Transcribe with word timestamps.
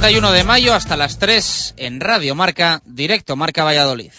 31 0.00 0.32
de 0.32 0.44
mayo 0.44 0.72
hasta 0.72 0.96
las 0.96 1.18
3 1.18 1.74
en 1.76 2.00
Radio 2.00 2.34
Marca, 2.34 2.80
directo 2.86 3.36
Marca 3.36 3.64
Valladolid. 3.64 4.10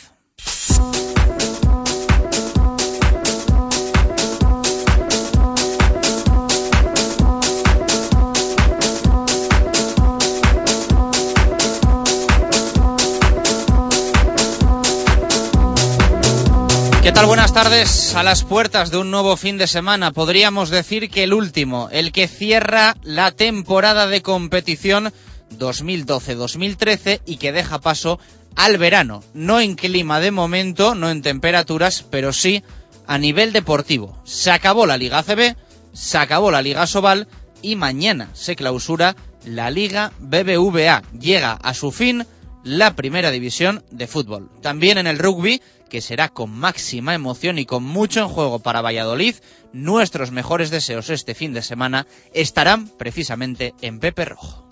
¿Qué 17.02 17.12
tal? 17.12 17.26
Buenas 17.26 17.54
tardes. 17.54 18.14
A 18.14 18.22
las 18.22 18.44
puertas 18.44 18.92
de 18.92 18.98
un 18.98 19.10
nuevo 19.10 19.36
fin 19.36 19.58
de 19.58 19.66
semana, 19.66 20.12
podríamos 20.12 20.70
decir 20.70 21.10
que 21.10 21.24
el 21.24 21.34
último, 21.34 21.90
el 21.92 22.12
que 22.12 22.28
cierra 22.28 22.96
la 23.02 23.32
temporada 23.32 24.06
de 24.06 24.22
competición 24.22 25.12
2012-2013 25.58 27.22
y 27.26 27.38
que 27.38 27.52
deja 27.52 27.80
paso 27.80 28.20
al 28.56 28.78
verano. 28.78 29.24
No 29.34 29.60
en 29.60 29.76
clima 29.76 30.20
de 30.20 30.32
momento, 30.32 30.96
no 30.96 31.10
en 31.10 31.22
temperaturas, 31.22 32.04
pero 32.10 32.34
sí 32.34 32.64
a 33.08 33.18
nivel 33.18 33.54
deportivo. 33.54 34.18
Se 34.24 34.52
acabó 34.52 34.86
la 34.86 34.98
Liga 34.98 35.24
CB, 35.24 35.56
se 35.94 36.18
acabó 36.18 36.52
la 36.52 36.62
Liga 36.62 36.88
Sobal 36.88 37.28
y 37.62 37.76
mañana 37.76 38.30
se 38.34 38.56
clausura 38.56 39.16
la 39.46 39.70
Liga 39.70 40.12
BBVA. 40.20 41.04
Llega 41.20 41.54
a 41.54 41.74
su 41.74 41.92
fin 41.92 42.26
la 42.64 42.96
primera 42.96 43.32
división 43.32 43.84
de 43.92 44.08
fútbol. 44.08 44.50
También 44.62 44.98
en 44.98 45.08
el 45.08 45.20
rugby, 45.20 45.62
que 45.90 46.02
será 46.02 46.30
con 46.30 46.52
máxima 46.52 47.14
emoción 47.14 47.60
y 47.60 47.66
con 47.66 47.84
mucho 47.84 48.22
en 48.22 48.28
juego 48.28 48.60
para 48.60 48.82
Valladolid, 48.82 49.36
nuestros 49.74 50.32
mejores 50.32 50.70
deseos 50.70 51.10
este 51.10 51.36
fin 51.36 51.54
de 51.54 51.62
semana 51.62 52.08
estarán 52.34 52.88
precisamente 52.88 53.74
en 53.82 54.00
Pepe 54.00 54.26
Rojo. 54.26 54.71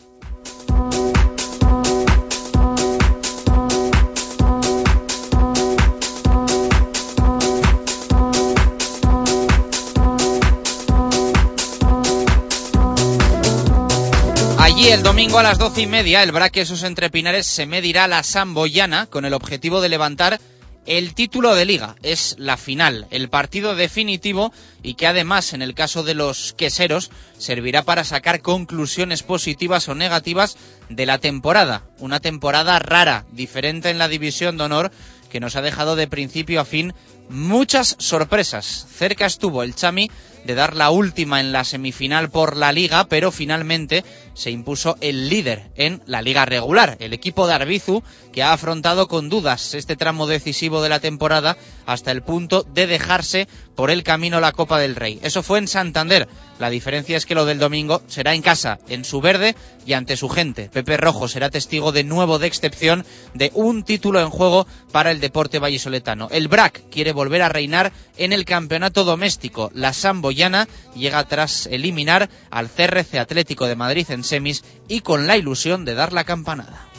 Allí 14.80 14.92
el 14.92 15.04
domingo 15.04 15.38
a 15.38 15.44
las 15.44 15.58
doce 15.58 15.82
y 15.82 15.88
media 15.88 16.24
el 16.24 16.32
Braquesos 16.32 16.84
entre 16.84 17.10
Pinares 17.10 17.46
se 17.46 17.66
medirá 17.66 18.08
la 18.08 18.24
Samboyana 18.24 19.08
con 19.08 19.26
el 19.26 19.34
objetivo 19.34 19.82
de 19.82 19.90
levantar 19.90 20.40
el 20.86 21.14
título 21.16 21.54
de 21.54 21.66
liga. 21.66 21.98
Es 22.02 22.38
la 22.40 22.56
final, 22.56 23.06
el 23.12 23.28
partido 23.28 23.76
definitivo 23.76 24.54
y 24.82 24.94
que 24.94 25.06
además 25.06 25.52
en 25.52 25.64
el 25.64 25.74
caso 25.74 26.04
de 26.04 26.14
los 26.14 26.54
queseros 26.54 27.12
servirá 27.38 27.84
para 27.84 28.06
sacar 28.06 28.42
conclusiones 28.42 29.22
positivas 29.22 29.90
o 29.90 29.96
negativas 29.96 30.56
de 30.88 31.06
la 31.06 31.18
temporada. 31.18 31.84
Una 31.98 32.22
temporada 32.22 32.80
rara, 32.80 33.26
diferente 33.34 33.90
en 33.90 33.98
la 33.98 34.08
división 34.08 34.58
de 34.58 34.64
honor 34.64 34.92
que 35.30 35.40
nos 35.40 35.56
ha 35.56 35.62
dejado 35.62 35.96
de 35.96 36.08
principio 36.08 36.62
a 36.62 36.66
fin 36.66 36.94
muchas 37.30 37.96
sorpresas. 38.00 38.88
Cerca 38.90 39.26
estuvo 39.26 39.64
el 39.64 39.76
Chami 39.76 40.10
de 40.46 40.56
dar 40.56 40.76
la 40.76 40.90
última 40.90 41.40
en 41.40 41.52
la 41.52 41.64
semifinal 41.64 42.30
por 42.30 42.56
la 42.56 42.72
liga, 42.72 43.06
pero 43.06 43.32
finalmente 43.32 44.04
se 44.34 44.52
impuso 44.52 44.98
el 45.02 45.30
líder 45.30 45.72
en 45.76 46.02
la 46.06 46.22
liga 46.22 46.46
regular, 46.46 46.98
el 47.00 47.14
equipo 47.14 47.46
de 47.46 47.54
Arbizu, 47.54 48.04
que 48.32 48.42
ha 48.42 48.54
afrontado 48.54 49.08
con 49.08 49.30
dudas 49.30 49.74
este 49.74 49.96
tramo 49.96 50.28
decisivo 50.28 50.82
de 50.82 50.90
la 50.90 51.00
temporada 51.00 51.58
hasta 51.86 52.12
el 52.12 52.24
punto 52.24 52.64
de 52.64 52.88
dejarse 52.88 53.48
por 53.76 53.92
el 53.92 54.04
camino 54.04 54.40
la 54.40 54.52
Copa 54.52 54.80
del 54.80 54.96
Rey. 54.96 55.20
Eso 55.22 55.44
fue 55.44 55.60
en 55.60 55.68
Santander. 55.68 56.28
La 56.60 56.70
diferencia 56.70 57.16
es 57.16 57.26
que 57.26 57.36
lo 57.36 57.46
del 57.46 57.58
domingo 57.58 58.02
será 58.08 58.36
en 58.36 58.42
casa, 58.42 58.80
en 58.90 59.06
su 59.06 59.22
verde 59.22 59.56
y 59.86 59.94
ante 59.94 60.18
su 60.18 60.28
gente. 60.28 60.70
Pepe 60.72 60.98
Rojo 60.98 61.28
será 61.30 61.50
testigo 61.50 61.92
de 61.94 62.04
nuevo 62.04 62.38
de 62.38 62.48
excepción 62.48 63.06
de 63.34 63.52
un 63.56 63.84
título 63.84 64.20
en 64.20 64.30
juego 64.30 64.68
para 64.92 65.12
el 65.12 65.22
deporte 65.22 65.60
vallisoletano. 65.60 66.28
El 66.32 66.50
BRAC 66.50 66.90
quiere 66.90 67.14
volver 67.14 67.42
a 67.42 67.50
reinar 67.50 67.94
en 68.18 68.34
el 68.34 68.44
campeonato 68.44 69.06
doméstico. 69.06 69.72
La 69.74 69.94
Samboyana 69.94 70.68
llega 70.96 71.24
tras 71.24 71.66
eliminar 71.68 72.30
al 72.52 72.70
CRC 72.70 73.20
Atlético 73.20 73.66
de 73.66 73.78
Madrid 73.78 74.06
en 74.10 74.26
semis 74.26 74.66
y 74.90 75.00
con 75.00 75.28
la 75.28 75.38
ilusión 75.38 75.86
de 75.86 75.96
dar 75.96 76.12
la 76.12 76.26
campanada. 76.26 76.90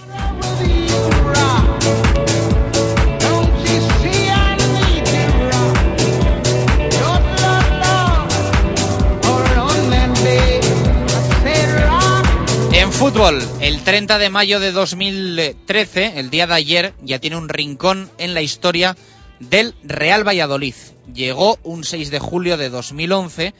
Fútbol, 12.92 13.40
el 13.60 13.82
30 13.82 14.18
de 14.18 14.30
mayo 14.30 14.60
de 14.60 14.72
2013, 14.72 16.18
el 16.20 16.30
día 16.30 16.46
de 16.46 16.54
ayer, 16.54 16.94
ya 17.02 17.18
tiene 17.18 17.36
un 17.36 17.48
rincón 17.48 18.10
en 18.18 18.34
la 18.34 18.42
historia 18.42 18.96
del 19.38 19.74
Real 19.82 20.26
Valladolid. 20.26 20.74
Llegó 21.12 21.58
un 21.62 21.84
6 21.84 22.10
de 22.10 22.18
julio 22.18 22.56
de 22.56 22.68
2011 22.70 23.54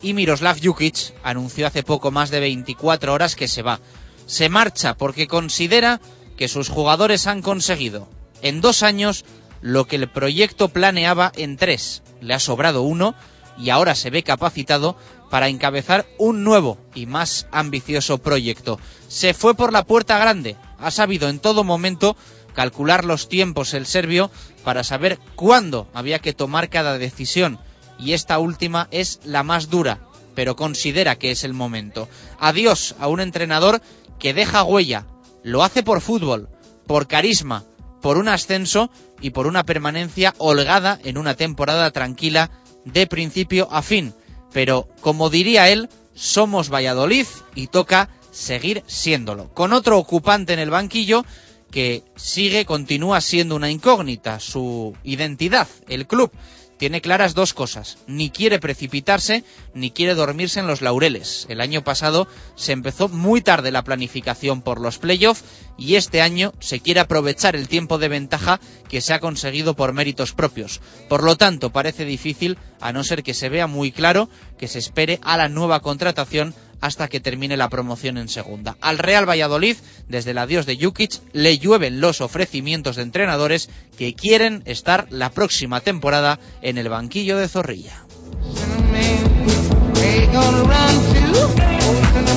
y 0.00 0.14
Miroslav 0.14 0.58
Jukic 0.62 1.14
anunció 1.22 1.66
hace 1.66 1.82
poco 1.82 2.10
más 2.10 2.30
de 2.30 2.40
24 2.40 3.12
horas 3.12 3.36
que 3.36 3.48
se 3.48 3.62
va. 3.62 3.80
Se 4.26 4.48
marcha 4.48 4.96
porque 4.96 5.26
considera 5.26 6.00
que 6.36 6.48
sus 6.48 6.68
jugadores 6.68 7.26
han 7.26 7.42
conseguido 7.42 8.08
en 8.42 8.60
dos 8.60 8.82
años 8.82 9.24
lo 9.60 9.86
que 9.86 9.96
el 9.96 10.08
proyecto 10.10 10.68
planeaba 10.68 11.32
en 11.36 11.56
tres. 11.56 12.02
Le 12.20 12.34
ha 12.34 12.38
sobrado 12.38 12.82
uno 12.82 13.14
y 13.58 13.70
ahora 13.70 13.94
se 13.94 14.10
ve 14.10 14.22
capacitado 14.22 14.96
para 15.34 15.48
encabezar 15.48 16.06
un 16.16 16.44
nuevo 16.44 16.78
y 16.94 17.06
más 17.06 17.48
ambicioso 17.50 18.18
proyecto. 18.18 18.78
Se 19.08 19.34
fue 19.34 19.56
por 19.56 19.72
la 19.72 19.84
puerta 19.84 20.16
grande, 20.16 20.54
ha 20.78 20.92
sabido 20.92 21.28
en 21.28 21.40
todo 21.40 21.64
momento 21.64 22.16
calcular 22.54 23.04
los 23.04 23.28
tiempos 23.28 23.74
el 23.74 23.84
serbio 23.84 24.30
para 24.62 24.84
saber 24.84 25.18
cuándo 25.34 25.88
había 25.92 26.20
que 26.20 26.34
tomar 26.34 26.68
cada 26.68 26.98
decisión 26.98 27.58
y 27.98 28.12
esta 28.12 28.38
última 28.38 28.86
es 28.92 29.18
la 29.24 29.42
más 29.42 29.70
dura, 29.70 30.06
pero 30.36 30.54
considera 30.54 31.16
que 31.16 31.32
es 31.32 31.42
el 31.42 31.52
momento. 31.52 32.08
Adiós 32.38 32.94
a 33.00 33.08
un 33.08 33.18
entrenador 33.18 33.82
que 34.20 34.34
deja 34.34 34.62
huella, 34.62 35.04
lo 35.42 35.64
hace 35.64 35.82
por 35.82 36.00
fútbol, 36.00 36.48
por 36.86 37.08
carisma, 37.08 37.64
por 38.00 38.18
un 38.18 38.28
ascenso 38.28 38.88
y 39.20 39.30
por 39.30 39.48
una 39.48 39.66
permanencia 39.66 40.32
holgada 40.38 41.00
en 41.02 41.18
una 41.18 41.34
temporada 41.34 41.90
tranquila 41.90 42.52
de 42.84 43.08
principio 43.08 43.66
a 43.72 43.82
fin. 43.82 44.14
Pero, 44.54 44.88
como 45.00 45.28
diría 45.28 45.68
él, 45.68 45.90
somos 46.14 46.70
Valladolid 46.72 47.26
y 47.56 47.66
toca 47.66 48.08
seguir 48.30 48.84
siéndolo. 48.86 49.52
Con 49.52 49.72
otro 49.72 49.98
ocupante 49.98 50.52
en 50.52 50.60
el 50.60 50.70
banquillo 50.70 51.26
que 51.72 52.04
sigue, 52.14 52.64
continúa 52.64 53.20
siendo 53.20 53.56
una 53.56 53.68
incógnita, 53.68 54.38
su 54.38 54.96
identidad, 55.02 55.66
el 55.88 56.06
club 56.06 56.30
tiene 56.76 57.00
claras 57.00 57.34
dos 57.34 57.54
cosas. 57.54 57.98
Ni 58.06 58.30
quiere 58.30 58.58
precipitarse, 58.58 59.44
ni 59.74 59.90
quiere 59.90 60.14
dormirse 60.14 60.60
en 60.60 60.66
los 60.66 60.82
laureles. 60.82 61.46
El 61.48 61.60
año 61.60 61.84
pasado 61.84 62.26
se 62.56 62.72
empezó 62.72 63.08
muy 63.08 63.40
tarde 63.40 63.70
la 63.70 63.84
planificación 63.84 64.62
por 64.62 64.80
los 64.80 64.98
playoffs 64.98 65.44
y 65.76 65.96
este 65.96 66.22
año 66.22 66.52
se 66.60 66.80
quiere 66.80 67.00
aprovechar 67.00 67.56
el 67.56 67.68
tiempo 67.68 67.98
de 67.98 68.08
ventaja 68.08 68.60
que 68.88 69.00
se 69.00 69.14
ha 69.14 69.20
conseguido 69.20 69.74
por 69.74 69.92
méritos 69.92 70.32
propios. 70.32 70.80
Por 71.08 71.22
lo 71.22 71.36
tanto, 71.36 71.70
parece 71.70 72.04
difícil, 72.04 72.58
a 72.80 72.92
no 72.92 73.04
ser 73.04 73.22
que 73.22 73.34
se 73.34 73.48
vea 73.48 73.66
muy 73.66 73.92
claro, 73.92 74.28
que 74.58 74.68
se 74.68 74.78
espere 74.78 75.18
a 75.22 75.36
la 75.36 75.48
nueva 75.48 75.80
contratación 75.80 76.54
hasta 76.84 77.08
que 77.08 77.18
termine 77.18 77.56
la 77.56 77.70
promoción 77.70 78.18
en 78.18 78.28
segunda. 78.28 78.76
Al 78.82 78.98
Real 78.98 79.26
Valladolid, 79.26 79.78
desde 80.06 80.32
el 80.32 80.38
adiós 80.38 80.66
de 80.66 80.76
Jukic, 80.76 81.18
le 81.32 81.56
llueven 81.56 82.02
los 82.02 82.20
ofrecimientos 82.20 82.96
de 82.96 83.02
entrenadores 83.02 83.70
que 83.96 84.12
quieren 84.12 84.62
estar 84.66 85.06
la 85.08 85.30
próxima 85.30 85.80
temporada 85.80 86.38
en 86.60 86.76
el 86.76 86.90
banquillo 86.90 87.38
de 87.38 87.48
Zorrilla. 87.48 88.04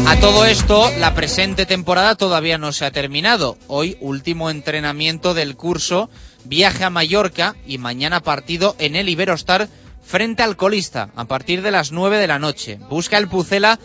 A 0.07 0.15
todo 0.21 0.45
esto, 0.45 0.89
la 0.97 1.13
presente 1.13 1.65
temporada 1.65 2.15
todavía 2.15 2.57
no 2.57 2.71
se 2.71 2.85
ha 2.85 2.91
terminado. 2.91 3.57
Hoy, 3.67 3.97
último 3.99 4.49
entrenamiento 4.49 5.33
del 5.33 5.57
curso, 5.57 6.09
viaje 6.45 6.85
a 6.85 6.89
Mallorca 6.89 7.57
y 7.67 7.79
mañana 7.79 8.21
partido 8.21 8.77
en 8.79 8.95
el 8.95 9.09
Iberostar 9.09 9.67
frente 10.07 10.41
al 10.41 10.55
colista 10.55 11.09
a 11.17 11.25
partir 11.25 11.61
de 11.61 11.71
las 11.71 11.91
9 11.91 12.17
de 12.17 12.27
la 12.27 12.39
noche. 12.39 12.79
Busca 12.89 13.17
el 13.17 13.27
Pucela 13.27 13.77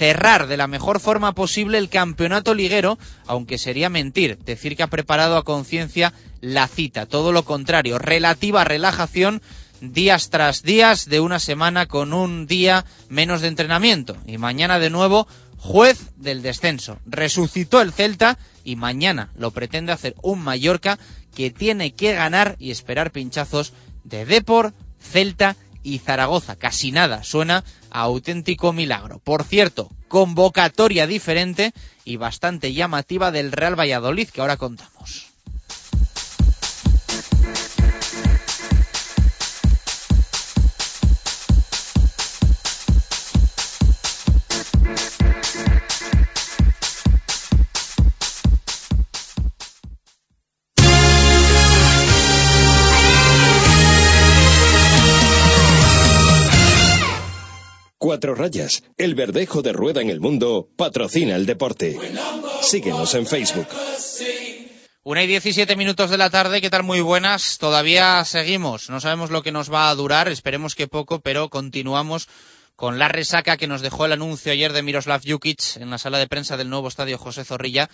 cerrar 0.00 0.46
de 0.46 0.56
la 0.56 0.66
mejor 0.66 0.98
forma 0.98 1.34
posible 1.34 1.76
el 1.76 1.90
campeonato 1.90 2.54
liguero, 2.54 2.98
aunque 3.26 3.58
sería 3.58 3.90
mentir 3.90 4.38
decir 4.38 4.74
que 4.74 4.82
ha 4.82 4.86
preparado 4.86 5.36
a 5.36 5.44
conciencia 5.44 6.14
la 6.40 6.68
cita. 6.68 7.04
Todo 7.04 7.32
lo 7.32 7.44
contrario, 7.44 7.98
relativa 7.98 8.64
relajación 8.64 9.42
días 9.82 10.30
tras 10.30 10.62
días 10.62 11.04
de 11.04 11.20
una 11.20 11.38
semana 11.38 11.84
con 11.84 12.14
un 12.14 12.46
día 12.46 12.86
menos 13.10 13.42
de 13.42 13.48
entrenamiento. 13.48 14.16
Y 14.26 14.38
mañana 14.38 14.78
de 14.78 14.88
nuevo 14.88 15.28
juez 15.58 16.12
del 16.16 16.40
descenso. 16.40 16.98
Resucitó 17.04 17.82
el 17.82 17.92
Celta 17.92 18.38
y 18.64 18.76
mañana 18.76 19.28
lo 19.36 19.50
pretende 19.50 19.92
hacer 19.92 20.14
un 20.22 20.38
Mallorca 20.38 20.98
que 21.34 21.50
tiene 21.50 21.92
que 21.92 22.14
ganar 22.14 22.56
y 22.58 22.70
esperar 22.70 23.10
pinchazos 23.10 23.74
de 24.04 24.24
Depor, 24.24 24.72
Celta 24.98 25.56
y 25.82 25.98
Zaragoza. 25.98 26.56
Casi 26.56 26.92
nada, 26.92 27.24
suena 27.24 27.64
a 27.90 28.00
auténtico 28.00 28.72
milagro. 28.72 29.18
Por 29.18 29.44
cierto, 29.44 29.90
convocatoria 30.08 31.06
diferente 31.06 31.72
y 32.04 32.16
bastante 32.16 32.72
llamativa 32.72 33.30
del 33.30 33.52
Real 33.52 33.78
Valladolid 33.78 34.28
que 34.28 34.40
ahora 34.40 34.56
contamos. 34.56 35.29
Rayas, 58.20 58.82
el 58.96 59.14
verdejo 59.14 59.62
de 59.62 59.72
rueda 59.72 60.00
en 60.00 60.10
el 60.10 60.20
mundo, 60.20 60.68
patrocina 60.76 61.36
el 61.36 61.46
deporte. 61.46 61.98
Síguenos 62.62 63.14
en 63.14 63.26
Facebook. 63.26 63.66
Una 65.02 65.22
y 65.24 65.26
diecisiete 65.26 65.76
minutos 65.76 66.10
de 66.10 66.18
la 66.18 66.28
tarde, 66.28 66.60
¿qué 66.60 66.68
tal? 66.68 66.82
Muy 66.82 67.00
buenas. 67.00 67.58
Todavía 67.58 68.22
seguimos, 68.24 68.90
no 68.90 69.00
sabemos 69.00 69.30
lo 69.30 69.42
que 69.42 69.50
nos 69.50 69.72
va 69.72 69.88
a 69.88 69.94
durar, 69.94 70.28
esperemos 70.28 70.74
que 70.74 70.88
poco, 70.88 71.20
pero 71.20 71.48
continuamos 71.48 72.28
con 72.76 72.98
la 72.98 73.08
resaca 73.08 73.56
que 73.56 73.66
nos 73.66 73.82
dejó 73.82 74.06
el 74.06 74.12
anuncio 74.12 74.52
ayer 74.52 74.72
de 74.72 74.82
Miroslav 74.82 75.20
Jukic 75.26 75.76
en 75.76 75.90
la 75.90 75.98
sala 75.98 76.18
de 76.18 76.28
prensa 76.28 76.56
del 76.56 76.70
nuevo 76.70 76.88
estadio 76.88 77.18
José 77.18 77.44
Zorrilla 77.44 77.90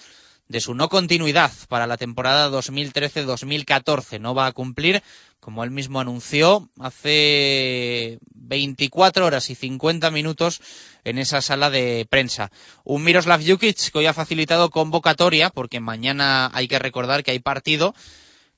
de 0.48 0.60
su 0.60 0.74
no 0.74 0.88
continuidad 0.88 1.50
para 1.68 1.86
la 1.86 1.96
temporada 1.96 2.50
2013-2014. 2.50 4.20
No 4.20 4.34
va 4.34 4.46
a 4.46 4.52
cumplir, 4.52 5.02
como 5.40 5.64
él 5.64 5.70
mismo 5.70 6.00
anunció 6.00 6.68
hace 6.78 8.18
24 8.34 9.26
horas 9.26 9.50
y 9.50 9.54
50 9.54 10.10
minutos 10.10 10.60
en 11.04 11.18
esa 11.18 11.42
sala 11.42 11.70
de 11.70 12.06
prensa. 12.08 12.50
Un 12.84 13.02
Miroslav 13.02 13.40
Jukic 13.44 13.90
que 13.90 13.98
hoy 13.98 14.06
ha 14.06 14.14
facilitado 14.14 14.70
convocatoria, 14.70 15.50
porque 15.50 15.80
mañana 15.80 16.50
hay 16.52 16.68
que 16.68 16.78
recordar 16.78 17.24
que 17.24 17.32
hay 17.32 17.38
partido. 17.38 17.94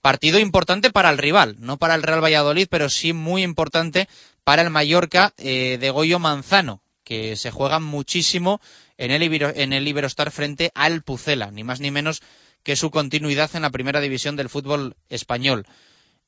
Partido 0.00 0.38
importante 0.38 0.90
para 0.90 1.11
el 1.11 1.19
rival, 1.19 1.56
no 1.58 1.76
para 1.76 1.94
el 1.94 2.02
Real 2.02 2.23
Valladolid, 2.23 2.69
pero 2.70 2.88
sí 2.88 3.12
muy 3.12 3.43
importante 3.43 4.08
para 4.44 4.62
el 4.62 4.70
Mallorca 4.70 5.35
eh, 5.38 5.76
de 5.81 5.90
Goyo 5.90 6.19
Manzano, 6.20 6.81
que 7.02 7.37
se 7.37 7.50
juega 7.50 7.81
muchísimo 7.81 8.61
en 8.98 9.10
el, 9.10 9.22
en 9.22 9.72
el 9.72 9.88
Iberostar 9.88 10.30
frente 10.30 10.70
al 10.74 11.02
Pucela, 11.02 11.50
ni 11.50 11.64
más 11.64 11.80
ni 11.80 11.90
menos 11.90 12.20
que 12.62 12.76
su 12.76 12.90
continuidad 12.90 13.50
en 13.54 13.62
la 13.62 13.70
primera 13.70 14.00
división 14.00 14.36
del 14.36 14.48
fútbol 14.48 14.96
español. 15.08 15.66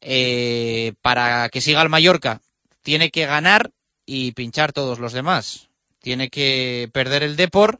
Eh, 0.00 0.94
para 1.02 1.48
que 1.50 1.60
siga 1.60 1.82
el 1.82 1.90
Mallorca, 1.90 2.40
tiene 2.82 3.10
que 3.10 3.26
ganar 3.26 3.72
y 4.06 4.32
pinchar 4.32 4.72
todos 4.72 4.98
los 4.98 5.12
demás. 5.12 5.68
Tiene 6.00 6.30
que 6.30 6.88
perder 6.92 7.22
el 7.22 7.36
Depor 7.36 7.78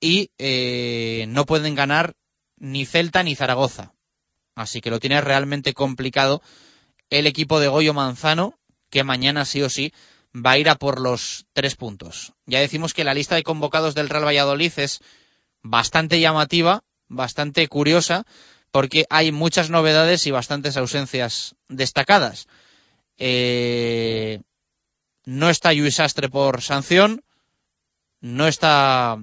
y 0.00 0.30
eh, 0.38 1.24
no 1.28 1.46
pueden 1.46 1.74
ganar 1.74 2.14
ni 2.58 2.84
Celta 2.84 3.22
ni 3.22 3.34
Zaragoza. 3.34 3.94
Así 4.54 4.80
que 4.80 4.90
lo 4.90 5.00
tiene 5.00 5.20
realmente 5.20 5.72
complicado 5.72 6.42
el 7.10 7.26
equipo 7.26 7.60
de 7.60 7.68
Goyo 7.68 7.94
Manzano, 7.94 8.58
que 8.90 9.04
mañana 9.04 9.44
sí 9.44 9.62
o 9.62 9.70
sí 9.70 9.92
va 10.34 10.52
a 10.52 10.58
ir 10.58 10.68
a 10.68 10.76
por 10.76 11.00
los 11.00 11.46
tres 11.52 11.76
puntos. 11.76 12.32
Ya 12.46 12.60
decimos 12.60 12.92
que 12.92 13.04
la 13.04 13.14
lista 13.14 13.36
de 13.36 13.42
convocados 13.42 13.94
del 13.94 14.08
Real 14.08 14.26
Valladolid 14.26 14.72
es 14.76 15.00
bastante 15.62 16.20
llamativa, 16.20 16.82
bastante 17.08 17.66
curiosa, 17.68 18.24
porque 18.70 19.06
hay 19.10 19.30
muchas 19.30 19.70
novedades 19.70 20.26
y 20.26 20.32
bastantes 20.32 20.76
ausencias 20.76 21.54
destacadas. 21.68 22.48
Eh, 23.16 24.40
no 25.24 25.48
está 25.48 25.72
Luis 25.72 26.00
Astre 26.00 26.28
por 26.28 26.60
sanción, 26.60 27.22
no 28.20 28.48
está 28.48 29.18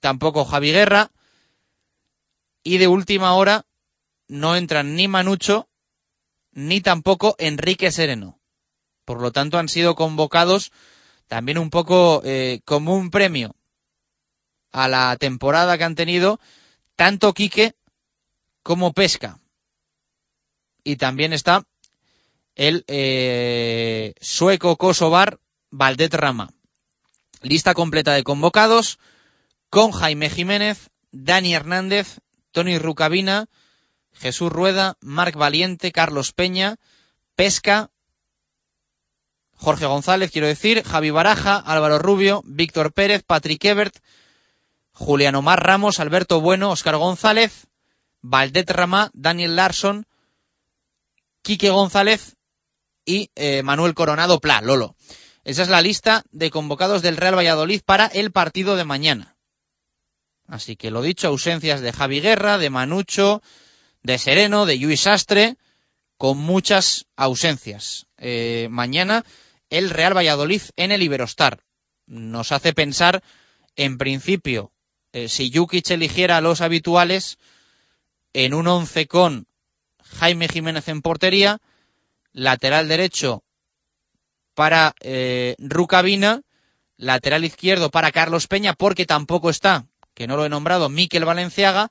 tampoco 0.00 0.44
Javi 0.44 0.70
Guerra, 0.70 1.10
y 2.62 2.78
de 2.78 2.86
última 2.86 3.34
hora 3.34 3.66
no 4.28 4.54
entran 4.54 4.94
ni 4.94 5.08
Manucho 5.08 5.68
ni 6.52 6.80
tampoco 6.80 7.34
Enrique 7.38 7.90
Sereno. 7.90 8.37
Por 9.08 9.22
lo 9.22 9.32
tanto, 9.32 9.56
han 9.56 9.70
sido 9.70 9.94
convocados 9.94 10.70
también 11.28 11.56
un 11.56 11.70
poco 11.70 12.20
eh, 12.26 12.60
como 12.66 12.94
un 12.94 13.10
premio 13.10 13.56
a 14.70 14.86
la 14.86 15.16
temporada 15.16 15.78
que 15.78 15.84
han 15.84 15.94
tenido 15.94 16.38
tanto 16.94 17.32
Quique 17.32 17.74
como 18.62 18.92
Pesca. 18.92 19.40
Y 20.84 20.96
también 20.96 21.32
está 21.32 21.64
el 22.54 22.84
eh, 22.86 24.12
sueco 24.20 24.76
kosovar 24.76 25.40
Valdet 25.70 26.12
Rama. 26.12 26.50
Lista 27.40 27.72
completa 27.72 28.12
de 28.12 28.24
convocados 28.24 28.98
con 29.70 29.90
Jaime 29.90 30.28
Jiménez, 30.28 30.90
Dani 31.12 31.54
Hernández, 31.54 32.18
Tony 32.52 32.76
Rucabina, 32.78 33.48
Jesús 34.12 34.52
Rueda, 34.52 34.98
Marc 35.00 35.34
Valiente, 35.34 35.92
Carlos 35.92 36.34
Peña, 36.34 36.76
Pesca, 37.36 37.90
Jorge 39.58 39.86
González, 39.86 40.30
quiero 40.30 40.46
decir, 40.46 40.84
Javi 40.84 41.10
Baraja, 41.10 41.56
Álvaro 41.56 41.98
Rubio, 41.98 42.42
Víctor 42.44 42.92
Pérez, 42.92 43.24
Patrick 43.26 43.64
Ebert, 43.64 43.96
Julián 44.92 45.34
Omar 45.34 45.64
Ramos, 45.64 45.98
Alberto 45.98 46.40
Bueno, 46.40 46.70
Oscar 46.70 46.96
González, 46.96 47.66
Valdet 48.22 48.70
Ramá, 48.70 49.10
Daniel 49.14 49.56
Larson, 49.56 50.06
Quique 51.42 51.70
González 51.70 52.36
y 53.04 53.30
eh, 53.34 53.62
Manuel 53.62 53.94
Coronado 53.94 54.40
Pla, 54.40 54.60
Lolo. 54.60 54.94
Esa 55.42 55.62
es 55.62 55.68
la 55.68 55.82
lista 55.82 56.22
de 56.30 56.50
convocados 56.50 57.02
del 57.02 57.16
Real 57.16 57.36
Valladolid 57.36 57.80
para 57.84 58.06
el 58.06 58.30
partido 58.30 58.76
de 58.76 58.84
mañana. 58.84 59.36
Así 60.46 60.76
que 60.76 60.90
lo 60.90 61.02
dicho, 61.02 61.28
ausencias 61.28 61.80
de 61.80 61.92
Javi 61.92 62.20
Guerra, 62.20 62.58
de 62.58 62.70
Manucho, 62.70 63.42
de 64.02 64.18
Sereno, 64.18 64.66
de 64.66 64.76
Luis 64.76 65.06
Astre, 65.06 65.56
con 66.16 66.38
muchas 66.38 67.06
ausencias. 67.16 68.06
Eh, 68.18 68.68
mañana 68.70 69.24
el 69.70 69.90
Real 69.90 70.16
Valladolid 70.16 70.62
en 70.76 70.92
el 70.92 71.02
Iberostar. 71.02 71.64
Nos 72.06 72.52
hace 72.52 72.72
pensar, 72.72 73.22
en 73.76 73.98
principio, 73.98 74.72
eh, 75.12 75.28
si 75.28 75.52
Jukic 75.52 75.90
eligiera 75.90 76.36
a 76.36 76.40
los 76.40 76.60
habituales, 76.60 77.38
en 78.32 78.54
un 78.54 78.66
once 78.66 79.06
con 79.06 79.46
Jaime 80.18 80.48
Jiménez 80.48 80.88
en 80.88 81.02
portería, 81.02 81.60
lateral 82.32 82.88
derecho 82.88 83.42
para 84.54 84.94
eh, 85.00 85.54
Rucabina, 85.58 86.42
lateral 86.96 87.44
izquierdo 87.44 87.90
para 87.90 88.12
Carlos 88.12 88.46
Peña, 88.46 88.74
porque 88.74 89.06
tampoco 89.06 89.50
está, 89.50 89.86
que 90.14 90.26
no 90.26 90.36
lo 90.36 90.44
he 90.44 90.48
nombrado, 90.48 90.88
Miquel 90.88 91.24
Valenciaga, 91.24 91.90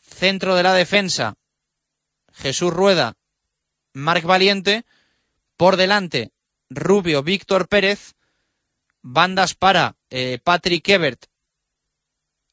centro 0.00 0.54
de 0.54 0.62
la 0.62 0.74
defensa, 0.74 1.34
Jesús 2.32 2.72
Rueda, 2.72 3.16
Marc 3.92 4.24
Valiente, 4.24 4.84
por 5.56 5.76
delante, 5.76 6.30
Rubio, 6.70 7.22
Víctor 7.22 7.68
Pérez, 7.68 8.14
bandas 9.02 9.54
para 9.54 9.96
eh, 10.08 10.38
Patrick 10.42 10.88
Ebert 10.88 11.26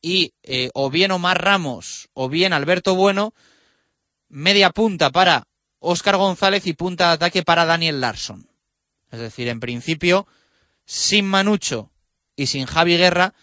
y 0.01 0.33
eh, 0.43 0.69
o 0.73 0.89
bien 0.89 1.11
Omar 1.11 1.43
Ramos 1.43 2.09
o 2.13 2.27
bien 2.27 2.53
Alberto 2.53 2.95
Bueno, 2.95 3.33
media 4.27 4.71
punta 4.71 5.11
para 5.11 5.47
Óscar 5.79 6.17
González 6.17 6.65
y 6.65 6.73
punta 6.73 7.07
de 7.07 7.13
ataque 7.13 7.43
para 7.43 7.65
Daniel 7.65 8.01
Larson. 8.01 8.49
Es 9.11 9.19
decir, 9.19 9.47
en 9.47 9.59
principio, 9.59 10.27
sin 10.85 11.25
Manucho 11.25 11.91
y 12.35 12.47
sin 12.47 12.65
Javi 12.65 12.97
Guerra, 12.97 13.33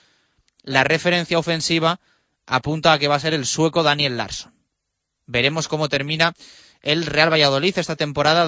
la 0.63 0.85
referencia 0.85 1.39
ofensiva 1.39 2.01
apunta 2.47 2.93
a 2.93 2.99
que 2.99 3.09
va 3.09 3.15
a 3.15 3.21
ser 3.21 3.35
el 3.35 3.47
sueco 3.47 3.83
Daniel 3.83 4.17
Larson. 4.17 4.53
Veremos 5.27 5.69
cómo 5.69 5.89
termina 5.89 6.35
el 6.83 7.07
Real 7.07 7.33
Valladolid 7.33 7.79
esta 7.79 7.97
temporada 7.97 8.47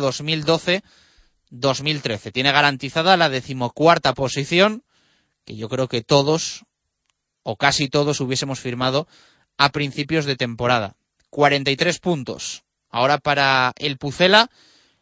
2012-2013. 1.50 2.32
Tiene 2.32 2.52
garantizada 2.52 3.16
la 3.16 3.28
decimocuarta 3.28 4.14
posición, 4.14 4.82
que 5.44 5.56
yo 5.56 5.68
creo 5.68 5.88
que 5.88 6.02
todos, 6.02 6.64
o 7.42 7.56
casi 7.56 7.88
todos, 7.88 8.20
hubiésemos 8.20 8.60
firmado 8.60 9.06
a 9.56 9.70
principios 9.70 10.24
de 10.24 10.36
temporada. 10.36 10.96
43 11.30 11.98
puntos. 11.98 12.62
Ahora 12.88 13.18
para 13.18 13.72
el 13.76 13.98
Pucela 13.98 14.50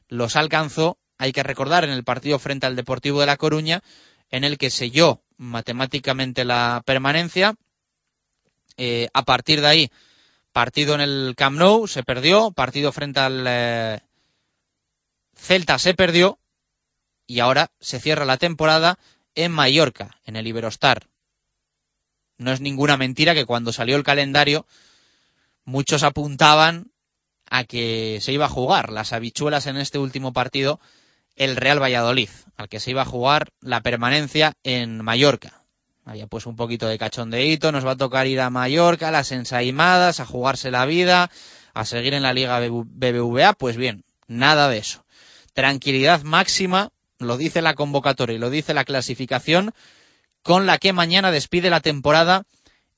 los 0.09 0.37
alcanzó 0.37 0.99
hay 1.19 1.33
que 1.33 1.43
recordar, 1.43 1.85
en 1.85 1.91
el 1.91 2.05
partido 2.05 2.39
frente 2.39 2.67
al 2.67 2.77
Deportivo 2.77 3.21
de 3.21 3.27
La 3.27 3.37
Coruña, 3.37 3.83
en 4.31 4.45
el 4.45 4.59
que 4.59 4.71
selló 4.71 5.23
matemáticamente 5.37 6.45
la 6.45 6.83
permanencia. 6.85 7.55
Eh, 8.77 9.09
a 9.13 9.23
partir 9.23 9.61
de 9.61 9.67
ahí, 9.67 9.91
partido 10.53 10.95
en 10.95 11.01
el 11.01 11.35
Camp 11.37 11.57
Nou, 11.57 11.87
se 11.87 12.03
perdió, 12.03 12.51
partido 12.51 12.91
frente 12.91 13.21
al 13.21 13.45
eh, 13.47 14.01
Celta 15.37 15.79
se 15.79 15.95
perdió, 15.95 16.39
y 17.27 17.41
ahora 17.41 17.71
se 17.81 18.01
cierra 18.01 18.25
la 18.25 18.37
temporada 18.37 18.99
en 19.35 19.53
Mallorca, 19.53 20.19
en 20.25 20.37
el 20.37 20.47
Iberostar. 20.47 21.09
No 22.37 22.53
es 22.53 22.61
ninguna 22.61 22.97
mentira 22.97 23.35
que 23.35 23.47
cuando 23.47 23.73
salió 23.73 23.97
el 23.97 24.03
calendario, 24.03 24.67
muchos 25.65 26.03
apuntaban 26.03 26.91
a 27.49 27.65
que 27.65 28.19
se 28.21 28.33
iba 28.33 28.47
a 28.47 28.51
jugar 28.51 28.91
las 28.91 29.13
habichuelas 29.13 29.67
en 29.67 29.77
este 29.77 29.99
último 29.99 30.33
partido 30.33 30.81
el 31.37 31.57
Real 31.57 31.83
Valladolid, 31.83 32.29
al 32.57 32.69
que 32.69 32.81
se 32.81 32.91
iba 32.91 33.03
a 33.03 33.07
jugar 33.07 33.49
la 33.61 33.81
permanencia 33.81 34.55
en 34.63 35.03
Mallorca. 35.03 35.63
Había 36.05 36.27
pues 36.27 36.47
un 36.47 36.55
poquito 36.55 36.87
de 36.87 36.99
cachondeíto, 36.99 37.73
nos 37.73 37.87
va 37.87 37.93
a 37.93 37.97
tocar 37.97 38.27
ir 38.27 38.41
a 38.41 38.51
Mallorca, 38.51 39.11
las 39.11 39.33
ensaimadas, 39.33 40.21
a 40.21 40.27
jugarse 40.27 40.71
la 40.71 40.87
vida, 40.87 41.31
a 41.73 41.85
seguir 41.85 42.15
en 42.15 42.23
la 42.23 42.33
Liga 42.33 42.61
BBVA, 42.61 43.55
pues 43.55 43.77
bien, 43.77 44.05
nada 44.27 44.69
de 44.69 44.79
eso. 44.79 45.04
Tranquilidad 45.55 46.23
máxima, 46.23 46.93
lo 47.19 47.37
dice 47.37 47.63
la 47.63 47.75
convocatoria 47.75 48.37
y 48.37 48.39
lo 48.39 48.51
dice 48.51 48.75
la 48.75 48.85
clasificación, 48.85 49.73
con 50.43 50.67
la 50.67 50.79
que 50.79 50.93
mañana 50.93 51.31
despide 51.31 51.71
la 51.71 51.81
temporada 51.81 52.45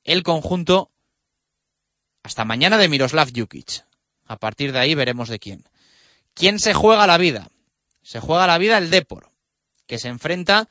el 0.02 0.24
conjunto 0.24 0.90
hasta 2.24 2.44
mañana 2.44 2.76
de 2.76 2.88
Miroslav 2.88 3.30
Jukic. 3.34 3.84
A 4.26 4.36
partir 4.36 4.72
de 4.72 4.80
ahí 4.80 4.94
veremos 4.94 5.28
de 5.28 5.38
quién. 5.38 5.64
¿Quién 6.34 6.58
se 6.58 6.74
juega 6.74 7.06
la 7.06 7.18
vida? 7.18 7.48
se 8.06 8.20
juega 8.20 8.46
la 8.46 8.56
vida 8.56 8.78
el 8.78 8.88
Depor, 8.88 9.32
que 9.88 9.98
se 9.98 10.06
enfrenta 10.06 10.68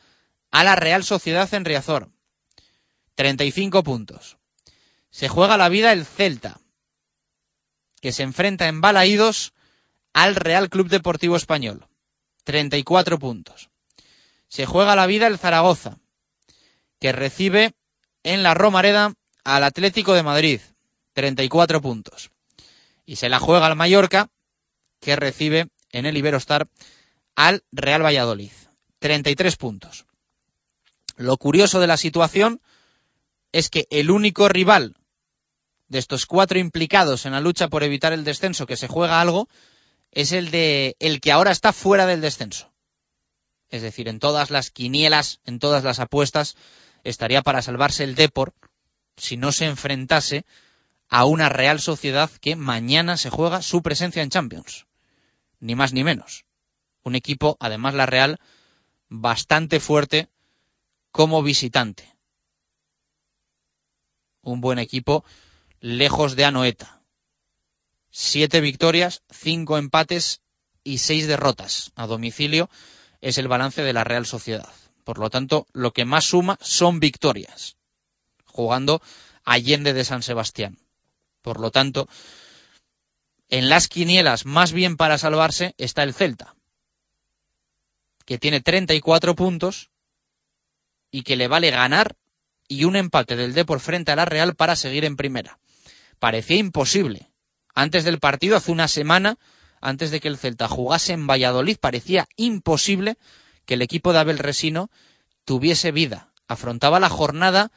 a 0.52 0.64
la 0.64 0.78
Real 0.78 1.04
Sociedad 1.04 1.54
en 1.54 1.66
Riazor. 1.66 2.10
35 3.16 3.84
puntos. 3.84 4.38
Se 5.10 5.28
juega 5.28 5.58
la 5.58 5.68
vida 5.68 5.92
el 5.92 6.06
Celta, 6.06 6.62
que 8.00 8.14
se 8.14 8.24
enfrenta 8.24 8.70
en 8.70 8.80
Balaídos 8.80 9.52
al 10.16 10.36
Real 10.36 10.70
Club 10.70 10.88
Deportivo 10.88 11.36
Español. 11.36 11.86
34 12.46 13.20
puntos. 13.20 13.70
Se 14.48 14.66
juega 14.66 14.96
la 14.96 15.08
vida 15.08 15.28
el 15.28 15.38
Zaragoza, 15.38 16.00
que 17.02 17.12
recibe 17.12 17.74
en 18.24 18.42
la 18.42 18.54
Romareda 18.54 19.14
al 19.44 19.64
Atlético 19.66 20.14
de 20.14 20.24
Madrid. 20.24 20.62
34 21.14 21.82
puntos. 21.82 22.32
Y 23.06 23.18
se 23.18 23.28
la 23.28 23.40
juega 23.40 23.66
al 23.66 23.76
Mallorca, 23.76 24.30
que 25.02 25.18
recibe 25.18 25.68
en 25.92 26.06
el 26.06 26.16
Iberostar 26.16 26.70
al 27.36 27.66
Real 27.74 28.02
Valladolid. 28.02 28.52
33 29.00 29.58
puntos. 29.58 30.06
Lo 31.18 31.36
curioso 31.36 31.82
de 31.82 31.88
la 31.88 31.98
situación 31.98 32.62
es 33.52 33.70
que 33.70 33.86
el 33.90 34.10
único 34.10 34.48
rival 34.48 34.96
de 35.90 36.00
estos 36.00 36.26
cuatro 36.26 36.58
implicados 36.58 37.26
en 37.26 37.34
la 37.34 37.42
lucha 37.42 37.68
por 37.68 37.84
evitar 37.84 38.14
el 38.14 38.24
descenso 38.24 38.66
que 38.66 38.78
se 38.78 38.88
juega 38.88 39.20
algo 39.20 39.50
es 40.16 40.32
el 40.32 40.50
de 40.50 40.96
el 41.00 41.22
que 41.22 41.32
ahora 41.32 41.52
está 41.52 41.72
fuera 41.72 42.08
del 42.08 42.22
descenso. 42.22 42.74
Es 43.70 43.84
decir, 43.84 44.08
en 44.08 44.20
todas 44.20 44.50
las 44.50 44.72
quinielas, 44.72 45.40
en 45.46 45.60
todas 45.60 45.84
las 45.84 46.00
apuestas, 46.00 46.56
estaría 47.04 47.44
para 47.44 47.62
salvarse 47.62 48.04
el 48.04 48.16
Depor 48.16 48.56
si 49.18 49.38
no 49.38 49.52
se 49.52 49.66
enfrentase 49.66 50.44
a 51.08 51.26
una 51.26 51.50
Real 51.50 51.80
Sociedad 51.80 52.32
que 52.42 52.56
mañana 52.56 53.18
se 53.18 53.30
juega 53.30 53.62
su 53.62 53.84
presencia 53.84 54.24
en 54.24 54.32
Champions. 54.32 54.88
Ni 55.60 55.76
más 55.76 55.94
ni 55.94 56.04
menos 56.04 56.46
un 57.06 57.16
equipo, 57.16 57.56
además 57.60 57.94
la 57.94 58.08
Real, 58.08 58.40
bastante 59.08 59.80
fuerte 59.80 60.28
como 61.12 61.44
visitante. 61.44 62.18
Un 64.42 64.60
buen 64.60 64.80
equipo 64.80 65.24
lejos 65.80 66.36
de 66.36 66.46
Anoeta. 66.46 66.95
Siete 68.18 68.62
victorias, 68.62 69.24
cinco 69.30 69.78
empates 69.78 70.40
y 70.86 71.00
seis 71.00 71.28
derrotas 71.28 71.92
a 71.98 72.08
domicilio 72.08 72.70
es 73.20 73.38
el 73.38 73.50
balance 73.50 73.84
de 73.84 73.92
la 73.92 74.06
Real 74.06 74.26
Sociedad. 74.26 74.70
Por 75.04 75.20
lo 75.20 75.30
tanto, 75.30 75.68
lo 75.74 75.92
que 75.92 76.06
más 76.06 76.24
suma 76.24 76.58
son 76.62 77.02
victorias, 77.02 77.76
jugando 78.46 79.02
Allende 79.44 79.92
de 79.92 80.06
San 80.06 80.24
Sebastián. 80.24 80.78
Por 81.42 81.60
lo 81.60 81.72
tanto, 81.72 82.08
en 83.50 83.68
las 83.68 83.90
quinielas, 83.90 84.46
más 84.46 84.72
bien 84.72 84.96
para 84.96 85.18
salvarse, 85.18 85.76
está 85.78 86.02
el 86.04 86.14
Celta, 86.14 86.56
que 88.24 88.38
tiene 88.38 88.62
34 88.62 89.36
puntos 89.36 89.90
y 91.12 91.24
que 91.24 91.36
le 91.36 91.50
vale 91.50 91.70
ganar 91.70 92.16
y 92.70 92.86
un 92.86 92.96
empate 92.96 93.36
del 93.36 93.66
por 93.66 93.82
frente 93.82 94.14
a 94.14 94.16
la 94.16 94.24
Real 94.24 94.56
para 94.56 94.78
seguir 94.78 95.04
en 95.04 95.18
primera. 95.18 95.60
Parecía 96.18 96.56
imposible. 96.56 97.30
Antes 97.76 98.06
del 98.06 98.20
partido, 98.20 98.56
hace 98.56 98.72
una 98.72 98.88
semana, 98.88 99.38
antes 99.82 100.10
de 100.10 100.22
que 100.22 100.30
el 100.30 100.38
Celta 100.38 100.68
jugase 100.68 101.14
en 101.14 101.28
Valladolid, 101.28 101.78
parecía 101.78 102.28
imposible 102.38 103.18
que 103.66 103.76
el 103.76 103.82
equipo 103.82 104.14
de 104.14 104.20
Abel 104.20 104.40
Resino 104.40 104.90
tuviese 105.44 105.92
vida. 105.92 106.30
Afrontaba 106.48 107.00
la 107.00 107.10
jornada 107.10 107.72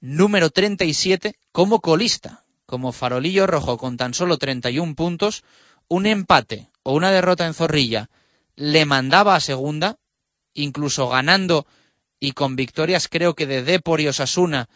número 0.00 0.50
37 0.50 1.36
como 1.52 1.80
colista, 1.80 2.44
como 2.66 2.92
farolillo 2.92 3.46
rojo 3.46 3.78
con 3.78 3.96
tan 3.96 4.14
solo 4.14 4.36
31 4.36 4.94
puntos, 4.96 5.44
un 5.88 6.06
empate 6.06 6.68
o 6.82 6.94
una 6.94 7.12
derrota 7.12 7.46
en 7.46 7.54
Zorrilla 7.54 8.10
le 8.56 8.84
mandaba 8.86 9.36
a 9.36 9.40
segunda, 9.40 9.98
incluso 10.54 11.08
ganando 11.08 11.66
y 12.18 12.32
con 12.32 12.56
victorias 12.56 13.08
creo 13.08 13.34
que 13.34 13.46
de 13.46 13.62
Depor 13.62 14.00
y 14.00 14.08
Osasuna 14.08 14.68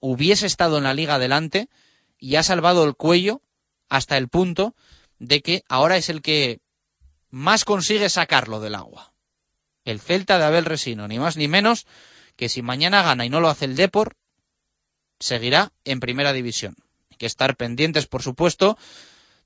hubiese 0.00 0.46
estado 0.46 0.78
en 0.78 0.84
la 0.84 0.94
liga 0.94 1.14
adelante 1.14 1.68
y 2.18 2.36
ha 2.36 2.42
salvado 2.42 2.84
el 2.84 2.94
cuello 2.94 3.40
hasta 3.88 4.16
el 4.16 4.28
punto 4.28 4.74
de 5.18 5.40
que 5.40 5.64
ahora 5.68 5.96
es 5.96 6.08
el 6.08 6.22
que 6.22 6.60
más 7.30 7.64
consigue 7.64 8.08
sacarlo 8.08 8.60
del 8.60 8.74
agua. 8.74 9.12
El 9.84 10.00
Celta 10.00 10.38
de 10.38 10.44
Abel 10.44 10.64
Resino, 10.64 11.08
ni 11.08 11.18
más 11.18 11.36
ni 11.36 11.48
menos 11.48 11.86
que 12.36 12.48
si 12.48 12.62
mañana 12.62 13.02
gana 13.02 13.24
y 13.26 13.30
no 13.30 13.40
lo 13.40 13.48
hace 13.48 13.64
el 13.64 13.76
Depor, 13.76 14.16
seguirá 15.18 15.72
en 15.84 16.00
primera 16.00 16.32
división. 16.32 16.76
Hay 17.10 17.16
que 17.16 17.26
estar 17.26 17.56
pendientes, 17.56 18.06
por 18.06 18.22
supuesto, 18.22 18.78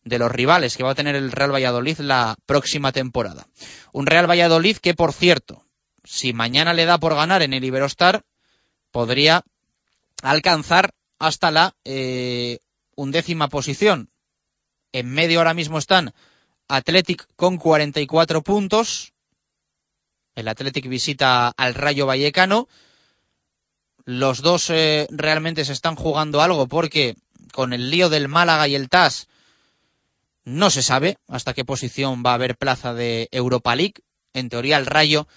de 0.05 0.19
los 0.19 0.31
rivales 0.31 0.77
que 0.77 0.83
va 0.83 0.91
a 0.91 0.95
tener 0.95 1.15
el 1.15 1.33
Real 1.33 1.55
Valladolid 1.55 1.99
la 1.99 2.37
próxima 2.47 2.93
temporada. 2.93 3.47
Un 3.93 4.07
Real 4.07 4.29
Valladolid 4.29 4.77
que, 4.77 4.95
por 4.95 5.13
cierto, 5.13 5.65
si 6.05 6.33
mañana 6.33 6.75
le 6.75 6.85
da 6.85 6.99
por 6.99 7.15
ganar 7.15 7.43
en 7.43 7.55
el 7.55 7.65
Iberostar, 7.65 8.25
podría 8.91 9.45
alcanzar 10.23 10.95
hasta 11.19 11.51
la 11.51 11.75
eh, 11.85 12.59
undécima 12.95 13.49
posición. 13.49 14.11
En 14.93 15.11
medio 15.11 15.39
ahora 15.39 15.55
mismo 15.55 15.79
están 15.79 16.13
Athletic 16.69 17.27
con 17.37 17.59
44 17.59 18.43
puntos. 18.43 19.13
El 20.35 20.49
Athletic 20.49 20.89
visita 20.89 21.49
al 21.49 21.75
Rayo 21.75 22.07
Vallecano. 22.07 22.69
Los 24.05 24.43
dos 24.43 24.71
eh, 24.71 25.07
realmente 25.11 25.65
se 25.65 25.73
están 25.73 25.97
jugando 25.97 26.43
algo 26.43 26.67
porque 26.67 27.17
con 27.53 27.73
el 27.73 27.91
lío 27.91 28.09
del 28.09 28.29
Málaga 28.29 28.69
y 28.69 28.75
el 28.75 28.89
TAS 28.89 29.29
no 30.45 30.71
se 30.71 30.83
sabe 30.83 31.19
hasta 31.29 31.55
qué 31.55 31.65
posición 31.65 32.23
va 32.25 32.33
a 32.33 32.35
haber 32.35 32.57
plaza 32.57 32.95
de 32.95 33.29
Europa 33.31 33.77
League. 33.77 34.03
En 34.35 34.49
teoría 34.49 34.79
el 34.79 34.87
Rayo 34.87 35.29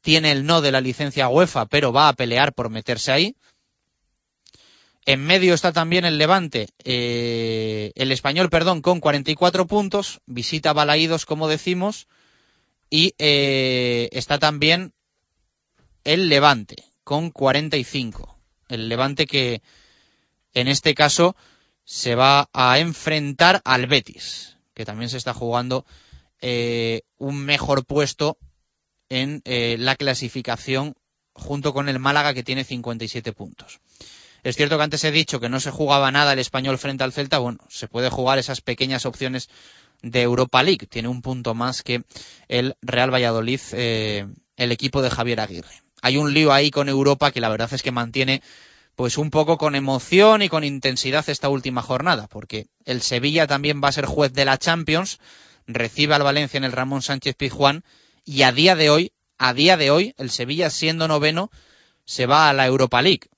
tiene 0.00 0.32
el 0.32 0.46
no 0.46 0.60
de 0.60 0.72
la 0.72 0.80
licencia 0.80 1.28
UEFA, 1.28 1.66
pero 1.66 1.92
va 1.92 2.08
a 2.08 2.14
pelear 2.14 2.52
por 2.52 2.70
meterse 2.70 3.12
ahí. 3.12 3.36
En 5.08 5.24
medio 5.24 5.54
está 5.54 5.72
también 5.72 6.04
el 6.04 6.18
Levante, 6.18 6.68
eh, 6.84 7.92
el 7.94 8.12
español, 8.12 8.50
perdón, 8.50 8.82
con 8.82 9.00
44 9.00 9.66
puntos, 9.66 10.20
visita 10.26 10.74
Balaídos, 10.74 11.24
como 11.24 11.48
decimos, 11.48 12.08
y 12.90 13.14
eh, 13.16 14.10
está 14.12 14.38
también 14.38 14.92
el 16.04 16.28
Levante, 16.28 16.84
con 17.04 17.30
45. 17.30 18.38
El 18.68 18.90
Levante 18.90 19.26
que, 19.26 19.62
en 20.52 20.68
este 20.68 20.94
caso, 20.94 21.34
se 21.84 22.14
va 22.14 22.50
a 22.52 22.78
enfrentar 22.78 23.62
al 23.64 23.86
Betis, 23.86 24.58
que 24.74 24.84
también 24.84 25.08
se 25.08 25.16
está 25.16 25.32
jugando 25.32 25.86
eh, 26.42 27.00
un 27.16 27.46
mejor 27.46 27.86
puesto 27.86 28.36
en 29.08 29.40
la 29.46 29.96
clasificación 29.96 30.96
junto 31.32 31.72
con 31.72 31.88
el 31.88 31.98
Málaga 31.98 32.34
que 32.34 32.42
tiene 32.42 32.62
57 32.62 33.32
puntos. 33.32 33.80
Es 34.42 34.56
cierto 34.56 34.76
que 34.76 34.84
antes 34.84 35.04
he 35.04 35.10
dicho 35.10 35.40
que 35.40 35.48
no 35.48 35.60
se 35.60 35.70
jugaba 35.70 36.10
nada 36.12 36.32
el 36.32 36.38
español 36.38 36.78
frente 36.78 37.04
al 37.04 37.12
Celta. 37.12 37.38
Bueno, 37.38 37.58
se 37.68 37.88
puede 37.88 38.08
jugar 38.08 38.38
esas 38.38 38.60
pequeñas 38.60 39.04
opciones 39.06 39.48
de 40.02 40.22
Europa 40.22 40.62
League. 40.62 40.86
Tiene 40.86 41.08
un 41.08 41.22
punto 41.22 41.54
más 41.54 41.82
que 41.82 42.04
el 42.46 42.76
Real 42.82 43.12
Valladolid, 43.12 43.60
eh, 43.72 44.26
el 44.56 44.72
equipo 44.72 45.02
de 45.02 45.10
Javier 45.10 45.40
Aguirre. 45.40 45.82
Hay 46.02 46.16
un 46.16 46.32
lío 46.32 46.52
ahí 46.52 46.70
con 46.70 46.88
Europa 46.88 47.32
que 47.32 47.40
la 47.40 47.48
verdad 47.48 47.72
es 47.72 47.82
que 47.82 47.90
mantiene 47.90 48.42
pues 48.94 49.18
un 49.18 49.30
poco 49.30 49.58
con 49.58 49.74
emoción 49.74 50.42
y 50.42 50.48
con 50.48 50.64
intensidad 50.64 51.28
esta 51.28 51.48
última 51.48 51.82
jornada, 51.82 52.26
porque 52.26 52.66
el 52.84 53.00
Sevilla 53.00 53.46
también 53.46 53.80
va 53.82 53.88
a 53.88 53.92
ser 53.92 54.06
juez 54.06 54.32
de 54.32 54.44
la 54.44 54.58
Champions, 54.58 55.20
recibe 55.66 56.14
al 56.14 56.24
Valencia 56.24 56.58
en 56.58 56.64
el 56.64 56.72
Ramón 56.72 57.02
Sánchez 57.02 57.36
Pizjuán 57.36 57.84
y 58.24 58.42
a 58.42 58.50
día 58.50 58.74
de 58.74 58.90
hoy, 58.90 59.12
a 59.38 59.54
día 59.54 59.76
de 59.76 59.92
hoy, 59.92 60.14
el 60.18 60.30
Sevilla 60.30 60.68
siendo 60.70 61.06
noveno 61.06 61.50
se 62.06 62.26
va 62.26 62.48
a 62.48 62.52
la 62.52 62.66
Europa 62.66 63.00
League 63.00 63.28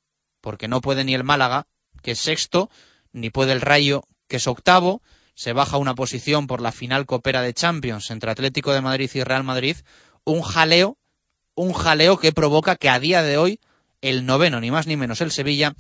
porque 0.40 0.68
no 0.68 0.80
puede 0.80 1.04
ni 1.04 1.14
el 1.14 1.25
Málaga, 1.25 1.66
que 2.02 2.12
es 2.12 2.18
sexto, 2.18 2.70
ni 3.12 3.30
puede 3.30 3.52
el 3.52 3.61
Rayo, 3.61 4.04
que 4.28 4.37
es 4.37 4.47
octavo, 4.47 5.02
se 5.35 5.52
baja 5.52 5.76
una 5.78 5.94
posición 5.94 6.47
por 6.47 6.61
la 6.61 6.73
final 6.73 7.06
copera 7.06 7.42
de 7.42 7.54
Champions 7.54 8.11
entre 8.11 8.30
Atlético 8.30 8.73
de 8.73 8.80
Madrid 8.80 9.11
y 9.14 9.23
Real 9.23 9.44
Madrid, 9.44 9.76
un 10.25 10.42
jaleo, 10.42 10.99
un 11.54 11.73
jaleo 11.73 12.18
que 12.18 12.32
provoca 12.32 12.76
que 12.76 12.88
a 12.88 13.00
día 13.00 13.23
de 13.23 13.38
hoy 13.38 13.61
el 14.00 14.26
noveno, 14.26 14.61
ni 14.61 14.70
más 14.70 14.87
ni 14.87 14.97
menos 14.97 15.20
el 15.20 15.30
Sevilla, 15.30 15.75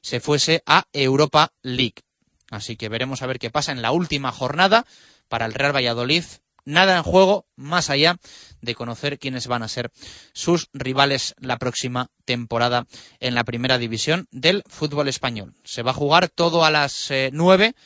se 0.00 0.20
fuese 0.20 0.62
a 0.66 0.84
Europa 0.92 1.52
League. 1.62 2.02
Así 2.50 2.76
que 2.76 2.88
veremos 2.88 3.22
a 3.22 3.26
ver 3.26 3.38
qué 3.38 3.50
pasa 3.50 3.72
en 3.72 3.82
la 3.82 3.90
última 3.90 4.32
jornada 4.32 4.86
para 5.28 5.46
el 5.46 5.54
Real 5.54 5.74
Valladolid. 5.74 6.24
Nada 6.66 6.96
en 6.96 7.04
juego 7.04 7.46
más 7.54 7.90
allá 7.90 8.18
de 8.60 8.74
conocer 8.74 9.20
quiénes 9.20 9.46
van 9.46 9.62
a 9.62 9.68
ser 9.68 9.92
sus 10.32 10.68
rivales 10.72 11.36
la 11.38 11.58
próxima 11.58 12.08
temporada 12.24 12.86
en 13.20 13.36
la 13.36 13.44
primera 13.44 13.78
división 13.78 14.26
del 14.32 14.64
fútbol 14.66 15.06
español. 15.06 15.54
Se 15.62 15.82
va 15.82 15.92
a 15.92 15.94
jugar 15.94 16.28
todo 16.28 16.64
a 16.64 16.72
las 16.72 17.12
eh, 17.12 17.30
nueve, 17.32 17.76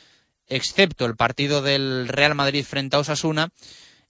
excepto 0.47 1.05
el 1.05 1.15
partido 1.15 1.61
del 1.61 2.07
Real 2.07 2.33
Madrid 2.33 2.65
frente 2.65 2.95
a 2.95 2.99
Osasuna 2.99 3.49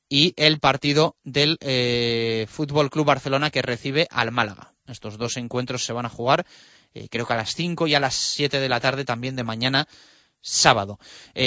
y 0.08 0.34
el 0.38 0.62
partido 0.62 1.18
del 1.26 1.58
eh, 1.60 2.46
Fútbol 2.50 2.90
Club 2.90 3.08
Barcelona 3.08 3.50
que 3.52 3.62
recibe 3.62 4.08
al 4.10 4.32
Málaga. 4.32 4.74
Estos 4.88 5.18
dos 5.18 5.36
encuentros 5.36 5.84
se 5.84 5.92
van 5.92 6.06
a 6.06 6.10
jugar, 6.10 6.46
eh, 6.94 7.10
creo 7.10 7.28
que 7.28 7.34
a 7.34 7.38
las 7.38 7.56
cinco 7.56 7.88
y 7.88 7.96
a 7.96 8.00
las 8.00 8.16
siete 8.16 8.62
de 8.62 8.70
la 8.70 8.80
tarde 8.80 9.04
también 9.04 9.36
de 9.36 9.44
mañana 9.44 9.86
sábado. 10.42 11.00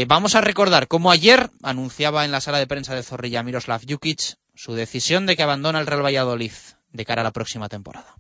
vamos 0.06 0.34
a 0.34 0.40
recordar 0.40 0.88
cómo 0.88 1.10
ayer 1.10 1.50
anunciaba 1.62 2.24
en 2.24 2.32
la 2.32 2.40
sala 2.40 2.58
de 2.58 2.66
prensa 2.66 2.94
de 2.94 3.02
Zorrilla 3.02 3.42
Miroslav 3.42 3.82
Jukic 3.88 4.36
su 4.54 4.74
decisión 4.74 5.26
de 5.26 5.36
que 5.36 5.42
abandona 5.42 5.80
el 5.80 5.86
Real 5.86 6.04
Valladolid 6.04 6.52
de 6.92 7.04
cara 7.04 7.22
a 7.22 7.24
la 7.24 7.32
próxima 7.32 7.68
temporada. 7.68 8.16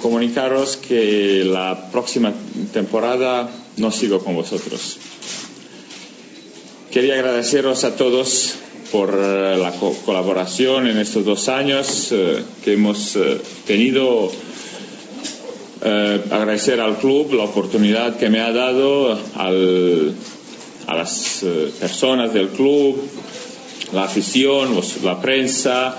Comunicaros 0.00 0.76
que 0.76 1.44
la 1.44 1.90
próxima 1.90 2.32
temporada 2.72 3.48
no 3.76 3.90
sigo 3.90 4.22
con 4.22 4.34
vosotros. 4.34 4.98
Quería 6.90 7.14
agradeceros 7.14 7.84
a 7.84 7.96
todos 7.96 8.54
por 8.90 9.10
eh, 9.10 9.56
la 9.56 9.72
colaboración 10.04 10.86
en 10.86 10.98
estos 10.98 11.24
dos 11.24 11.48
años 11.48 12.10
eh, 12.12 12.42
que 12.64 12.74
hemos 12.74 13.16
eh, 13.16 13.40
tenido. 13.66 14.30
Agradecer 15.82 16.80
al 16.80 16.96
club 16.98 17.34
la 17.34 17.44
oportunidad 17.44 18.16
que 18.16 18.28
me 18.30 18.40
ha 18.40 18.52
dado, 18.52 19.18
a 19.34 20.94
las 20.94 21.44
personas 21.80 22.32
del 22.32 22.48
club, 22.48 23.00
la 23.92 24.04
afición, 24.04 24.80
la 25.04 25.20
prensa, 25.20 25.96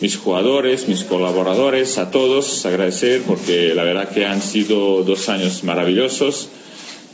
mis 0.00 0.16
jugadores, 0.16 0.88
mis 0.88 1.04
colaboradores, 1.04 1.98
a 1.98 2.10
todos 2.10 2.66
agradecer 2.66 3.22
porque 3.22 3.74
la 3.74 3.82
verdad 3.82 4.10
que 4.10 4.26
han 4.26 4.42
sido 4.42 5.02
dos 5.02 5.28
años 5.28 5.64
maravillosos, 5.64 6.48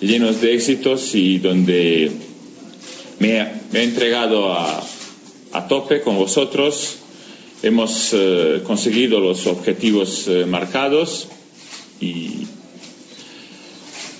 llenos 0.00 0.40
de 0.40 0.54
éxitos 0.54 1.14
y 1.14 1.38
donde 1.38 2.10
me, 3.20 3.38
he 3.72 3.82
entregado 3.84 4.52
a, 4.52 4.82
tope 5.68 6.00
con 6.00 6.16
vosotros. 6.16 6.96
Hemos 7.62 8.10
eh, 8.12 8.62
conseguido 8.66 9.20
los 9.20 9.46
objetivos 9.46 10.26
eh, 10.26 10.44
marcados 10.46 11.28
y 12.02 12.46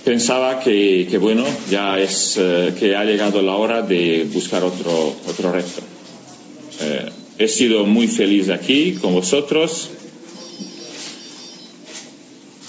pensaba 0.05 0.61
que, 0.61 1.19
bueno, 1.21 1.45
ya 1.71 1.99
es 1.99 2.37
eh, 2.39 2.73
que 2.79 2.97
ha 2.97 3.05
llegado 3.05 3.43
la 3.43 3.57
hora 3.57 3.83
de 3.83 4.27
buscar 4.33 4.63
otro, 4.63 5.15
otro 5.29 5.53
reto. 5.53 5.83
Eh, 6.81 7.09
he 7.39 7.49
sido 7.49 7.85
muy 7.85 8.07
feliz 8.07 8.49
aquí 8.51 8.93
con 9.01 9.15
vosotros 9.15 9.91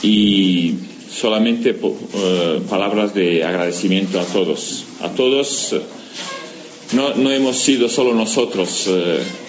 y 0.01 0.75
solamente 1.11 1.71
eh, 1.71 2.59
palabras 2.69 3.13
de 3.13 3.43
agradecimiento 3.43 4.19
a 4.19 4.25
todos. 4.25 4.85
A 5.01 5.09
todos, 5.09 5.75
no, 6.93 7.15
no 7.15 7.31
hemos 7.31 7.57
sido 7.57 7.87
solo 7.87 8.15
nosotros 8.15 8.89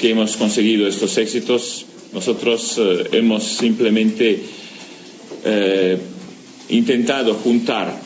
que 0.00 0.10
hemos 0.10 0.36
conseguido 0.36 0.86
estos 0.86 1.16
éxitos, 1.18 1.86
nosotros 2.12 2.80
hemos 3.12 3.42
simplemente 3.42 4.42
intentado 6.68 7.34
juntar, 7.34 8.00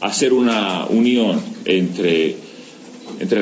hacer 0.00 0.32
una 0.32 0.86
unión 0.86 1.40
entre, 1.64 2.36
entre 3.20 3.40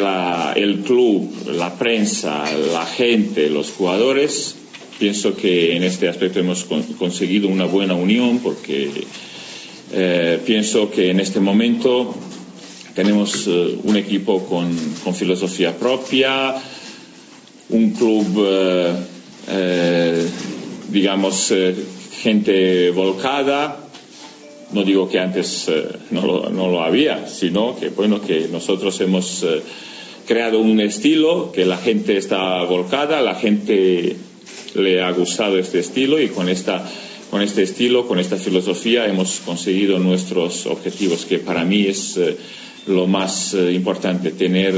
el 0.56 0.80
club, 0.80 1.30
la 1.54 1.74
prensa, 1.74 2.44
la 2.72 2.84
gente, 2.84 3.48
los 3.48 3.70
jugadores. 3.70 4.56
Pienso 4.98 5.36
que 5.36 5.76
en 5.76 5.84
este 5.84 6.08
aspecto 6.08 6.40
hemos 6.40 6.64
conseguido 6.64 7.48
una 7.48 7.66
buena 7.66 7.94
unión 7.94 8.40
porque 8.40 8.90
eh, 9.92 10.40
pienso 10.44 10.90
que 10.90 11.10
en 11.10 11.20
este 11.20 11.38
momento 11.38 12.14
tenemos 12.94 13.46
eh, 13.46 13.78
un 13.84 13.96
equipo 13.96 14.44
con, 14.44 14.76
filosofía 15.14 15.76
propia, 15.78 16.54
un 17.70 17.90
club, 17.92 18.26
eh, 19.48 20.26
digamos, 20.90 21.52
gente 22.22 22.90
volcada, 22.90 23.78
no 24.72 24.84
digo 24.84 25.08
que 25.08 25.18
antes 25.18 25.66
eh, 25.68 25.88
no, 26.10 26.50
lo, 26.50 26.82
había, 26.82 27.26
sino 27.28 27.78
que 27.78 27.88
bueno 27.90 28.20
que 28.20 28.48
nosotros 28.48 29.00
hemos 29.00 29.42
eh, 29.42 29.62
creado 30.26 30.58
un 30.58 30.80
estilo 30.80 31.52
que 31.52 31.64
la 31.64 31.78
gente 31.78 32.16
está 32.16 32.62
volcada, 32.64 33.22
la 33.22 33.34
gente 33.34 34.16
le 34.74 35.02
ha 35.02 35.10
gustado 35.12 35.58
este 35.58 35.78
estilo 35.78 36.20
y 36.20 36.28
con 36.28 36.48
esta 36.48 36.84
con 37.30 37.42
este 37.42 37.62
estilo, 37.62 38.08
con 38.08 38.18
esta 38.18 38.38
filosofía 38.38 39.06
hemos 39.06 39.40
conseguido 39.40 39.98
nuestros 39.98 40.64
objetivos, 40.64 41.26
que 41.26 41.38
para 41.38 41.62
mí 41.62 41.86
es 41.86 42.16
eh, 42.16 42.36
lo 42.86 43.06
más 43.06 43.54
importante, 43.54 44.30
tener, 44.30 44.74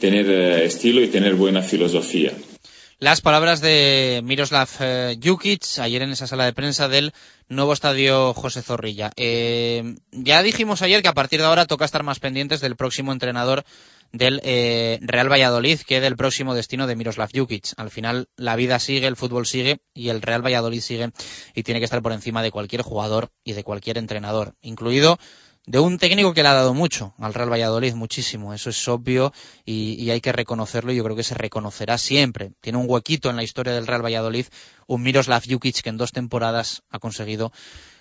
tener 0.00 0.30
estilo 0.62 1.02
y 1.02 1.08
tener 1.08 1.34
buena 1.34 1.62
filosofía. 1.62 2.32
Las 3.00 3.20
palabras 3.20 3.60
de 3.60 4.20
Miroslav 4.24 4.68
eh, 4.80 5.18
Jukic 5.22 5.62
ayer 5.78 6.02
en 6.02 6.10
esa 6.10 6.26
sala 6.26 6.44
de 6.44 6.52
prensa 6.52 6.88
del 6.88 7.12
nuevo 7.48 7.72
estadio 7.72 8.34
José 8.34 8.60
Zorrilla. 8.60 9.12
Eh, 9.16 9.94
ya 10.10 10.42
dijimos 10.42 10.82
ayer 10.82 11.00
que 11.00 11.08
a 11.08 11.14
partir 11.14 11.38
de 11.38 11.46
ahora 11.46 11.66
toca 11.66 11.84
estar 11.84 12.02
más 12.02 12.18
pendientes 12.18 12.60
del 12.60 12.74
próximo 12.74 13.12
entrenador 13.12 13.64
del 14.10 14.40
eh, 14.42 14.98
Real 15.02 15.30
Valladolid 15.30 15.80
que 15.86 16.00
del 16.00 16.16
próximo 16.16 16.54
destino 16.54 16.88
de 16.88 16.96
Miroslav 16.96 17.30
Jukic. 17.32 17.68
Al 17.76 17.90
final 17.90 18.28
la 18.36 18.56
vida 18.56 18.80
sigue, 18.80 19.06
el 19.06 19.16
fútbol 19.16 19.46
sigue 19.46 19.80
y 19.94 20.08
el 20.08 20.20
Real 20.20 20.44
Valladolid 20.44 20.80
sigue 20.80 21.10
y 21.54 21.62
tiene 21.62 21.80
que 21.80 21.84
estar 21.84 22.02
por 22.02 22.12
encima 22.12 22.42
de 22.42 22.50
cualquier 22.50 22.82
jugador 22.82 23.30
y 23.44 23.52
de 23.52 23.62
cualquier 23.62 23.98
entrenador, 23.98 24.54
incluido 24.60 25.18
de 25.68 25.78
un 25.78 25.98
técnico 25.98 26.32
que 26.32 26.42
le 26.42 26.48
ha 26.48 26.54
dado 26.54 26.72
mucho 26.72 27.12
al 27.18 27.34
Real 27.34 27.52
Valladolid, 27.52 27.92
muchísimo, 27.92 28.54
eso 28.54 28.70
es 28.70 28.88
obvio 28.88 29.34
y, 29.66 30.08
hay 30.08 30.22
que 30.22 30.32
reconocerlo 30.32 30.92
y 30.92 30.96
yo 30.96 31.04
creo 31.04 31.14
que 31.14 31.22
se 31.22 31.34
reconocerá 31.34 31.98
siempre. 31.98 32.52
Tiene 32.62 32.78
un 32.78 32.86
huequito 32.88 33.28
en 33.28 33.36
la 33.36 33.42
historia 33.42 33.74
del 33.74 33.86
Real 33.86 34.02
Valladolid, 34.02 34.46
un 34.86 35.02
Miroslav 35.02 35.42
Jukic 35.46 35.82
que 35.82 35.90
en 35.90 35.98
dos 35.98 36.12
temporadas 36.12 36.84
ha 36.88 36.98
conseguido, 36.98 37.52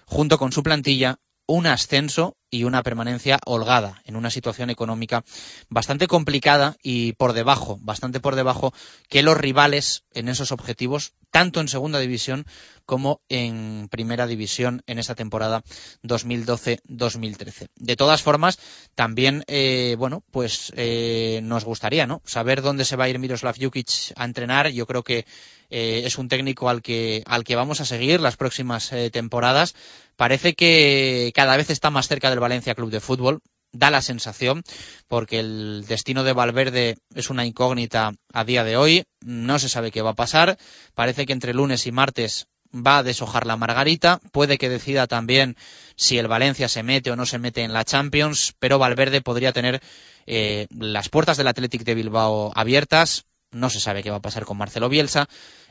junto 0.05 0.37
con 0.37 0.53
su 0.53 0.63
plantilla, 0.63 1.19
un 1.47 1.65
ascenso 1.65 2.37
y 2.49 2.63
una 2.63 2.83
permanencia 2.83 3.39
holgada 3.45 4.01
en 4.05 4.15
una 4.15 4.29
situación 4.29 4.69
económica 4.69 5.23
bastante 5.69 6.07
complicada 6.07 6.77
y 6.81 7.13
por 7.13 7.33
debajo, 7.33 7.77
bastante 7.81 8.19
por 8.19 8.35
debajo 8.35 8.73
que 9.09 9.23
los 9.23 9.37
rivales 9.37 10.03
en 10.13 10.29
esos 10.29 10.51
objetivos, 10.51 11.13
tanto 11.29 11.59
en 11.59 11.67
segunda 11.67 11.99
división 11.99 12.45
como 12.85 13.21
en 13.27 13.89
primera 13.91 14.27
división 14.27 14.81
en 14.87 14.97
esta 14.97 15.15
temporada 15.15 15.63
2012-2013. 16.03 17.67
De 17.75 17.95
todas 17.97 18.21
formas, 18.21 18.59
también, 18.95 19.43
eh, 19.47 19.95
bueno, 19.97 20.23
pues 20.31 20.71
eh, 20.77 21.41
nos 21.43 21.65
gustaría, 21.65 22.07
¿no? 22.07 22.21
Saber 22.25 22.61
dónde 22.61 22.85
se 22.85 22.95
va 22.95 23.05
a 23.05 23.09
ir 23.09 23.19
Miroslav 23.19 23.57
Jukic 23.59 24.13
a 24.15 24.23
entrenar. 24.23 24.69
Yo 24.69 24.85
creo 24.87 25.03
que 25.03 25.25
eh, 25.69 26.03
es 26.05 26.17
un 26.17 26.29
técnico 26.29 26.69
al 26.69 26.81
que, 26.81 27.23
al 27.25 27.43
que 27.43 27.55
vamos 27.55 27.81
a 27.81 27.85
seguir 27.85 28.21
las 28.21 28.37
próximas 28.37 28.91
eh, 28.93 29.09
temporadas. 29.11 29.75
Parece 30.17 30.53
que 30.53 31.31
cada 31.33 31.55
vez 31.55 31.69
está 31.69 31.89
más 31.89 32.07
cerca 32.07 32.29
del 32.29 32.39
Valencia 32.39 32.75
Club 32.75 32.91
de 32.91 32.99
Fútbol. 32.99 33.39
Da 33.73 33.91
la 33.91 34.01
sensación, 34.01 34.63
porque 35.07 35.39
el 35.39 35.85
destino 35.87 36.23
de 36.23 36.33
Valverde 36.33 36.97
es 37.13 37.29
una 37.29 37.45
incógnita 37.45 38.13
a 38.33 38.43
día 38.43 38.63
de 38.63 38.77
hoy. 38.77 39.03
No 39.21 39.59
se 39.59 39.69
sabe 39.69 39.91
qué 39.91 40.01
va 40.01 40.11
a 40.11 40.15
pasar. 40.15 40.57
Parece 40.95 41.25
que 41.25 41.33
entre 41.33 41.53
lunes 41.53 41.85
y 41.85 41.91
martes 41.91 42.47
va 42.73 42.99
a 42.99 43.03
deshojar 43.03 43.45
la 43.45 43.57
margarita. 43.57 44.19
Puede 44.31 44.57
que 44.57 44.69
decida 44.69 45.05
también 45.05 45.55
si 45.95 46.17
el 46.17 46.27
Valencia 46.27 46.67
se 46.67 46.81
mete 46.81 47.11
o 47.11 47.15
no 47.15 47.25
se 47.25 47.39
mete 47.39 47.63
en 47.63 47.73
la 47.73 47.85
Champions, 47.85 48.55
pero 48.57 48.79
Valverde 48.79 49.21
podría 49.21 49.53
tener 49.53 49.81
eh, 50.25 50.67
las 50.71 51.09
puertas 51.09 51.37
del 51.37 51.47
Athletic 51.47 51.83
de 51.83 51.95
Bilbao 51.95 52.51
abiertas 52.55 53.25
no 53.51 53.69
se 53.69 53.79
sabe 53.79 54.03
qué 54.03 54.09
va 54.09 54.17
a 54.17 54.21
pasar 54.21 54.45
con 54.45 54.57
Marcelo 54.57 54.89
Bielsa. 54.89 55.27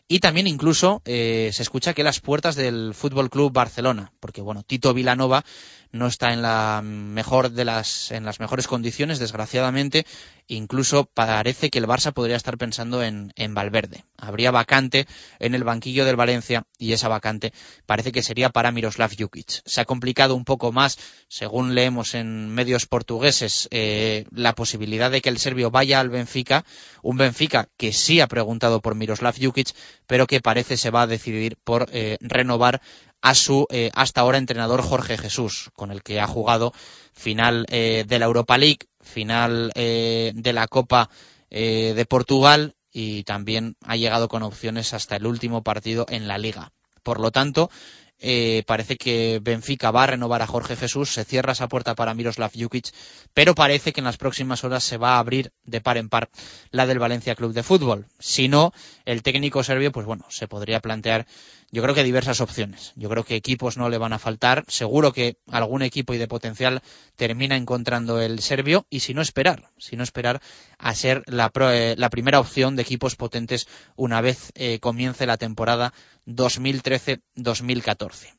Y 0.09 0.21
también 0.21 0.47
incluso 0.47 1.03
eh, 1.05 1.51
se 1.53 1.63
escucha 1.63 1.93
que 1.93 2.05
las 2.05 2.21
puertas 2.21 2.55
del 2.55 2.95
Fútbol 2.95 3.29
Club 3.29 3.53
Barcelona, 3.53 4.13
porque 4.21 4.41
bueno, 4.41 4.63
Tito 4.63 4.95
Vilanova 4.95 5.45
no 5.91 6.07
está 6.07 6.33
en 6.33 6.43
la 6.43 6.81
mejor 6.85 7.51
de 7.51 7.65
las 7.65 8.11
en 8.11 8.25
las 8.25 8.39
mejores 8.39 8.69
condiciones, 8.69 9.19
desgraciadamente. 9.19 10.07
Incluso 10.49 11.07
parece 11.07 11.71
que 11.71 11.79
el 11.79 11.89
Barça 11.89 12.13
podría 12.13 12.37
estar 12.37 12.57
pensando 12.57 13.03
en, 13.03 13.33
en 13.35 13.55
Valverde. 13.55 14.05
Habría 14.17 14.53
vacante 14.53 15.07
en 15.41 15.57
el 15.57 15.65
banquillo 15.65 16.05
del 16.05 16.15
Valencia 16.15 16.65
y 16.79 16.93
esa 16.93 17.09
vacante 17.09 17.53
parece 17.85 18.13
que 18.13 18.23
sería 18.23 18.51
para 18.51 18.71
Miroslav 18.71 19.11
Jukic. 19.19 19.63
Se 19.65 19.81
ha 19.81 19.85
complicado 19.85 20.37
un 20.37 20.45
poco 20.45 20.71
más, 20.71 20.99
según 21.29 21.75
leemos 21.75 22.15
en 22.15 22.51
medios 22.51 22.87
portugueses, 22.87 23.69
eh, 23.73 24.27
la 24.31 24.55
posibilidad 24.55 25.11
de 25.11 25.21
que 25.21 25.31
el 25.31 25.39
serbio 25.39 25.73
vaya 25.73 25.99
al 25.99 26.11
Benfica, 26.11 26.65
un 27.03 27.17
Benfica 27.17 27.69
que 27.77 27.93
sí 27.93 28.21
ha 28.21 28.29
preguntado 28.29 28.81
por 28.81 28.95
Miroslav 28.95 29.35
Jukic, 29.37 29.75
pero 30.07 30.27
que 30.27 30.41
parece 30.41 30.77
se 30.77 30.91
va 30.91 31.03
a 31.03 31.07
decidir 31.07 31.57
por 31.63 31.89
eh, 31.93 32.19
renovar 32.21 32.81
a 33.23 33.35
su 33.35 33.67
eh, 33.71 33.91
hasta 33.95 34.21
ahora 34.21 34.39
entrenador 34.39 34.83
Jorge 34.83 35.19
Jesús, 35.19 35.71
con 35.75 35.91
el 35.91 36.03
que 36.03 36.21
ha 36.21 36.27
jugado 36.27 36.73
final 37.13 37.67
eh, 37.69 38.05
de 38.07 38.19
la 38.19 38.27
Europa 38.27 38.59
League, 38.59 38.87
final 39.01 39.71
de 39.75 40.53
la 40.53 40.67
Copa 40.67 41.09
de 41.49 42.07
Portugal 42.09 42.75
y 42.93 43.23
también 43.23 43.77
ha 43.85 43.95
llegado 43.97 44.27
con 44.27 44.43
opciones 44.43 44.95
hasta 44.95 45.17
el 45.17 45.27
último 45.27 45.63
partido 45.63 46.07
en 46.09 46.27
la 46.27 46.39
Liga. 46.39 46.73
Por 47.05 47.21
lo 47.21 47.31
tanto, 47.31 47.71
eh, 48.19 48.63
parece 48.67 48.97
que 48.97 49.41
Benfica 49.43 49.91
va 49.91 50.05
a 50.05 50.07
renovar 50.07 50.43
a 50.43 50.47
Jorge 50.47 50.77
Jesús, 50.77 51.13
se 51.13 51.25
cierra 51.25 51.53
esa 51.53 51.69
puerta 51.69 51.95
para 51.95 52.15
Miroslav 52.15 52.51
Jukic, 52.55 52.91
pero 53.35 53.55
parece 53.55 53.93
que 53.93 54.01
en 54.01 54.05
las 54.05 54.17
próximas 54.17 54.65
horas 54.65 54.85
se 54.85 54.97
va 54.97 55.17
a 55.17 55.19
abrir 55.19 55.53
de 55.65 55.81
par 55.81 55.99
en 55.99 56.09
par 56.09 56.31
la 56.71 56.87
del 56.87 56.99
Valencia 56.99 57.35
Club 57.35 57.53
de 57.53 57.63
Fútbol. 57.63 58.07
Si 58.19 58.49
no, 58.49 58.73
el 59.05 59.23
técnico 59.23 59.63
serbio, 59.63 59.93
pues 59.93 60.07
bueno, 60.07 60.25
se 60.31 60.49
podría 60.49 60.81
plantear 60.81 61.27
yo 61.71 61.83
creo 61.83 61.95
que 61.95 62.05
diversas 62.05 62.41
opciones. 62.41 62.93
Yo 62.97 63.09
creo 63.09 63.25
que 63.25 63.35
equipos 63.35 63.77
no 63.77 63.89
le 63.89 63.99
van 63.99 64.13
a 64.13 64.19
faltar. 64.19 64.65
Seguro 64.69 65.13
que 65.13 65.37
algún 65.51 65.83
equipo 65.83 66.15
y 66.15 66.19
de 66.19 66.29
potencial 66.29 66.83
termina 67.17 67.57
encontrando 67.57 68.21
el 68.21 68.41
serbio 68.41 68.87
y 68.89 69.01
si 69.01 69.15
no 69.15 69.23
esperar, 69.23 69.71
si 69.77 69.97
no 69.97 70.03
esperar 70.03 70.41
a 70.79 70.95
ser 70.95 71.23
la, 71.27 71.51
eh, 71.73 71.95
la 71.99 72.11
primera 72.11 72.41
opción 72.41 72.77
de 72.77 72.83
equipos 72.83 73.17
potentes 73.17 73.67
una 73.97 74.21
vez 74.21 74.53
eh, 74.55 74.79
comience 74.79 75.27
la 75.27 75.39
temporada 75.39 75.93
2013-2014. 76.27 78.35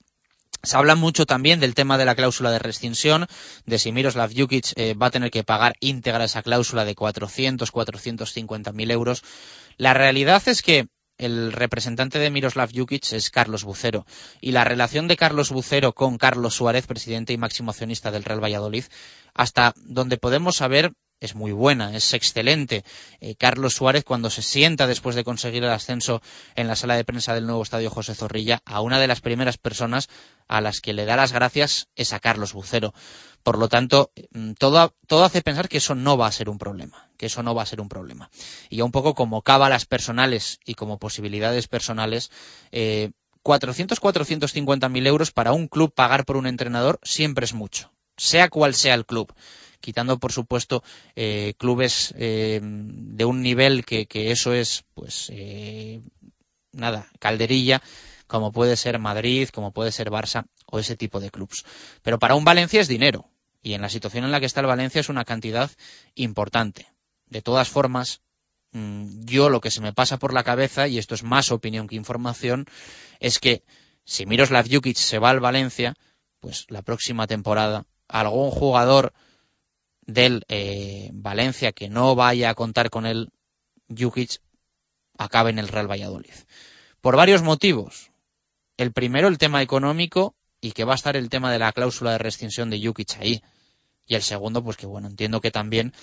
Se 0.64 0.76
habla 0.76 0.96
mucho 0.96 1.26
también 1.26 1.60
del 1.60 1.76
tema 1.76 1.98
de 1.98 2.06
la 2.06 2.16
cláusula 2.16 2.50
de 2.50 2.60
rescisión, 2.60 3.28
de 3.66 3.78
si 3.78 3.92
Miroslav 3.92 4.32
Jukic 4.36 4.74
eh, 4.76 4.96
va 4.96 5.08
a 5.08 5.12
tener 5.12 5.32
que 5.32 5.44
pagar 5.44 5.76
íntegra 5.80 6.24
esa 6.24 6.42
cláusula 6.42 6.84
de 6.84 6.96
400, 6.96 7.72
450 7.72 8.72
mil 8.72 8.90
euros. 8.90 9.24
La 9.78 9.94
realidad 9.94 10.42
es 10.48 10.62
que 10.62 10.88
el 11.18 11.52
representante 11.52 12.20
de 12.20 12.30
Miroslav 12.30 12.70
Jukic 12.74 13.12
es 13.14 13.30
Carlos 13.30 13.64
Bucero. 13.64 14.06
Y 14.42 14.52
la 14.52 14.64
relación 14.64 15.08
de 15.08 15.18
Carlos 15.18 15.52
Bucero 15.52 15.94
con 15.94 16.18
Carlos 16.18 16.56
Suárez, 16.56 16.88
presidente 16.88 17.34
y 17.34 17.38
máximo 17.38 17.72
accionista 17.72 18.12
del 18.12 18.24
Real 18.24 18.44
Valladolid, 18.44 18.86
hasta 19.34 19.74
donde 19.78 20.18
podemos 20.18 20.58
saber 20.58 20.94
es 21.20 21.36
muy 21.36 21.52
buena, 21.52 21.96
es 21.96 22.14
excelente. 22.14 22.84
Eh, 23.22 23.36
Carlos 23.36 23.74
Suárez, 23.74 24.04
cuando 24.04 24.30
se 24.30 24.42
sienta 24.42 24.86
después 24.86 25.16
de 25.16 25.24
conseguir 25.24 25.64
el 25.64 25.72
ascenso 25.72 26.22
en 26.56 26.68
la 26.68 26.76
sala 26.76 26.96
de 26.96 27.04
prensa 27.04 27.34
del 27.34 27.48
nuevo 27.48 27.64
estadio 27.64 27.90
José 27.90 28.14
Zorrilla, 28.14 28.62
a 28.66 28.82
una 28.82 29.00
de 29.00 29.08
las 29.08 29.22
primeras 29.22 29.58
personas 29.58 30.10
a 30.48 30.62
las 30.62 30.80
que 30.80 30.94
le 30.94 31.06
da 31.06 31.16
las 31.16 31.34
gracias 31.34 31.88
es 31.96 32.14
a 32.14 32.20
Carlos 32.20 32.54
Bucero. 32.54 32.94
Por 33.42 33.58
lo 33.58 33.68
tanto, 33.68 34.12
mm, 34.32 34.54
todo, 34.54 34.94
todo 35.08 35.26
hace 35.26 35.42
pensar 35.42 35.70
que 35.70 35.78
eso 35.78 35.96
no 35.96 36.18
va 36.18 36.28
a 36.28 36.32
ser 36.32 36.50
un 36.50 36.60
problema, 36.60 37.07
que 37.18 37.26
eso 37.26 37.44
no 37.44 37.56
va 37.56 37.64
a 37.64 37.68
ser 37.68 37.82
un 37.82 37.90
problema. 37.90 38.30
Y 38.70 38.78
ya 38.78 38.84
un 38.84 38.92
poco 38.92 39.14
como 39.16 39.42
cábalas 39.42 39.86
personales 39.86 40.60
y 40.66 40.76
como 40.76 41.00
posibilidades 41.00 41.68
personales, 41.68 42.32
eh, 42.72 43.12
400, 43.48 44.02
450 44.02 44.90
mil 44.90 45.08
euros 45.08 45.32
para 45.32 45.54
un 45.54 45.70
club 45.70 45.94
pagar 45.94 46.26
por 46.26 46.36
un 46.36 46.48
entrenador 46.48 47.00
siempre 47.02 47.46
es 47.46 47.54
mucho, 47.54 47.94
sea 48.18 48.50
cual 48.50 48.76
sea 48.76 48.94
el 48.94 49.06
club. 49.06 49.34
Quitando 49.80 50.20
por 50.20 50.34
supuesto 50.34 50.84
eh, 51.16 51.54
clubes 51.58 52.14
eh, 52.18 52.60
de 52.62 53.24
un 53.24 53.42
nivel 53.42 53.86
que, 53.86 54.06
que 54.06 54.32
eso 54.32 54.52
es 54.52 54.84
pues 54.94 55.30
eh, 55.32 56.02
nada 56.74 57.08
calderilla 57.20 57.82
como 58.26 58.52
puede 58.52 58.76
ser 58.76 59.00
Madrid 59.00 59.48
como 59.48 59.72
puede 59.72 59.94
ser 59.94 60.10
Barça 60.10 60.46
o 60.66 60.80
ese 60.80 60.98
tipo 60.98 61.22
de 61.22 61.30
clubes 61.30 61.64
pero 62.02 62.20
para 62.20 62.36
un 62.36 62.44
Valencia 62.44 62.82
es 62.82 62.90
dinero. 62.90 63.30
Y 63.64 63.76
en 63.76 63.82
la 63.82 63.90
situación 63.90 64.26
en 64.26 64.32
la 64.32 64.42
que 64.42 64.46
está 64.46 64.60
el 64.60 64.68
Valencia 64.68 65.00
es 65.00 65.08
una 65.08 65.24
cantidad 65.24 65.72
importante 66.16 66.88
de 67.30 67.42
todas 67.42 67.70
formas 67.70 68.22
mm, 68.72 69.26
yo 69.26 69.50
lo 69.50 69.62
que 69.62 69.72
se 69.72 69.82
me 69.82 69.94
pasa 69.94 70.18
por 70.18 70.34
la 70.34 70.44
cabeza 70.44 70.88
y 70.88 70.98
esto 70.98 71.16
es 71.16 71.24
más 71.24 71.52
opinión 71.52 71.88
que 71.88 71.96
información 71.96 72.66
es 73.20 73.40
que 73.40 73.64
si 74.04 74.26
Miroslav 74.26 74.68
Jukic 74.70 74.98
se 74.98 75.20
va 75.20 75.30
al 75.30 75.40
Valencia 75.40 75.96
pues 76.40 76.66
la 76.70 76.82
próxima 76.82 77.28
temporada 77.28 77.86
algún 78.08 78.52
jugador 78.52 79.14
del 80.06 80.46
eh, 80.48 81.10
Valencia 81.14 81.72
que 81.74 81.90
no 81.90 82.16
vaya 82.16 82.50
a 82.50 82.56
contar 82.56 82.90
con 82.90 83.06
el 83.06 83.30
Jukic 83.96 84.42
acabe 85.18 85.50
en 85.50 85.60
el 85.60 85.68
Real 85.68 85.90
Valladolid. 85.90 86.34
Por 87.02 87.16
varios 87.16 87.42
motivos. 87.42 88.12
El 88.78 88.92
primero, 88.92 89.28
el 89.28 89.38
tema 89.38 89.62
económico 89.62 90.36
y 90.62 90.72
que 90.72 90.84
va 90.84 90.94
a 90.94 90.96
estar 90.96 91.16
el 91.16 91.30
tema 91.30 91.52
de 91.52 91.60
la 91.60 91.72
cláusula 91.72 92.12
de 92.12 92.18
rescisión 92.20 92.70
de 92.70 92.82
Jukic 92.84 93.18
ahí. 93.20 93.42
Y 94.06 94.16
el 94.16 94.22
segundo, 94.22 94.64
pues 94.64 94.78
que 94.78 94.86
bueno, 94.86 95.08
entiendo 95.08 95.42
que 95.42 95.52
también 95.52 95.94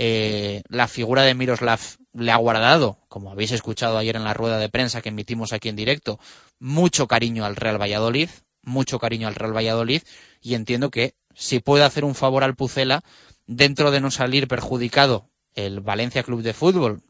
eh, 0.00 0.62
la 0.68 0.86
figura 0.86 1.22
de 1.22 1.34
Miroslav 1.34 1.80
le 2.12 2.30
ha 2.30 2.36
guardado, 2.36 2.98
como 3.08 3.32
habéis 3.32 3.50
escuchado 3.50 3.98
ayer 3.98 4.14
en 4.14 4.22
la 4.22 4.32
rueda 4.32 4.58
de 4.58 4.68
prensa 4.68 5.02
que 5.02 5.08
emitimos 5.08 5.52
aquí 5.52 5.68
en 5.68 5.74
directo, 5.74 6.20
mucho 6.60 7.08
cariño 7.08 7.44
al 7.44 7.56
Real 7.56 7.82
Valladolid, 7.82 8.28
mucho 8.62 9.00
cariño 9.00 9.26
al 9.26 9.34
Real 9.34 9.56
Valladolid, 9.56 10.02
y 10.40 10.54
entiendo 10.54 10.92
que 10.92 11.14
si 11.34 11.58
puede 11.58 11.82
hacer 11.82 12.04
un 12.04 12.14
favor 12.14 12.44
al 12.44 12.54
Pucela, 12.54 13.02
dentro 13.48 13.90
de 13.90 14.00
no 14.00 14.12
salir 14.12 14.46
perjudicado 14.46 15.30
el 15.56 15.80
Valencia 15.80 16.22
Club 16.22 16.42
de 16.42 16.54
Fútbol, 16.54 17.02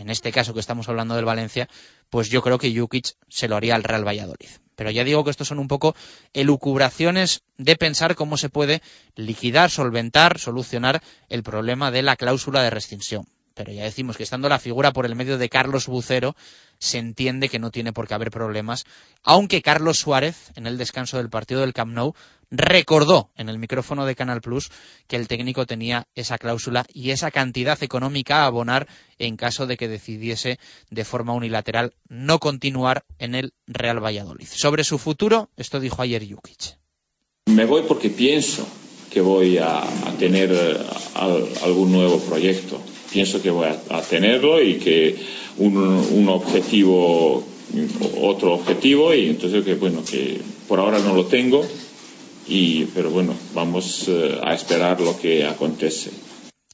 en 0.00 0.10
este 0.10 0.32
caso 0.32 0.54
que 0.54 0.60
estamos 0.60 0.88
hablando 0.88 1.14
del 1.14 1.24
Valencia, 1.24 1.68
pues 2.08 2.30
yo 2.30 2.42
creo 2.42 2.58
que 2.58 2.74
Jukic 2.74 3.14
se 3.28 3.48
lo 3.48 3.56
haría 3.56 3.74
al 3.74 3.84
Real 3.84 4.06
Valladolid. 4.06 4.48
Pero 4.74 4.90
ya 4.90 5.04
digo 5.04 5.24
que 5.24 5.30
estos 5.30 5.48
son 5.48 5.58
un 5.58 5.68
poco 5.68 5.94
elucubraciones 6.32 7.42
de 7.58 7.76
pensar 7.76 8.14
cómo 8.14 8.38
se 8.38 8.48
puede 8.48 8.80
liquidar, 9.14 9.70
solventar, 9.70 10.38
solucionar 10.38 11.02
el 11.28 11.42
problema 11.42 11.90
de 11.90 12.02
la 12.02 12.16
cláusula 12.16 12.62
de 12.62 12.70
rescisión. 12.70 13.26
Pero 13.60 13.74
ya 13.74 13.84
decimos 13.84 14.16
que 14.16 14.22
estando 14.22 14.48
la 14.48 14.58
figura 14.58 14.90
por 14.90 15.04
el 15.04 15.14
medio 15.14 15.36
de 15.36 15.50
Carlos 15.50 15.86
Bucero, 15.86 16.34
se 16.78 16.96
entiende 16.96 17.50
que 17.50 17.58
no 17.58 17.70
tiene 17.70 17.92
por 17.92 18.08
qué 18.08 18.14
haber 18.14 18.30
problemas, 18.30 18.86
aunque 19.22 19.60
Carlos 19.60 19.98
Suárez, 19.98 20.50
en 20.56 20.66
el 20.66 20.78
descanso 20.78 21.18
del 21.18 21.28
partido 21.28 21.60
del 21.60 21.74
Camp 21.74 21.92
Nou, 21.92 22.14
recordó 22.50 23.28
en 23.36 23.50
el 23.50 23.58
micrófono 23.58 24.06
de 24.06 24.14
Canal 24.14 24.40
Plus 24.40 24.70
que 25.06 25.16
el 25.16 25.28
técnico 25.28 25.66
tenía 25.66 26.08
esa 26.14 26.38
cláusula 26.38 26.86
y 26.90 27.10
esa 27.10 27.30
cantidad 27.30 27.82
económica 27.82 28.38
a 28.38 28.46
abonar 28.46 28.88
en 29.18 29.36
caso 29.36 29.66
de 29.66 29.76
que 29.76 29.88
decidiese 29.88 30.58
de 30.88 31.04
forma 31.04 31.34
unilateral 31.34 31.92
no 32.08 32.38
continuar 32.38 33.04
en 33.18 33.34
el 33.34 33.52
Real 33.66 34.02
Valladolid. 34.02 34.48
Sobre 34.50 34.84
su 34.84 34.96
futuro, 34.96 35.50
esto 35.58 35.80
dijo 35.80 36.00
ayer 36.00 36.26
Jukic. 36.26 36.78
Me 37.44 37.66
voy 37.66 37.82
porque 37.82 38.08
pienso 38.08 38.66
que 39.10 39.20
voy 39.20 39.58
a, 39.58 39.82
tener 40.18 40.50
algún 41.62 41.92
nuevo 41.92 42.20
proyecto 42.20 42.80
pienso 43.12 43.42
que 43.42 43.50
voy 43.50 43.68
a, 43.68 44.02
tenerlo 44.02 44.62
y 44.62 44.74
que 44.74 45.16
un, 45.58 46.28
objetivo, 46.28 47.44
otro 48.20 48.54
objetivo, 48.54 49.14
y 49.14 49.28
entonces 49.28 49.64
que 49.64 49.74
bueno, 49.74 50.02
que 50.04 50.40
por 50.68 50.78
ahora 50.78 50.98
no 50.98 51.14
lo 51.14 51.26
tengo, 51.26 51.66
y, 52.46 52.84
pero 52.86 53.10
bueno, 53.10 53.34
vamos 53.54 54.08
eh, 54.08 54.40
a 54.42 54.54
esperar 54.54 55.00
lo 55.00 55.18
que 55.18 55.46
acontece. 55.46 56.10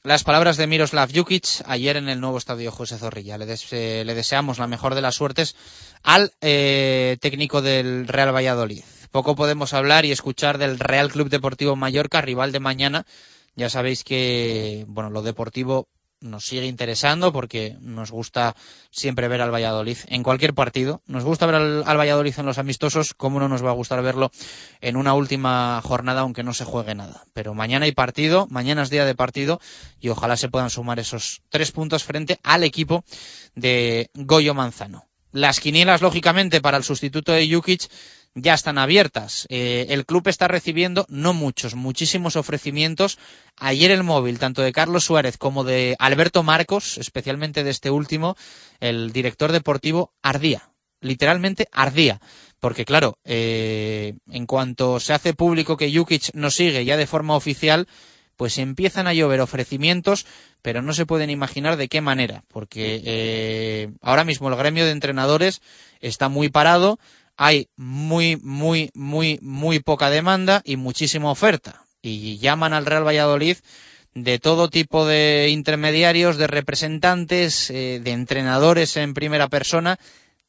Las 0.03 0.23
palabras 0.23 0.55
de 0.55 0.67
Miroslav 0.67 1.11
Jukic 1.13 1.63
ayer 1.65 1.97
en 1.97 2.07
el 2.07 2.21
nuevo 2.21 2.37
estadio 2.37 2.71
José 2.71 2.97
Zorrilla. 2.97 3.37
Le, 3.37 3.45
eh, 3.71 4.03
deseamos 4.05 4.57
la 4.57 4.67
mejor 4.67 4.95
de 4.95 5.01
las 5.01 5.15
suertes 5.15 5.55
al 6.01 6.31
eh, 6.39 7.17
técnico 7.19 7.61
del 7.61 8.07
Real 8.07 8.33
Valladolid. 8.33 8.83
Poco 9.11 9.35
podemos 9.35 9.73
hablar 9.73 10.05
y 10.05 10.11
escuchar 10.11 10.59
del 10.59 10.79
Real 10.79 11.11
Club 11.11 11.29
Deportivo 11.29 11.75
Mallorca, 11.75 12.21
rival 12.21 12.51
de 12.51 12.59
mañana. 12.59 13.05
Ya 13.55 13.69
sabéis 13.69 14.03
que, 14.03 14.85
bueno, 14.87 15.09
lo 15.09 15.23
deportivo 15.23 15.89
nos 16.19 16.45
sigue 16.45 16.65
interesando 16.65 17.31
porque 17.31 17.77
nos 17.79 18.11
gusta 18.11 18.55
siempre 18.91 19.27
ver 19.27 19.41
al 19.41 19.53
Valladolid 19.53 19.97
en 20.07 20.23
cualquier 20.23 20.53
partido. 20.53 21.01
Nos 21.05 21.23
gusta 21.23 21.45
ver 21.45 21.55
al, 21.55 21.83
Valladolid 21.83 22.33
en 22.37 22.45
los 22.45 22.57
amistosos, 22.57 23.13
como 23.13 23.39
no 23.39 23.47
nos 23.47 23.63
va 23.63 23.69
a 23.69 23.73
gustar 23.73 24.01
verlo 24.01 24.31
en 24.81 24.95
una 24.97 25.13
última 25.13 25.81
jornada 25.83 26.21
aunque 26.21 26.43
no 26.43 26.53
se 26.53 26.65
juegue 26.65 26.95
nada. 26.95 27.25
Pero 27.33 27.53
mañana 27.53 27.85
hay 27.85 27.91
partido, 27.91 28.47
mañana 28.49 28.83
es 28.83 28.89
día 28.89 29.05
de 29.05 29.15
partido 29.15 29.59
y 29.99 30.09
ojalá 30.09 30.37
se 30.37 30.49
puedan 30.49 30.69
sumar 30.69 30.99
esos 30.99 31.41
tres 31.49 31.71
puntos 31.71 32.03
frente 32.03 32.39
al 32.43 32.63
equipo 32.63 33.03
de 33.55 34.09
Goyo 34.13 34.53
Manzano. 34.53 35.07
Las 35.31 35.59
quinielas, 35.59 36.01
lógicamente, 36.01 36.61
para 36.61 36.77
el 36.77 36.83
sustituto 36.83 37.31
de 37.31 37.53
Jukic 37.53 37.89
ya 38.39 38.53
están 38.53 38.77
abiertas. 38.77 39.47
Eh, 39.49 39.87
el 39.89 40.05
club 40.05 40.27
está 40.27 40.47
recibiendo, 40.47 41.05
no 41.09 41.33
muchos, 41.33 41.75
muchísimos 41.75 42.35
ofrecimientos. 42.35 43.17
Ayer 43.57 43.91
el 43.91 44.03
móvil, 44.03 44.39
tanto 44.39 44.61
de 44.61 44.71
Carlos 44.71 45.05
Suárez 45.05 45.37
como 45.37 45.63
de 45.63 45.95
Alberto 45.99 46.43
Marcos, 46.43 46.97
especialmente 46.99 47.63
de 47.63 47.71
este 47.71 47.89
último, 47.89 48.37
el 48.79 49.11
director 49.11 49.51
deportivo, 49.51 50.13
ardía. 50.21 50.69
Literalmente 51.01 51.67
ardía. 51.71 52.21
Porque 52.59 52.85
claro, 52.85 53.17
eh, 53.23 54.15
en 54.29 54.45
cuanto 54.45 54.99
se 54.99 55.13
hace 55.13 55.33
público 55.33 55.77
que 55.77 55.95
Jukic 55.95 56.33
no 56.33 56.51
sigue 56.51 56.85
ya 56.85 56.97
de 56.97 57.07
forma 57.07 57.35
oficial, 57.35 57.87
pues 58.35 58.59
empiezan 58.59 59.07
a 59.07 59.13
llover 59.13 59.41
ofrecimientos, 59.41 60.25
pero 60.61 60.81
no 60.83 60.93
se 60.93 61.07
pueden 61.07 61.31
imaginar 61.31 61.75
de 61.75 61.87
qué 61.87 62.01
manera, 62.01 62.43
porque 62.47 63.01
eh, 63.03 63.89
ahora 64.01 64.23
mismo 64.23 64.47
el 64.47 64.55
gremio 64.55 64.85
de 64.85 64.91
entrenadores 64.91 65.61
está 66.01 66.29
muy 66.29 66.49
parado, 66.49 66.99
hay 67.37 67.69
muy, 67.77 68.35
muy, 68.37 68.89
muy, 68.93 69.39
muy 69.41 69.79
poca 69.79 70.09
demanda 70.09 70.61
y 70.65 70.75
muchísima 70.75 71.31
oferta. 71.31 71.85
Y 72.01 72.37
llaman 72.39 72.73
al 72.73 72.85
Real 72.85 73.05
Valladolid 73.05 73.57
de 74.13 74.39
todo 74.39 74.69
tipo 74.69 75.05
de 75.05 75.49
intermediarios, 75.49 76.37
de 76.37 76.47
representantes, 76.47 77.69
eh, 77.69 78.01
de 78.03 78.11
entrenadores 78.11 78.97
en 78.97 79.13
primera 79.13 79.47
persona, 79.47 79.99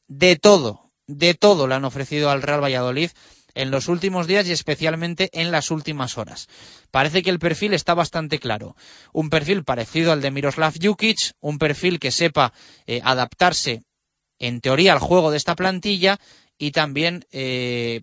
de 0.07 0.37
todo, 0.37 0.91
de 1.07 1.35
todo 1.35 1.67
le 1.67 1.75
han 1.75 1.85
ofrecido 1.85 2.31
al 2.31 2.41
Real 2.41 2.63
Valladolid 2.63 3.11
en 3.55 3.71
los 3.71 3.89
últimos 3.89 4.27
días 4.27 4.47
y 4.49 4.53
especialmente 4.53 5.29
en 5.33 5.51
las 5.51 5.71
últimas 5.71 6.17
horas. 6.17 6.49
Parece 6.91 7.23
que 7.23 7.31
el 7.31 7.39
perfil 7.39 7.75
está 7.75 7.93
bastante 7.93 8.39
claro. 8.39 8.75
Un 9.13 9.29
perfil 9.29 9.65
parecido 9.65 10.13
al 10.13 10.23
de 10.23 10.31
Miroslav 10.31 10.75
Jukic, 10.81 11.33
un 11.41 11.59
perfil 11.59 11.99
que 11.99 12.11
sepa 12.11 12.55
eh, 12.87 13.01
adaptarse 13.05 13.83
en 14.39 14.61
teoría 14.61 14.93
al 14.93 15.01
juego 15.01 15.31
de 15.31 15.37
esta 15.37 15.57
plantilla 15.57 16.19
y 16.59 16.73
también, 16.73 17.25
eh, 17.31 18.03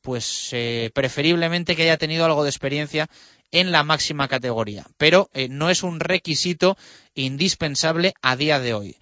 pues, 0.00 0.50
eh, 0.52 0.90
preferiblemente 0.94 1.74
que 1.74 1.82
haya 1.82 1.96
tenido 1.96 2.24
algo 2.24 2.44
de 2.44 2.50
experiencia 2.50 3.08
en 3.50 3.72
la 3.72 3.82
máxima 3.82 4.28
categoría. 4.28 4.86
Pero 4.96 5.28
eh, 5.34 5.48
no 5.48 5.68
es 5.70 5.82
un 5.82 6.00
requisito 6.00 6.76
indispensable 7.14 8.14
a 8.22 8.36
día 8.36 8.60
de 8.60 8.74
hoy. 8.74 8.96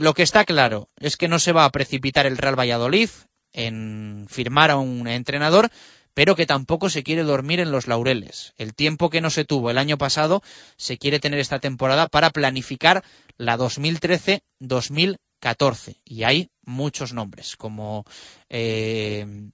lo 0.00 0.14
que 0.14 0.22
está 0.22 0.44
claro 0.44 0.88
es 1.00 1.16
que 1.16 1.26
no 1.26 1.40
se 1.40 1.50
va 1.50 1.64
a 1.64 1.70
precipitar 1.70 2.24
el 2.26 2.38
Real 2.38 2.58
Valladolid 2.58 3.10
en 3.52 4.26
firmar 4.28 4.70
a 4.70 4.76
un 4.76 5.08
entrenador, 5.08 5.70
pero 6.14 6.36
que 6.36 6.46
tampoco 6.46 6.88
se 6.88 7.02
quiere 7.02 7.24
dormir 7.24 7.58
en 7.58 7.72
los 7.72 7.88
laureles. 7.88 8.52
El 8.58 8.74
tiempo 8.74 9.10
que 9.10 9.20
no 9.20 9.30
se 9.30 9.44
tuvo 9.44 9.70
el 9.70 9.78
año 9.78 9.98
pasado 9.98 10.42
se 10.76 10.98
quiere 10.98 11.18
tener 11.18 11.40
esta 11.40 11.58
temporada 11.58 12.06
para 12.06 12.30
planificar 12.30 13.02
la 13.38 13.56
2013-2014. 13.58 15.16
14. 15.42 16.00
Y 16.04 16.22
hay 16.22 16.50
muchos 16.64 17.12
nombres, 17.12 17.56
como 17.56 18.06
eh, 18.48 19.50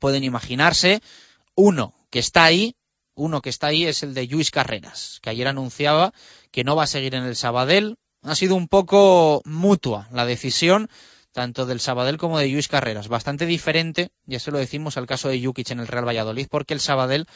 pueden 0.00 0.24
imaginarse. 0.24 1.00
Uno 1.54 1.94
que 2.10 2.18
está 2.18 2.44
ahí, 2.44 2.74
uno 3.14 3.40
que 3.40 3.50
está 3.50 3.68
ahí 3.68 3.86
es 3.86 4.02
el 4.02 4.14
de 4.14 4.26
Luis 4.26 4.50
Carreras, 4.50 5.20
que 5.22 5.30
ayer 5.30 5.46
anunciaba 5.46 6.12
que 6.50 6.64
no 6.64 6.74
va 6.74 6.84
a 6.84 6.88
seguir 6.88 7.14
en 7.14 7.22
el 7.22 7.36
Sabadell. 7.36 7.96
Ha 8.22 8.34
sido 8.34 8.56
un 8.56 8.66
poco 8.66 9.42
mutua 9.44 10.08
la 10.10 10.26
decisión, 10.26 10.90
tanto 11.30 11.66
del 11.66 11.78
Sabadell 11.78 12.18
como 12.18 12.38
de 12.38 12.48
Luis 12.48 12.66
Carreras. 12.66 13.06
Bastante 13.06 13.46
diferente, 13.46 14.10
ya 14.26 14.40
se 14.40 14.50
lo 14.50 14.58
decimos 14.58 14.96
al 14.96 15.06
caso 15.06 15.28
de 15.28 15.40
Jukic 15.40 15.70
en 15.70 15.78
el 15.78 15.86
Real 15.86 16.06
Valladolid, 16.06 16.48
porque 16.50 16.74
el 16.74 16.80
Sabadell 16.80 17.28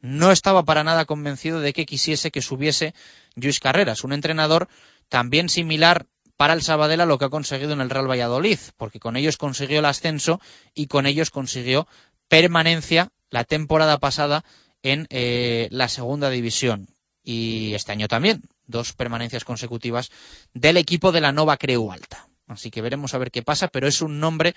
no 0.00 0.32
estaba 0.32 0.64
para 0.64 0.82
nada 0.82 1.04
convencido 1.04 1.60
de 1.60 1.72
que 1.72 1.86
quisiese 1.86 2.32
que 2.32 2.42
subiese 2.42 2.94
Luis 3.36 3.60
Carreras, 3.60 4.02
un 4.02 4.12
entrenador 4.12 4.68
también 5.08 5.48
similar 5.48 6.06
para 6.38 6.54
el 6.54 6.62
Sabadell 6.62 7.06
lo 7.06 7.18
que 7.18 7.24
ha 7.24 7.30
conseguido 7.30 7.72
en 7.72 7.80
el 7.80 7.90
Real 7.90 8.08
Valladolid, 8.08 8.60
porque 8.76 9.00
con 9.00 9.16
ellos 9.16 9.36
consiguió 9.36 9.80
el 9.80 9.84
ascenso 9.84 10.40
y 10.72 10.86
con 10.86 11.04
ellos 11.04 11.30
consiguió 11.30 11.88
permanencia 12.28 13.10
la 13.28 13.42
temporada 13.42 13.98
pasada 13.98 14.44
en 14.84 15.08
eh, 15.10 15.66
la 15.72 15.88
segunda 15.88 16.30
división. 16.30 16.86
Y 17.24 17.74
este 17.74 17.90
año 17.90 18.06
también, 18.06 18.42
dos 18.66 18.92
permanencias 18.92 19.44
consecutivas 19.44 20.10
del 20.54 20.76
equipo 20.76 21.10
de 21.10 21.20
la 21.20 21.32
Nova 21.32 21.56
Creu 21.56 21.90
Alta. 21.90 22.28
Así 22.46 22.70
que 22.70 22.82
veremos 22.82 23.14
a 23.14 23.18
ver 23.18 23.32
qué 23.32 23.42
pasa, 23.42 23.66
pero 23.66 23.88
es 23.88 24.00
un 24.00 24.20
nombre 24.20 24.54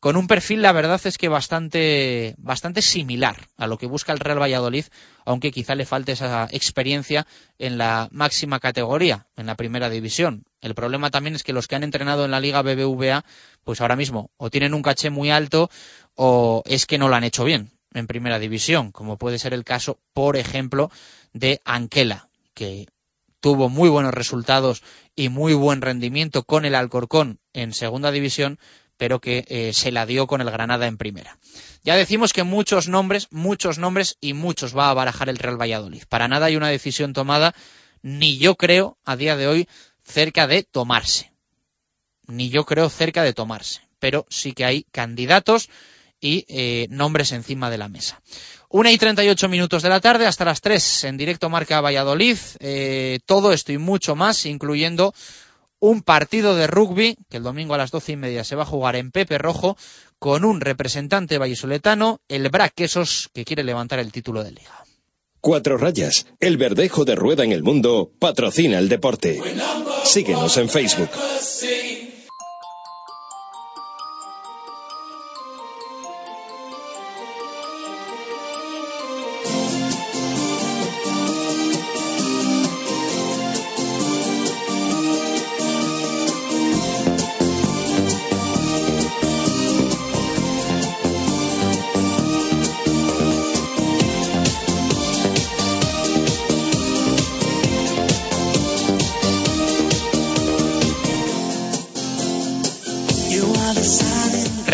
con 0.00 0.16
un 0.16 0.26
perfil, 0.26 0.62
la 0.62 0.72
verdad 0.72 1.00
es 1.04 1.18
que 1.18 1.28
bastante, 1.28 2.34
bastante 2.38 2.80
similar 2.80 3.36
a 3.58 3.66
lo 3.66 3.76
que 3.76 3.86
busca 3.86 4.12
el 4.12 4.18
Real 4.18 4.40
Valladolid, 4.40 4.86
aunque 5.26 5.52
quizá 5.52 5.74
le 5.74 5.84
falte 5.84 6.12
esa 6.12 6.48
experiencia 6.50 7.26
en 7.58 7.76
la 7.76 8.08
máxima 8.10 8.60
categoría, 8.60 9.26
en 9.36 9.44
la 9.44 9.56
primera 9.56 9.90
división. 9.90 10.44
El 10.62 10.74
problema 10.74 11.10
también 11.10 11.34
es 11.34 11.42
que 11.42 11.52
los 11.52 11.68
que 11.68 11.76
han 11.76 11.84
entrenado 11.84 12.24
en 12.24 12.30
la 12.30 12.40
Liga 12.40 12.62
BBVA, 12.62 13.26
pues 13.62 13.82
ahora 13.82 13.94
mismo 13.94 14.30
o 14.38 14.48
tienen 14.48 14.72
un 14.72 14.82
caché 14.82 15.10
muy 15.10 15.30
alto 15.30 15.70
o 16.14 16.62
es 16.64 16.86
que 16.86 16.96
no 16.96 17.08
lo 17.08 17.16
han 17.16 17.24
hecho 17.24 17.44
bien 17.44 17.70
en 17.92 18.06
primera 18.06 18.38
división, 18.38 18.92
como 18.92 19.18
puede 19.18 19.38
ser 19.38 19.52
el 19.52 19.64
caso, 19.64 19.98
por 20.14 20.38
ejemplo, 20.38 20.90
de 21.34 21.60
Anquela, 21.66 22.30
que 22.54 22.86
tuvo 23.40 23.68
muy 23.68 23.90
buenos 23.90 24.14
resultados 24.14 24.82
y 25.14 25.28
muy 25.28 25.52
buen 25.52 25.82
rendimiento 25.82 26.44
con 26.44 26.64
el 26.64 26.74
Alcorcón 26.74 27.38
en 27.52 27.74
segunda 27.74 28.10
división, 28.12 28.58
pero 29.00 29.18
que 29.18 29.46
eh, 29.48 29.72
se 29.72 29.92
la 29.92 30.04
dio 30.04 30.26
con 30.26 30.42
el 30.42 30.50
Granada 30.50 30.86
en 30.86 30.98
primera. 30.98 31.38
Ya 31.82 31.96
decimos 31.96 32.34
que 32.34 32.42
muchos 32.42 32.86
nombres, 32.86 33.28
muchos 33.30 33.78
nombres 33.78 34.18
y 34.20 34.34
muchos 34.34 34.76
va 34.76 34.90
a 34.90 34.94
barajar 34.94 35.30
el 35.30 35.38
Real 35.38 35.58
Valladolid. 35.58 36.02
Para 36.06 36.28
nada 36.28 36.46
hay 36.46 36.56
una 36.56 36.68
decisión 36.68 37.14
tomada, 37.14 37.54
ni 38.02 38.36
yo 38.36 38.56
creo 38.56 38.98
a 39.06 39.16
día 39.16 39.38
de 39.38 39.48
hoy 39.48 39.68
cerca 40.04 40.46
de 40.46 40.64
tomarse. 40.64 41.32
Ni 42.26 42.50
yo 42.50 42.66
creo 42.66 42.90
cerca 42.90 43.22
de 43.22 43.32
tomarse. 43.32 43.80
Pero 44.00 44.26
sí 44.28 44.52
que 44.52 44.66
hay 44.66 44.84
candidatos 44.92 45.70
y 46.20 46.44
eh, 46.48 46.86
nombres 46.90 47.32
encima 47.32 47.70
de 47.70 47.78
la 47.78 47.88
mesa. 47.88 48.20
Una 48.68 48.92
y 48.92 48.98
treinta 48.98 49.24
y 49.24 49.30
ocho 49.30 49.48
minutos 49.48 49.82
de 49.82 49.88
la 49.88 50.00
tarde 50.00 50.26
hasta 50.26 50.44
las 50.44 50.60
tres 50.60 51.04
en 51.04 51.16
directo 51.16 51.48
marca 51.48 51.80
Valladolid. 51.80 52.36
Eh, 52.58 53.20
todo 53.24 53.54
esto 53.54 53.72
y 53.72 53.78
mucho 53.78 54.14
más, 54.14 54.44
incluyendo 54.44 55.14
un 55.80 56.02
partido 56.02 56.54
de 56.54 56.66
rugby 56.66 57.16
que 57.28 57.38
el 57.38 57.42
domingo 57.42 57.74
a 57.74 57.78
las 57.78 57.90
doce 57.90 58.12
y 58.12 58.16
media 58.16 58.44
se 58.44 58.54
va 58.54 58.62
a 58.62 58.66
jugar 58.66 58.96
en 58.96 59.10
Pepe 59.10 59.38
Rojo 59.38 59.76
con 60.18 60.44
un 60.44 60.60
representante 60.60 61.38
vallisoletano, 61.38 62.20
el 62.28 62.48
Brac 62.50 62.74
Quesos, 62.74 63.30
que 63.32 63.44
quiere 63.44 63.64
levantar 63.64 63.98
el 63.98 64.12
título 64.12 64.44
de 64.44 64.52
liga. 64.52 64.84
Cuatro 65.40 65.78
rayas, 65.78 66.26
el 66.38 66.58
verdejo 66.58 67.06
de 67.06 67.14
rueda 67.14 67.44
en 67.44 67.52
el 67.52 67.62
mundo, 67.62 68.12
patrocina 68.18 68.78
el 68.78 68.90
deporte. 68.90 69.40
Síguenos 70.04 70.58
en 70.58 70.68
Facebook. 70.68 71.08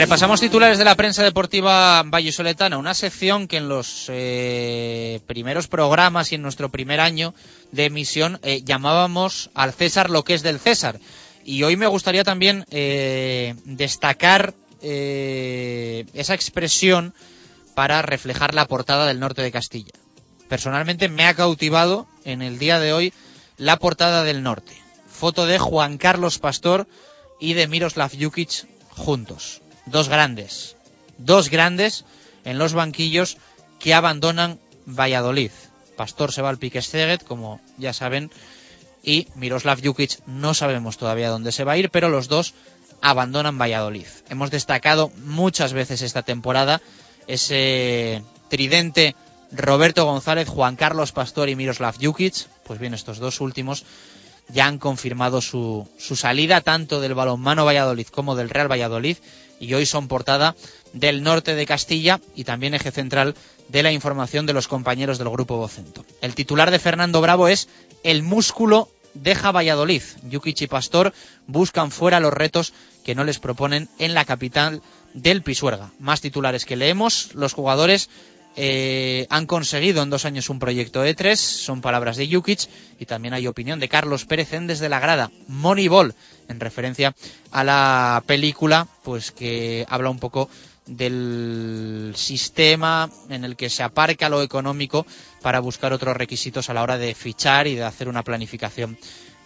Repasamos 0.07 0.41
titulares 0.41 0.79
de 0.79 0.85
la 0.85 0.95
prensa 0.95 1.25
deportiva 1.25 2.01
vallisoletana, 2.05 2.79
una 2.79 2.95
sección 2.95 3.49
que 3.49 3.57
en 3.57 3.69
los 3.69 4.05
eh, 4.07 5.19
primeros 5.27 5.67
programas 5.67 6.31
y 6.31 6.37
en 6.37 6.43
nuestro 6.43 6.69
primer 6.69 7.01
año 7.01 7.35
de 7.73 7.87
emisión 7.87 8.39
eh, 8.45 8.63
llamábamos 8.63 9.51
al 9.53 9.73
César 9.73 10.11
lo 10.11 10.23
que 10.23 10.35
es 10.35 10.45
del 10.45 10.61
César. 10.61 11.01
Y 11.45 11.65
hoy 11.65 11.75
me 11.75 11.89
gustaría 11.89 12.23
también 12.23 12.65
eh, 12.71 13.57
destacar 13.65 14.55
esa 14.81 16.35
expresión 16.35 17.13
para 17.75 18.01
reflejar 18.01 18.55
la 18.55 18.69
portada 18.69 19.07
del 19.07 19.19
norte 19.19 19.43
de 19.43 19.51
Castilla. 19.51 19.93
Personalmente 20.49 21.09
me 21.09 21.27
ha 21.27 21.35
cautivado 21.35 22.07
en 22.25 22.43
el 22.43 22.61
día 22.61 22.79
de 22.79 22.93
hoy 22.93 23.13
la 23.57 23.77
portada 23.77 24.23
del 24.23 24.45
norte. 24.45 24.81
Foto 25.09 25.47
de 25.47 25.59
Juan 25.59 25.99
Carlos 25.99 26.39
Pastor 26.39 26.87
y 27.41 27.55
de 27.55 27.67
Miroslav 27.67 28.13
Jukic 28.17 28.69
juntos 28.91 29.63
dos 29.87 30.09
grandes, 30.09 30.77
dos 31.19 31.49
grandes 31.51 32.05
en 32.45 32.59
los 32.59 32.75
banquillos 32.75 33.39
que 33.79 33.95
abandonan 33.95 34.59
Valladolid. 34.87 35.51
Pastor 35.97 36.33
se 36.33 36.43
va 36.43 36.51
al 36.51 36.59
Pique 36.59 36.81
como 37.27 37.61
ya 37.79 37.93
saben, 37.93 38.31
y 39.03 39.29
Miroslav 39.35 39.81
Jukic 39.83 40.19
no 40.27 40.53
sabemos 40.53 40.99
todavía 40.99 41.31
dónde 41.31 41.53
se 41.53 41.65
va 41.65 41.73
a 41.73 41.79
ir, 41.79 41.91
pero 41.91 42.09
los 42.09 42.29
dos 42.29 42.55
abandonan 43.01 43.59
Valladolid. 43.59 44.07
Hemos 44.29 44.51
destacado 44.51 45.11
muchas 45.25 45.73
veces 45.73 46.03
esta 46.03 46.23
temporada 46.23 46.81
ese 47.27 48.23
tridente 48.49 49.15
Roberto 49.53 50.05
González, 50.05 50.49
Juan 50.49 50.77
Carlos 50.77 51.13
Pastor 51.13 51.49
y 51.49 51.57
Miroslav 51.57 51.97
Jukic. 52.01 52.47
Pues 52.65 52.79
bien, 52.79 52.95
estos 52.95 53.19
dos 53.19 53.41
últimos 53.41 53.85
ya 54.49 54.67
han 54.67 54.79
confirmado 54.79 55.41
su, 55.41 55.89
su 55.99 56.17
salida 56.17 56.61
tanto 56.61 57.01
del 57.01 57.15
balonmano 57.15 57.65
Valladolid 57.65 58.07
como 58.09 58.37
del 58.37 58.51
Real 58.51 58.71
Valladolid 58.71 59.17
y 59.61 59.75
hoy 59.75 59.87
son 59.87 60.09
portada 60.09 60.55
del 60.93 61.23
norte 61.23 61.55
de 61.55 61.67
Castilla 61.67 62.21
y 62.35 62.45
también 62.45 62.75
eje 62.75 62.91
central 62.91 63.35
de 63.69 63.83
la 63.83 63.93
información 63.93 64.47
de 64.47 64.53
los 64.53 64.69
compañeros 64.69 65.19
del 65.19 65.31
grupo 65.31 65.57
Vocento. 65.57 66.05
El 66.21 66.35
titular 66.35 66.71
de 66.71 66.79
Fernando 66.79 67.21
Bravo 67.21 67.49
es 67.49 67.69
El 68.03 68.23
músculo 68.23 68.89
deja 69.15 69.53
Valladolid. 69.53 70.03
Yukichi 70.29 70.65
y 70.65 70.69
Pastor 70.69 71.13
buscan 71.47 71.91
fuera 71.91 72.21
los 72.21 72.33
retos 72.33 72.73
que 73.05 73.15
no 73.15 73.25
les 73.25 73.39
proponen 73.39 73.89
en 73.99 74.15
la 74.15 74.25
capital 74.25 74.83
del 75.15 75.43
Pisuerga. 75.43 75.91
Más 75.99 76.21
titulares 76.21 76.65
que 76.65 76.77
leemos, 76.77 77.35
los 77.35 77.55
jugadores 77.55 78.11
eh, 78.57 79.27
han 79.29 79.47
conseguido 79.47 80.03
en 80.03 80.11
dos 80.11 80.25
años 80.25 80.49
un 80.49 80.59
proyecto 80.59 81.05
E3, 81.05 81.37
son 81.37 81.83
palabras 81.83 82.17
de 82.17 82.27
Jukic, 82.27 82.69
y 82.99 83.05
también 83.05 83.35
hay 83.35 83.47
opinión 83.47 83.79
de 83.79 83.89
Carlos 83.89 84.25
Pérez 84.25 84.55
en 84.55 84.67
Desde 84.67 84.89
la 84.89 84.99
Grada, 84.99 85.31
Moneyball, 85.47 86.15
en 86.49 86.59
referencia 86.59 87.15
a 87.51 87.65
la 87.65 88.23
película, 88.27 88.89
pues 89.05 89.31
que 89.31 89.85
habla 89.89 90.09
un 90.09 90.19
poco 90.19 90.49
del 90.87 92.13
sistema 92.17 93.11
en 93.29 93.45
el 93.45 93.57
que 93.57 93.69
se 93.69 93.83
aparca 93.83 94.29
lo 94.29 94.43
económico 94.43 95.05
para 95.43 95.61
buscar 95.61 95.93
otros 95.93 96.17
requisitos 96.17 96.71
a 96.71 96.75
la 96.75 96.83
hora 96.83 96.97
de 96.97 97.15
fichar 97.15 97.67
y 97.67 97.75
de 97.75 97.85
hacer 97.85 98.09
una 98.09 98.23
planificación 98.23 98.97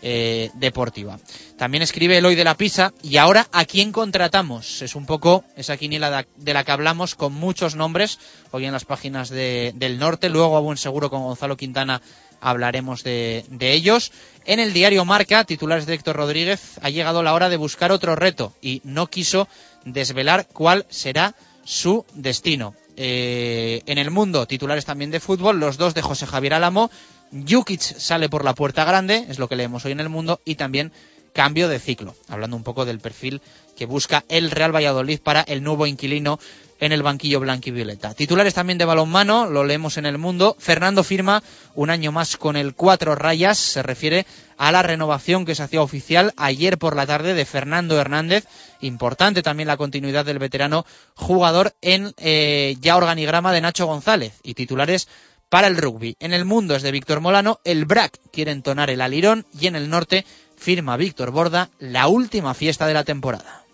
eh, 0.03 0.51
deportiva. 0.55 1.19
También 1.57 1.83
escribe 1.83 2.19
Eloy 2.19 2.35
de 2.35 2.45
la 2.45 2.57
Pisa 2.57 2.93
y 3.03 3.17
ahora 3.17 3.47
a 3.53 3.65
quién 3.65 3.93
contratamos. 3.93 4.83
Es 4.83 4.95
un 4.95 5.07
poco 5.07 5.45
esa 5.57 5.77
quiniela 5.77 6.27
de 6.37 6.55
la 6.55 6.65
que 6.65 6.73
hablamos 6.73 7.15
con 7.15 7.33
muchos 7.33 7.75
nombres 7.75 8.19
hoy 8.51 8.65
en 8.65 8.73
las 8.73 8.85
páginas 8.85 9.29
del 9.29 9.99
norte. 9.99 10.31
Luego 10.31 10.57
a 10.57 10.61
buen 10.61 10.79
seguro 10.79 11.11
con 11.11 11.23
Gonzalo 11.23 11.57
Quintana 11.57 12.01
hablaremos 12.41 13.05
de, 13.05 13.45
de, 13.51 13.73
ellos. 13.73 14.13
En 14.47 14.61
el 14.61 14.73
diario 14.73 15.05
Marca, 15.05 15.45
titulares 15.45 15.85
de 15.85 15.95
Héctor 15.95 16.17
Rodríguez, 16.17 16.79
ha 16.83 16.89
llegado 16.89 17.23
la 17.23 17.35
hora 17.35 17.51
de 17.51 17.59
buscar 17.59 17.93
otro 17.93 18.17
reto 18.17 18.55
y 18.63 18.81
no 18.85 19.09
quiso 19.09 19.49
desvelar 19.85 20.47
cuál 20.53 20.87
será 20.89 21.35
su 21.65 22.05
destino. 22.15 22.75
Eh, 22.97 23.83
en 23.87 23.99
el 23.99 24.11
mundo, 24.11 24.47
titulares 24.47 24.85
también 24.85 25.11
de 25.11 25.21
fútbol, 25.21 25.59
los 25.59 25.79
dos 25.79 25.95
de 25.95 26.03
José 26.03 26.27
Javier 26.27 26.55
Álamo 26.55 26.91
Jukic 27.33 27.81
sale 27.81 28.29
por 28.29 28.45
la 28.45 28.55
puerta 28.55 28.85
grande, 28.85 29.27
es 29.29 29.39
lo 29.39 29.49
que 29.49 29.57
leemos 29.57 29.85
hoy 29.85 29.93
en 29.93 30.01
el 30.01 30.09
mundo, 30.09 30.41
y 30.45 30.57
también 30.57 30.93
cambio 31.33 31.69
de 31.69 31.79
ciclo, 31.79 32.15
hablando 32.29 32.57
un 32.57 32.65
poco 32.65 32.85
del 32.85 32.99
perfil 32.99 33.41
que 33.77 33.87
busca 33.87 34.25
el 34.29 34.51
Real 34.51 34.75
Valladolid 34.75 35.21
para 35.21 35.41
el 35.43 35.63
nuevo 35.63 35.87
inquilino 35.87 36.39
en 36.81 36.93
el 36.93 37.03
banquillo 37.03 37.41
violeta. 37.41 38.15
Titulares 38.15 38.55
también 38.55 38.79
de 38.79 38.85
balonmano, 38.85 39.47
lo 39.49 39.65
leemos 39.65 39.99
en 39.99 40.07
el 40.07 40.19
mundo. 40.19 40.57
Fernando 40.59 41.05
firma 41.05 41.43
un 41.75 41.91
año 41.91 42.11
más 42.11 42.37
con 42.37 42.57
el 42.57 42.75
cuatro 42.75 43.15
rayas, 43.15 43.59
se 43.59 43.83
refiere 43.83 44.27
a 44.57 44.73
la 44.73 44.83
renovación 44.83 45.45
que 45.45 45.55
se 45.55 45.63
hacía 45.63 45.83
oficial 45.83 46.33
ayer 46.37 46.79
por 46.79 46.97
la 46.97 47.07
tarde 47.07 47.35
de 47.35 47.45
Fernando 47.45 48.01
Hernández. 48.01 48.47
Importante 48.81 49.43
también 49.43 49.67
la 49.67 49.77
continuidad 49.77 50.25
del 50.25 50.39
veterano 50.39 50.87
jugador 51.15 51.75
en 51.83 52.15
eh, 52.17 52.77
ya 52.81 52.97
organigrama 52.97 53.53
de 53.53 53.61
Nacho 53.61 53.87
González. 53.87 54.33
Y 54.43 54.55
titulares 54.55 55.07
para 55.51 55.67
el 55.67 55.77
rugby. 55.77 56.17
En 56.21 56.33
el 56.33 56.47
mundo 56.47 56.75
es 56.75 56.83
de 56.83 56.93
Víctor 56.93 57.21
Molano, 57.21 57.61
el 57.65 57.85
BRAC 57.85 58.19
quiere 58.33 58.53
entonar 58.53 58.89
el 58.89 59.03
alirón 59.03 59.45
y 59.61 59.67
en 59.67 59.77
el 59.77 59.91
norte 59.91 60.25
firma 60.57 60.97
Víctor 60.97 61.33
Borda 61.33 61.69
la 61.79 62.09
última 62.09 62.55
fiesta 62.55 62.87
de 62.87 62.95
la 62.95 63.05
temporada. 63.05 63.65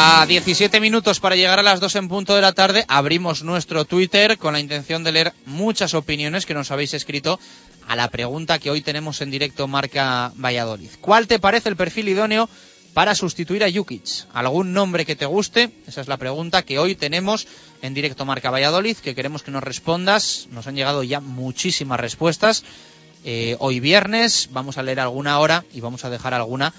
A 0.00 0.26
17 0.26 0.78
minutos 0.78 1.18
para 1.18 1.34
llegar 1.34 1.58
a 1.58 1.64
las 1.64 1.80
2 1.80 1.96
en 1.96 2.08
punto 2.08 2.36
de 2.36 2.40
la 2.40 2.52
tarde, 2.52 2.84
abrimos 2.86 3.42
nuestro 3.42 3.84
Twitter 3.84 4.38
con 4.38 4.52
la 4.52 4.60
intención 4.60 5.02
de 5.02 5.10
leer 5.10 5.32
muchas 5.44 5.92
opiniones 5.92 6.46
que 6.46 6.54
nos 6.54 6.70
habéis 6.70 6.94
escrito 6.94 7.40
a 7.88 7.96
la 7.96 8.08
pregunta 8.08 8.60
que 8.60 8.70
hoy 8.70 8.80
tenemos 8.80 9.20
en 9.22 9.32
directo 9.32 9.66
Marca 9.66 10.30
Valladolid. 10.36 10.90
¿Cuál 11.00 11.26
te 11.26 11.40
parece 11.40 11.68
el 11.68 11.74
perfil 11.74 12.10
idóneo 12.10 12.48
para 12.94 13.16
sustituir 13.16 13.64
a 13.64 13.72
Jukic? 13.72 14.26
¿Algún 14.32 14.72
nombre 14.72 15.04
que 15.04 15.16
te 15.16 15.26
guste? 15.26 15.72
Esa 15.88 16.00
es 16.00 16.06
la 16.06 16.16
pregunta 16.16 16.62
que 16.62 16.78
hoy 16.78 16.94
tenemos 16.94 17.48
en 17.82 17.92
directo 17.92 18.24
Marca 18.24 18.52
Valladolid, 18.52 18.98
que 18.98 19.16
queremos 19.16 19.42
que 19.42 19.50
nos 19.50 19.64
respondas. 19.64 20.46
Nos 20.52 20.68
han 20.68 20.76
llegado 20.76 21.02
ya 21.02 21.18
muchísimas 21.18 21.98
respuestas. 21.98 22.62
Eh, 23.24 23.56
hoy 23.58 23.80
viernes 23.80 24.50
vamos 24.52 24.78
a 24.78 24.84
leer 24.84 25.00
alguna 25.00 25.40
hora 25.40 25.64
y 25.74 25.80
vamos 25.80 26.04
a 26.04 26.10
dejar 26.10 26.34
alguna 26.34 26.72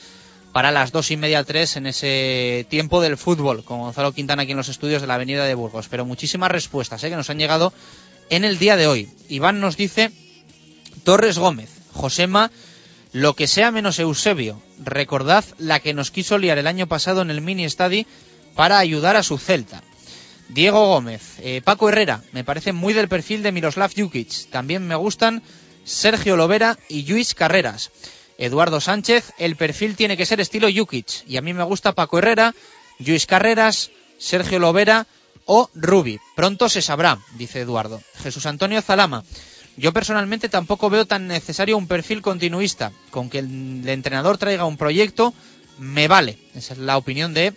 para 0.51 0.71
las 0.71 0.91
dos 0.91 1.11
y 1.11 1.17
media, 1.17 1.43
tres 1.43 1.75
en 1.75 1.85
ese 1.85 2.65
tiempo 2.69 3.01
del 3.01 3.17
fútbol, 3.17 3.63
con 3.63 3.79
Gonzalo 3.79 4.13
Quintana 4.13 4.43
aquí 4.43 4.51
en 4.51 4.57
los 4.57 4.69
estudios 4.69 5.01
de 5.01 5.07
la 5.07 5.15
Avenida 5.15 5.45
de 5.45 5.53
Burgos. 5.55 5.87
Pero 5.89 6.05
muchísimas 6.05 6.51
respuestas 6.51 7.03
¿eh? 7.03 7.09
que 7.09 7.15
nos 7.15 7.29
han 7.29 7.37
llegado 7.37 7.73
en 8.29 8.45
el 8.45 8.57
día 8.57 8.75
de 8.75 8.87
hoy. 8.87 9.09
Iván 9.27 9.59
nos 9.59 9.77
dice, 9.77 10.11
Torres 11.03 11.37
Gómez, 11.37 11.69
Josema, 11.93 12.51
lo 13.11 13.35
que 13.35 13.47
sea 13.47 13.71
menos 13.71 13.99
Eusebio. 13.99 14.61
Recordad 14.83 15.45
la 15.57 15.79
que 15.79 15.93
nos 15.93 16.11
quiso 16.11 16.37
liar 16.37 16.57
el 16.57 16.67
año 16.67 16.87
pasado 16.87 17.21
en 17.21 17.29
el 17.29 17.41
mini 17.41 17.65
estadi 17.65 18.05
para 18.55 18.79
ayudar 18.79 19.15
a 19.15 19.23
su 19.23 19.37
Celta. 19.37 19.83
Diego 20.49 20.87
Gómez, 20.87 21.35
eh, 21.39 21.61
Paco 21.63 21.89
Herrera, 21.89 22.23
me 22.31 22.43
parece 22.43 22.73
muy 22.73 22.93
del 22.93 23.07
perfil 23.07 23.43
de 23.43 23.51
Miroslav 23.51 23.91
Jukic. 23.95 24.49
También 24.49 24.87
me 24.87 24.95
gustan 24.95 25.43
Sergio 25.83 26.35
Lovera 26.35 26.77
y 26.87 27.05
Luis 27.05 27.35
Carreras. 27.35 27.91
Eduardo 28.39 28.79
Sánchez, 28.79 29.33
el 29.37 29.57
perfil 29.57 29.95
tiene 29.95 30.15
que 30.15 30.25
ser 30.25 30.39
estilo 30.39 30.69
Jukic. 30.73 31.27
Y 31.27 31.37
a 31.37 31.41
mí 31.41 31.53
me 31.53 31.63
gusta 31.63 31.91
Paco 31.91 32.17
Herrera, 32.17 32.55
Luis 32.97 33.25
Carreras, 33.25 33.91
Sergio 34.17 34.59
Lovera 34.59 35.05
o 35.45 35.69
Rubi. 35.75 36.19
Pronto 36.35 36.69
se 36.69 36.81
sabrá, 36.81 37.19
dice 37.35 37.59
Eduardo. 37.59 38.01
Jesús 38.23 38.45
Antonio 38.45 38.81
Zalama. 38.81 39.23
Yo 39.75 39.91
personalmente 39.93 40.47
tampoco 40.47 40.89
veo 40.89 41.05
tan 41.05 41.27
necesario 41.27 41.77
un 41.77 41.87
perfil 41.87 42.21
continuista. 42.21 42.93
Con 43.11 43.29
que 43.29 43.39
el 43.39 43.87
entrenador 43.87 44.37
traiga 44.37 44.65
un 44.65 44.77
proyecto, 44.77 45.33
me 45.77 46.07
vale. 46.07 46.37
Esa 46.55 46.73
es 46.73 46.79
la 46.79 46.97
opinión 46.97 47.33
de 47.33 47.53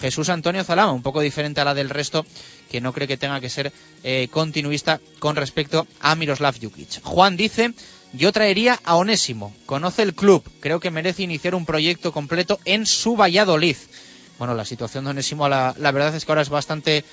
Jesús 0.00 0.28
Antonio 0.28 0.62
Zalama, 0.62 0.92
un 0.92 1.02
poco 1.02 1.20
diferente 1.20 1.60
a 1.60 1.64
la 1.64 1.74
del 1.74 1.90
resto, 1.90 2.24
que 2.70 2.80
no 2.80 2.92
cree 2.92 3.08
que 3.08 3.16
tenga 3.16 3.40
que 3.40 3.50
ser 3.50 3.72
eh, 4.04 4.28
continuista 4.30 5.00
con 5.18 5.34
respecto 5.34 5.86
a 6.00 6.14
Miroslav 6.14 6.54
Jukic. 6.60 7.02
Juan 7.02 7.36
dice, 7.36 7.74
Yo 8.12 8.32
traería 8.32 8.80
a 8.84 8.96
Onésimo. 8.96 9.54
Conoce 9.66 10.02
el 10.02 10.14
club. 10.14 10.42
Creo 10.60 10.80
que 10.80 10.90
merece 10.90 11.22
iniciar 11.22 11.54
un 11.54 11.66
proyecto 11.66 12.12
completo 12.12 12.58
en 12.64 12.86
su 12.86 13.16
Valladolid. 13.16 13.76
Bueno, 14.38 14.54
la 14.54 14.64
situación 14.64 15.04
de 15.04 15.10
Onésimo, 15.10 15.48
la, 15.48 15.74
verdad 15.78 16.14
es 16.14 16.24
que 16.24 16.32
ahora 16.32 16.42
es 16.42 16.48
bastante 16.48 17.04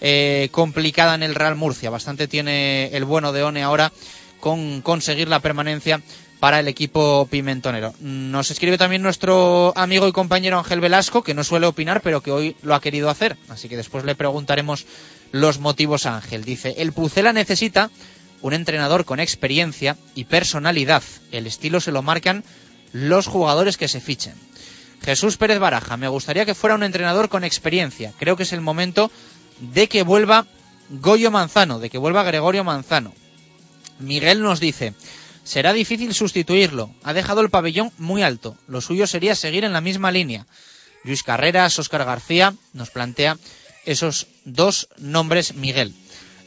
eh, 0.00 0.48
complicada 0.52 1.14
en 1.14 1.22
el 1.22 1.34
Real 1.34 1.56
Murcia. 1.56 1.90
Bastante 1.90 2.28
tiene 2.28 2.88
el 2.92 3.04
bueno 3.04 3.32
de 3.32 3.42
One 3.42 3.62
ahora 3.62 3.92
con 4.40 4.80
conseguir 4.82 5.28
la 5.28 5.40
permanencia 5.40 6.00
para 6.40 6.60
el 6.60 6.68
equipo 6.68 7.26
pimentonero. 7.30 7.94
Nos 8.00 8.50
escribe 8.50 8.78
también 8.78 9.02
nuestro 9.02 9.72
amigo 9.76 10.06
y 10.06 10.12
compañero 10.12 10.58
Ángel 10.58 10.80
Velasco, 10.80 11.22
que 11.22 11.34
no 11.34 11.44
suele 11.44 11.66
opinar, 11.66 12.02
pero 12.02 12.22
que 12.22 12.30
hoy 12.30 12.56
lo 12.62 12.74
ha 12.74 12.80
querido 12.80 13.10
hacer. 13.10 13.36
Así 13.48 13.68
que 13.68 13.76
después 13.76 14.04
le 14.04 14.14
preguntaremos 14.14 14.86
los 15.32 15.58
motivos 15.58 16.06
a 16.06 16.16
Ángel. 16.16 16.44
Dice, 16.44 16.74
el 16.78 16.92
Pucela 16.92 17.32
necesita 17.32 17.90
un 18.46 18.54
entrenador 18.54 19.04
con 19.04 19.20
experiencia 19.20 19.96
y 20.14 20.24
personalidad. 20.24 21.02
El 21.32 21.46
estilo 21.46 21.80
se 21.80 21.92
lo 21.92 22.02
marcan 22.02 22.44
los 22.92 23.26
jugadores 23.26 23.76
que 23.76 23.88
se 23.88 24.00
fichen. 24.00 24.34
Jesús 25.02 25.36
Pérez 25.36 25.58
Baraja, 25.58 25.96
me 25.96 26.08
gustaría 26.08 26.44
que 26.44 26.54
fuera 26.54 26.74
un 26.74 26.82
entrenador 26.82 27.28
con 27.28 27.44
experiencia. 27.44 28.12
Creo 28.18 28.36
que 28.36 28.44
es 28.44 28.52
el 28.52 28.60
momento 28.60 29.10
de 29.60 29.88
que 29.88 30.02
vuelva 30.02 30.46
Goyo 30.90 31.30
Manzano, 31.30 31.78
de 31.78 31.90
que 31.90 31.98
vuelva 31.98 32.22
Gregorio 32.22 32.64
Manzano. 32.64 33.12
Miguel 33.98 34.42
nos 34.42 34.60
dice, 34.60 34.94
será 35.44 35.72
difícil 35.72 36.14
sustituirlo. 36.14 36.90
Ha 37.02 37.12
dejado 37.12 37.40
el 37.40 37.50
pabellón 37.50 37.92
muy 37.98 38.22
alto. 38.22 38.56
Lo 38.68 38.80
suyo 38.80 39.06
sería 39.06 39.34
seguir 39.34 39.64
en 39.64 39.72
la 39.72 39.80
misma 39.80 40.10
línea. 40.10 40.46
Luis 41.04 41.22
Carreras, 41.22 41.78
Óscar 41.78 42.04
García, 42.04 42.54
nos 42.72 42.90
plantea 42.90 43.38
esos 43.84 44.26
dos 44.44 44.88
nombres 44.98 45.54
Miguel. 45.54 45.94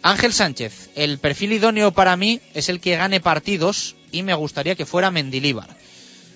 Ángel 0.02 0.34
Sánchez, 0.34 0.90
el 0.96 1.18
perfil 1.18 1.54
idóneo 1.54 1.92
para 1.92 2.16
mí 2.16 2.40
es 2.54 2.70
el 2.70 2.80
que 2.80 2.96
gane 2.96 3.20
partidos 3.20 3.96
y 4.12 4.24
me 4.24 4.34
gustaría 4.34 4.76
que 4.76 4.86
fuera 4.86 5.12
Mendilíbar. 5.12 5.76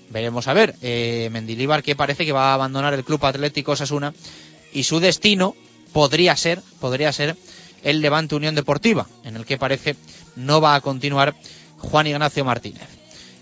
Veremos 0.09 0.47
a 0.47 0.53
ver, 0.53 0.75
eh, 0.81 1.29
Mendilíbar 1.31 1.81
que 1.81 1.95
parece 1.95 2.25
que 2.25 2.33
va 2.33 2.51
a 2.51 2.53
abandonar 2.55 2.93
el 2.93 3.03
Club 3.03 3.25
Atlético 3.25 3.71
Osasuna 3.71 4.13
y 4.73 4.83
su 4.83 4.99
destino 4.99 5.55
podría 5.93 6.35
ser, 6.35 6.61
podría 6.79 7.13
ser 7.13 7.37
el 7.83 8.01
Levante 8.01 8.35
Unión 8.35 8.55
Deportiva, 8.55 9.07
en 9.23 9.35
el 9.35 9.45
que 9.45 9.57
parece 9.57 9.95
no 10.35 10.59
va 10.59 10.75
a 10.75 10.81
continuar 10.81 11.35
Juan 11.77 12.07
Ignacio 12.07 12.43
Martínez. 12.43 12.87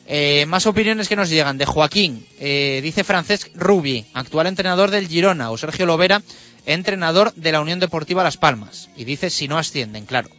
Eh, 0.08 0.46
más 0.46 0.66
opiniones 0.66 1.08
que 1.08 1.16
nos 1.16 1.30
llegan 1.30 1.58
de 1.58 1.66
Joaquín. 1.66 2.26
Eh, 2.40 2.82
dice 2.84 3.04
Francesc 3.04 3.50
Rubi, 3.56 4.06
actual 4.14 4.48
entrenador 4.48 4.92
del 4.92 5.08
Girona, 5.08 5.52
o 5.52 5.58
Sergio 5.58 5.86
Lovera, 5.86 6.22
entrenador 6.66 7.34
de 7.36 7.52
la 7.52 7.62
Unión 7.62 7.80
Deportiva 7.80 8.24
Las 8.24 8.38
Palmas. 8.38 8.90
Y 8.96 9.06
dice 9.06 9.30
si 9.30 9.48
no 9.48 9.58
ascienden, 9.58 10.06
claro. 10.06 10.30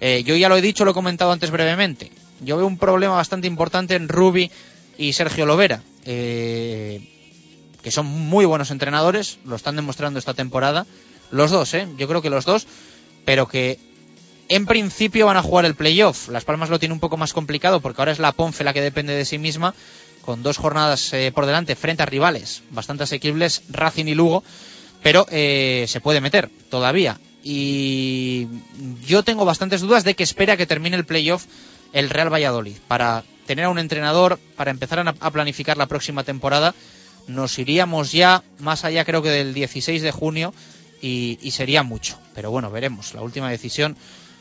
Eh, 0.00 0.22
yo 0.24 0.36
ya 0.36 0.48
lo 0.48 0.56
he 0.56 0.62
dicho, 0.62 0.84
lo 0.84 0.90
he 0.90 0.94
comentado 0.94 1.32
antes 1.32 1.50
brevemente. 1.50 2.10
Yo 2.40 2.56
veo 2.56 2.66
un 2.66 2.78
problema 2.78 3.14
bastante 3.14 3.46
importante 3.46 3.94
en 3.94 4.08
Rubi 4.08 4.50
y 4.98 5.12
Sergio 5.14 5.46
Lovera, 5.46 5.82
que 6.04 7.00
son 7.90 8.06
muy 8.06 8.44
buenos 8.44 8.70
entrenadores, 8.70 9.38
lo 9.44 9.56
están 9.56 9.76
demostrando 9.76 10.18
esta 10.18 10.34
temporada. 10.34 10.86
Los 11.30 11.50
dos, 11.50 11.72
¿eh? 11.74 11.88
Yo 11.96 12.08
creo 12.08 12.20
que 12.20 12.30
los 12.30 12.44
dos, 12.44 12.66
pero 13.24 13.48
que 13.48 13.78
en 14.48 14.66
principio 14.66 15.26
van 15.26 15.36
a 15.36 15.42
jugar 15.42 15.64
el 15.64 15.74
playoff. 15.74 16.28
Las 16.28 16.44
Palmas 16.44 16.70
lo 16.70 16.78
tiene 16.78 16.92
un 16.92 17.00
poco 17.00 17.16
más 17.16 17.32
complicado 17.32 17.80
porque 17.80 18.00
ahora 18.00 18.12
es 18.12 18.18
la 18.18 18.32
Ponfe 18.32 18.64
la 18.64 18.72
que 18.72 18.80
depende 18.80 19.14
de 19.14 19.24
sí 19.24 19.38
misma, 19.38 19.74
con 20.24 20.42
dos 20.42 20.58
jornadas 20.58 21.12
eh, 21.12 21.32
por 21.34 21.46
delante 21.46 21.76
frente 21.76 22.02
a 22.02 22.06
rivales 22.06 22.62
bastante 22.70 23.04
asequibles, 23.04 23.62
Racing 23.68 24.06
y 24.06 24.14
Lugo, 24.14 24.42
pero 25.02 25.26
eh, 25.30 25.84
se 25.88 26.00
puede 26.00 26.20
meter 26.20 26.50
todavía. 26.70 27.18
Y 27.42 28.48
yo 29.06 29.22
tengo 29.22 29.44
bastantes 29.44 29.80
dudas 29.80 30.04
de 30.04 30.14
que 30.14 30.24
espera 30.24 30.56
que 30.56 30.66
termine 30.66 30.96
el 30.96 31.06
playoff 31.06 31.44
el 31.92 32.10
Real 32.10 32.32
Valladolid. 32.32 32.76
Para 32.88 33.24
tener 33.46 33.66
a 33.66 33.68
un 33.68 33.78
entrenador, 33.78 34.40
para 34.56 34.70
empezar 34.70 34.98
a 35.20 35.30
planificar 35.30 35.76
la 35.76 35.86
próxima 35.86 36.24
temporada, 36.24 36.74
nos 37.28 37.58
iríamos 37.58 38.12
ya 38.12 38.42
más 38.58 38.84
allá 38.84 39.04
creo 39.04 39.22
que 39.22 39.30
del 39.30 39.54
16 39.54 40.02
de 40.02 40.10
junio 40.10 40.52
y, 41.00 41.38
y 41.40 41.52
sería 41.52 41.82
mucho. 41.82 42.18
Pero 42.34 42.50
bueno, 42.50 42.70
veremos. 42.70 43.14
La 43.14 43.22
última 43.22 43.50
decisión 43.50 43.96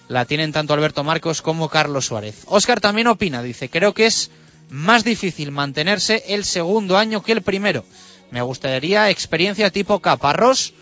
la 0.07 0.25
tienen 0.25 0.51
tanto 0.51 0.73
Alberto 0.73 1.03
Marcos 1.03 1.41
como 1.41 1.69
Carlos 1.69 2.05
Suárez. 2.05 2.43
Oscar 2.47 2.79
también 2.79 3.07
opina, 3.07 3.41
dice, 3.41 3.69
creo 3.69 3.93
que 3.93 4.05
es 4.05 4.31
más 4.69 5.03
difícil 5.03 5.51
mantenerse 5.51 6.23
el 6.27 6.43
segundo 6.43 6.97
año 6.97 7.23
que 7.23 7.31
el 7.31 7.41
primero. 7.41 7.85
Me 8.35 8.41
gustaría 8.41 9.09
experiencia 9.09 9.71
tipo 9.71 10.01
Caparrós, 10.01 10.73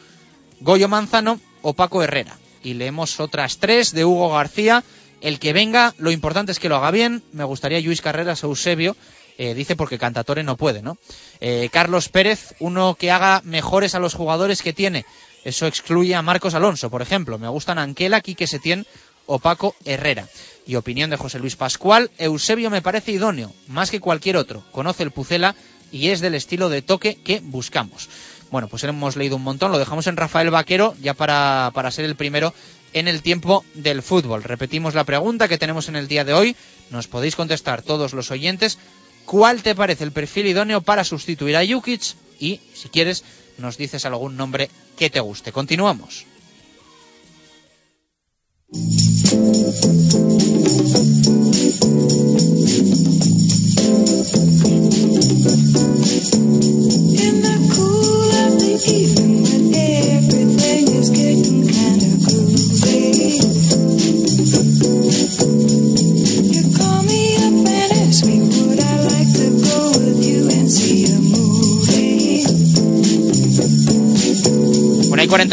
Goyo 0.59 0.87
Manzano 0.87 1.39
o 1.61 1.75
Paco 1.75 2.01
Herrera. 2.01 2.35
Y 2.63 2.73
leemos 2.73 3.19
otras 3.19 3.59
tres 3.59 3.91
de 3.91 4.05
Hugo 4.05 4.31
García. 4.31 4.83
El 5.21 5.37
que 5.37 5.53
venga, 5.53 5.93
lo 5.99 6.09
importante 6.09 6.51
es 6.51 6.57
que 6.57 6.67
lo 6.67 6.77
haga 6.77 6.89
bien. 6.89 7.21
Me 7.31 7.43
gustaría 7.43 7.79
Luis 7.79 8.01
Carreras 8.01 8.41
Eusebio. 8.41 8.97
Eh, 9.37 9.53
dice 9.53 9.75
porque 9.75 9.99
Cantatore 9.99 10.41
no 10.41 10.57
puede, 10.57 10.81
¿no? 10.81 10.97
Eh, 11.41 11.69
Carlos 11.71 12.09
Pérez, 12.09 12.55
uno 12.57 12.95
que 12.95 13.11
haga 13.11 13.43
mejores 13.45 13.93
a 13.93 13.99
los 13.99 14.15
jugadores 14.15 14.63
que 14.63 14.73
tiene. 14.73 15.05
Eso 15.43 15.67
excluye 15.67 16.15
a 16.15 16.23
Marcos 16.23 16.55
Alonso, 16.55 16.89
por 16.89 17.03
ejemplo. 17.03 17.37
Me 17.37 17.49
gustan 17.49 17.77
Anquela, 17.77 18.21
Quique 18.21 18.47
Setién 18.47 18.87
o 19.27 19.37
Paco 19.37 19.75
Herrera. 19.85 20.27
Y 20.65 20.75
opinión 20.75 21.11
de 21.11 21.17
José 21.17 21.37
Luis 21.37 21.55
Pascual, 21.55 22.09
Eusebio 22.17 22.71
me 22.71 22.81
parece 22.81 23.11
idóneo, 23.11 23.53
más 23.67 23.91
que 23.91 23.99
cualquier 23.99 24.37
otro. 24.37 24.63
Conoce 24.71 25.03
el 25.03 25.11
Pucela 25.11 25.55
y 25.93 26.09
es 26.09 26.19
del 26.19 26.35
estilo 26.35 26.67
de 26.67 26.81
toque 26.81 27.15
que 27.23 27.39
buscamos. 27.39 28.09
Bueno, 28.51 28.67
pues 28.67 28.83
hemos 28.83 29.15
leído 29.15 29.37
un 29.37 29.43
montón, 29.43 29.71
lo 29.71 29.79
dejamos 29.79 30.07
en 30.07 30.17
Rafael 30.17 30.49
Vaquero 30.49 30.95
ya 31.01 31.13
para, 31.13 31.71
para 31.73 31.91
ser 31.91 32.05
el 32.05 32.15
primero 32.15 32.53
en 32.91 33.07
el 33.07 33.21
tiempo 33.21 33.63
del 33.75 34.01
fútbol. 34.01 34.43
Repetimos 34.43 34.95
la 34.95 35.05
pregunta 35.05 35.47
que 35.47 35.57
tenemos 35.57 35.87
en 35.89 35.95
el 35.95 36.07
día 36.07 36.25
de 36.25 36.33
hoy, 36.33 36.55
nos 36.89 37.07
podéis 37.07 37.35
contestar 37.35 37.81
todos 37.81 38.13
los 38.13 38.31
oyentes. 38.31 38.77
¿Cuál 39.25 39.63
te 39.63 39.75
parece 39.75 40.03
el 40.03 40.11
perfil 40.11 40.47
idóneo 40.47 40.81
para 40.81 41.03
sustituir 41.03 41.55
a 41.55 41.65
Jukic? 41.65 42.01
Y, 42.39 42.59
si 42.73 42.89
quieres, 42.89 43.23
nos 43.57 43.77
dices 43.77 44.05
algún 44.05 44.35
nombre 44.35 44.69
que 44.97 45.09
te 45.09 45.19
guste. 45.19 45.51
Continuamos. 45.51 46.25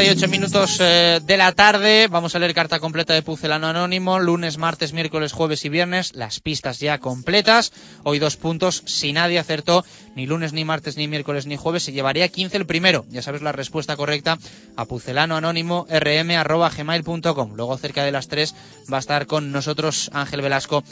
48 0.01 0.29
minutos 0.29 0.79
eh, 0.81 1.21
de 1.23 1.37
la 1.37 1.53
tarde. 1.53 2.09
Vamos 2.09 2.35
a 2.35 2.39
leer 2.39 2.55
carta 2.55 2.81
completa 2.81 3.13
de 3.13 3.21
Pucelano 3.21 3.67
Anónimo. 3.67 4.19
Lunes, 4.19 4.57
martes, 4.57 4.95
miércoles, 4.95 5.33
jueves 5.33 5.67
y 5.67 5.69
viernes. 5.69 6.15
Las 6.15 6.41
pistas 6.41 6.81
ya 6.81 6.97
completas. 6.97 7.71
Hoy 8.03 8.19
dos 8.19 8.39
puntos. 8.39 8.83
Si 8.87 9.13
nadie 9.13 9.39
acertó 9.39 9.85
ni 10.17 10.25
lunes, 10.25 10.55
ni 10.55 10.65
martes, 10.65 10.97
ni 10.97 11.07
miércoles, 11.07 11.45
ni 11.45 11.59
jueves, 11.59 11.83
se 11.83 11.93
llevaría 11.93 12.29
15 12.29 12.57
el 12.57 12.65
primero. 12.65 13.05
Ya 13.11 13.21
sabes 13.21 13.43
la 13.43 13.53
respuesta 13.53 13.95
correcta 13.95 14.39
a 14.75 14.87
pucelano 14.87 15.37
anónimo 15.37 15.87
rm.gmail.com. 15.91 17.55
Luego 17.55 17.77
cerca 17.77 18.03
de 18.03 18.13
las 18.13 18.29
3 18.29 18.55
va 18.91 18.97
a 18.97 19.01
estar 19.01 19.27
con 19.27 19.53
nosotros 19.53 20.11
Ángel 20.15 20.41
Velasco 20.41 20.83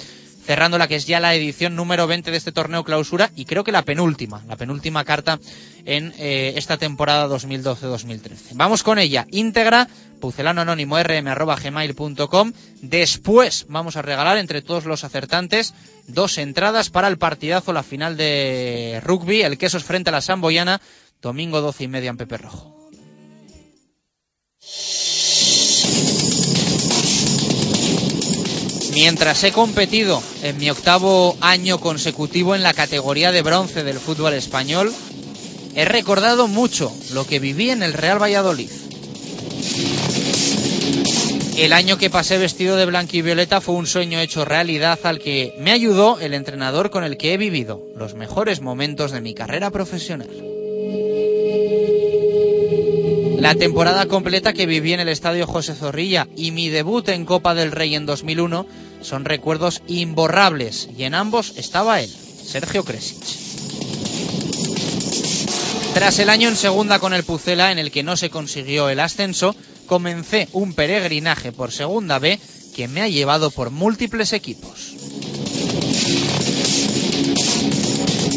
cerrando 0.49 0.79
la 0.79 0.89
que 0.89 0.95
es 0.95 1.07
ya 1.07 1.21
la 1.21 1.35
edición 1.35 1.77
número 1.77 2.07
20 2.07 2.31
de 2.31 2.37
este 2.39 2.53
torneo 2.53 2.83
clausura 2.83 3.31
y 3.37 3.45
creo 3.45 3.65
que 3.65 3.71
la 3.71 3.83
penúltima, 3.83 4.43
la 4.49 4.57
penúltima 4.57 5.05
carta 5.05 5.39
en 5.85 6.15
eh, 6.17 6.55
esta 6.57 6.79
temporada 6.79 7.29
2012-2013. 7.29 8.53
Vamos 8.55 8.83
con 8.83 8.99
ella, 8.99 9.27
íntegra, 9.31 9.89
pucelano 10.23 10.63
anónimo. 10.63 10.97
Después 12.81 13.67
vamos 13.69 13.97
a 13.97 14.03
regalar 14.03 14.39
entre 14.39 14.63
todos 14.63 14.87
los 14.87 15.05
acertantes 15.05 15.75
dos 16.07 16.39
entradas 16.39 16.89
para 16.89 17.09
el 17.09 17.19
partidazo, 17.19 17.75
la 17.75 17.83
final 17.83 18.17
de 18.17 19.03
rugby, 19.05 19.43
el 19.43 19.59
Quesos 19.59 19.85
frente 19.85 20.09
a 20.09 20.15
la 20.15 20.23
Samboyana, 20.23 20.81
domingo 21.21 21.61
12 21.61 21.85
y 21.85 21.89
media 21.89 22.09
en 22.09 22.17
Pepe 22.17 22.39
Rojo. 22.39 22.75
Mientras 29.01 29.45
he 29.45 29.53
competido 29.53 30.21
en 30.43 30.59
mi 30.59 30.71
octavo 30.71 31.37
año 31.41 31.79
consecutivo 31.79 32.57
en 32.57 32.65
la 32.65 32.75
categoría 32.75 33.31
de 33.31 33.43
bronce 33.43 33.85
del 33.85 34.01
fútbol 34.01 34.33
español, 34.33 34.93
he 35.77 35.85
recordado 35.85 36.49
mucho 36.49 36.93
lo 37.13 37.25
que 37.25 37.39
viví 37.39 37.71
en 37.71 37.85
el 37.85 37.93
Real 37.93 38.21
Valladolid. 38.21 38.69
El 41.57 41.73
año 41.75 41.97
que 41.97 42.11
pasé 42.11 42.39
vestido 42.39 42.75
de 42.75 42.87
blanco 42.87 43.17
y 43.17 43.23
violeta 43.23 43.61
fue 43.61 43.77
un 43.77 43.87
sueño 43.87 44.19
hecho 44.19 44.45
realidad 44.45 44.99
al 45.05 45.21
que 45.21 45.55
me 45.61 45.71
ayudó 45.71 46.19
el 46.19 46.35
entrenador 46.35 46.91
con 46.91 47.05
el 47.05 47.17
que 47.17 47.35
he 47.35 47.37
vivido 47.37 47.81
los 47.95 48.15
mejores 48.15 48.61
momentos 48.61 49.13
de 49.13 49.21
mi 49.21 49.33
carrera 49.33 49.71
profesional. 49.71 50.29
La 53.39 53.55
temporada 53.55 54.07
completa 54.07 54.53
que 54.53 54.67
viví 54.67 54.93
en 54.93 54.99
el 54.99 55.09
Estadio 55.09 55.47
José 55.47 55.77
Zorrilla 55.77 56.27
y 56.37 56.51
mi 56.51 56.71
debut 56.71 57.09
en 57.09 57.25
Copa 57.25 57.55
del 57.55 57.71
Rey 57.71 57.95
en 57.95 58.05
2001 58.05 58.67
son 59.01 59.25
recuerdos 59.25 59.83
imborrables 59.87 60.89
y 60.97 61.05
en 61.05 61.15
ambos 61.15 61.55
estaba 61.57 62.01
él, 62.01 62.11
Sergio 62.11 62.85
Kresic. 62.85 63.19
Tras 65.95 66.19
el 66.21 66.31
año 66.31 66.49
en 66.49 66.57
segunda 66.57 66.99
con 66.99 67.13
el 67.13 67.25
Pucela 67.25 67.73
en 67.73 67.79
el 67.79 67.91
que 67.91 68.03
no 68.03 68.17
se 68.17 68.31
consiguió 68.31 68.89
el 68.89 69.01
ascenso, 69.01 69.57
comencé 69.87 70.49
un 70.53 70.75
peregrinaje 70.75 71.51
por 71.51 71.73
segunda 71.73 72.19
B 72.19 72.39
que 72.77 72.87
me 72.87 73.01
ha 73.01 73.09
llevado 73.09 73.51
por 73.51 73.71
múltiples 73.71 74.33
equipos. 74.33 74.95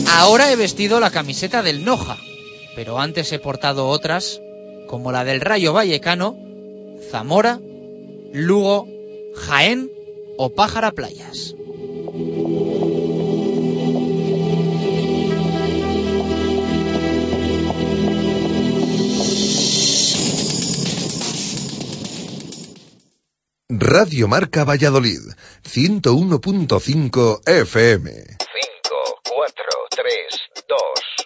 Ahora 0.07 0.51
he 0.51 0.55
vestido 0.55 0.99
la 0.99 1.12
camiseta 1.12 1.62
del 1.62 1.86
Noja, 1.86 2.18
pero 2.76 2.99
antes 2.99 3.32
he 3.32 3.38
portado 3.38 3.88
otras 3.88 4.41
como 4.88 5.12
la 5.12 5.24
del 5.24 5.41
Rayo 5.41 5.74
Vallecano, 5.74 6.38
Zamora, 7.12 7.59
Lugo, 8.34 8.88
Jaén 9.36 9.90
o 10.43 10.49
Pájara 10.49 10.91
Playas. 10.91 11.53
Radio 23.69 24.27
Marca 24.27 24.63
Valladolid, 24.63 25.21
101.5 25.63 27.41
FM. 27.45 28.09
5, 28.09 28.41
4, 29.29 29.65
3, 29.91 30.39
2, 30.67 30.79
1 31.19 31.20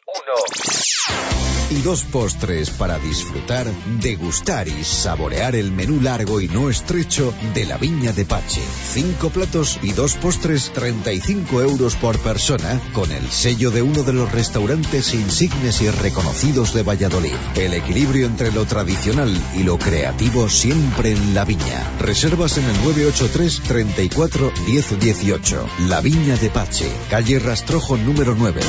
y 1.69 1.81
dos 1.81 2.03
postres 2.03 2.69
para 2.69 2.99
disfrutar, 2.99 3.67
degustar 3.99 4.67
y 4.67 4.83
saborear 4.83 5.55
el 5.55 5.71
menú 5.71 5.99
largo 5.99 6.39
y 6.39 6.47
no 6.47 6.69
estrecho 6.69 7.33
de 7.53 7.65
la 7.65 7.77
Viña 7.77 8.13
de 8.13 8.25
Pache. 8.25 8.61
Cinco 8.93 9.29
platos 9.29 9.79
y 9.81 9.93
dos 9.93 10.15
postres, 10.15 10.71
35 10.73 11.61
euros 11.61 11.95
por 11.95 12.19
persona, 12.19 12.79
con 12.93 13.11
el 13.11 13.29
sello 13.29 13.71
de 13.71 13.81
uno 13.81 14.03
de 14.03 14.13
los 14.13 14.31
restaurantes 14.31 15.13
insignes 15.13 15.81
y 15.81 15.89
reconocidos 15.89 16.73
de 16.73 16.83
Valladolid. 16.83 17.35
El 17.55 17.73
equilibrio 17.73 18.27
entre 18.27 18.51
lo 18.51 18.65
tradicional 18.65 19.35
y 19.55 19.63
lo 19.63 19.77
creativo 19.77 20.49
siempre 20.49 21.11
en 21.11 21.33
la 21.33 21.45
Viña. 21.45 21.91
Reservas 21.99 22.57
en 22.57 22.65
el 22.65 22.83
983 22.83 23.61
34 23.67 24.53
1018. 24.67 25.67
La 25.87 26.01
Viña 26.01 26.37
de 26.37 26.49
Pache, 26.49 26.89
calle 27.09 27.39
Rastrojo 27.39 27.97
número 27.97 28.35
9. 28.37 28.61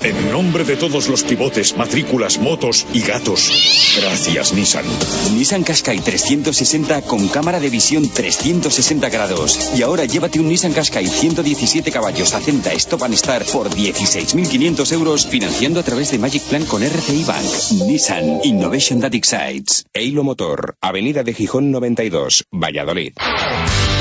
En 0.00 0.30
nombre 0.30 0.62
de 0.62 0.76
todos 0.76 1.08
los 1.08 1.24
pivotes, 1.24 1.76
matrículas, 1.76 2.38
motos 2.38 2.86
y 2.92 3.00
gatos, 3.00 3.50
gracias 4.00 4.52
Nissan. 4.52 4.84
Nissan 5.34 5.64
Qashqai 5.64 5.98
360 5.98 7.02
con 7.02 7.26
cámara 7.28 7.58
de 7.58 7.68
visión 7.68 8.08
360 8.08 9.08
grados. 9.08 9.72
Y 9.76 9.82
ahora 9.82 10.04
llévate 10.04 10.38
un 10.38 10.48
Nissan 10.48 10.72
Qashqai 10.72 11.06
117 11.06 11.90
caballos 11.90 12.32
Acenta 12.32 12.72
Stop 12.74 13.02
and 13.02 13.14
Start 13.14 13.48
por 13.50 13.70
16.500 13.70 14.92
euros 14.92 15.26
financiando 15.26 15.80
a 15.80 15.82
través 15.82 16.12
de 16.12 16.18
Magic 16.18 16.42
Plan 16.44 16.64
con 16.64 16.82
RCI 16.84 17.24
Bank. 17.24 17.46
Nissan 17.88 18.40
Innovation 18.44 19.00
That 19.00 19.14
Excites. 19.14 19.84
Eilo 19.92 20.22
Motor, 20.22 20.76
Avenida 20.80 21.24
de 21.24 21.34
Gijón 21.34 21.72
92, 21.72 22.44
Valladolid. 22.52 23.14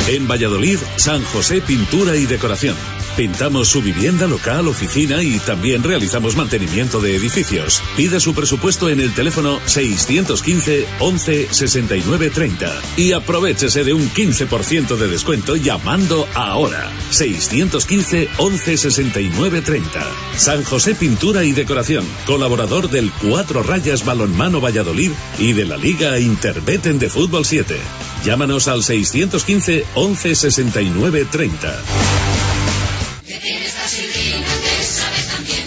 En 0.09 0.27
Valladolid, 0.27 0.77
San 0.97 1.23
José 1.25 1.59
Pintura 1.61 2.15
y 2.15 2.27
Decoración. 2.27 2.75
Pintamos 3.17 3.69
su 3.69 3.81
vivienda, 3.81 4.27
local, 4.27 4.67
oficina 4.67 5.23
y 5.23 5.39
también 5.39 5.81
realizamos 5.81 6.35
mantenimiento 6.35 7.01
de 7.01 7.15
edificios. 7.15 7.81
Pide 7.95 8.19
su 8.19 8.35
presupuesto 8.35 8.89
en 8.89 8.99
el 8.99 9.11
teléfono 9.15 9.59
615 9.65 10.85
11 10.99 11.47
69 11.49 12.29
30 12.29 12.81
y 12.95 13.13
aprovechese 13.13 13.83
de 13.83 13.93
un 13.93 14.07
15% 14.07 14.97
de 14.97 15.07
descuento 15.07 15.55
llamando 15.55 16.27
ahora. 16.35 16.91
615 17.09 18.29
11 18.37 18.77
69 18.77 19.61
30. 19.63 20.07
San 20.35 20.63
José 20.63 20.93
Pintura 20.93 21.43
y 21.43 21.53
Decoración, 21.53 22.05
colaborador 22.27 22.87
del 22.87 23.11
Cuatro 23.11 23.63
Rayas 23.63 24.05
Balonmano 24.05 24.61
Valladolid 24.61 25.09
y 25.39 25.53
de 25.53 25.65
la 25.65 25.77
Liga 25.77 26.19
Interbeten 26.19 26.99
de 26.99 27.09
Fútbol 27.09 27.45
7. 27.45 27.77
Llámanos 28.23 28.67
al 28.67 28.83
615 28.83 29.85
11 29.95 30.35
69 30.35 31.25
30. 31.31 32.46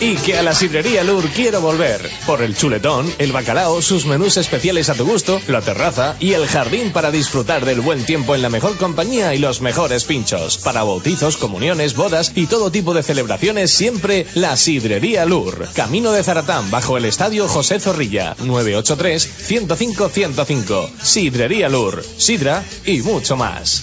Y 0.00 0.16
que 0.16 0.38
a 0.38 0.42
la 0.42 0.54
sidrería 0.54 1.04
Lur 1.04 1.28
quiero 1.28 1.60
volver. 1.60 2.00
Por 2.26 2.40
el 2.40 2.56
chuletón, 2.56 3.12
el 3.18 3.32
bacalao, 3.32 3.82
sus 3.82 4.06
menús 4.06 4.38
especiales 4.38 4.88
a 4.88 4.94
tu 4.94 5.04
gusto, 5.04 5.38
la 5.46 5.60
terraza 5.60 6.16
y 6.20 6.32
el 6.32 6.46
jardín 6.46 6.90
para 6.90 7.10
disfrutar 7.10 7.66
del 7.66 7.82
buen 7.82 8.06
tiempo 8.06 8.34
en 8.34 8.40
la 8.40 8.48
mejor 8.48 8.78
compañía 8.78 9.34
y 9.34 9.38
los 9.38 9.60
mejores 9.60 10.04
pinchos. 10.04 10.56
Para 10.56 10.84
bautizos, 10.84 11.36
comuniones, 11.36 11.94
bodas 11.94 12.32
y 12.34 12.46
todo 12.46 12.70
tipo 12.70 12.94
de 12.94 13.02
celebraciones, 13.02 13.72
siempre 13.72 14.26
la 14.34 14.56
sidrería 14.56 15.26
Lur. 15.26 15.68
Camino 15.74 16.12
de 16.12 16.24
Zaratán, 16.24 16.70
bajo 16.70 16.96
el 16.96 17.04
estadio 17.04 17.46
José 17.46 17.78
Zorrilla. 17.78 18.34
983-105-105. 18.38 20.88
Sidrería 21.02 21.68
Lur. 21.68 22.02
Sidra 22.16 22.64
y 22.86 23.02
mucho 23.02 23.36
más. 23.36 23.82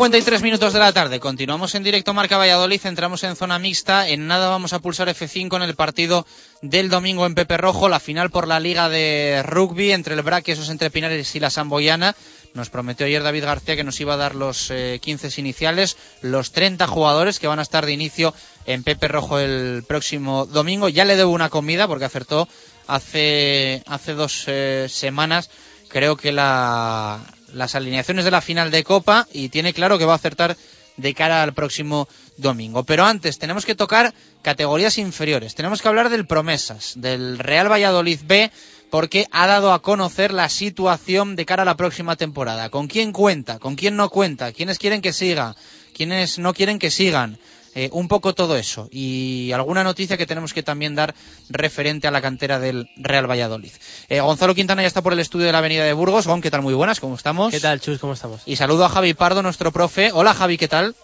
53 0.00 0.40
minutos 0.40 0.72
de 0.72 0.78
la 0.78 0.94
tarde. 0.94 1.20
Continuamos 1.20 1.74
en 1.74 1.82
directo 1.82 2.14
Marca 2.14 2.38
Valladolid. 2.38 2.80
Entramos 2.84 3.22
en 3.22 3.36
zona 3.36 3.58
mixta. 3.58 4.08
En 4.08 4.26
nada 4.26 4.48
vamos 4.48 4.72
a 4.72 4.78
pulsar 4.78 5.08
F5 5.08 5.54
en 5.56 5.62
el 5.62 5.74
partido 5.74 6.26
del 6.62 6.88
domingo 6.88 7.26
en 7.26 7.34
Pepe 7.34 7.58
Rojo. 7.58 7.86
La 7.86 8.00
final 8.00 8.30
por 8.30 8.48
la 8.48 8.60
Liga 8.60 8.88
de 8.88 9.42
Rugby 9.44 9.92
entre 9.92 10.14
el 10.14 10.22
Braquesos 10.22 10.70
entre 10.70 10.90
Pinares 10.90 11.36
y 11.36 11.38
la 11.38 11.50
Samboyana. 11.50 12.16
Nos 12.54 12.70
prometió 12.70 13.04
ayer 13.04 13.22
David 13.22 13.44
García 13.44 13.76
que 13.76 13.84
nos 13.84 14.00
iba 14.00 14.14
a 14.14 14.16
dar 14.16 14.34
los 14.34 14.70
eh, 14.70 15.00
15 15.02 15.38
iniciales, 15.38 15.98
los 16.22 16.52
30 16.52 16.86
jugadores 16.86 17.38
que 17.38 17.48
van 17.48 17.58
a 17.58 17.62
estar 17.62 17.84
de 17.84 17.92
inicio 17.92 18.32
en 18.64 18.82
Pepe 18.84 19.06
Rojo 19.06 19.38
el 19.38 19.84
próximo 19.86 20.46
domingo. 20.46 20.88
Ya 20.88 21.04
le 21.04 21.16
debo 21.16 21.30
una 21.30 21.50
comida 21.50 21.86
porque 21.86 22.06
acertó 22.06 22.48
hace, 22.86 23.82
hace 23.84 24.14
dos 24.14 24.44
eh, 24.46 24.86
semanas. 24.88 25.50
Creo 25.90 26.16
que 26.16 26.32
la, 26.32 27.20
las 27.54 27.74
alineaciones 27.74 28.24
de 28.24 28.30
la 28.30 28.40
final 28.40 28.70
de 28.70 28.84
Copa 28.84 29.26
y 29.32 29.48
tiene 29.48 29.72
claro 29.72 29.98
que 29.98 30.04
va 30.04 30.12
a 30.12 30.16
acertar 30.16 30.56
de 30.96 31.14
cara 31.14 31.42
al 31.42 31.54
próximo 31.54 32.08
domingo. 32.36 32.84
Pero 32.84 33.04
antes 33.04 33.38
tenemos 33.38 33.64
que 33.64 33.74
tocar 33.74 34.14
categorías 34.42 34.98
inferiores. 34.98 35.54
Tenemos 35.54 35.82
que 35.82 35.88
hablar 35.88 36.10
del 36.10 36.26
Promesas, 36.26 36.94
del 36.96 37.38
Real 37.38 37.70
Valladolid 37.70 38.20
B, 38.24 38.50
porque 38.90 39.26
ha 39.30 39.46
dado 39.46 39.72
a 39.72 39.82
conocer 39.82 40.32
la 40.32 40.48
situación 40.48 41.36
de 41.36 41.46
cara 41.46 41.62
a 41.62 41.66
la 41.66 41.76
próxima 41.76 42.16
temporada. 42.16 42.70
¿Con 42.70 42.88
quién 42.88 43.12
cuenta? 43.12 43.58
¿Con 43.58 43.76
quién 43.76 43.96
no 43.96 44.10
cuenta? 44.10 44.52
¿Quiénes 44.52 44.78
quieren 44.78 45.00
que 45.00 45.12
siga? 45.12 45.54
¿Quiénes 45.94 46.38
no 46.38 46.52
quieren 46.54 46.78
que 46.78 46.90
sigan? 46.90 47.38
Eh, 47.76 47.88
un 47.92 48.08
poco 48.08 48.34
todo 48.34 48.56
eso 48.56 48.88
y 48.90 49.52
alguna 49.52 49.84
noticia 49.84 50.16
que 50.16 50.26
tenemos 50.26 50.52
que 50.52 50.64
también 50.64 50.96
dar 50.96 51.14
referente 51.50 52.08
a 52.08 52.10
la 52.10 52.20
cantera 52.20 52.58
del 52.58 52.88
Real 52.96 53.30
Valladolid. 53.30 53.70
Eh, 54.08 54.18
Gonzalo 54.20 54.56
Quintana 54.56 54.82
ya 54.82 54.88
está 54.88 55.02
por 55.02 55.12
el 55.12 55.20
estudio 55.20 55.46
de 55.46 55.52
la 55.52 55.58
Avenida 55.58 55.84
de 55.84 55.92
Burgos. 55.92 56.26
Gon, 56.26 56.40
¿qué 56.42 56.50
tal? 56.50 56.62
Muy 56.62 56.74
buenas, 56.74 56.98
¿cómo 56.98 57.14
estamos? 57.14 57.52
¿Qué 57.52 57.60
tal, 57.60 57.80
Chus? 57.80 58.00
¿Cómo 58.00 58.14
estamos? 58.14 58.40
Y 58.44 58.56
saludo 58.56 58.84
a 58.84 58.88
Javi 58.88 59.14
Pardo, 59.14 59.42
nuestro 59.42 59.70
profe. 59.70 60.10
Hola, 60.12 60.34
Javi, 60.34 60.58
¿qué 60.58 60.66
tal? 60.66 60.96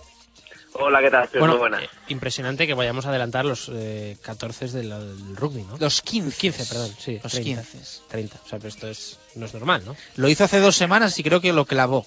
Hola, 0.79 1.01
¿qué 1.01 1.11
tal? 1.11 1.29
Bueno, 1.39 1.55
Muy 1.55 1.59
buenas. 1.59 1.83
eh, 1.85 1.89
impresionante 2.09 2.67
que 2.67 2.75
vayamos 2.75 3.07
a 3.07 3.11
adelantar 3.11 3.45
los 3.47 3.71
eh, 3.73 4.19
14 4.23 4.67
del, 4.69 4.91
del 4.91 5.37
rugby, 5.37 5.63
¿no? 5.63 5.77
Los 5.79 6.03
15. 6.03 6.37
15, 6.37 6.65
perdón, 6.67 6.95
sí. 6.99 7.19
Los 7.23 7.33
30, 7.33 7.63
15. 7.63 8.01
30. 8.09 8.37
O 8.45 8.49
sea, 8.49 8.59
pero 8.59 8.69
esto 8.69 8.89
es, 8.89 9.19
no 9.37 9.47
es 9.47 9.55
normal, 9.55 9.85
¿no? 9.87 9.97
Lo 10.17 10.29
hizo 10.29 10.45
hace 10.45 10.59
dos 10.61 10.77
semanas 10.77 11.19
y 11.19 11.23
creo 11.23 11.41
que 11.41 11.53
lo 11.55 11.65
clavó. 11.65 12.07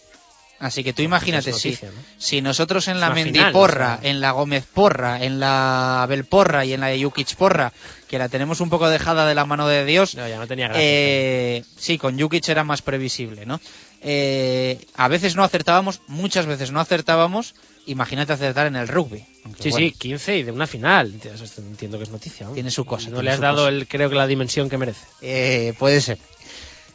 Así 0.59 0.83
que 0.83 0.91
tú 0.91 1.01
imagínate, 1.01 1.53
si, 1.53 1.77
si 2.17 2.41
nosotros 2.41 2.89
en 2.89 2.99
la 2.99 3.11
Mendiporra, 3.11 3.95
o 3.97 4.01
sea. 4.01 4.09
en 4.09 4.19
la 4.19 4.31
Gómez 4.31 4.65
Porra, 4.65 5.23
en 5.23 5.39
la 5.39 6.03
Abel 6.03 6.25
Porra 6.25 6.65
y 6.65 6.73
en 6.73 6.81
la 6.81 6.91
Jukic 7.01 7.35
Porra, 7.35 7.71
que 8.09 8.17
la 8.19 8.27
tenemos 8.27 8.59
un 8.59 8.69
poco 8.69 8.89
dejada 8.89 9.25
de 9.25 9.35
la 9.35 9.45
mano 9.45 9.67
de 9.67 9.85
Dios, 9.85 10.15
No, 10.15 10.27
ya 10.27 10.37
no 10.37 10.47
tenía 10.47 10.67
gracia. 10.67 10.83
eh, 10.83 11.63
sí, 11.77 11.97
con 11.97 12.19
Jukic 12.19 12.47
era 12.49 12.65
más 12.65 12.81
previsible, 12.81 13.45
¿no? 13.45 13.61
eh, 14.01 14.79
a 14.95 15.07
veces 15.07 15.35
no 15.35 15.43
acertábamos, 15.43 16.01
muchas 16.07 16.45
veces 16.45 16.71
no 16.71 16.79
acertábamos. 16.79 17.55
Imagínate 17.85 18.33
acertar 18.33 18.67
en 18.67 18.75
el 18.75 18.87
rugby. 18.87 19.25
Sí, 19.59 19.71
bueno, 19.71 19.87
sí, 19.87 19.95
15 19.97 20.37
y 20.37 20.43
de 20.43 20.51
una 20.51 20.67
final. 20.67 21.11
Entiendo 21.57 21.97
que 21.97 22.03
es 22.03 22.09
noticia. 22.11 22.45
¿no? 22.45 22.53
Tiene 22.53 22.69
su 22.69 22.85
cosa. 22.85 23.09
No 23.09 23.23
le 23.23 23.31
has 23.31 23.39
dado, 23.39 23.63
cosa. 23.63 23.69
el, 23.69 23.87
creo 23.87 24.09
que 24.09 24.15
la 24.15 24.27
dimensión 24.27 24.69
que 24.69 24.77
merece. 24.77 25.05
Eh, 25.21 25.73
puede 25.79 25.99
ser. 26.01 26.19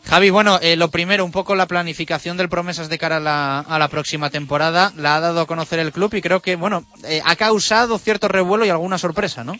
Javi, 0.09 0.29
bueno, 0.31 0.59
eh, 0.61 0.77
lo 0.77 0.89
primero, 0.89 1.25
un 1.25 1.33
poco 1.33 1.55
la 1.55 1.67
planificación 1.67 2.37
del 2.37 2.51
Promesas 2.51 2.89
de 2.91 2.99
cara 2.99 3.17
a 3.17 3.79
la, 3.79 3.89
próxima 3.89 4.29
temporada. 4.31 4.93
La 4.97 5.17
ha 5.17 5.21
dado 5.21 5.41
a 5.41 5.47
conocer 5.47 5.79
el 5.79 5.93
club 5.93 6.15
y 6.15 6.21
creo 6.21 6.41
que, 6.41 6.57
bueno, 6.57 6.85
eh, 7.05 7.23
ha 7.25 7.37
causado 7.37 7.99
cierto 7.99 8.29
revuelo 8.29 8.67
y 8.67 8.71
alguna 8.71 8.99
sorpresa, 8.99 9.45
¿no? 9.45 9.55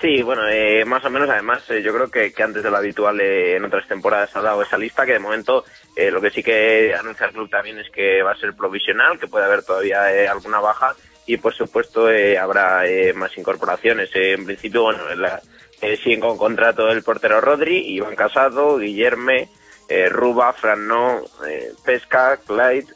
Sí, 0.00 0.22
bueno, 0.22 0.42
eh, 0.48 0.84
más 0.84 1.04
o 1.04 1.10
menos. 1.10 1.28
Además, 1.30 1.62
eh, 1.70 1.82
yo 1.82 1.92
creo 1.94 2.08
que, 2.10 2.32
que 2.32 2.42
antes 2.42 2.62
de 2.62 2.70
lo 2.70 2.76
habitual 2.76 3.20
eh, 3.20 3.56
en 3.56 3.64
otras 3.64 3.88
temporadas 3.88 4.30
ha 4.34 4.42
dado 4.42 4.62
esa 4.62 4.78
lista 4.78 5.04
que 5.06 5.14
de 5.14 5.18
momento 5.18 5.64
lo 6.12 6.20
que 6.20 6.30
sí 6.30 6.44
que 6.44 6.94
anuncia 6.94 7.26
el 7.26 7.32
club 7.32 7.50
también 7.50 7.76
es 7.80 7.90
que 7.90 8.22
va 8.22 8.30
a 8.30 8.36
ser 8.38 8.54
provisional, 8.54 9.18
que 9.18 9.26
puede 9.26 9.44
haber 9.46 9.64
todavía 9.64 10.30
alguna 10.30 10.60
baja 10.60 10.94
y 11.26 11.38
por 11.38 11.52
supuesto 11.52 12.06
habrá 12.40 12.84
más 13.16 13.36
incorporaciones. 13.36 14.08
En 14.14 14.44
principio, 14.44 14.82
bueno, 14.82 15.12
la- 15.16 15.40
eh, 15.80 15.96
siguen 15.96 16.20
con 16.20 16.36
contrato 16.36 16.90
el 16.90 17.02
portero 17.02 17.40
Rodri, 17.40 17.94
Iván 17.94 18.16
Casado, 18.16 18.78
Guillerme, 18.78 19.48
eh, 19.88 20.08
Ruba, 20.08 20.52
Franno, 20.52 21.22
eh, 21.48 21.72
Pesca, 21.84 22.38
Clyde, 22.46 22.86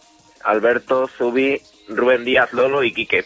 Alberto, 0.44 1.08
Zubi, 1.08 1.60
Rubén 1.88 2.24
Díaz, 2.24 2.52
Lolo 2.52 2.82
y 2.82 2.92
Quique. 2.92 3.24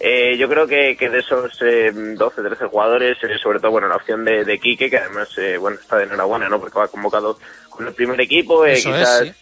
Eh, 0.00 0.36
yo 0.36 0.48
creo 0.48 0.66
que, 0.66 0.96
que 0.96 1.08
de 1.08 1.20
esos 1.20 1.56
eh, 1.62 1.92
12, 1.92 2.42
13 2.42 2.66
jugadores, 2.66 3.18
eh, 3.22 3.38
sobre 3.40 3.60
todo, 3.60 3.70
bueno, 3.70 3.88
la 3.88 3.96
opción 3.96 4.24
de, 4.24 4.44
de 4.44 4.58
Quique, 4.58 4.90
que 4.90 4.98
además, 4.98 5.28
eh, 5.38 5.56
bueno, 5.58 5.78
está 5.80 5.98
de 5.98 6.04
enhorabuena, 6.04 6.48
¿no? 6.48 6.58
Porque 6.58 6.78
va 6.78 6.88
convocado 6.88 7.38
con 7.70 7.86
el 7.86 7.94
primer 7.94 8.20
equipo, 8.20 8.64
eh, 8.66 8.72
es, 8.72 8.84
quizás 8.84 9.20
sí. 9.20 9.32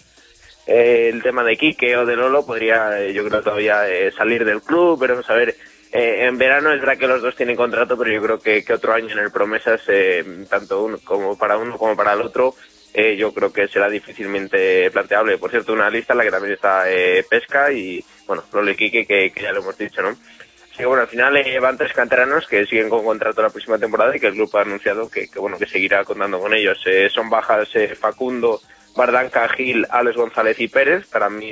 eh, 0.67 1.11
el 1.13 1.23
tema 1.23 1.45
de 1.45 1.57
Quique 1.57 1.97
o 1.97 2.05
de 2.05 2.17
Lolo 2.17 2.45
podría, 2.45 3.09
yo 3.09 3.25
creo, 3.27 3.43
todavía 3.43 3.89
eh, 3.89 4.13
salir 4.13 4.45
del 4.45 4.61
club, 4.61 4.99
pero 5.01 5.15
vamos 5.15 5.31
a 5.31 5.35
ver. 5.35 5.57
Eh, 5.93 6.27
en 6.27 6.39
verano 6.39 6.73
es 6.73 6.81
verdad 6.81 6.99
que 6.99 7.07
los 7.07 7.23
dos 7.23 7.37
tienen 7.37 7.57
contrato, 7.57 7.97
pero 7.97 8.13
yo 8.13 8.23
creo 8.23 8.39
que, 8.39 8.65
otro 8.73 8.93
año 8.93 9.11
en 9.11 9.19
el 9.19 9.33
Promesas, 9.33 9.83
eh, 9.89 10.45
tanto 10.49 10.85
uno 10.85 10.99
como 11.05 11.37
para 11.37 11.59
uno 11.59 11.77
como 11.77 11.97
para 11.97 12.13
el 12.13 12.23
otro, 12.23 12.55
eh, 12.93 13.17
yo 13.17 13.33
creo 13.33 13.53
que 13.53 13.69
será 13.69 13.89
difícilmente 13.89 14.91
planteable. 14.91 15.39
Por 15.39 15.51
cierto, 15.51 15.73
una 15.73 15.91
lista 15.91 16.13
en 16.13 16.19
la 16.19 16.25
que 16.25 16.31
también 16.31 16.55
está 16.55 16.91
eh, 16.91 17.25
Pesca 17.29 17.73
y, 17.73 18.05
bueno, 18.27 18.43
Lolo 18.53 18.71
y 18.71 18.77
Quique, 18.77 19.07
que, 19.07 19.33
ya 19.41 19.53
lo 19.53 19.61
hemos 19.61 19.79
dicho, 19.79 20.03
¿no? 20.03 20.09
Así 20.11 20.79
que 20.79 20.87
bueno, 20.87 21.03
al 21.03 21.09
final 21.09 21.37
eh, 21.37 21.59
van 21.61 21.77
tres 21.77 21.93
canteranos 21.93 22.47
que 22.47 22.67
siguen 22.67 22.89
con 22.89 23.05
contrato 23.05 23.43
la 23.43 23.51
próxima 23.51 23.79
temporada 23.79 24.17
y 24.17 24.21
que 24.21 24.29
el 24.29 24.35
club 24.35 24.51
ha 24.57 24.63
anunciado 24.63 25.09
que, 25.11 25.29
bueno 25.37 25.59
que 25.59 25.67
seguirá 25.67 26.05
contando 26.05 26.41
con 26.41 26.53
ellos. 26.53 26.81
Eh, 26.87 27.09
son 27.13 27.31
bajas 27.31 27.69
Facundo, 27.99 28.61
Bardanca, 28.97 29.49
Gil, 29.49 29.87
Alex 29.91 30.17
González 30.17 30.59
y 30.61 30.69
Pérez. 30.69 31.07
Para 31.09 31.29
mí 31.29 31.51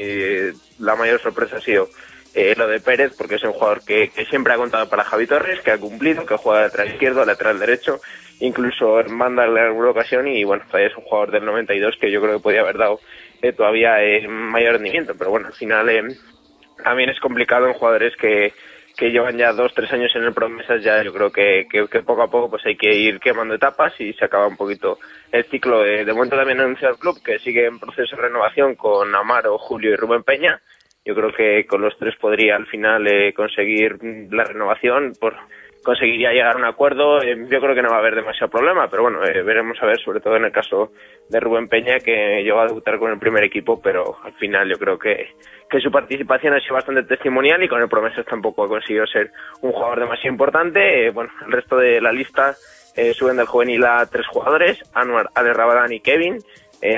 la 0.78 0.96
mayor 0.96 1.20
sorpresa 1.20 1.56
ha 1.56 1.60
sido 1.60 1.88
eh, 2.34 2.54
lo 2.56 2.66
de 2.66 2.80
Pérez 2.80 3.14
porque 3.16 3.36
es 3.36 3.44
un 3.44 3.52
jugador 3.52 3.84
que, 3.84 4.10
siempre 4.28 4.52
ha 4.52 4.56
contado 4.56 4.88
para 4.88 5.04
Javi 5.04 5.26
Torres, 5.26 5.60
que 5.60 5.70
ha 5.70 5.78
cumplido, 5.78 6.26
que 6.26 6.36
juega 6.36 6.62
lateral 6.62 6.92
izquierdo, 6.92 7.24
lateral 7.24 7.58
derecho, 7.58 8.00
incluso 8.40 9.00
en 9.00 9.18
banda 9.18 9.44
en 9.46 9.56
alguna 9.56 9.90
ocasión 9.90 10.28
y 10.28 10.44
bueno, 10.44 10.64
es 10.74 10.96
un 10.96 11.04
jugador 11.04 11.30
del 11.30 11.44
92 11.44 11.96
que 12.00 12.10
yo 12.10 12.20
creo 12.20 12.36
que 12.36 12.42
podía 12.42 12.60
haber 12.60 12.78
dado 12.78 13.00
eh, 13.42 13.52
todavía 13.52 14.02
eh, 14.02 14.26
mayor 14.26 14.74
rendimiento, 14.74 15.14
pero 15.16 15.30
bueno, 15.30 15.46
al 15.48 15.54
final 15.54 15.88
eh, 15.88 16.02
también 16.82 17.10
es 17.10 17.20
complicado 17.20 17.66
en 17.66 17.74
jugadores 17.74 18.14
que, 18.16 18.52
que 18.96 19.10
llevan 19.10 19.38
ya 19.38 19.52
dos, 19.52 19.72
tres 19.74 19.92
años 19.92 20.10
en 20.16 20.24
el 20.24 20.34
promesas, 20.34 20.82
ya 20.82 21.02
yo 21.04 21.12
creo 21.12 21.30
que, 21.30 21.66
que, 21.70 22.02
poco 22.02 22.22
a 22.22 22.30
poco 22.30 22.50
pues 22.50 22.66
hay 22.66 22.76
que 22.76 22.92
ir 22.92 23.20
quemando 23.20 23.54
etapas 23.54 23.92
y 24.00 24.12
se 24.14 24.24
acaba 24.24 24.48
un 24.48 24.56
poquito 24.56 24.98
el 25.30 25.44
ciclo. 25.44 25.82
De, 25.82 26.04
de 26.04 26.12
momento 26.12 26.36
también 26.36 26.60
anuncia 26.60 26.88
el 26.88 26.98
club 26.98 27.22
que 27.22 27.38
sigue 27.38 27.66
en 27.66 27.78
proceso 27.78 28.16
de 28.16 28.22
renovación 28.22 28.74
con 28.74 29.14
Amaro, 29.14 29.56
Julio 29.58 29.92
y 29.92 29.96
Rubén 29.96 30.24
Peña. 30.24 30.60
Yo 31.08 31.14
creo 31.14 31.32
que 31.32 31.64
con 31.66 31.80
los 31.80 31.96
tres 31.96 32.14
podría 32.20 32.54
al 32.54 32.66
final 32.66 33.06
eh, 33.06 33.32
conseguir 33.32 33.94
mm, 33.94 34.30
la 34.30 34.44
renovación, 34.44 35.14
por 35.18 35.34
conseguiría 35.82 36.32
llegar 36.32 36.56
a 36.56 36.58
un 36.58 36.66
acuerdo. 36.66 37.22
Eh, 37.22 37.46
yo 37.48 37.60
creo 37.62 37.74
que 37.74 37.80
no 37.80 37.88
va 37.88 37.96
a 37.96 38.00
haber 38.00 38.14
demasiado 38.14 38.50
problema, 38.50 38.88
pero 38.90 39.04
bueno, 39.04 39.24
eh, 39.24 39.42
veremos 39.42 39.78
a 39.80 39.86
ver, 39.86 39.98
sobre 39.98 40.20
todo 40.20 40.36
en 40.36 40.44
el 40.44 40.52
caso 40.52 40.92
de 41.30 41.40
Rubén 41.40 41.66
Peña, 41.66 41.98
que 41.98 42.42
llegó 42.42 42.60
a 42.60 42.66
debutar 42.66 42.98
con 42.98 43.10
el 43.10 43.18
primer 43.18 43.42
equipo, 43.42 43.80
pero 43.80 44.18
al 44.22 44.34
final 44.34 44.68
yo 44.68 44.76
creo 44.76 44.98
que, 44.98 45.30
que 45.70 45.80
su 45.80 45.90
participación 45.90 46.52
ha 46.52 46.60
sido 46.60 46.74
bastante 46.74 47.04
testimonial 47.04 47.62
y 47.62 47.68
con 47.68 47.80
el 47.80 47.88
Promesas 47.88 48.26
tampoco 48.26 48.64
ha 48.64 48.68
conseguido 48.68 49.06
ser 49.06 49.30
un 49.62 49.72
jugador 49.72 50.00
demasiado 50.00 50.30
importante. 50.30 51.06
Eh, 51.06 51.10
bueno, 51.10 51.30
el 51.46 51.52
resto 51.52 51.78
de 51.78 52.02
la 52.02 52.12
lista 52.12 52.54
suben 53.14 53.36
del 53.38 53.46
juvenil 53.46 53.82
a 53.86 54.04
tres 54.06 54.26
jugadores, 54.26 54.78
Anuar, 54.92 55.30
Ale 55.34 55.54
Rabadán 55.54 55.90
y 55.90 56.00
Kevin. 56.00 56.36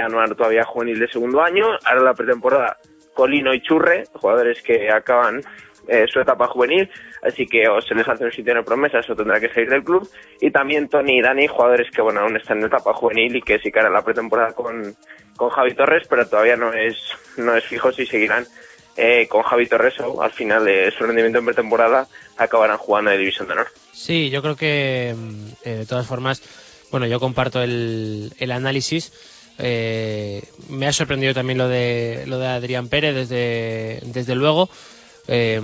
Anuar 0.02 0.34
todavía 0.34 0.64
juvenil 0.64 0.98
de 0.98 1.06
segundo 1.08 1.42
año, 1.42 1.66
ahora 1.84 2.02
la 2.02 2.14
pretemporada 2.14 2.76
Colino 3.20 3.52
y 3.52 3.60
Churre, 3.60 4.04
jugadores 4.14 4.62
que 4.62 4.90
acaban 4.90 5.42
eh, 5.86 6.06
su 6.10 6.20
etapa 6.20 6.46
juvenil, 6.46 6.88
así 7.22 7.44
que 7.44 7.68
o 7.68 7.78
se 7.82 7.94
les 7.94 8.08
hace 8.08 8.24
un 8.24 8.32
sitio 8.32 8.54
el 8.54 8.64
promesas 8.64 9.10
o 9.10 9.14
tendrá 9.14 9.38
que 9.38 9.50
salir 9.50 9.68
del 9.68 9.84
club. 9.84 10.08
Y 10.40 10.50
también 10.50 10.88
Tony 10.88 11.18
y 11.18 11.20
Dani, 11.20 11.46
jugadores 11.46 11.90
que 11.90 12.00
bueno 12.00 12.20
aún 12.20 12.38
están 12.38 12.60
en 12.60 12.64
etapa 12.64 12.94
juvenil 12.94 13.36
y 13.36 13.42
que 13.42 13.58
sí 13.58 13.70
que 13.70 13.82
la 13.82 14.00
pretemporada 14.00 14.54
con, 14.54 14.96
con 15.36 15.50
Javi 15.50 15.74
Torres, 15.74 16.06
pero 16.08 16.26
todavía 16.26 16.56
no 16.56 16.72
es, 16.72 16.96
no 17.36 17.54
es 17.54 17.64
fijo 17.64 17.92
si 17.92 18.06
seguirán 18.06 18.46
eh, 18.96 19.28
con 19.28 19.42
Javi 19.42 19.66
Torres 19.66 20.00
o 20.00 20.22
al 20.22 20.32
final 20.32 20.64
de 20.64 20.90
su 20.96 21.04
rendimiento 21.04 21.40
en 21.40 21.44
pretemporada 21.44 22.08
acabarán 22.38 22.78
jugando 22.78 23.10
de 23.10 23.18
División 23.18 23.48
de 23.48 23.52
Honor. 23.52 23.66
Sí, 23.92 24.30
yo 24.30 24.40
creo 24.40 24.56
que 24.56 25.14
mm, 25.14 25.46
eh, 25.62 25.74
de 25.74 25.84
todas 25.84 26.06
formas, 26.06 26.42
bueno, 26.90 27.06
yo 27.06 27.20
comparto 27.20 27.62
el 27.62 28.50
análisis. 28.50 29.12
Eh, 29.60 30.42
me 30.68 30.86
ha 30.86 30.92
sorprendido 30.92 31.34
también 31.34 31.58
lo 31.58 31.68
de 31.68 32.24
lo 32.26 32.38
de 32.38 32.46
Adrián 32.46 32.88
Pérez 32.88 33.14
desde, 33.14 34.00
desde 34.06 34.34
luego. 34.34 34.68
Eh, 35.28 35.60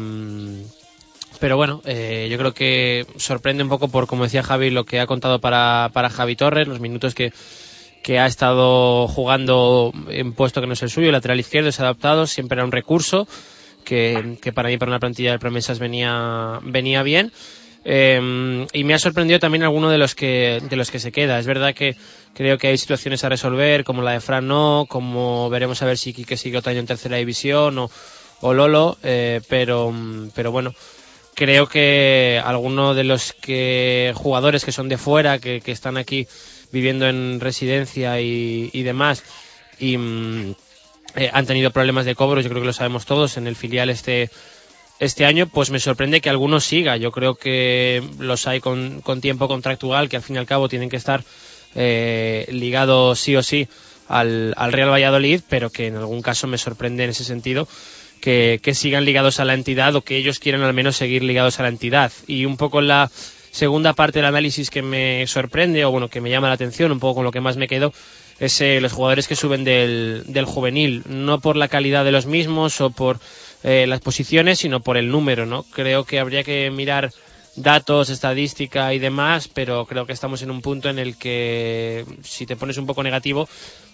pero 1.39 1.57
bueno, 1.57 1.83
eh, 1.85 2.29
yo 2.31 2.39
creo 2.39 2.55
que 2.55 3.07
sorprende 3.17 3.63
un 3.63 3.69
poco 3.69 3.89
por, 3.89 4.07
como 4.07 4.25
decía 4.25 4.43
Javi, 4.43 4.71
lo 4.71 4.85
que 4.85 5.01
ha 5.01 5.07
contado 5.07 5.41
para, 5.41 5.91
para 5.93 6.11
Javi 6.11 6.37
Torres, 6.37 6.69
los 6.69 6.81
minutos 6.81 7.15
que, 7.15 7.33
que 8.03 8.19
ha 8.19 8.27
estado 8.27 9.07
jugando 9.09 9.93
en 10.09 10.33
puesto 10.33 10.61
que 10.61 10.67
no 10.67 10.73
es 10.73 10.83
el 10.83 10.91
suyo, 10.91 11.13
lateral 11.13 11.41
izquierdo, 11.41 11.71
ha 11.71 11.83
adaptado, 11.83 12.27
siempre 12.27 12.57
era 12.57 12.65
un 12.65 12.73
recurso 12.73 13.29
que, 13.85 14.39
que 14.41 14.53
para 14.53 14.69
mí, 14.69 14.79
para 14.79 14.91
una 14.91 15.01
plantilla 15.01 15.33
de 15.33 15.39
promesas, 15.39 15.79
venía, 15.79 16.59
venía 16.63 17.03
bien. 17.03 17.33
Eh, 17.89 18.67
y 18.73 18.83
me 18.83 18.95
ha 18.95 18.99
sorprendido 18.99 19.39
también 19.39 19.63
alguno 19.63 19.89
de 19.89 19.97
los 19.97 20.17
que 20.17 20.61
de 20.69 20.75
los 20.75 20.91
que 20.91 20.99
se 20.99 21.13
queda. 21.13 21.39
Es 21.39 21.47
verdad 21.47 21.73
que 21.73 21.95
creo 22.35 22.59
que 22.59 22.67
hay 22.67 22.79
situaciones 22.79 23.23
a 23.23 23.29
resolver, 23.29 23.85
como 23.85 24.03
la 24.03 24.11
de 24.11 24.21
Fran 24.21 24.49
no, 24.49 24.87
como 24.89 25.49
veremos 25.51 25.81
a 25.83 25.87
ver 25.87 25.97
si 25.97 26.13
Quique 26.13 26.37
sigue 26.37 26.59
otro 26.59 26.71
año 26.73 26.81
en 26.81 26.87
tercera 26.87 27.17
división 27.17 27.79
o, 27.79 27.89
o 28.41 28.55
Lolo, 28.55 28.99
eh, 29.05 29.41
pero, 29.49 29.95
pero 30.35 30.51
bueno, 30.51 30.75
creo 31.37 31.69
que 31.69 32.43
algunos 32.45 32.97
de 32.97 33.05
los 33.05 33.33
que 33.35 34.13
jugadores 34.17 34.65
que 34.65 34.73
son 34.73 34.89
de 34.89 34.99
fuera, 34.99 35.39
que, 35.39 35.61
que 35.61 35.71
están 35.71 35.97
aquí 35.97 36.27
viviendo 36.73 37.07
en 37.07 37.39
residencia 37.39 38.21
y, 38.21 38.69
y 38.73 38.83
demás, 38.83 39.23
y 39.79 39.97
mm, 39.97 40.55
eh, 41.15 41.31
han 41.33 41.47
tenido 41.47 41.71
problemas 41.71 42.05
de 42.05 42.17
cobro, 42.17 42.41
yo 42.41 42.49
creo 42.49 42.63
que 42.63 42.67
lo 42.67 42.73
sabemos 42.73 43.07
todos, 43.07 43.37
en 43.37 43.47
el 43.47 43.55
filial 43.55 43.91
este 43.91 44.29
este 44.99 45.25
año, 45.25 45.47
pues 45.47 45.71
me 45.71 45.81
sorprende 45.81 46.21
que 46.21 46.31
algunos 46.31 46.65
siga. 46.65 46.97
Yo 46.97 47.13
creo 47.13 47.35
que 47.35 48.03
los 48.19 48.47
hay 48.47 48.61
con, 48.61 49.03
tiempo 49.21 49.49
contractual, 49.49 50.09
que 50.09 50.17
al 50.17 50.23
fin 50.23 50.37
y 50.37 50.39
al 50.39 50.47
cabo 50.47 50.69
tienen 50.69 50.89
que 50.89 50.97
estar 50.97 51.23
eh, 51.75 52.47
ligados 52.51 53.21
sí 53.21 53.37
o 53.37 53.43
sí 53.43 53.69
al, 54.09 54.55
al, 54.57 54.73
Real 54.73 54.91
Valladolid, 54.91 55.43
pero 55.49 55.71
que 55.71 55.89
en 55.89 55.97
algún 55.97 56.23
caso 56.23 56.47
me 56.47 56.59
sorprende 56.59 57.05
en 57.05 57.11
ese 57.11 57.25
sentido 57.25 57.69
que, 58.21 58.61
que, 58.63 58.75
sigan 58.75 59.05
ligados 59.05 59.41
a 59.41 59.45
la 59.45 59.55
entidad 59.55 59.95
o 59.95 60.03
que 60.03 60.17
ellos 60.17 60.39
quieran 60.39 60.63
al 60.63 60.73
menos 60.73 60.97
seguir 60.97 61.23
ligados 61.23 61.61
a 61.61 61.65
la 61.65 61.69
entidad. 61.69 62.13
Y 62.27 62.47
un 62.47 62.57
poco 62.57 62.81
la 62.81 63.11
segunda 63.51 63.95
parte 63.95 64.19
del 64.19 64.27
análisis 64.27 64.71
que 64.71 64.83
me 64.83 65.27
sorprende, 65.27 65.85
o 65.85 65.91
bueno, 65.91 66.09
que 66.09 66.21
me 66.21 66.31
llama 66.31 66.49
la 66.49 66.55
atención, 66.55 66.93
un 66.93 67.01
poco 67.01 67.17
con 67.17 67.25
lo 67.25 67.33
que 67.33 67.41
más 67.41 67.57
me 67.57 67.69
quedo, 67.69 67.93
es 68.39 68.61
eh, 68.61 68.81
los 68.81 68.93
jugadores 68.93 69.29
que 69.29 69.37
suben 69.37 69.65
del, 69.65 70.25
del 70.27 70.45
juvenil, 70.45 71.03
no 71.09 71.41
por 71.41 71.57
la 71.57 71.69
calidad 71.69 72.05
de 72.05 72.13
los 72.13 72.27
mismos 72.27 72.81
o 72.81 72.91
por 72.91 73.19
eh, 73.63 73.87
las 73.87 74.01
posiciones, 74.01 74.59
sino 74.59 74.81
por 74.81 74.97
el 74.97 75.11
número, 75.11 75.47
¿no? 75.47 75.65
Creo 75.65 76.05
que 76.05 76.19
habría 76.19 76.43
que 76.43 76.71
mirar 76.71 77.11
datos, 77.57 78.11
estadística 78.11 78.93
y 78.95 78.99
demás, 78.99 79.49
pero 79.49 79.87
creo 79.87 80.07
que 80.07 80.13
estamos 80.13 80.43
en 80.43 80.51
un 80.51 80.63
punto 80.63 80.89
en 80.91 80.99
el 80.99 81.17
que, 81.17 82.05
si 82.23 82.47
te 82.47 82.57
pones 82.57 82.77
un 82.79 82.87
poco 82.87 83.03
negativo, 83.03 83.49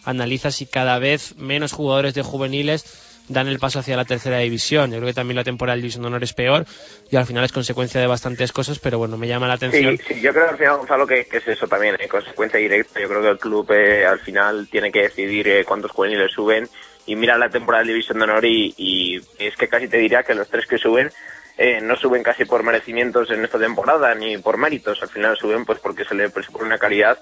analizas 0.04 0.56
si 0.56 0.66
cada 0.66 0.98
vez 0.98 1.36
menos 1.36 1.72
jugadores 1.72 2.14
de 2.14 2.22
juveniles 2.22 2.84
dan 3.28 3.48
el 3.48 3.58
paso 3.58 3.78
hacia 3.78 3.96
la 3.96 4.04
tercera 4.04 4.38
división. 4.38 4.90
Yo 4.90 4.96
creo 4.96 5.08
que 5.08 5.14
también 5.14 5.36
la 5.36 5.44
temporada 5.44 5.76
de 5.76 5.82
División 5.82 6.02
de 6.02 6.08
Honor 6.08 6.24
es 6.24 6.32
peor 6.32 6.66
y 7.10 7.16
al 7.16 7.24
final 7.24 7.44
es 7.44 7.52
consecuencia 7.52 8.00
de 8.00 8.06
bastantes 8.06 8.52
cosas, 8.52 8.78
pero 8.78 8.98
bueno, 8.98 9.16
me 9.16 9.28
llama 9.28 9.46
la 9.46 9.54
atención. 9.54 9.96
Sí, 9.98 10.14
sí 10.14 10.20
yo 10.20 10.32
creo 10.32 10.48
al 10.48 10.58
final, 10.58 10.78
Gonzalo, 10.78 11.06
que, 11.06 11.26
es 11.30 11.48
eso 11.48 11.66
también, 11.68 11.96
en 12.00 12.08
consecuencia 12.08 12.58
directa. 12.58 13.00
Yo 13.00 13.08
creo 13.08 13.22
que 13.22 13.28
el 13.28 13.38
club 13.38 13.70
eh, 13.72 14.04
al 14.04 14.18
final 14.18 14.68
tiene 14.68 14.90
que 14.90 15.02
decidir 15.02 15.48
eh, 15.48 15.64
cuántos 15.64 15.92
juveniles 15.92 16.32
suben 16.32 16.68
y 17.06 17.16
mira 17.16 17.38
la 17.38 17.50
temporada 17.50 17.84
de 17.84 17.92
División 17.92 18.18
de 18.18 18.24
Honor 18.24 18.44
y, 18.44 18.74
y, 18.76 19.20
es 19.38 19.56
que 19.56 19.68
casi 19.68 19.88
te 19.88 19.98
diría 19.98 20.22
que 20.22 20.34
los 20.34 20.48
tres 20.48 20.66
que 20.66 20.78
suben 20.78 21.10
eh, 21.58 21.80
no 21.80 21.96
suben 21.96 22.22
casi 22.22 22.44
por 22.44 22.62
merecimientos 22.62 23.30
en 23.30 23.44
esta 23.44 23.58
temporada 23.58 24.14
ni 24.14 24.38
por 24.38 24.56
méritos, 24.56 25.02
al 25.02 25.08
final 25.08 25.36
suben 25.36 25.64
pues 25.64 25.78
porque 25.80 26.04
se 26.04 26.14
le 26.14 26.30
presupone 26.30 26.66
una 26.66 26.78
calidad 26.78 27.18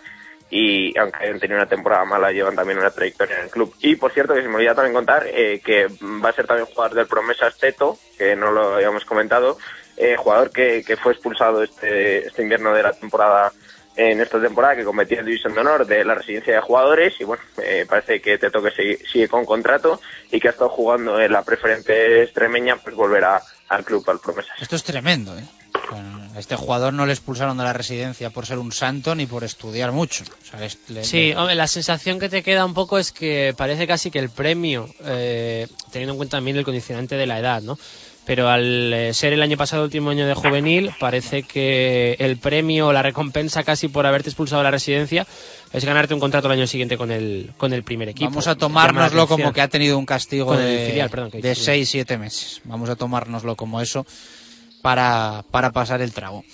y 0.50 0.98
aunque 0.98 1.24
hayan 1.24 1.38
tenido 1.38 1.58
una 1.58 1.68
temporada 1.68 2.04
mala, 2.04 2.32
llevan 2.32 2.56
también 2.56 2.78
una 2.78 2.90
trayectoria 2.90 3.36
en 3.38 3.44
el 3.44 3.50
club. 3.50 3.74
Y 3.80 3.94
por 3.94 4.12
cierto, 4.12 4.34
que 4.34 4.42
se 4.42 4.48
me 4.48 4.56
olvidó 4.56 4.74
también 4.74 4.94
contar 4.94 5.24
eh, 5.26 5.60
que 5.64 5.86
va 6.02 6.30
a 6.30 6.32
ser 6.32 6.46
también 6.46 6.66
jugador 6.66 6.96
del 6.96 7.06
Promesas 7.06 7.56
Teto, 7.56 7.96
que 8.18 8.34
no 8.34 8.50
lo 8.50 8.74
habíamos 8.74 9.04
comentado, 9.04 9.58
eh, 9.96 10.16
jugador 10.16 10.50
que, 10.50 10.82
que 10.84 10.96
fue 10.96 11.12
expulsado 11.12 11.62
este, 11.62 12.26
este 12.26 12.42
invierno 12.42 12.74
de 12.74 12.82
la 12.82 12.92
temporada 12.92 13.52
en 14.00 14.20
esta 14.20 14.40
temporada 14.40 14.76
que 14.76 14.84
competía 14.84 15.20
en 15.20 15.26
División 15.26 15.52
de 15.54 15.60
Honor 15.60 15.86
de 15.86 16.04
la 16.04 16.14
residencia 16.14 16.54
de 16.54 16.60
jugadores 16.60 17.14
y 17.20 17.24
bueno, 17.24 17.42
eh, 17.62 17.84
parece 17.88 18.20
que 18.20 18.38
Teto 18.38 18.62
que 18.62 18.70
sigue, 18.70 18.98
sigue, 19.10 19.28
con 19.28 19.44
contrato 19.44 20.00
y 20.32 20.40
que 20.40 20.48
ha 20.48 20.52
estado 20.52 20.70
jugando 20.70 21.20
en 21.20 21.30
la 21.32 21.42
preferente 21.42 22.22
extremeña 22.22 22.76
pues 22.76 22.94
volverá 22.96 23.42
al 23.68 23.84
club, 23.84 24.08
al 24.08 24.18
Promesas. 24.18 24.52
Esto 24.60 24.76
es 24.76 24.82
tremendo, 24.84 25.36
¿eh? 25.38 25.44
A 26.34 26.38
este 26.38 26.54
jugador 26.56 26.92
no 26.92 27.04
le 27.04 27.12
expulsaron 27.12 27.58
de 27.58 27.64
la 27.64 27.72
residencia 27.72 28.30
por 28.30 28.46
ser 28.46 28.58
un 28.58 28.70
santo 28.72 29.14
ni 29.16 29.26
por 29.26 29.42
estudiar 29.44 29.90
mucho. 29.92 30.24
O 30.42 30.44
sea, 30.46 30.64
es, 30.64 30.78
le, 30.88 31.02
Sí, 31.04 31.28
le- 31.30 31.36
hombre, 31.36 31.54
la 31.56 31.66
sensación 31.66 32.18
que 32.20 32.28
te 32.28 32.42
queda 32.44 32.64
un 32.64 32.74
poco 32.74 32.98
es 32.98 33.10
que 33.12 33.54
parece 33.56 33.86
casi 33.88 34.10
que 34.10 34.20
el 34.20 34.30
premio, 34.30 34.88
eh, 35.04 35.66
teniendo 35.92 36.12
en 36.12 36.16
cuenta 36.18 36.36
también 36.36 36.56
el 36.56 36.64
condicionante 36.64 37.16
de 37.16 37.26
la 37.26 37.38
edad, 37.40 37.60
¿no? 37.62 37.76
Pero 38.30 38.48
al 38.48 38.92
eh, 38.92 39.12
ser 39.12 39.32
el 39.32 39.42
año 39.42 39.56
pasado 39.56 39.82
último 39.82 40.10
año 40.10 40.24
de 40.24 40.34
juvenil, 40.34 40.92
parece 41.00 41.42
que 41.42 42.14
el 42.20 42.36
premio 42.36 42.86
o 42.86 42.92
la 42.92 43.02
recompensa 43.02 43.64
casi 43.64 43.88
por 43.88 44.06
haberte 44.06 44.28
expulsado 44.28 44.60
de 44.60 44.66
la 44.66 44.70
residencia 44.70 45.26
es 45.72 45.84
ganarte 45.84 46.14
un 46.14 46.20
contrato 46.20 46.46
el 46.46 46.52
año 46.52 46.68
siguiente 46.68 46.96
con 46.96 47.10
el, 47.10 47.50
con 47.56 47.72
el 47.72 47.82
primer 47.82 48.08
equipo. 48.10 48.30
Vamos 48.30 48.46
a 48.46 48.54
tomárnoslo 48.54 49.26
como 49.26 49.52
que 49.52 49.60
ha 49.60 49.66
tenido 49.66 49.98
un 49.98 50.06
castigo 50.06 50.54
el 50.54 50.60
de, 50.60 50.86
filial, 50.86 51.10
perdón, 51.10 51.32
que 51.32 51.40
de 51.40 51.56
sí. 51.56 51.98
6-7 51.98 52.18
meses. 52.18 52.60
Vamos 52.62 52.88
a 52.88 52.94
tomárnoslo 52.94 53.56
como 53.56 53.80
eso 53.80 54.06
para, 54.80 55.44
para 55.50 55.72
pasar 55.72 56.00
el 56.00 56.12
trago. 56.12 56.44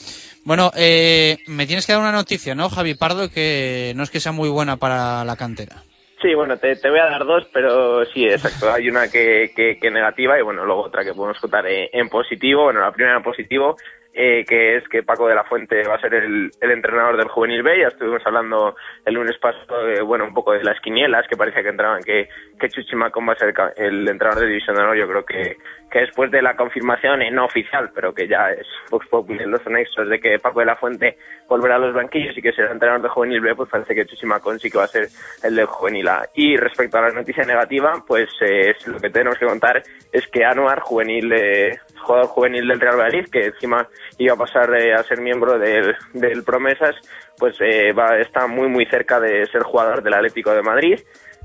Bueno, 0.45 0.72
eh, 0.77 1.37
me 1.47 1.66
tienes 1.66 1.85
que 1.85 1.93
dar 1.93 2.01
una 2.01 2.11
noticia, 2.11 2.55
¿no, 2.55 2.70
Javi 2.70 2.95
Pardo? 2.95 3.29
Que 3.29 3.93
no 3.97 4.03
es 4.03 4.09
que 4.09 4.20
sea 4.20 4.33
muy 4.33 4.49
buena 4.49 4.79
para 4.79 5.27
la 5.27 5.37
cantera. 5.37 5.85
Sí, 6.23 6.35
bueno, 6.35 6.57
te, 6.57 6.77
te 6.77 6.89
voy 6.89 6.99
a 6.99 7.07
dar 7.07 7.25
dos, 7.25 7.47
pero 7.53 8.05
sí, 8.07 8.27
exacto. 8.27 8.71
Hay 8.73 8.89
una 8.89 9.09
que, 9.09 9.53
que, 9.55 9.79
que 9.79 9.91
negativa 9.91 10.39
y 10.39 10.43
bueno, 10.43 10.64
luego 10.64 10.85
otra 10.85 11.05
que 11.05 11.12
podemos 11.12 11.39
contar 11.39 11.67
eh, 11.67 11.91
en 11.93 12.09
positivo. 12.09 12.64
Bueno, 12.64 12.81
la 12.81 12.93
primera 12.93 13.17
en 13.17 13.23
positivo, 13.23 13.77
eh, 14.19 14.45
que 14.49 14.77
es 14.77 14.89
que 14.89 15.03
Paco 15.03 15.29
de 15.29 15.35
la 15.35 15.45
Fuente 15.45 15.83
va 15.87 15.97
a 15.97 16.01
ser 16.01 16.14
el, 16.14 16.51
el 16.59 16.71
entrenador 16.71 17.19
del 17.19 17.29
Juvenil 17.29 17.62
B. 17.62 17.79
Ya 17.79 17.89
estuvimos 17.89 18.23
hablando 18.25 18.75
el 19.05 19.14
lunes 19.14 19.37
pasado, 19.39 19.85
de, 19.85 20.01
bueno, 20.01 20.25
un 20.25 20.33
poco 20.33 20.53
de 20.53 20.64
las 20.64 20.81
quinielas, 20.81 21.27
que 21.29 21.37
parecía 21.37 21.62
que 21.62 21.69
entraban, 21.69 22.03
que, 22.03 22.27
que 22.59 22.69
Chuchi 22.71 22.97
Macón 22.97 23.29
va 23.29 23.35
a 23.35 23.37
ser 23.37 23.53
el, 23.77 24.09
entrenador 24.09 24.43
de 24.43 24.49
División 24.49 24.75
de 24.75 24.83
Honor. 24.83 24.97
Yo 24.97 25.07
creo 25.07 25.25
que, 25.27 25.57
que 25.91 26.01
después 26.01 26.31
de 26.31 26.41
la 26.41 26.57
confirmación, 26.57 27.21
eh, 27.21 27.31
no 27.31 27.45
oficial, 27.45 27.91
pero 27.95 28.14
que 28.14 28.27
ya 28.27 28.51
es 28.53 28.67
Vox 28.91 29.07
Populi 29.09 29.43
en 29.43 29.51
los 29.51 29.67
anexos 29.67 30.09
de 30.09 30.19
que 30.19 30.39
Paco 30.39 30.61
de 30.61 30.67
la 30.67 30.77
Fuente 30.77 31.19
volverá 31.47 31.77
a 31.77 31.79
los 31.79 31.95
banquillos 31.95 32.37
y 32.39 32.41
que 32.41 32.53
será 32.53 32.73
entrenador 32.73 33.03
de 33.03 33.11
Juvenil 33.11 33.43
B, 33.43 33.55
pues 33.55 33.69
parece 33.69 33.95
que 33.95 34.07
Chuchi 34.07 34.25
Macón 34.25 34.59
sí 34.59 34.71
que 34.71 34.79
va 34.79 34.85
a 34.85 34.89
ser 34.89 35.09
el 35.43 35.55
de 35.55 35.67
Juvenil 35.67 36.09
A. 36.09 36.27
Y 36.35 36.57
respecto 36.57 36.97
a 36.97 37.03
la 37.03 37.11
noticia 37.11 37.45
negativa, 37.45 38.03
pues 38.07 38.31
eh, 38.41 38.75
lo 38.87 38.99
que 38.99 39.11
tenemos 39.11 39.39
que 39.39 39.47
contar 39.47 39.83
es 40.11 40.27
que 40.29 40.43
Anuar, 40.43 40.81
juvenil, 40.81 41.33
eh, 41.33 41.79
jugador 41.99 42.27
juvenil 42.29 42.67
del 42.69 42.81
Real 42.81 42.97
Madrid, 42.97 43.27
que 43.31 43.47
encima 43.47 43.87
iba 44.19 44.35
a 44.35 44.39
pasar 44.39 44.75
eh, 44.75 44.95
a 44.95 45.03
ser 45.03 45.21
miembro 45.21 45.59
del, 45.59 45.95
del 46.13 46.43
Promesas, 46.45 46.95
pues 47.39 47.57
eh, 47.61 47.93
va, 47.93 48.19
está 48.19 48.47
muy 48.47 48.69
muy 48.69 48.87
cerca 48.87 49.21
de 49.21 49.47
ser 49.47 49.63
jugador 49.63 50.03
del 50.03 50.15
Atlético 50.15 50.53
de 50.53 50.63
Madrid. 50.63 51.01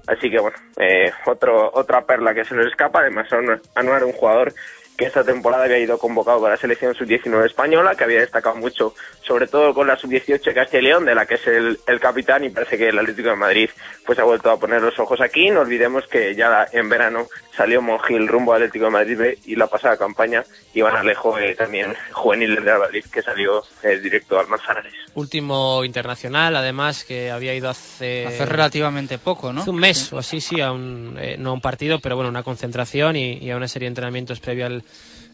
Así 0.07 0.29
que 0.31 0.39
bueno, 0.39 0.57
eh, 0.77 1.11
otro, 1.25 1.69
otra 1.73 2.01
perla 2.05 2.33
que 2.33 2.43
se 2.43 2.55
nos 2.55 2.65
escapa, 2.65 3.01
además 3.01 3.27
Anuar- 3.75 4.03
un 4.03 4.13
jugador 4.13 4.51
que 4.97 5.05
esta 5.05 5.23
temporada 5.23 5.63
había 5.65 5.77
ido 5.79 5.97
convocado 5.97 6.41
para 6.41 6.53
la 6.55 6.57
selección 6.59 6.93
sub-19 6.93 7.45
española, 7.45 7.95
que 7.95 8.03
había 8.03 8.19
destacado 8.19 8.55
mucho, 8.55 8.93
sobre 9.31 9.47
todo 9.47 9.73
con 9.73 9.87
la 9.87 9.95
sub-18 9.95 10.43
de 10.43 10.53
Castilla 10.53 10.81
y 10.81 10.83
León, 10.83 11.05
de 11.05 11.15
la 11.15 11.25
que 11.25 11.35
es 11.35 11.47
el, 11.47 11.79
el 11.87 12.01
capitán, 12.01 12.43
y 12.43 12.49
parece 12.49 12.77
que 12.77 12.89
el 12.89 12.99
Atlético 12.99 13.29
de 13.29 13.37
Madrid 13.37 13.69
pues 14.05 14.19
ha 14.19 14.25
vuelto 14.25 14.51
a 14.51 14.59
poner 14.59 14.81
los 14.81 14.99
ojos 14.99 15.21
aquí. 15.21 15.49
No 15.49 15.61
olvidemos 15.61 16.05
que 16.05 16.35
ya 16.35 16.67
en 16.73 16.89
verano 16.89 17.27
salió 17.55 17.81
Mongil 17.81 18.27
rumbo 18.27 18.51
al 18.51 18.63
Atlético 18.63 18.85
de 18.85 18.91
Madrid 18.91 19.17
B 19.17 19.37
y 19.45 19.55
la 19.55 19.67
pasada 19.67 19.95
campaña 19.95 20.43
Iván 20.73 20.97
Alejo 20.97 21.39
eh, 21.39 21.55
también 21.55 21.93
juvenil 22.11 22.55
del 22.55 22.65
Real 22.65 22.79
Madrid, 22.79 23.05
que 23.09 23.21
salió 23.21 23.63
eh, 23.83 23.99
directo 23.99 24.37
al 24.37 24.49
Manzanares. 24.49 24.91
Último 25.13 25.85
internacional, 25.85 26.53
además, 26.57 27.05
que 27.05 27.31
había 27.31 27.55
ido 27.55 27.69
hace... 27.69 28.25
Hace 28.25 28.45
relativamente 28.45 29.17
poco, 29.17 29.53
¿no? 29.53 29.61
Hace 29.61 29.69
un 29.69 29.79
mes 29.79 30.11
o 30.11 30.17
así, 30.17 30.41
sí, 30.41 30.59
a 30.59 30.73
un, 30.73 31.17
eh, 31.17 31.37
no 31.39 31.51
a 31.51 31.53
un 31.53 31.61
partido, 31.61 31.99
pero 31.99 32.17
bueno, 32.17 32.29
una 32.29 32.43
concentración 32.43 33.15
y, 33.15 33.37
y 33.37 33.49
a 33.49 33.55
una 33.55 33.69
serie 33.69 33.85
de 33.85 33.91
entrenamientos 33.91 34.41
previo 34.41 34.65
al 34.65 34.83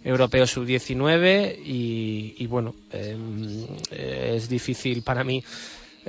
Europeo 0.04 0.48
Sub-19 0.48 1.58
y, 1.66 2.36
y 2.38 2.48
bueno, 2.48 2.76
eh, 2.94 3.18
eh, 3.92 4.34
es 4.36 4.50
difícil 4.50 5.04
para 5.04 5.24
mí 5.24 5.44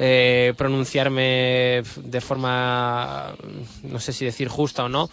eh, 0.00 0.54
pronunciarme 0.56 1.82
de 1.96 2.20
forma, 2.20 3.34
no 3.82 3.98
sé 3.98 4.12
si 4.12 4.24
decir 4.24 4.46
justa 4.46 4.84
o 4.84 4.88
no, 4.88 5.10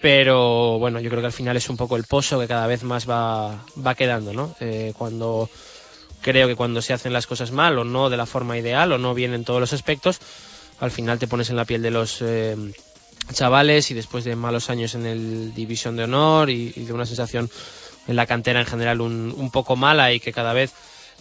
pero 0.00 0.78
bueno, 0.78 1.00
yo 1.00 1.10
creo 1.10 1.20
que 1.20 1.26
al 1.26 1.32
final 1.32 1.56
es 1.56 1.68
un 1.68 1.76
poco 1.76 1.96
el 1.96 2.04
pozo 2.04 2.38
que 2.38 2.46
cada 2.46 2.68
vez 2.68 2.84
más 2.84 3.10
va, 3.10 3.64
va 3.84 3.94
quedando, 3.96 4.32
¿no? 4.32 4.54
Eh, 4.60 4.92
cuando 4.96 5.50
creo 6.20 6.46
que 6.46 6.54
cuando 6.54 6.80
se 6.80 6.92
hacen 6.92 7.12
las 7.12 7.26
cosas 7.26 7.50
mal 7.50 7.76
o 7.76 7.82
no 7.82 8.08
de 8.08 8.16
la 8.16 8.26
forma 8.26 8.56
ideal 8.56 8.92
o 8.92 8.98
no 8.98 9.14
bien 9.14 9.34
en 9.34 9.44
todos 9.44 9.60
los 9.60 9.72
aspectos, 9.72 10.20
al 10.78 10.92
final 10.92 11.18
te 11.18 11.26
pones 11.26 11.50
en 11.50 11.56
la 11.56 11.64
piel 11.64 11.82
de 11.82 11.90
los 11.90 12.22
eh, 12.22 12.54
chavales 13.32 13.90
y 13.90 13.94
después 13.94 14.22
de 14.22 14.36
malos 14.36 14.70
años 14.70 14.94
en 14.94 15.06
el 15.06 15.54
División 15.54 15.96
de 15.96 16.04
Honor 16.04 16.50
y, 16.50 16.72
y 16.76 16.84
de 16.84 16.92
una 16.92 17.06
sensación 17.06 17.50
en 18.06 18.14
la 18.14 18.26
cantera 18.26 18.60
en 18.60 18.66
general 18.66 19.00
un, 19.00 19.34
un 19.36 19.50
poco 19.50 19.74
mala 19.74 20.12
y 20.12 20.20
que 20.20 20.32
cada 20.32 20.52
vez 20.52 20.72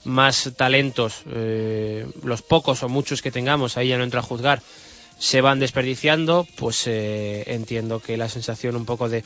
más 0.06 0.52
talentos, 0.56 1.24
eh, 1.28 2.06
los 2.24 2.42
pocos 2.42 2.84
o 2.84 2.90
muchos 2.90 3.22
que 3.22 3.32
tengamos, 3.32 3.78
ahí 3.78 3.90
ya 3.90 3.98
no 3.98 4.04
entra 4.04 4.20
a 4.20 4.24
juzgar, 4.24 4.62
se 5.20 5.42
van 5.42 5.60
desperdiciando, 5.60 6.48
pues 6.58 6.84
eh, 6.88 7.44
entiendo 7.48 8.00
que 8.00 8.18
la 8.18 8.28
sensación 8.30 8.76
un 8.76 8.86
poco 8.86 9.08
de, 9.10 9.24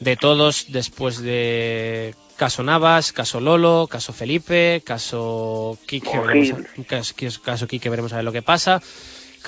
de 0.00 0.16
todos 0.16 0.66
después 0.68 1.18
de 1.18 2.14
caso 2.36 2.62
Navas, 2.62 3.12
caso 3.12 3.40
Lolo, 3.40 3.88
caso 3.90 4.12
Felipe, 4.12 4.82
caso 4.84 5.76
Quique, 5.86 6.16
Monjil. 6.16 6.54
veremos 6.54 6.66
a- 6.80 6.84
caso, 6.84 7.14
caso 7.42 7.66
Quique, 7.66 7.90
veremos 7.90 8.12
a 8.12 8.16
ver 8.16 8.24
lo 8.24 8.32
que 8.32 8.42
pasa, 8.42 8.80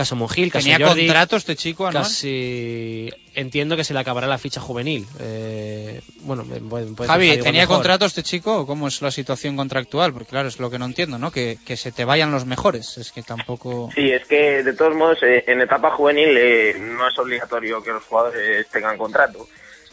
caso 0.05 0.17
caso 0.27 0.35
¿Tenía 0.59 0.79
Jordi, 0.87 1.07
contrato 1.07 1.37
este 1.37 1.57
chico 1.57 1.87
anual? 1.87 2.05
casi 2.05 3.11
entiendo 3.35 3.77
que 3.77 3.85
se 3.85 3.93
le 3.95 4.01
acabará 4.01 4.27
la 4.27 4.39
ficha 4.39 4.61
juvenil. 4.61 5.07
Eh, 5.19 6.01
bueno, 6.23 6.45
puede- 6.45 6.87
puede 6.95 7.09
Javi, 7.09 7.27
ser 7.29 7.35
Javi 7.37 7.43
¿tenía 7.45 7.61
mejor. 7.63 7.77
contrato 7.77 8.07
este 8.07 8.23
chico 8.23 8.61
o 8.61 8.67
cómo 8.67 8.89
es 8.89 9.03
la 9.03 9.11
situación 9.11 9.57
contractual? 9.57 10.13
Porque 10.13 10.31
claro, 10.31 10.49
es 10.49 10.59
lo 10.59 10.71
que 10.71 10.79
no 10.79 10.87
entiendo, 10.87 11.19
¿no? 11.19 11.31
Que, 11.31 11.59
que 11.67 11.77
se 11.77 11.93
te 11.93 12.05
vayan 12.05 12.31
los 12.33 12.47
mejores. 12.47 12.97
Es 12.99 13.13
que 13.13 13.23
tampoco... 13.23 13.91
Sí, 13.95 14.11
es 14.11 14.27
que 14.27 14.63
de 14.63 14.73
todos 14.73 14.95
modos 14.95 15.19
eh, 15.23 15.45
en 15.47 15.61
etapa 15.61 15.91
juvenil 15.91 16.37
eh, 16.37 16.77
no 16.79 17.09
es 17.09 17.19
obligatorio 17.19 17.83
que 17.83 17.91
los 17.91 18.05
jugadores 18.05 18.67
tengan 18.69 18.97
contrato. 18.97 19.47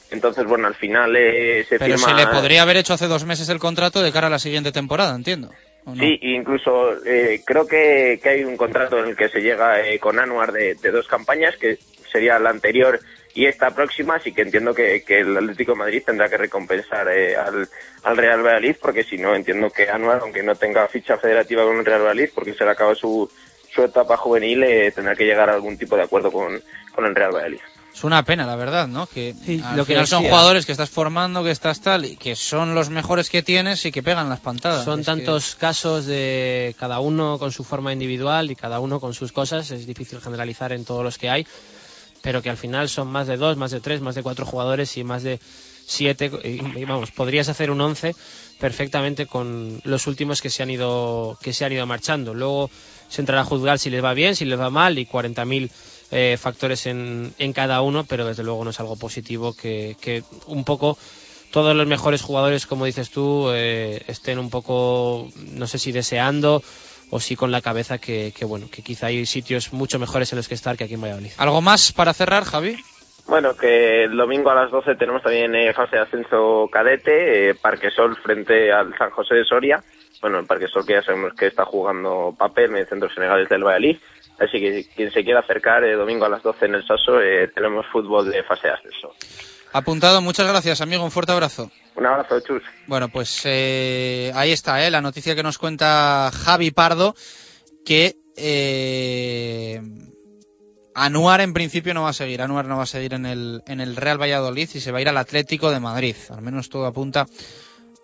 Entonces, 0.10 0.46
bueno, 0.46 0.68
al 0.68 0.76
final 0.76 1.14
eh, 1.18 1.66
se 1.68 1.78
Pero 1.80 1.98
firma... 1.98 2.08
se 2.18 2.26
le 2.26 2.28
podría 2.32 2.62
haber 2.62 2.78
hecho 2.78 2.94
hace 2.94 3.08
dos 3.08 3.26
meses 3.26 3.50
el 3.50 3.60
contrato 3.60 4.02
de 4.02 4.14
cara 4.14 4.28
a 4.28 4.30
la 4.30 4.40
siguiente 4.40 4.72
temporada, 4.72 5.14
entiendo. 5.14 5.52
Sí, 5.96 6.20
incluso 6.22 7.04
eh, 7.06 7.44
creo 7.46 7.66
que, 7.66 8.20
que 8.22 8.30
hay 8.30 8.44
un 8.44 8.58
contrato 8.58 9.00
en 9.00 9.10
el 9.10 9.16
que 9.16 9.30
se 9.30 9.40
llega 9.40 9.80
eh, 9.88 10.00
con 10.00 10.20
Anuar 10.20 10.52
de, 10.52 10.76
de 10.76 10.92
dos 10.92 11.08
campañas, 11.08 11.56
que 11.58 11.80
sería 12.12 12.40
la 12.40 12.50
anterior 12.50 13.00
y 13.34 13.46
esta 13.46 13.74
próxima, 13.74 14.16
así 14.16 14.34
que 14.34 14.42
entiendo 14.42 14.74
que, 14.74 15.04
que 15.04 15.20
el 15.20 15.38
Atlético 15.38 15.74
de 15.74 15.78
Madrid 15.78 16.04
tendrá 16.06 16.28
que 16.28 16.38
recompensar 16.38 17.08
eh, 17.10 17.36
al, 17.36 17.70
al 18.04 18.18
Real 18.18 18.42
Valladolid, 18.42 18.76
porque 18.82 19.04
si 19.04 19.18
no, 19.18 19.36
entiendo 19.36 19.70
que 19.70 19.90
Anuar, 19.90 20.20
aunque 20.24 20.44
no 20.44 20.56
tenga 20.56 20.88
ficha 20.88 21.18
federativa 21.18 21.64
con 21.64 21.78
el 21.78 21.86
Real 21.86 22.02
Valladolid, 22.02 22.32
porque 22.34 22.54
se 22.54 22.66
le 22.66 22.72
acaba 22.72 22.96
su, 22.96 23.30
su 23.70 23.84
etapa 23.84 24.18
juvenil, 24.18 24.64
eh, 24.64 24.92
tendrá 24.92 25.16
que 25.16 25.26
llegar 25.26 25.50
a 25.50 25.54
algún 25.54 25.78
tipo 25.78 25.96
de 25.96 26.04
acuerdo 26.04 26.32
con, 26.32 26.60
con 26.94 27.06
el 27.06 27.16
Real 27.16 27.32
Valladolid. 27.32 27.60
Es 27.98 28.04
una 28.04 28.22
pena, 28.24 28.46
la 28.46 28.56
verdad, 28.56 28.88
¿no? 28.88 29.08
Que 29.08 29.34
al 29.64 29.76
lo 29.76 29.84
que 29.84 29.94
final 29.94 30.06
son 30.08 30.22
decía. 30.22 30.30
jugadores 30.30 30.68
que 30.68 30.72
estás 30.72 30.90
formando, 30.92 31.44
que 31.44 31.50
estás 31.50 31.82
tal, 31.82 32.06
y 32.06 32.16
que 32.16 32.36
son 32.36 32.76
los 32.76 32.92
mejores 32.92 33.32
que 33.32 33.42
tienes 33.42 33.84
y 33.86 33.92
que 33.92 34.04
pegan 34.04 34.30
las 34.30 34.40
pantadas. 34.40 34.86
Son 34.86 35.00
Es 35.00 35.06
que- 35.08 35.12
tantos 35.14 35.56
casos 35.56 36.06
de 36.06 36.76
cada 36.80 37.00
uno 37.00 37.40
con 37.40 37.52
su 37.52 37.64
forma 37.64 37.92
individual 37.92 38.52
y 38.52 38.56
cada 38.56 38.80
uno 38.80 39.00
con 39.00 39.16
sus 39.16 39.32
cosas. 39.32 39.72
Es 39.72 39.88
difícil 39.88 40.22
generalizar 40.22 40.74
en 40.74 40.86
todos 40.86 41.04
los 41.04 41.18
que 41.18 41.32
hay, 41.32 41.48
pero 42.22 42.44
que 42.44 42.52
al 42.52 42.58
final 42.58 42.88
son 42.88 43.08
más 43.08 43.26
de 43.26 43.36
dos, 43.38 43.58
más 43.58 43.72
de 43.72 43.80
tres, 43.82 44.00
más 44.00 44.14
de 44.14 44.22
cuatro 44.22 44.46
jugadores 44.46 44.96
y 44.98 45.04
más 45.04 45.24
de 45.24 45.40
siete. 45.88 46.30
Y, 46.44 46.80
y 46.80 46.86
vamos, 46.86 47.10
podrías 47.10 47.50
hacer 47.50 47.72
un 47.72 47.82
once 47.82 48.16
perfectamente 48.60 49.26
con 49.26 49.82
los 49.86 50.06
últimos 50.06 50.42
que 50.44 50.52
se 50.52 50.62
han 50.62 50.70
ido 50.70 51.38
que 51.42 51.52
se 51.52 51.66
han 51.66 51.72
ido 51.74 51.88
marchando. 51.88 52.36
Luego 52.36 52.70
se 53.10 53.22
entrará 53.22 53.42
a 53.42 53.46
juzgar 53.46 53.80
si 53.80 53.90
les 53.90 54.04
va 54.04 54.14
bien, 54.14 54.36
si 54.36 54.46
les 54.46 54.60
va 54.60 54.70
mal 54.70 55.00
y 55.00 55.06
40.000 55.08 55.72
eh, 56.12 56.38
factores 56.40 56.86
en, 56.86 57.34
en 57.38 57.54
cada 57.54 57.82
uno, 57.82 58.06
pero 58.06 58.26
desde 58.26 58.44
luego 58.44 58.64
no 58.64 58.70
es 58.70 58.80
algo 58.80 58.96
positivo 58.96 59.54
que, 59.54 59.96
que 60.00 60.24
un 60.48 60.64
poco 60.64 60.98
todos 61.52 61.76
los 61.76 61.88
mejores 61.88 62.22
jugadores, 62.22 62.66
como 62.66 62.86
dices 62.86 63.10
tú, 63.10 63.50
eh, 63.52 64.04
estén 64.08 64.40
un 64.40 64.50
poco, 64.50 65.28
no 65.54 65.68
sé 65.68 65.80
si 65.80 65.92
deseando 65.92 66.62
o 67.10 67.20
si 67.20 67.36
con 67.36 67.52
la 67.52 67.62
cabeza 67.62 67.98
que, 67.98 68.34
que, 68.38 68.46
bueno, 68.46 68.68
que 68.70 68.82
quizá 68.82 69.08
hay 69.08 69.26
sitios 69.26 69.72
mucho 69.72 69.98
mejores 69.98 70.32
en 70.34 70.38
los 70.38 70.48
que 70.48 70.56
estar 70.56 70.76
que 70.78 70.84
aquí 70.84 70.96
en 70.96 71.02
Valladolid. 71.02 71.32
¿Algo 71.38 71.62
más 71.62 71.94
para 71.94 72.14
cerrar, 72.14 72.44
Javi? 72.44 72.78
Bueno, 73.28 73.56
que 73.58 74.06
el 74.06 74.16
domingo 74.16 74.50
a 74.50 74.56
las 74.56 74.72
12 74.72 74.96
tenemos 74.96 75.22
también 75.22 75.54
eh, 75.54 75.74
fase 75.74 75.98
de 75.98 76.02
ascenso 76.02 76.70
cadete, 76.72 77.50
eh, 77.50 77.56
Parque 77.56 77.92
Sol 77.92 78.16
frente 78.24 78.72
al 78.72 78.98
San 78.98 79.10
José 79.10 79.36
de 79.36 79.44
Soria. 79.46 79.84
Bueno, 80.22 80.40
el 80.40 80.46
Parque 80.46 80.68
Sol 80.68 80.86
que 80.86 80.94
ya 80.94 81.02
sabemos 81.02 81.34
que 81.34 81.48
está 81.48 81.66
jugando 81.66 82.34
papel 82.38 82.72
en 82.72 82.78
el 82.78 82.88
centro 82.88 83.10
senegales 83.10 83.50
del 83.50 83.64
Valladolid. 83.64 83.98
Así 84.40 84.60
que 84.60 84.86
quien 84.96 85.12
se 85.12 85.24
quiera 85.24 85.40
acercar, 85.40 85.84
eh, 85.84 85.94
domingo 85.94 86.26
a 86.26 86.30
las 86.30 86.44
12 86.44 86.66
en 86.66 86.76
el 86.76 86.86
Saso, 86.86 87.20
eh, 87.20 87.48
tenemos 87.54 87.86
fútbol 87.92 88.30
de 88.30 88.44
fase 88.44 88.68
de 88.68 88.74
ascenso. 88.74 89.14
Apuntado, 89.74 90.22
muchas 90.22 90.48
gracias, 90.48 90.82
amigo. 90.82 91.04
Un 91.04 91.12
fuerte 91.12 91.32
abrazo. 91.32 91.72
Un 91.96 92.06
abrazo, 92.06 92.40
Chus. 92.42 92.64
Bueno, 92.86 93.10
pues 93.10 93.42
eh, 93.46 94.32
ahí 94.36 94.52
está, 94.52 94.86
¿eh? 94.86 94.92
la 94.92 95.02
noticia 95.02 95.36
que 95.36 95.44
nos 95.44 95.58
cuenta 95.58 96.32
Javi 96.32 96.72
Pardo, 96.72 97.16
que 97.84 98.16
eh, 98.36 99.82
Anuar 101.00 101.42
en 101.42 101.54
principio 101.54 101.94
no 101.94 102.02
va 102.02 102.10
a 102.10 102.14
seguir. 102.14 102.42
Anuar 102.42 102.66
no 102.66 102.78
va 102.78 102.84
a 102.84 102.88
seguir 102.88 103.14
en 103.14 103.28
el, 103.28 103.62
en 103.68 103.82
el 103.82 103.96
Real 103.96 104.20
Valladolid 104.20 104.68
y 104.74 104.80
se 104.80 104.92
va 104.92 104.98
a 104.98 105.02
ir 105.02 105.10
al 105.10 105.18
Atlético 105.18 105.70
de 105.70 105.80
Madrid. 105.80 106.16
Al 106.32 106.42
menos 106.42 106.70
todo 106.70 106.88
apunta 106.88 107.28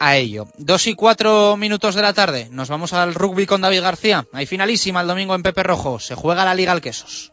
a 0.04 0.18
ello. 0.18 0.48
Dos 0.58 0.88
y 0.88 0.96
cuatro 0.96 1.56
minutos 1.56 1.96
de 1.96 2.02
la 2.02 2.14
tarde. 2.14 2.50
Nos 2.52 2.68
vamos 2.68 2.92
al 2.92 3.16
rugby 3.16 3.46
con 3.46 3.62
David 3.62 3.82
García. 3.82 4.28
Hay 4.34 4.46
finalísima 4.46 5.00
el 5.02 5.08
domingo 5.08 5.34
en 5.34 5.44
Pepe 5.44 5.64
Rojo. 5.64 6.00
Se 6.00 6.16
juega 6.16 6.44
la 6.44 6.56
Liga 6.56 6.74
al 6.74 6.82
Quesos. 6.82 7.32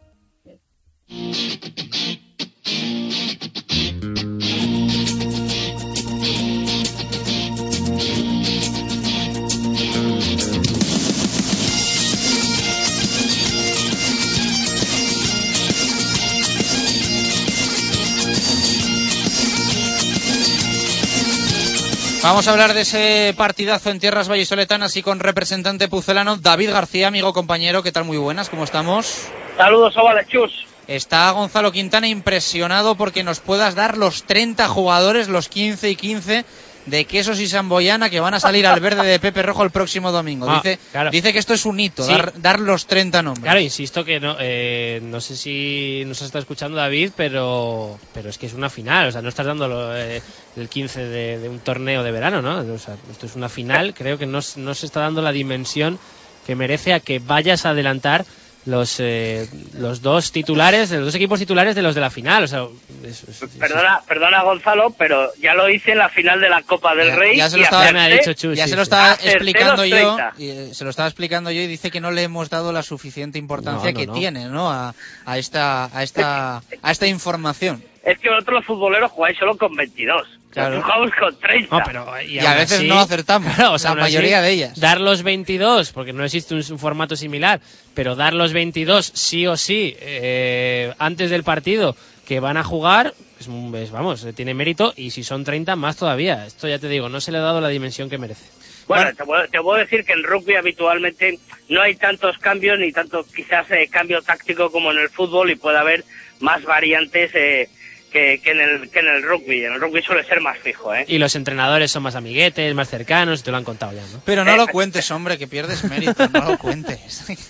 Vamos 22.22 22.46
a 22.46 22.50
hablar 22.50 22.74
de 22.74 22.82
ese 22.82 23.34
partidazo 23.34 23.88
en 23.88 23.98
tierras 23.98 24.28
vallisoletanas 24.28 24.94
y 24.96 25.02
con 25.02 25.20
representante 25.20 25.88
pucelano 25.88 26.36
David 26.36 26.70
García, 26.70 27.08
amigo 27.08 27.32
compañero. 27.32 27.82
¿Qué 27.82 27.92
tal? 27.92 28.04
Muy 28.04 28.18
buenas, 28.18 28.50
¿cómo 28.50 28.64
estamos? 28.64 29.28
Saludos, 29.56 29.96
Ovales 29.96 30.28
Chus. 30.28 30.66
Está 30.86 31.30
Gonzalo 31.30 31.72
Quintana 31.72 32.08
impresionado 32.08 32.94
porque 32.94 33.24
nos 33.24 33.40
puedas 33.40 33.74
dar 33.74 33.96
los 33.96 34.24
30 34.24 34.68
jugadores, 34.68 35.28
los 35.28 35.48
15 35.48 35.88
y 35.88 35.96
15 35.96 36.44
de 36.86 37.04
Quesos 37.04 37.38
y 37.40 37.46
Samboyana 37.46 38.10
que 38.10 38.20
van 38.20 38.34
a 38.34 38.40
salir 38.40 38.66
al 38.66 38.80
verde 38.80 39.06
de 39.06 39.18
Pepe 39.20 39.42
Rojo 39.42 39.62
el 39.62 39.70
próximo 39.70 40.10
domingo. 40.12 40.48
Ah, 40.48 40.60
dice, 40.62 40.78
claro. 40.92 41.10
dice 41.10 41.32
que 41.32 41.38
esto 41.38 41.54
es 41.54 41.64
un 41.66 41.78
hito, 41.78 42.02
Sí. 42.02 42.10
dar, 42.12 42.32
dar 42.40 42.58
los 42.60 42.86
30 42.86 43.22
nombres. 43.22 43.42
Claro, 43.44 43.60
insisto 43.60 44.04
que 44.04 44.18
no, 44.18 44.36
eh, 44.40 45.00
no 45.02 45.20
sé 45.20 45.36
si 45.36 46.02
nos 46.06 46.22
está 46.22 46.38
escuchando 46.38 46.78
David, 46.78 47.12
pero, 47.16 47.98
pero 48.14 48.30
es 48.30 48.38
que 48.38 48.46
es 48.46 48.54
una 48.54 48.70
final, 48.70 49.08
o 49.08 49.12
sea, 49.12 49.22
no 49.22 49.28
estás 49.28 49.46
dando 49.46 49.68
lo, 49.68 49.96
eh, 49.96 50.22
el 50.56 50.68
15 50.68 51.04
de, 51.04 51.38
de 51.38 51.48
un 51.48 51.60
torneo 51.60 52.02
de 52.02 52.10
verano, 52.12 52.40
¿no? 52.42 52.58
O 52.72 52.78
sea, 52.78 52.96
esto 53.10 53.26
es 53.26 53.36
una 53.36 53.48
final, 53.48 53.94
creo 53.94 54.18
que 54.18 54.26
no, 54.26 54.40
no 54.56 54.74
se 54.74 54.86
está 54.86 55.00
dando 55.00 55.22
la 55.22 55.32
dimensión 55.32 55.98
que 56.46 56.56
merece 56.56 56.94
a 56.94 57.00
que 57.00 57.18
vayas 57.18 57.66
a 57.66 57.70
adelantar 57.70 58.24
los, 58.66 58.96
eh, 59.00 59.48
los 59.78 60.02
dos 60.02 60.32
titulares, 60.32 60.90
los 60.90 61.06
dos 61.06 61.14
equipos 61.14 61.38
titulares 61.38 61.74
de 61.74 61.82
los 61.82 61.94
de 61.94 62.00
la 62.02 62.10
final, 62.10 62.44
o 62.44 62.46
sea, 62.46 62.66
es- 63.02 63.24
es- 63.24 63.42
es- 63.42 63.50
Perdona, 63.58 64.02
perdona 64.06 64.42
Gonzalo, 64.42 64.90
pero 64.98 65.30
ya 65.40 65.54
lo 65.54 65.68
hice 65.70 65.92
en 65.92 65.98
la 65.98 66.08
final 66.10 66.40
de 66.40 66.50
la 66.50 66.62
Copa 66.62 66.94
del 66.94 67.16
Rey. 67.16 67.36
ya 67.36 67.48
se 67.48 67.56
y 67.56 67.60
lo 67.60 67.64
estaba, 67.64 67.84
acerté- 67.86 68.54
ya 68.54 68.68
se 68.68 68.76
lo 68.76 68.82
estaba 68.82 69.14
explicando 69.14 69.84
yo 69.86 69.96
30. 69.96 70.32
y, 70.38 70.48
eh, 70.50 70.74
se 70.74 70.84
lo 70.84 70.90
estaba 70.90 71.08
explicando 71.08 71.50
yo 71.50 71.62
y 71.62 71.66
dice 71.66 71.90
que 71.90 72.00
no 72.00 72.10
le 72.10 72.22
hemos 72.22 72.50
dado 72.50 72.72
la 72.72 72.82
suficiente 72.82 73.38
importancia 73.38 73.90
No, 73.90 73.92
no, 73.94 73.98
que 74.00 74.06
no. 74.06 74.12
tiene 74.12 74.44
¿no? 74.46 74.70
a, 74.70 74.94
a 75.24 75.38
esta 75.38 75.86
a 75.96 76.02
esta 76.02 76.58
a 76.82 76.90
esta 76.90 77.06
información 77.06 77.82
Es 78.04 78.18
que 78.18 78.28
vosotros 78.30 78.56
los 78.60 78.66
futboleros 78.66 79.10
jugáis 79.10 79.38
solo 79.38 79.56
con 79.56 79.74
22. 79.74 80.26
Claro. 80.50 80.82
Jugamos 80.82 81.10
con 81.18 81.38
30. 81.38 81.78
No, 81.78 81.82
pero, 81.84 82.20
Y 82.22 82.38
a 82.40 82.54
veces 82.54 82.82
no 82.82 82.98
acertamos, 82.98 83.54
Claro, 83.54 83.74
o 83.74 83.78
sea, 83.78 83.94
la 83.94 84.04
así, 84.04 84.14
mayoría 84.14 84.42
de 84.42 84.50
ellas. 84.50 84.80
Dar 84.80 85.00
los 85.00 85.22
22, 85.22 85.92
porque 85.92 86.12
no 86.12 86.24
existe 86.24 86.54
un, 86.54 86.62
un 86.68 86.78
formato 86.78 87.14
similar, 87.14 87.60
pero 87.94 88.16
dar 88.16 88.34
los 88.34 88.52
22 88.52 89.06
sí 89.14 89.46
o 89.46 89.56
sí 89.56 89.96
eh, 90.00 90.92
antes 90.98 91.30
del 91.30 91.44
partido 91.44 91.94
que 92.26 92.40
van 92.40 92.56
a 92.56 92.64
jugar, 92.64 93.14
es, 93.40 93.48
es, 93.48 93.90
vamos, 93.90 94.24
eh, 94.24 94.32
tiene 94.32 94.54
mérito 94.54 94.92
y 94.96 95.10
si 95.10 95.24
son 95.24 95.44
30 95.44 95.76
más 95.76 95.96
todavía. 95.96 96.46
Esto 96.46 96.68
ya 96.68 96.78
te 96.78 96.88
digo, 96.88 97.08
no 97.08 97.20
se 97.20 97.32
le 97.32 97.38
ha 97.38 97.42
dado 97.42 97.60
la 97.60 97.68
dimensión 97.68 98.10
que 98.10 98.18
merece. 98.18 98.44
Bueno, 98.86 99.14
te 99.14 99.24
puedo, 99.24 99.46
te 99.48 99.60
puedo 99.60 99.78
decir 99.78 100.04
que 100.04 100.12
en 100.12 100.24
rugby 100.24 100.56
habitualmente 100.56 101.38
no 101.68 101.80
hay 101.80 101.94
tantos 101.94 102.38
cambios 102.38 102.78
ni 102.78 102.90
tanto 102.90 103.24
quizás 103.24 103.70
eh, 103.70 103.88
cambio 103.88 104.20
táctico 104.20 104.70
como 104.72 104.90
en 104.90 104.98
el 104.98 105.08
fútbol 105.08 105.50
y 105.50 105.54
puede 105.54 105.78
haber 105.78 106.04
más 106.40 106.64
variantes 106.64 107.30
eh, 107.34 107.68
que, 108.10 108.40
que 108.42 108.50
en 108.50 108.60
el, 108.60 108.90
que 108.90 108.98
en 109.00 109.08
el 109.08 109.22
rugby. 109.22 109.64
En 109.64 109.72
el 109.74 109.80
rugby 109.80 110.02
suele 110.02 110.24
ser 110.24 110.40
más 110.40 110.58
fijo, 110.58 110.94
¿eh? 110.94 111.04
Y 111.08 111.18
los 111.18 111.34
entrenadores 111.36 111.90
son 111.90 112.02
más 112.02 112.16
amiguetes, 112.16 112.74
más 112.74 112.88
cercanos, 112.88 113.42
te 113.42 113.50
lo 113.50 113.56
han 113.56 113.64
contado 113.64 113.92
ya, 113.92 114.02
¿no? 114.12 114.20
pero 114.24 114.44
no 114.44 114.56
lo 114.56 114.66
cuentes 114.66 115.10
hombre 115.10 115.38
que 115.38 115.46
pierdes 115.46 115.84
mérito 115.84 116.28
no 116.28 116.44
lo 116.44 116.58
cuentes 116.58 117.26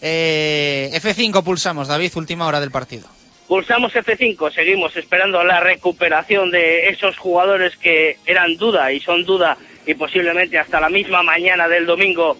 Eh, 0.00 0.90
F5 0.94 1.42
pulsamos 1.42 1.88
David 1.88 2.12
última 2.14 2.46
hora 2.46 2.60
del 2.60 2.70
partido 2.70 3.08
Pulsamos 3.48 3.92
F5, 3.92 4.52
seguimos 4.52 4.94
esperando 4.96 5.42
la 5.42 5.58
recuperación 5.58 6.50
de 6.50 6.88
esos 6.90 7.16
jugadores 7.16 7.76
que 7.76 8.18
eran 8.26 8.56
duda 8.56 8.92
y 8.92 9.00
son 9.00 9.24
duda 9.24 9.56
y 9.86 9.94
posiblemente 9.94 10.58
hasta 10.58 10.80
la 10.80 10.88
misma 10.88 11.22
mañana 11.22 11.66
del 11.66 11.86
domingo 11.86 12.36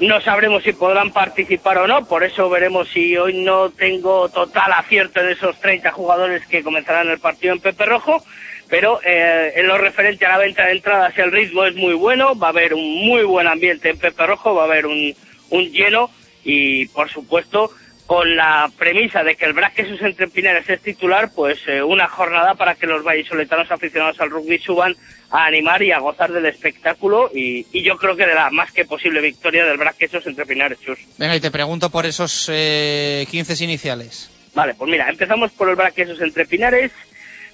no 0.00 0.20
sabremos 0.20 0.62
si 0.62 0.72
podrán 0.72 1.10
participar 1.10 1.78
o 1.78 1.86
no, 1.86 2.06
por 2.06 2.24
eso 2.24 2.48
veremos 2.48 2.88
si 2.88 3.16
hoy 3.16 3.42
no 3.42 3.70
tengo 3.70 4.28
total 4.30 4.72
acierto 4.72 5.20
en 5.20 5.30
esos 5.30 5.60
30 5.60 5.92
jugadores 5.92 6.46
que 6.46 6.62
comenzarán 6.62 7.08
el 7.08 7.18
partido 7.18 7.52
en 7.52 7.60
Pepe 7.60 7.84
Rojo, 7.84 8.22
pero 8.68 9.00
eh, 9.04 9.52
en 9.56 9.66
lo 9.66 9.76
referente 9.76 10.24
a 10.24 10.30
la 10.30 10.38
venta 10.38 10.64
de 10.64 10.72
entradas 10.72 11.16
el 11.18 11.32
ritmo 11.32 11.64
es 11.64 11.74
muy 11.74 11.94
bueno, 11.94 12.38
va 12.38 12.48
a 12.48 12.50
haber 12.50 12.72
un 12.72 13.06
muy 13.06 13.24
buen 13.24 13.46
ambiente 13.46 13.90
en 13.90 13.98
Pepe 13.98 14.26
Rojo, 14.26 14.54
va 14.54 14.62
a 14.62 14.66
haber 14.66 14.86
un, 14.86 15.14
un 15.50 15.64
lleno 15.70 16.10
y 16.44 16.86
por 16.88 17.10
supuesto 17.10 17.70
con 18.10 18.34
la 18.34 18.68
premisa 18.76 19.22
de 19.22 19.36
que 19.36 19.44
el 19.44 19.52
Braque 19.52 19.86
sus 19.86 20.02
entre 20.02 20.26
Pinares 20.26 20.68
es 20.68 20.80
titular, 20.80 21.30
pues 21.32 21.60
eh, 21.68 21.80
una 21.80 22.08
jornada 22.08 22.56
para 22.56 22.74
que 22.74 22.88
los 22.88 23.04
vallisoletanos 23.04 23.70
aficionados 23.70 24.20
al 24.20 24.30
rugby 24.30 24.58
suban 24.58 24.96
a 25.30 25.44
animar 25.44 25.80
y 25.80 25.92
a 25.92 26.00
gozar 26.00 26.32
del 26.32 26.46
espectáculo 26.46 27.30
y, 27.32 27.68
y 27.70 27.84
yo 27.84 27.96
creo 27.98 28.16
que 28.16 28.26
de 28.26 28.34
la 28.34 28.50
más 28.50 28.72
que 28.72 28.84
posible 28.84 29.20
victoria 29.20 29.64
del 29.64 29.78
Braque 29.78 30.08
sus 30.08 30.26
entre 30.26 30.44
Pinares, 30.44 30.80
Chus. 30.80 30.98
venga 31.18 31.36
y 31.36 31.40
te 31.40 31.52
pregunto 31.52 31.88
por 31.88 32.04
esos 32.04 32.50
eh, 32.52 33.28
15 33.30 33.62
iniciales 33.62 34.28
Vale, 34.54 34.74
pues 34.74 34.90
mira, 34.90 35.08
empezamos 35.08 35.52
por 35.52 35.70
el 35.70 35.76
Braquesos 35.76 36.20
entre 36.20 36.46
Pinares. 36.46 36.90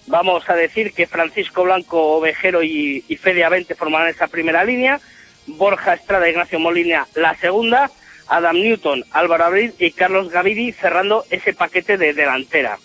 Vamos 0.06 0.48
a 0.48 0.54
decir 0.54 0.94
que 0.94 1.06
Francisco 1.06 1.64
Blanco, 1.64 2.16
Ovejero 2.16 2.62
y, 2.62 3.04
y 3.06 3.16
Fede 3.16 3.44
Avente 3.44 3.74
formarán 3.74 4.08
esa 4.08 4.28
primera 4.28 4.64
línea. 4.64 4.98
Borja 5.46 5.92
Estrada, 5.92 6.30
Ignacio 6.30 6.58
Molina 6.58 7.06
la 7.14 7.34
segunda. 7.34 7.90
Adam 8.28 8.56
Newton, 8.56 9.04
Álvaro 9.12 9.44
Abril 9.44 9.74
y 9.78 9.92
Carlos 9.92 10.30
Gavidi 10.30 10.72
cerrando 10.72 11.24
ese 11.30 11.54
paquete 11.54 11.96
de 11.96 12.12
delantera. 12.12 12.78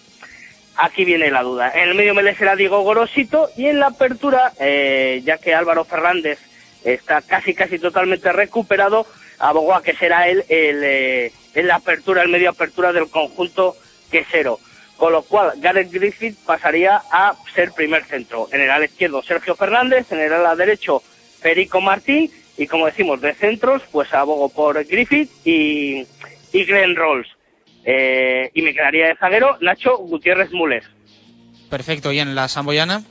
Aquí 0.78 1.06
viene 1.06 1.32
la 1.32 1.44
duda. 1.44 1.72
En 1.76 1.90
el 1.90 1.96
medio 1.96 2.14
me 2.14 2.36
será 2.36 2.56
Diego 2.56 2.82
Gorosito 2.82 3.50
y 3.58 3.68
en 3.68 3.80
la 3.80 3.88
apertura, 3.88 4.54
eh, 4.60 5.22
ya 5.24 5.38
que 5.38 5.54
Álvaro 5.54 5.84
Fernández 5.84 6.40
está 6.84 7.22
casi 7.22 7.54
casi 7.54 7.78
totalmente 7.78 8.32
recuperado, 8.32 9.06
abogó 9.40 9.76
a 9.76 9.84
que 9.84 9.96
será 9.96 10.28
él 10.28 10.44
el, 10.50 10.84
eh, 10.84 11.32
en 11.54 11.68
la 11.68 11.76
apertura, 11.76 12.24
el 12.24 12.30
medio 12.30 12.50
apertura 12.50 12.94
del 12.94 13.10
conjunto 13.10 13.76
quesero. 14.10 14.60
Con 14.98 15.14
lo 15.14 15.24
cual, 15.24 15.54
Gareth 15.58 15.92
Griffith 15.92 16.38
pasaría 16.46 17.02
a 17.12 17.36
ser 17.56 17.72
primer 17.72 18.04
centro. 18.06 18.48
En 18.52 18.62
el 18.62 18.70
ala 18.70 18.86
izquierdo, 18.86 19.24
Sergio 19.24 19.56
Fernández. 19.56 20.12
En 20.12 20.20
el 20.20 20.32
ala 20.32 20.56
derecho, 20.56 21.02
Perico 21.42 21.82
Martín. 21.82 22.32
Y 22.62 22.68
como 22.68 22.86
decimos, 22.86 23.20
de 23.22 23.34
centros, 23.34 23.82
pues 23.92 24.14
abogo 24.14 24.48
por 24.48 24.86
Griffith 24.86 25.32
y, 25.44 26.06
y 26.54 26.64
Glenn 26.66 26.96
Rolls. 26.96 27.28
Eh, 27.84 28.52
y 28.54 28.62
me 28.62 28.72
quedaría 28.76 29.08
de 29.08 29.16
zaguero 29.16 29.58
Nacho 29.62 29.98
Gutiérrez 29.98 30.52
Mules. 30.52 30.84
perfecto 31.72 32.12
y 32.12 32.20
en 32.20 32.36
la 32.36 32.48
Samboyana 32.48 33.02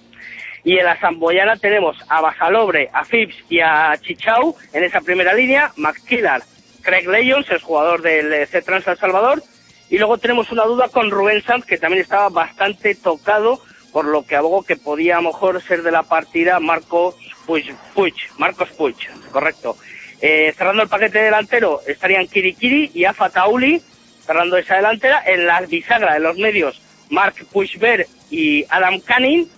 Y 0.63 0.79
en 0.79 0.85
la 0.85 1.01
Samboyana 1.01 1.57
tenemos 1.57 1.97
a 2.09 2.21
Basalobre, 2.21 2.91
a 2.93 3.05
Phipps 3.05 3.35
y 3.49 3.59
a 3.59 3.93
Chichau 4.01 4.55
en 4.73 4.85
esa 4.85 5.01
primera 5.01 5.35
línea, 5.35 5.73
McKillar, 5.75 6.43
Craig 6.83 7.09
Lyons, 7.09 7.51
el 7.51 7.59
jugador 7.59 8.03
del 8.03 8.33
eh, 8.33 8.47
C-Trans 8.47 8.85
San 8.85 8.99
Salvador, 8.99 9.43
y 9.89 9.99
luego 9.99 10.19
tenemos 10.19 10.53
una 10.53 10.63
duda 10.63 10.89
con 10.91 11.11
Rubén 11.11 11.43
Sanz, 11.43 11.65
que 11.65 11.77
también 11.77 12.03
estaba 12.03 12.29
bastante 12.29 12.95
tocado, 12.95 13.61
por 13.93 14.05
lo 14.05 14.25
que 14.25 14.37
abogo 14.37 14.63
que 14.63 14.77
podía 14.77 15.17
a 15.17 15.23
lo 15.23 15.29
mejor 15.29 15.63
ser 15.63 15.83
de 15.83 15.91
la 15.91 16.03
partida 16.03 16.61
Marcos 16.61 17.17
Puig, 17.47 17.75
Puig, 17.95 18.15
Marcos 18.39 18.69
Puig, 18.71 18.97
correcto. 19.33 19.77
Eh, 20.21 20.53
cerrando 20.57 20.83
el 20.83 20.89
paquete 20.89 21.19
delantero 21.19 21.81
estarían 21.87 22.27
Kirikiri 22.27 22.91
y 22.95 23.05
Afa 23.05 23.31
Tauli, 23.31 23.83
cerrando 24.25 24.57
esa 24.57 24.77
delantera. 24.77 25.23
En 25.27 25.47
la 25.47 25.61
bisagra 25.63 26.15
de 26.15 26.21
los 26.21 26.37
medios, 26.37 26.81
Mark 27.09 27.35
Puigber 27.51 28.07
y 28.31 28.65
Adam 28.69 29.01
Canning. 29.01 29.49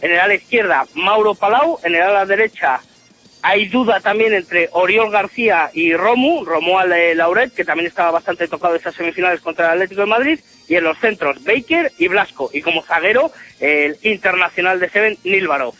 En 0.00 0.10
el 0.10 0.18
ala 0.18 0.34
izquierda, 0.34 0.86
Mauro 0.94 1.34
Palau. 1.34 1.78
En 1.84 1.94
el 1.94 2.02
ala 2.02 2.26
derecha, 2.26 2.80
hay 3.42 3.68
duda 3.68 4.00
también 4.00 4.32
entre 4.32 4.68
Oriol 4.72 5.10
García 5.10 5.70
y 5.72 5.94
Romu, 5.94 6.44
Romuald 6.44 6.92
eh, 6.92 7.14
Lauret, 7.14 7.52
que 7.52 7.64
también 7.64 7.88
estaba 7.88 8.12
bastante 8.12 8.48
tocado 8.48 8.74
en 8.74 8.80
esas 8.80 8.94
semifinales 8.94 9.40
contra 9.40 9.66
el 9.66 9.72
Atlético 9.72 10.02
de 10.02 10.06
Madrid. 10.06 10.40
Y 10.72 10.76
en 10.76 10.84
los 10.84 10.98
centros, 10.98 11.44
Baker 11.44 11.92
y 11.98 12.08
Blasco. 12.08 12.48
Y 12.50 12.62
como 12.62 12.82
zaguero, 12.82 13.30
el 13.60 13.98
internacional 14.00 14.80
de 14.80 14.88
Seven, 14.88 15.18
Nilvarov. 15.22 15.74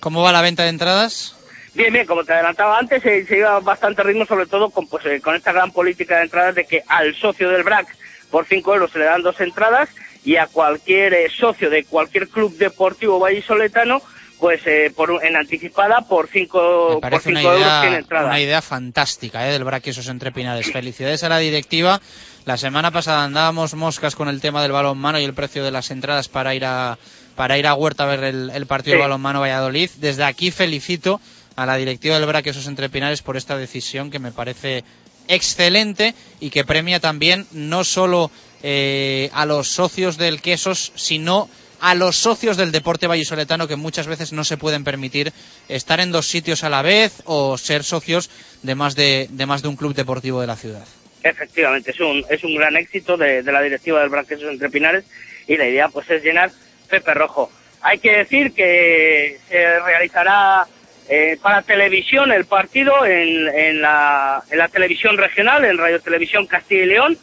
¿Cómo 0.00 0.22
va 0.22 0.32
la 0.32 0.40
venta 0.40 0.62
de 0.62 0.70
entradas? 0.70 1.36
Bien, 1.74 1.92
bien, 1.92 2.06
como 2.06 2.24
te 2.24 2.32
adelantaba 2.32 2.78
antes, 2.78 3.02
se, 3.02 3.26
se 3.26 3.36
iba 3.36 3.60
bastante 3.60 4.02
ritmo, 4.02 4.24
sobre 4.24 4.46
todo 4.46 4.70
con, 4.70 4.86
pues, 4.86 5.04
eh, 5.04 5.20
con 5.20 5.34
esta 5.34 5.52
gran 5.52 5.70
política 5.70 6.16
de 6.16 6.22
entradas 6.22 6.54
de 6.54 6.64
que 6.64 6.82
al 6.88 7.14
socio 7.14 7.50
del 7.50 7.62
BRAC 7.62 7.94
por 8.30 8.46
5 8.46 8.72
euros 8.72 8.90
se 8.90 9.00
le 9.00 9.04
dan 9.04 9.20
dos 9.20 9.38
entradas 9.38 9.90
y 10.24 10.36
a 10.36 10.46
cualquier 10.46 11.12
eh, 11.12 11.28
socio 11.28 11.68
de 11.68 11.84
cualquier 11.84 12.28
club 12.28 12.56
deportivo 12.56 13.18
vallisoletano 13.18 14.00
pues 14.38 14.60
eh, 14.66 14.92
por, 14.94 15.24
en 15.24 15.36
anticipada 15.36 16.02
por 16.02 16.28
5 16.28 17.00
por 17.00 17.20
cinco 17.20 17.40
una 17.40 17.42
euros 17.42 17.80
tiene 17.82 17.96
entrada. 17.96 18.26
una 18.26 18.40
idea 18.40 18.62
fantástica 18.62 19.48
¿eh? 19.48 19.52
del 19.52 19.64
Braquesos 19.64 20.08
entre 20.08 20.32
Pinares. 20.32 20.70
Felicidades 20.72 21.24
a 21.24 21.28
la 21.28 21.38
directiva. 21.38 22.00
La 22.48 22.56
semana 22.56 22.90
pasada 22.90 23.24
andábamos 23.24 23.74
moscas 23.74 24.16
con 24.16 24.26
el 24.30 24.40
tema 24.40 24.62
del 24.62 24.72
balonmano 24.72 25.20
y 25.20 25.24
el 25.24 25.34
precio 25.34 25.62
de 25.62 25.70
las 25.70 25.90
entradas 25.90 26.28
para 26.30 26.54
ir 26.54 26.64
a 26.64 26.98
para 27.36 27.58
ir 27.58 27.66
a 27.66 27.74
Huerta 27.74 28.04
a 28.04 28.06
ver 28.06 28.24
el, 28.24 28.48
el 28.48 28.64
partido 28.64 28.94
Sí. 28.94 28.96
de 28.96 29.02
balonmano 29.02 29.40
Valladolid. 29.40 29.90
Desde 29.98 30.24
aquí 30.24 30.50
felicito 30.50 31.20
a 31.56 31.66
la 31.66 31.76
directiva 31.76 32.18
del 32.18 32.24
Braquesos 32.26 32.66
entre 32.66 32.88
Pinares 32.88 33.20
por 33.20 33.36
esta 33.36 33.58
decisión 33.58 34.10
que 34.10 34.18
me 34.18 34.32
parece 34.32 34.82
excelente 35.28 36.14
y 36.40 36.48
que 36.48 36.64
premia 36.64 37.00
también 37.00 37.46
no 37.52 37.84
solo 37.84 38.30
eh, 38.62 39.28
a 39.34 39.44
los 39.44 39.68
socios 39.68 40.16
del 40.16 40.40
Quesos, 40.40 40.92
sino 40.94 41.50
a 41.82 41.94
los 41.94 42.16
socios 42.16 42.56
del 42.56 42.72
deporte 42.72 43.06
vallisoletano 43.08 43.68
que 43.68 43.76
muchas 43.76 44.06
veces 44.06 44.32
no 44.32 44.42
se 44.42 44.56
pueden 44.56 44.84
permitir 44.84 45.34
estar 45.68 46.00
en 46.00 46.12
dos 46.12 46.26
sitios 46.26 46.64
a 46.64 46.70
la 46.70 46.80
vez 46.80 47.12
o 47.26 47.58
ser 47.58 47.84
socios 47.84 48.30
de 48.62 48.74
más 48.74 48.94
de, 48.94 49.28
de 49.30 49.44
más 49.44 49.60
de 49.60 49.68
un 49.68 49.76
club 49.76 49.94
deportivo 49.94 50.40
de 50.40 50.46
la 50.46 50.56
ciudad. 50.56 50.86
Efectivamente, 51.22 51.90
es 51.90 52.00
un, 52.00 52.24
es 52.30 52.44
un 52.44 52.54
gran 52.54 52.76
éxito 52.76 53.16
de, 53.16 53.42
de 53.42 53.52
la 53.52 53.60
directiva 53.60 54.00
del 54.00 54.08
Branquesos 54.08 54.50
Entre 54.50 54.70
Pinares 54.70 55.04
y 55.46 55.56
la 55.56 55.66
idea 55.66 55.88
pues 55.88 56.08
es 56.10 56.22
llenar 56.22 56.50
Pepe 56.88 57.14
Rojo. 57.14 57.50
Hay 57.80 57.98
que 57.98 58.18
decir 58.18 58.52
que 58.52 59.38
se 59.48 59.80
realizará 59.80 60.66
eh, 61.08 61.38
para 61.40 61.62
televisión 61.62 62.32
el 62.32 62.44
partido 62.44 63.04
en, 63.06 63.48
en, 63.48 63.80
la, 63.80 64.42
en 64.50 64.58
la 64.58 64.68
televisión 64.68 65.16
regional, 65.16 65.64
en 65.64 65.78
Radio 65.78 66.00
Televisión 66.00 66.46
Castilla 66.46 66.82
y 66.82 66.86
León. 66.86 67.18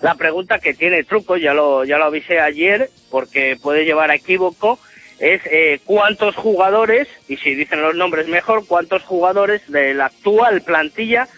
La 0.00 0.16
pregunta 0.16 0.58
que 0.58 0.74
tiene 0.74 1.04
truco, 1.04 1.36
ya 1.36 1.54
lo, 1.54 1.84
ya 1.84 1.98
lo 1.98 2.06
avisé 2.06 2.40
ayer, 2.40 2.90
porque 3.10 3.56
puede 3.60 3.84
llevar 3.84 4.10
a 4.10 4.16
equívoco, 4.16 4.80
es 5.20 5.40
eh, 5.44 5.78
cuántos 5.84 6.34
jugadores, 6.34 7.06
y 7.28 7.36
si 7.36 7.54
dicen 7.54 7.80
los 7.80 7.94
nombres 7.94 8.26
mejor, 8.26 8.66
cuántos 8.66 9.04
jugadores 9.04 9.62
de 9.68 9.94
la 9.94 10.06
actual 10.06 10.62
plantilla 10.62 11.28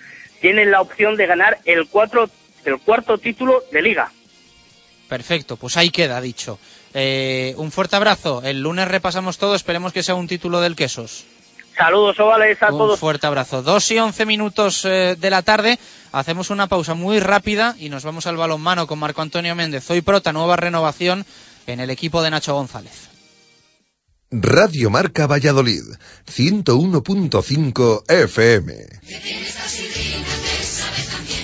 tienen 0.40 0.70
la 0.70 0.80
opción 0.80 1.16
de 1.16 1.26
ganar 1.26 1.58
el, 1.66 1.86
cuatro, 1.88 2.30
el 2.64 2.78
cuarto 2.78 3.18
título 3.18 3.62
de 3.70 3.82
liga. 3.82 4.10
Perfecto, 5.08 5.56
pues 5.56 5.76
ahí 5.76 5.90
queda 5.90 6.22
dicho. 6.22 6.58
Eh, 6.94 7.54
un 7.56 7.72
fuerte 7.72 7.96
abrazo. 7.96 8.42
El 8.44 8.62
lunes 8.62 8.88
repasamos 8.88 9.36
todo. 9.36 9.54
Esperemos 9.54 9.92
que 9.92 10.02
sea 10.02 10.14
un 10.14 10.28
título 10.28 10.60
del 10.60 10.76
Quesos. 10.76 11.26
Saludos 11.76 12.18
ovales 12.20 12.62
a 12.62 12.70
Un 12.70 12.78
todos. 12.78 13.00
fuerte 13.00 13.26
abrazo. 13.26 13.62
Dos 13.62 13.90
y 13.90 13.98
once 13.98 14.24
minutos 14.26 14.84
eh, 14.84 15.16
de 15.18 15.30
la 15.30 15.42
tarde. 15.42 15.78
Hacemos 16.12 16.50
una 16.50 16.68
pausa 16.68 16.94
muy 16.94 17.18
rápida 17.18 17.74
y 17.78 17.88
nos 17.88 18.04
vamos 18.04 18.26
al 18.26 18.36
balonmano 18.36 18.86
con 18.86 18.98
Marco 19.00 19.22
Antonio 19.22 19.54
Méndez. 19.56 19.90
Hoy 19.90 20.00
prota 20.00 20.32
nueva 20.32 20.56
renovación 20.56 21.26
en 21.66 21.80
el 21.80 21.90
equipo 21.90 22.22
de 22.22 22.30
Nacho 22.30 22.54
González. 22.54 23.08
Radio 24.30 24.90
Marca 24.90 25.26
Valladolid, 25.26 25.82
101.5 26.26 28.04
FM. 28.08 28.74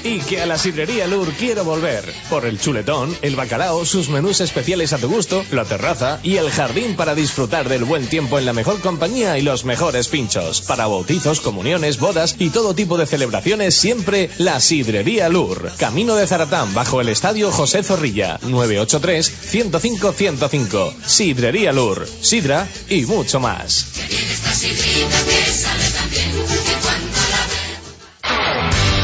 Y 0.03 0.19
que 0.21 0.41
a 0.41 0.47
la 0.47 0.59
sidrería 0.59 1.07
Lur 1.07 1.33
quiero 1.35 1.65
volver. 1.65 2.03
Por 2.31 2.47
el 2.47 2.59
chuletón, 2.59 3.15
el 3.23 3.37
bacalao, 3.37 3.85
sus 3.85 4.09
menús 4.09 4.41
especiales 4.41 4.93
a 4.93 4.99
tu 4.99 5.09
gusto, 5.09 5.45
la 5.51 5.65
terraza 5.65 6.21
y 6.23 6.37
el 6.37 6.51
jardín 6.51 6.95
para 6.97 7.15
disfrutar 7.15 7.69
del 7.69 7.85
buen 7.85 8.07
tiempo 8.07 8.39
en 8.39 8.47
la 8.47 8.53
mejor 8.53 8.81
compañía 8.81 9.39
y 9.39 9.43
los 9.43 9.65
mejores 9.65 10.09
pinchos. 10.09 10.63
Para 10.63 10.87
bautizos, 10.87 11.41
comuniones, 11.41 11.99
bodas 11.99 12.37
y 12.39 12.51
todo 12.51 12.75
tipo 12.75 12.99
de 12.99 13.07
celebraciones, 13.07 13.75
siempre 13.75 14.31
la 14.39 14.61
sidrería 14.61 15.29
Lur. 15.29 15.73
Camino 15.79 16.15
de 16.17 16.27
Zaratán, 16.27 16.75
bajo 16.75 17.01
el 17.01 17.09
estadio 17.09 17.51
José 17.51 17.83
Zorrilla, 17.83 18.39
983-105-105. 18.41 20.93
Sidrería 21.05 21.73
Lur, 21.73 22.07
sidra 22.21 22.69
y 22.89 23.07
mucho 23.07 23.41
más. 23.41 23.87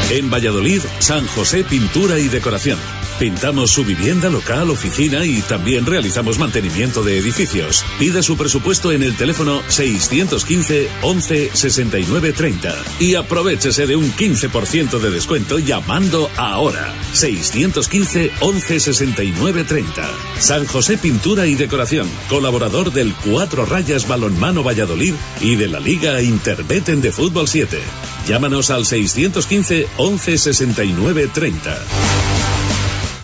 En 0.09 0.29
Valladolid, 0.31 0.81
San 0.99 1.27
José 1.27 1.65
Pintura 1.65 2.17
y 2.17 2.29
Decoración. 2.29 2.79
Pintamos 3.19 3.71
su 3.71 3.83
vivienda, 3.83 4.29
local, 4.29 4.69
oficina 4.69 5.25
y 5.25 5.41
también 5.41 5.87
realizamos 5.87 6.37
mantenimiento 6.37 7.03
de 7.03 7.17
edificios. 7.17 7.83
Pida 7.97 8.21
su 8.21 8.37
presupuesto 8.37 8.91
en 8.91 9.01
el 9.01 9.15
teléfono 9.15 9.63
615 9.67 10.87
11 11.01 11.49
69 11.51 12.33
30 12.33 12.75
y 12.99 13.15
aprovechese 13.15 13.87
de 13.87 13.95
un 13.95 14.13
15% 14.13 14.99
de 14.99 15.09
descuento 15.09 15.57
llamando 15.57 16.29
ahora. 16.37 16.93
615 17.13 18.31
11 18.39 18.79
69 18.79 19.63
30. 19.63 20.09
San 20.37 20.67
José 20.67 20.99
Pintura 20.99 21.47
y 21.47 21.55
Decoración, 21.55 22.07
colaborador 22.29 22.93
del 22.93 23.13
Cuatro 23.13 23.65
Rayas 23.65 24.07
Balonmano 24.07 24.61
Valladolid 24.61 25.15
y 25.41 25.55
de 25.55 25.67
la 25.67 25.79
Liga 25.79 26.21
Interbeten 26.21 27.01
de 27.01 27.11
Fútbol 27.11 27.47
7. 27.47 27.79
Llámanos 28.27 28.69
al 28.69 28.85
615 28.85 29.87
11 29.97 30.37
69 30.37 31.29
30. 31.33 32.36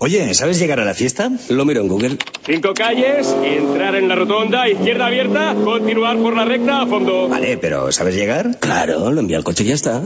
Oye, 0.04 0.34
¿sabes 0.34 0.60
llegar 0.60 0.82
a 0.82 0.84
la 0.84 0.94
fiesta? 0.94 1.32
Lo 1.48 1.64
miro 1.64 1.80
en 1.80 1.88
Google. 1.88 2.18
Cinco 2.46 2.74
calles, 2.74 3.34
entrar 3.42 3.96
en 3.96 4.10
la 4.10 4.16
rotonda, 4.16 4.68
izquierda 4.68 5.06
abierta, 5.06 5.56
continuar 5.64 6.18
por 6.18 6.36
la 6.36 6.44
recta 6.44 6.82
a 6.82 6.86
fondo. 6.86 7.30
Vale, 7.30 7.56
pero 7.58 7.90
¿sabes 7.94 8.14
llegar? 8.14 8.60
Claro, 8.60 9.10
lo 9.12 9.22
envía 9.22 9.38
al 9.38 9.46
coche 9.46 9.64
y 9.64 9.68
ya 9.68 9.76
está. 9.76 10.04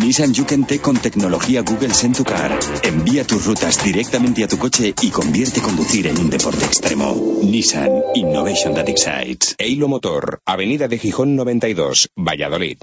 Nissan 0.00 0.32
Yuken 0.34 0.68
T 0.68 0.78
con 0.78 0.98
tecnología 0.98 1.62
Google 1.62 1.92
Send 1.92 2.18
to 2.18 2.22
Car. 2.22 2.56
Envía 2.84 3.24
tus 3.24 3.44
rutas 3.44 3.82
directamente 3.82 4.44
a 4.44 4.46
tu 4.46 4.56
coche 4.56 4.94
y 5.02 5.10
convierte 5.10 5.60
conducir 5.60 6.06
en 6.06 6.16
un 6.18 6.30
deporte 6.30 6.64
extremo. 6.64 7.40
Nissan 7.42 7.90
Innovation 8.14 8.74
that 8.76 8.88
excites. 8.88 9.56
Eilo 9.58 9.88
Motor, 9.88 10.42
Avenida 10.46 10.86
de 10.86 10.96
Gijón 10.96 11.34
92, 11.34 12.10
Valladolid. 12.14 12.78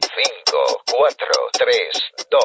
5, 0.46 0.46
4, 0.85 1.27
3, 1.53 1.77
2, 2.29 2.41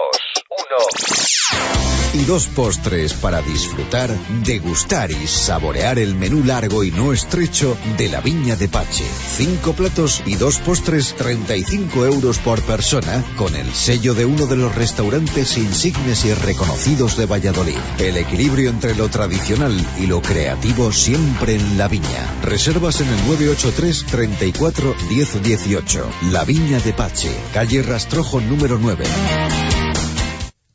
1. 0.49 1.73
Y 2.15 2.25
dos 2.27 2.47
postres 2.47 3.15
para 3.15 3.41
disfrutar, 3.41 4.11
degustar 4.45 5.11
y 5.11 5.27
saborear 5.27 5.99
el 5.99 6.15
menú 6.15 6.45
largo 6.45 6.85
y 6.85 6.91
no 6.91 7.11
estrecho 7.11 7.75
de 7.97 8.11
la 8.11 8.21
Viña 8.21 8.55
de 8.55 8.69
Pache. 8.69 9.05
Cinco 9.35 9.73
platos 9.73 10.23
y 10.27 10.35
dos 10.35 10.59
postres, 10.59 11.15
35 11.15 12.05
euros 12.05 12.39
por 12.39 12.61
persona, 12.61 13.25
con 13.39 13.57
el 13.57 13.73
sello 13.73 14.13
de 14.13 14.27
uno 14.27 14.45
de 14.45 14.57
los 14.57 14.75
restaurantes 14.75 15.57
insignes 15.57 16.27
y 16.27 16.35
reconocidos 16.35 17.17
de 17.17 17.25
Valladolid. 17.25 17.79
El 17.99 18.19
equilibrio 18.19 18.69
entre 18.69 18.95
lo 18.95 19.09
tradicional 19.09 19.75
y 19.99 20.07
lo 20.07 20.21
creativo 20.21 20.93
siempre 20.93 21.55
en 21.55 21.79
la 21.79 21.89
Viña. 21.89 22.43
Reservas 22.43 23.01
en 23.01 23.09
el 23.09 23.27
983 23.27 24.05
34 24.11 24.95
10 25.09 25.43
18. 25.43 26.11
La 26.31 26.45
Viña 26.45 26.79
de 26.81 26.93
Pache, 26.93 27.35
calle 27.55 27.83
Rastrojo 28.13 28.43
número 28.43 28.79
9. 28.79 29.07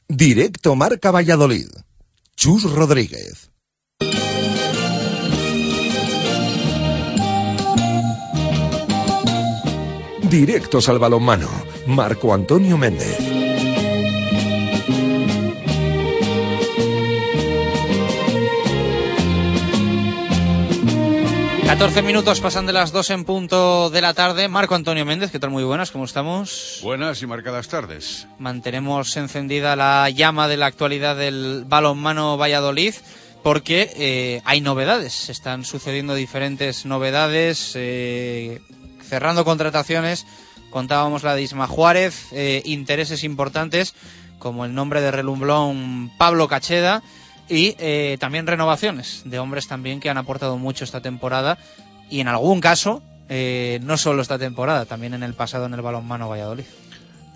Directo 0.07 0.75
Marca 0.75 1.11
Valladolid. 1.11 1.67
Chus 2.35 2.63
Rodríguez. 2.63 3.51
Directos 10.23 10.89
al 10.89 10.97
balonmano. 10.97 11.47
Marco 11.85 12.33
Antonio 12.33 12.75
Méndez. 12.75 13.26
14 21.67 22.01
minutos 22.01 22.39
pasan 22.39 22.65
de 22.65 22.71
las 22.71 22.93
2 22.93 23.09
en 23.09 23.25
punto 23.25 23.89
de 23.89 23.99
la 23.99 24.13
tarde. 24.13 24.47
Marco 24.47 24.73
Antonio 24.73 25.05
Méndez, 25.05 25.31
¿qué 25.31 25.37
tal? 25.37 25.49
Muy 25.49 25.65
buenas, 25.65 25.91
¿cómo 25.91 26.05
estamos? 26.05 26.79
Buenas 26.81 27.21
y 27.21 27.27
marcadas 27.27 27.67
tardes. 27.67 28.25
Mantenemos 28.39 29.17
encendida 29.17 29.75
la 29.75 30.09
llama 30.09 30.47
de 30.47 30.55
la 30.55 30.67
actualidad 30.67 31.17
del 31.17 31.65
balonmano 31.67 32.37
Valladolid. 32.37 32.95
porque 33.43 33.91
eh, 33.97 34.41
hay 34.45 34.61
novedades, 34.61 35.29
están 35.29 35.65
sucediendo 35.65 36.15
diferentes 36.15 36.85
novedades, 36.85 37.73
eh, 37.75 38.61
cerrando 39.03 39.43
contrataciones, 39.43 40.25
contábamos 40.69 41.23
la 41.23 41.35
de 41.35 41.41
Isma 41.41 41.67
Juárez, 41.67 42.27
eh, 42.31 42.61
intereses 42.63 43.25
importantes 43.25 43.93
como 44.39 44.63
el 44.63 44.73
nombre 44.73 45.01
de 45.01 45.11
relumblón 45.11 46.11
Pablo 46.17 46.47
Cacheda 46.47 47.03
y 47.49 47.75
eh, 47.79 48.17
también 48.19 48.47
renovaciones 48.47 49.21
de 49.25 49.39
hombres 49.39 49.67
también 49.67 49.99
que 49.99 50.09
han 50.09 50.17
aportado 50.17 50.57
mucho 50.57 50.83
esta 50.83 51.01
temporada 51.01 51.57
y 52.09 52.19
en 52.19 52.27
algún 52.27 52.61
caso 52.61 53.01
eh, 53.29 53.79
no 53.83 53.97
solo 53.97 54.21
esta 54.21 54.39
temporada, 54.39 54.85
también 54.85 55.13
en 55.13 55.23
el 55.23 55.33
pasado 55.33 55.65
en 55.65 55.73
el 55.73 55.81
balonmano 55.81 56.29
Valladolid. 56.29 56.65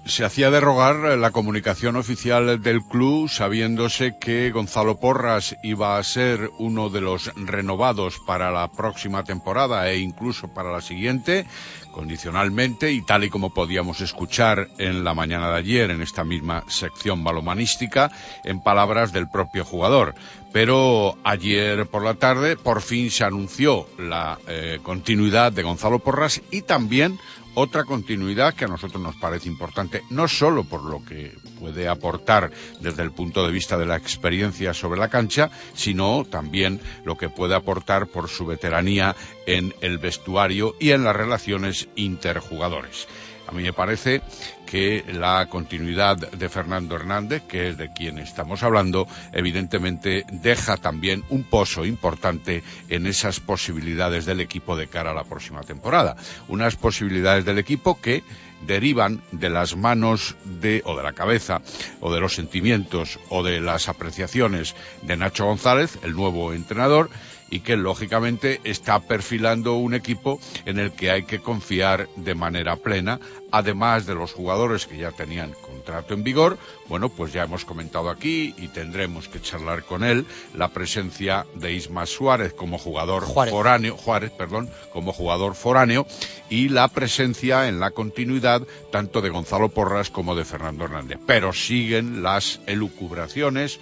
Se 0.05 0.26
hacía 0.26 0.49
derrogar 0.49 0.95
la 1.18 1.30
comunicación 1.30 1.95
oficial 1.95 2.62
del 2.64 2.82
club 2.82 3.30
sabiéndose 3.30 4.18
que 4.20 4.49
Gonzalo 4.49 4.99
Porras 4.99 5.55
iba 5.62 5.97
a 5.97 6.03
ser 6.03 6.49
uno 6.57 6.89
de 6.89 7.01
los 7.01 7.32
renovados 7.36 8.20
para 8.26 8.51
la 8.51 8.72
próxima 8.72 9.24
temporada 9.24 9.88
e 9.91 9.99
incluso 9.99 10.47
para 10.47 10.72
la 10.72 10.82
siguiente, 10.82 11.45
condicionalmente 11.92 12.92
y 12.92 13.02
tal 13.02 13.24
y 13.24 13.30
como 13.30 13.54
podíamos 13.54 14.02
escuchar 14.02 14.70
en 14.78 15.04
la 15.04 15.14
mañana 15.14 15.52
de 15.52 15.58
ayer 15.58 15.92
en 15.92 16.02
esta 16.02 16.24
misma 16.24 16.64
sección 16.68 17.24
balomanística 17.24 18.12
en 18.44 18.62
palabras 18.62 19.12
del 19.14 19.30
propio 19.30 19.66
jugador. 19.66 20.16
Pero 20.52 21.18
ayer 21.24 21.86
por 21.88 22.04
la 22.04 22.16
tarde 22.16 22.58
por 22.58 22.82
fin 22.82 23.10
se 23.10 23.24
anunció 23.24 23.88
la 23.98 24.39
eh, 24.48 24.80
continuidad 24.84 25.52
de 25.52 25.64
Gonzalo 25.64 26.00
Porras 26.00 26.42
y 26.52 26.62
también 26.62 27.20
otra 27.56 27.84
continuidad 27.84 28.54
que 28.54 28.66
a 28.66 28.68
nosotros 28.68 29.02
nos 29.02 29.16
parece 29.16 29.47
importante, 29.47 30.04
no 30.10 30.28
solo 30.28 30.64
por 30.64 30.84
lo 30.84 31.04
que 31.04 31.38
puede 31.60 31.88
aportar 31.88 32.52
desde 32.80 33.04
el 33.04 33.12
punto 33.12 33.45
de 33.45 33.52
vista 33.52 33.78
de 33.78 33.86
la 33.86 33.97
experiencia 33.97 34.74
sobre 34.74 34.99
la 34.99 35.10
cancha, 35.10 35.49
sino 35.74 36.26
también 36.26 36.80
lo 37.06 37.18
que 37.18 37.30
puede 37.30 37.56
aportar 37.56 38.08
por 38.08 38.30
su 38.30 38.45
veteranía 38.45 39.16
en 39.45 39.74
el 39.82 39.97
vestuario 39.97 40.76
y 40.80 40.91
en 40.91 41.04
las 41.04 41.16
relaciones 41.16 41.89
interjugadores. 41.95 43.08
A 43.52 43.54
mí 43.54 43.64
me 43.64 43.74
parece 43.74 44.22
que 44.66 45.04
la 45.12 45.45
continuidad 45.47 46.16
de 46.16 46.47
Fernando 46.47 46.95
Hernández, 46.95 47.43
que 47.49 47.68
es 47.68 47.78
de 47.78 47.91
quien 47.91 48.18
estamos 48.18 48.64
hablando, 48.64 49.06
evidentemente 49.34 50.26
deja 50.32 50.78
también 50.78 51.26
un 51.28 51.43
pozo 51.43 51.84
importante 51.84 52.64
en 52.88 53.08
esas 53.08 53.41
posibilidades 53.41 54.26
del 54.26 54.39
equipo 54.39 54.78
de 54.78 54.88
cara 54.88 55.12
a 55.12 55.14
la 55.14 55.26
próxima 55.26 55.64
temporada. 55.64 56.16
Unas 56.47 56.78
posibilidades 56.78 57.43
del 57.43 57.60
equipo 57.60 57.99
que 57.99 58.24
derivan 58.66 59.22
de 59.34 59.49
las 59.49 59.76
manos 59.76 60.38
de 60.45 60.82
o 60.86 60.95
de 60.95 61.04
la 61.04 61.12
cabeza 61.12 61.62
o 61.99 62.14
de 62.14 62.22
los 62.22 62.36
sentimientos 62.36 63.20
o 63.28 63.43
de 63.43 63.60
las 63.60 63.89
apreciaciones 63.89 64.76
de 65.02 65.18
Nacho 65.18 65.45
González, 65.45 65.99
el 66.04 66.14
nuevo 66.14 66.54
entrenador, 66.54 67.10
y 67.52 67.60
que 67.60 67.78
lógicamente 67.78 68.62
está 68.64 68.99
perfilando 69.02 69.76
un 69.76 69.93
equipo 69.93 70.39
en 70.66 70.80
el 70.80 70.93
que 70.93 71.12
hay 71.12 71.24
que 71.24 71.39
confiar 71.39 72.08
de 72.16 72.34
manera 72.34 72.78
plena, 72.78 73.20
además 73.52 74.08
de 74.08 74.16
los 74.16 74.34
jugadores 74.34 74.88
que 74.88 74.97
ya 74.97 75.12
tenían 75.12 75.54
contrato 75.62 76.14
en 76.14 76.24
vigor, 76.24 76.58
bueno, 76.88 77.10
pues 77.10 77.34
ya 77.34 77.43
hemos 77.43 77.66
comentado 77.66 78.10
aquí 78.10 78.56
y 78.58 78.70
tendremos 78.70 79.28
que 79.28 79.41
charlar 79.41 79.84
con 79.84 80.04
él 80.04 80.26
la 80.56 80.70
presencia 80.70 81.45
de 81.54 81.74
Isma 81.74 82.06
Suárez 82.06 82.54
como 82.54 82.78
jugador 82.78 83.28
foráneo, 83.28 83.97
Juárez, 83.97 84.32
perdón, 84.32 84.70
como 84.93 85.12
jugador 85.12 85.54
foráneo 85.56 86.08
y 86.49 86.70
la 86.70 86.88
presencia 86.88 87.68
en 87.68 87.80
la 87.80 87.91
continuidad 87.91 88.66
tanto 88.91 89.22
de 89.22 89.30
Gonzalo 89.30 89.70
Porras 89.70 90.10
como 90.10 90.36
de 90.36 90.45
Fernando 90.45 90.86
Hernández. 90.86 91.20
Pero 91.26 91.52
siguen 91.52 92.24
las 92.24 92.62
elucubraciones 92.66 93.80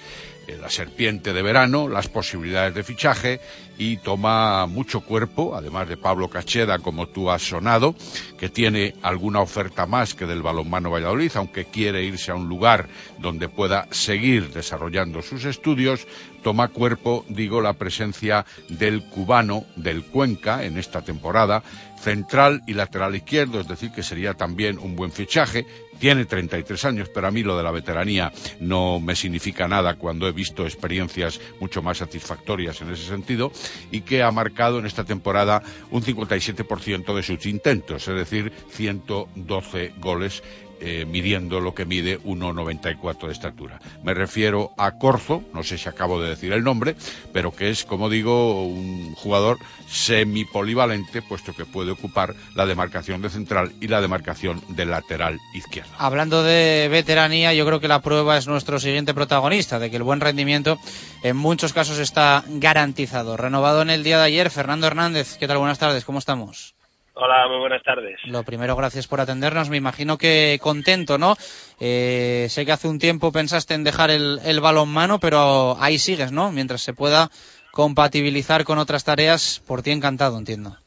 la 0.58 0.70
serpiente 0.70 1.34
de 1.34 1.42
verano, 1.42 1.88
las 1.88 2.08
posibilidades 2.08 2.74
de 2.74 2.84
fichaje 2.84 3.40
y 3.80 3.98
toma 3.98 4.66
mucho 4.68 5.00
cuerpo, 5.00 5.56
además 5.56 5.88
de 5.88 5.98
Pablo 5.98 6.30
Cacheda, 6.30 6.80
como 6.80 7.08
tú 7.08 7.32
has 7.32 7.42
sonado, 7.42 7.96
que 8.38 8.50
tiene 8.50 8.94
alguna 9.02 9.40
oferta 9.40 9.86
más 9.86 10.14
que 10.14 10.26
del 10.26 10.42
balonmano 10.44 10.92
Valladolid, 10.92 11.32
aunque 11.36 11.66
quiere 11.66 12.04
irse 12.04 12.32
a 12.32 12.36
un 12.36 12.50
lugar 12.50 12.90
donde 13.20 13.48
pueda 13.48 13.88
seguir 13.92 14.52
desarrollando 14.52 15.22
sus 15.22 15.46
estudios, 15.46 16.06
toma 16.44 16.68
cuerpo, 16.68 17.26
digo, 17.30 17.62
la 17.62 17.74
presencia 17.74 18.46
del 18.68 19.04
cubano 19.06 19.64
del 19.78 20.04
Cuenca 20.04 20.64
en 20.66 20.78
esta 20.78 21.02
temporada, 21.02 21.64
central 22.00 22.62
y 22.68 22.74
lateral 22.74 23.16
izquierdo, 23.16 23.60
es 23.60 23.68
decir, 23.68 23.92
que 23.92 24.04
sería 24.04 24.34
también 24.34 24.78
un 24.78 24.96
buen 24.96 25.12
fichaje. 25.12 25.66
Tiene 26.00 26.24
33 26.24 26.86
años, 26.86 27.10
pero 27.14 27.28
a 27.28 27.32
mí 27.32 27.44
lo 27.44 27.58
de 27.58 27.64
la 27.64 27.72
veteranía 27.72 28.32
no 28.62 29.02
me 29.02 29.18
significa 29.18 29.68
nada 29.68 29.96
cuando 29.96 30.28
he 30.28 30.32
visto 30.32 30.64
experiencias 30.64 31.42
mucho 31.60 31.82
más 31.82 31.98
satisfactorias 31.98 32.80
en 32.82 32.92
ese 32.92 33.06
sentido 33.06 33.52
y 33.92 34.02
que 34.02 34.24
ha 34.24 34.32
marcado 34.32 34.80
en 34.80 34.86
esta 34.86 35.04
temporada 35.04 35.62
un 35.92 36.04
57% 36.04 37.16
de 37.16 37.24
sus 37.24 37.46
intentos, 37.46 38.08
es 38.08 38.16
decir, 38.16 38.52
112 38.72 39.94
goles 39.98 40.44
eh, 40.82 41.06
midiendo 41.06 41.60
lo 41.60 41.74
que 41.74 41.86
mide 41.86 42.20
1,94 42.22 43.28
de 43.28 43.34
estatura. 43.34 43.80
Me 44.04 44.14
refiero 44.14 44.72
a 44.78 44.98
Corzo, 44.98 45.44
no 45.54 45.64
sé 45.64 45.78
si 45.78 45.90
acabo 45.90 46.22
de 46.22 46.30
decir 46.30 46.54
el 46.54 46.64
nombre, 46.64 46.96
pero 47.34 47.52
que 47.52 47.70
es, 47.70 47.84
como 47.86 48.10
digo, 48.10 48.64
un 48.66 49.14
jugador 49.16 49.58
semipolivalente, 49.90 51.22
puesto 51.22 51.56
que 51.56 51.66
puede 51.66 51.92
ocupar 51.92 52.36
la 52.56 52.66
demarcación 52.66 53.22
de 53.22 53.30
central 53.30 53.74
y 53.82 53.88
la 53.88 54.02
demarcación 54.02 54.62
de 54.70 54.86
lateral 54.86 55.40
izquierdo. 55.54 55.92
Hablando 55.98 56.44
de 56.44 56.88
veteranía, 56.90 57.54
yo 57.54 57.66
creo 57.66 57.80
que 57.80 57.88
la 57.88 58.02
prueba 58.02 58.38
es 58.38 58.48
nuestro 58.48 58.80
siguiente 58.80 59.14
protagonista, 59.14 59.80
de 59.80 59.90
que 59.90 59.98
el 59.98 60.04
buen 60.04 60.22
rendimiento 60.22 60.80
en 61.24 61.36
muchos 61.36 61.74
casos 61.74 62.00
está 62.00 62.44
garantizado. 62.48 63.38
Renovado 63.38 63.82
en 63.82 63.90
el 63.90 64.04
día 64.04 64.18
de 64.18 64.26
ayer, 64.26 64.50
Fernando 64.50 64.88
Hernández. 64.88 65.38
¿Qué 65.38 65.48
tal? 65.48 65.58
Buenas 65.58 65.80
tardes, 65.80 66.06
¿cómo 66.06 66.20
estamos? 66.20 66.79
Hola, 67.22 67.50
muy 67.50 67.58
buenas 67.58 67.84
tardes. 67.84 68.18
Lo 68.28 68.44
primero, 68.44 68.78
gracias 68.78 69.06
por 69.06 69.20
atendernos. 69.20 69.70
Me 69.70 69.76
imagino 69.76 70.18
que 70.18 70.58
contento, 70.62 71.18
¿no? 71.18 71.36
Eh, 71.82 72.46
sé 72.48 72.66
que 72.66 72.72
hace 72.72 72.88
un 72.88 72.98
tiempo 72.98 73.34
pensaste 73.34 73.74
en 73.74 73.84
dejar 73.84 74.10
el, 74.10 74.40
el 74.46 74.62
balón 74.62 74.88
mano, 74.88 75.20
pero 75.20 75.76
ahí 75.82 75.98
sigues, 75.98 76.32
¿no? 76.32 76.54
Mientras 76.54 76.82
se 76.82 76.94
pueda 76.94 77.28
compatibilizar 77.72 78.64
con 78.64 78.80
otras 78.80 79.04
tareas, 79.04 79.62
por 79.68 79.82
ti 79.82 79.92
encantado, 79.92 80.38
entiendo. 80.38 80.78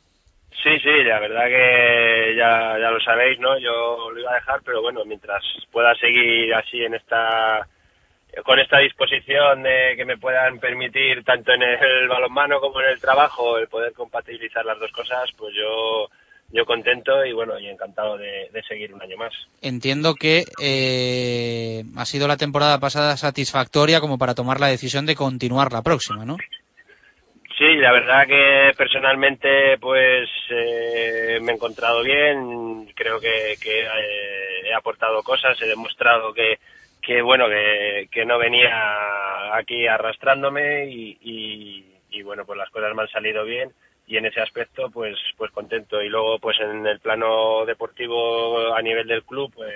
Sí, 0.63 0.71
sí, 0.83 1.05
la 1.05 1.21
verdad 1.21 1.49
que 1.49 2.35
ya, 2.35 2.79
ya 2.81 2.91
lo 2.91 3.01
sabéis, 3.01 3.39
¿no? 3.39 3.59
Yo 3.59 4.11
lo 4.11 4.19
iba 4.19 4.31
a 4.31 4.37
dejar, 4.37 4.63
pero 4.65 4.81
bueno, 4.81 5.05
mientras 5.05 5.43
pueda 5.71 5.95
seguir 5.97 6.55
así 6.55 6.83
en 6.83 6.95
esta 6.95 7.69
con 8.47 8.59
esta 8.59 8.79
disposición 8.79 9.63
de 9.63 9.95
que 9.97 10.07
me 10.07 10.17
puedan 10.17 10.59
permitir 10.59 11.23
tanto 11.25 11.53
en 11.53 11.63
el 11.63 12.09
balonmano 12.09 12.61
como 12.61 12.81
en 12.81 12.89
el 12.89 13.01
trabajo 13.01 13.59
el 13.59 13.69
poder 13.69 13.93
compatibilizar 13.93 14.65
las 14.65 14.81
dos 14.81 14.91
cosas, 14.93 15.31
pues 15.37 15.55
yo 15.55 16.09
yo 16.53 16.67
contento 16.67 17.25
y 17.25 17.33
bueno 17.33 17.59
y 17.59 17.67
encantado 17.67 18.19
de, 18.19 18.49
seguir 18.69 18.93
un 18.95 19.03
año 19.03 19.17
más. 19.17 19.33
Entiendo 19.63 20.15
que 20.15 20.45
eh, 20.63 21.83
ha 21.97 22.05
sido 22.05 22.29
la 22.29 22.37
temporada 22.37 22.79
pasada 22.79 23.17
satisfactoria 23.17 24.01
como 24.01 24.19
para 24.19 24.35
tomar 24.35 24.61
la 24.61 24.69
decisión 24.69 25.07
de 25.07 25.17
continuar 25.17 25.73
la 25.73 25.83
próxima, 25.83 26.25
¿no? 26.25 26.37
Sí, 27.59 27.77
la 27.77 27.93
verdad 27.93 28.27
que 28.27 28.73
personalmente 28.77 29.79
pues 29.79 30.29
eh, 30.51 31.39
me 31.41 31.53
he 31.53 31.55
encontrado 31.55 32.03
bien, 32.03 32.87
creo 32.95 33.21
que, 33.21 33.57
que 33.61 33.81
eh, 33.83 34.69
he 34.69 34.75
aportado 34.75 35.23
cosas, 35.23 35.61
he 35.63 35.67
demostrado 35.67 36.33
que, 36.35 36.59
que 37.01 37.23
bueno, 37.23 37.47
que, 37.49 38.09
que 38.11 38.25
no 38.25 38.39
venía 38.39 39.55
aquí 39.55 39.87
arrastrándome 39.87 40.87
y, 40.87 41.19
y, 41.21 41.95
y 42.11 42.23
bueno, 42.23 42.45
pues 42.45 42.59
las 42.59 42.71
cosas 42.71 42.95
me 42.95 43.03
han 43.03 43.09
salido 43.09 43.45
bien 43.45 43.73
y 44.13 44.19
en 44.19 44.27
ese 44.27 44.43
aspecto 44.43 44.91
pues 44.91 45.17
pues 45.39 45.51
contento. 45.53 46.03
Y 46.03 46.11
luego 46.11 46.39
pues 46.39 46.59
en 46.61 46.87
el 46.87 47.01
plano 47.01 47.65
deportivo 47.65 48.75
a 48.75 48.83
nivel 48.83 49.09
del 49.09 49.25
club 49.25 49.51
pues 49.55 49.73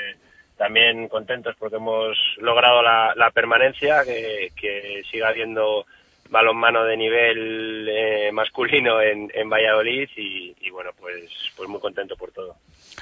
también 0.59 1.09
contentos 1.09 1.57
porque 1.59 1.77
hemos 1.77 2.19
logrado 2.37 2.83
la, 2.83 3.15
la 3.17 3.31
permanencia 3.31 4.05
que, 4.05 4.53
que 4.55 5.03
siga 5.11 5.29
habiendo 5.29 5.87
balonmano 6.29 6.85
de 6.85 6.97
nivel 6.99 7.89
eh, 7.89 8.31
masculino 8.31 9.01
en, 9.01 9.31
en 9.33 9.49
Valladolid 9.49 10.11
y, 10.17 10.55
y, 10.61 10.71
bueno 10.71 10.91
pues 10.99 11.31
pues 11.57 11.69
muy 11.71 11.81
contento 11.81 12.15
por 12.15 12.31
todo. 12.31 12.57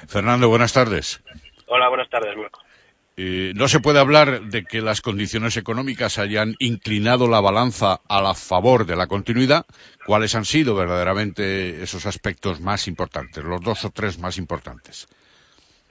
Fernando 0.07 0.49
buenas 0.49 0.73
tardes. 0.73 1.21
Hola 1.67 1.89
buenas 1.89 2.09
tardes 2.11 2.37
Marco 2.37 2.61
eh, 3.17 3.53
no 3.55 3.69
se 3.69 3.79
puede 3.79 4.01
hablar 4.01 4.43
de 4.43 4.65
que 4.65 4.81
las 4.81 5.01
condiciones 5.01 5.57
económicas 5.57 6.19
hayan 6.19 6.55
inclinado 6.59 7.29
la 7.29 7.41
balanza 7.41 8.01
a 8.09 8.21
la 8.21 8.35
favor 8.35 8.87
de 8.87 8.97
la 8.97 9.07
continuidad. 9.07 9.67
¿Cuáles 10.05 10.35
han 10.35 10.45
sido 10.45 10.75
verdaderamente 10.75 11.83
esos 11.83 12.07
aspectos 12.07 12.61
más 12.61 12.89
importantes, 12.89 13.45
los 13.45 13.63
dos 13.63 13.85
o 13.85 13.91
tres 13.91 14.19
más 14.19 14.37
importantes? 14.37 15.07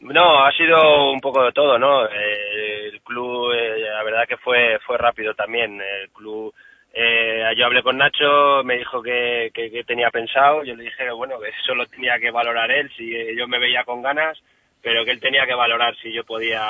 No, 0.01 0.45
ha 0.45 0.51
sido 0.51 1.11
un 1.11 1.21
poco 1.21 1.45
de 1.45 1.53
todo, 1.53 1.79
¿no? 1.79 2.05
Eh, 2.07 2.89
el 2.91 3.01
club, 3.01 3.53
eh, 3.53 3.79
la 3.89 4.03
verdad 4.03 4.27
que 4.27 4.35
fue 4.35 4.77
fue 4.85 4.97
rápido 4.97 5.33
también. 5.33 5.79
El 5.79 6.09
club, 6.09 6.53
eh, 6.93 7.41
yo 7.55 7.65
hablé 7.65 7.81
con 7.81 7.97
Nacho, 7.97 8.63
me 8.65 8.79
dijo 8.79 9.01
que, 9.01 9.49
que, 9.53 9.71
que, 9.71 9.85
tenía 9.85 10.11
pensado, 10.11 10.65
yo 10.65 10.75
le 10.75 10.83
dije, 10.83 11.09
bueno, 11.11 11.39
que 11.39 11.47
eso 11.47 11.73
lo 11.73 11.85
tenía 11.85 12.19
que 12.19 12.31
valorar 12.31 12.69
él, 12.69 12.91
si 12.97 13.13
yo 13.37 13.47
me 13.47 13.59
veía 13.59 13.85
con 13.85 14.01
ganas 14.01 14.37
pero 14.83 15.05
que 15.05 15.11
él 15.11 15.19
tenía 15.21 15.47
que 15.47 15.55
valorar 15.55 15.95
si 15.95 16.11
yo 16.13 16.25
podía 16.25 16.61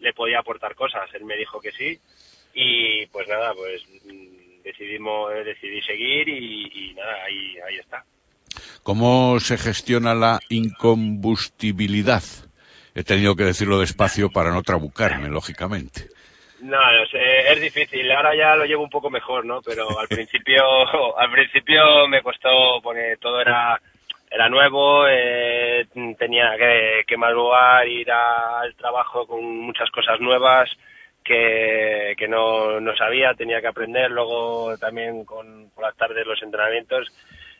le 0.00 0.12
podía 0.14 0.38
aportar 0.38 0.74
cosas. 0.74 1.12
Él 1.12 1.24
me 1.24 1.36
dijo 1.36 1.60
que 1.60 1.72
sí 1.72 1.98
y 2.54 3.06
pues 3.06 3.28
nada, 3.28 3.52
pues 3.54 3.82
decidimos, 4.62 5.32
eh, 5.34 5.44
decidí 5.44 5.82
seguir 5.82 6.28
y, 6.28 6.90
y 6.90 6.94
nada, 6.94 7.24
ahí, 7.24 7.56
ahí 7.68 7.76
está. 7.76 8.04
¿Cómo 8.84 9.40
se 9.40 9.58
gestiona 9.58 10.14
la 10.14 10.38
incombustibilidad? 10.48 12.22
He 12.94 13.02
tenido 13.02 13.34
que 13.34 13.44
decirlo 13.44 13.80
despacio 13.80 14.30
para 14.30 14.52
no 14.52 14.62
trabucarme, 14.62 15.28
lógicamente. 15.28 16.08
No, 16.60 16.78
no 16.78 17.06
sé, 17.06 17.52
es 17.52 17.60
difícil. 17.60 18.10
Ahora 18.12 18.36
ya 18.36 18.54
lo 18.54 18.64
llevo 18.64 18.84
un 18.84 18.90
poco 18.90 19.10
mejor, 19.10 19.44
¿no? 19.44 19.60
Pero 19.60 19.98
al 19.98 20.06
principio, 20.08 21.18
al 21.18 21.30
principio 21.32 22.06
me 22.08 22.22
costó 22.22 22.80
poner 22.80 23.18
todo 23.18 23.40
era 23.40 23.80
era 24.34 24.48
nuevo, 24.48 25.06
eh, 25.06 25.86
tenía 26.18 26.56
que, 27.06 27.16
madrugar, 27.16 27.86
ir 27.86 28.10
al 28.10 28.74
trabajo 28.74 29.28
con 29.28 29.44
muchas 29.60 29.88
cosas 29.92 30.18
nuevas 30.18 30.68
que, 31.22 32.16
no, 32.28 32.80
no 32.80 32.96
sabía, 32.96 33.34
tenía 33.34 33.60
que 33.60 33.68
aprender. 33.68 34.10
Luego 34.10 34.76
también 34.78 35.24
con 35.24 35.70
por 35.70 35.84
las 35.84 35.96
tardes 35.96 36.26
los 36.26 36.42
entrenamientos 36.42 37.12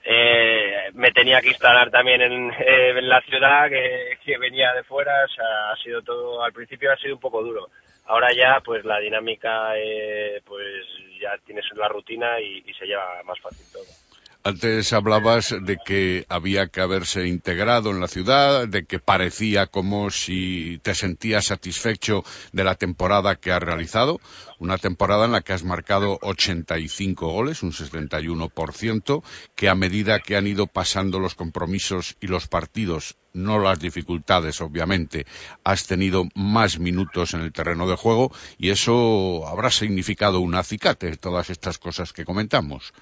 eh, 0.04 0.90
me 0.94 1.12
tenía 1.12 1.40
que 1.40 1.50
instalar 1.50 1.92
también 1.92 2.20
en, 2.22 2.50
eh, 2.58 3.00
la 3.02 3.20
ciudad 3.20 3.68
que, 3.68 4.36
venía 4.38 4.74
de 4.74 4.82
fuera, 4.82 5.24
o 5.24 5.28
sea, 5.28 5.70
ha 5.70 5.76
sido 5.76 6.02
todo, 6.02 6.42
al 6.42 6.52
principio 6.52 6.92
ha 6.92 6.96
sido 6.96 7.14
un 7.14 7.20
poco 7.20 7.40
duro. 7.40 7.68
Ahora 8.06 8.32
ya, 8.34 8.60
pues 8.64 8.84
la 8.84 8.98
dinámica, 8.98 9.78
eh, 9.78 10.42
pues 10.44 10.84
ya 11.20 11.38
tienes 11.46 11.64
la 11.76 11.86
rutina 11.86 12.40
y 12.40 12.64
se 12.74 12.84
lleva 12.84 13.22
más 13.22 13.38
fácil 13.38 13.64
todo. 13.72 14.03
Antes 14.46 14.92
hablabas 14.92 15.54
de 15.58 15.78
que 15.82 16.26
había 16.28 16.66
que 16.66 16.82
haberse 16.82 17.26
integrado 17.26 17.90
en 17.90 18.00
la 18.00 18.08
ciudad, 18.08 18.68
de 18.68 18.84
que 18.84 18.98
parecía 18.98 19.68
como 19.68 20.10
si 20.10 20.78
te 20.82 20.94
sentías 20.94 21.46
satisfecho 21.46 22.24
de 22.52 22.62
la 22.62 22.74
temporada 22.74 23.36
que 23.36 23.52
has 23.52 23.62
realizado, 23.62 24.20
una 24.58 24.76
temporada 24.76 25.24
en 25.24 25.32
la 25.32 25.40
que 25.40 25.54
has 25.54 25.64
marcado 25.64 26.18
85 26.20 27.26
goles, 27.26 27.62
un 27.62 27.72
71%, 27.72 29.22
que 29.54 29.70
a 29.70 29.74
medida 29.74 30.20
que 30.20 30.36
han 30.36 30.46
ido 30.46 30.66
pasando 30.66 31.20
los 31.20 31.34
compromisos 31.34 32.18
y 32.20 32.26
los 32.26 32.46
partidos, 32.46 33.16
no 33.32 33.58
las 33.58 33.80
dificultades 33.80 34.60
obviamente, 34.60 35.24
has 35.64 35.86
tenido 35.86 36.24
más 36.34 36.78
minutos 36.78 37.32
en 37.32 37.40
el 37.40 37.52
terreno 37.54 37.88
de 37.88 37.96
juego 37.96 38.30
y 38.58 38.68
eso 38.68 39.48
habrá 39.48 39.70
significado 39.70 40.40
un 40.40 40.54
acicate, 40.54 41.16
todas 41.16 41.48
estas 41.48 41.78
cosas 41.78 42.12
que 42.12 42.26
comentamos. 42.26 42.92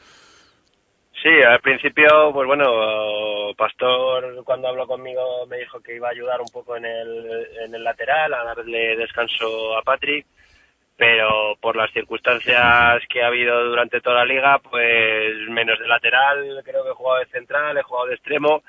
Sí, 1.23 1.28
al 1.47 1.61
principio, 1.61 2.32
pues 2.32 2.49
bueno, 2.49 3.55
Pastor 3.57 4.43
cuando 4.44 4.66
habló 4.66 4.89
conmigo 4.89 5.47
me 5.47 5.59
dijo 5.59 5.81
que 5.81 5.94
iba 5.94 6.09
a 6.09 6.11
ayudar 6.11 6.40
un 6.40 6.49
poco 6.53 6.77
en 6.77 6.85
el, 6.85 7.47
en 7.65 7.73
el 7.73 7.85
lateral, 7.85 8.35
a 8.35 8.43
darle 8.43 8.97
descanso 8.97 9.77
a 9.77 9.82
Patrick, 9.82 10.27
pero 10.97 11.55
por 11.61 11.77
las 11.77 11.93
circunstancias 11.93 13.03
que 13.09 13.23
ha 13.23 13.28
habido 13.28 13.66
durante 13.66 14.01
toda 14.01 14.16
la 14.16 14.24
liga, 14.24 14.59
pues 14.59 15.49
menos 15.49 15.78
de 15.78 15.86
lateral, 15.86 16.61
creo 16.65 16.82
que 16.82 16.90
he 16.90 16.94
jugado 16.94 17.20
de 17.20 17.27
central, 17.27 17.78
he 17.78 17.82
jugado 17.82 18.09
de 18.09 18.15
extremo 18.15 18.65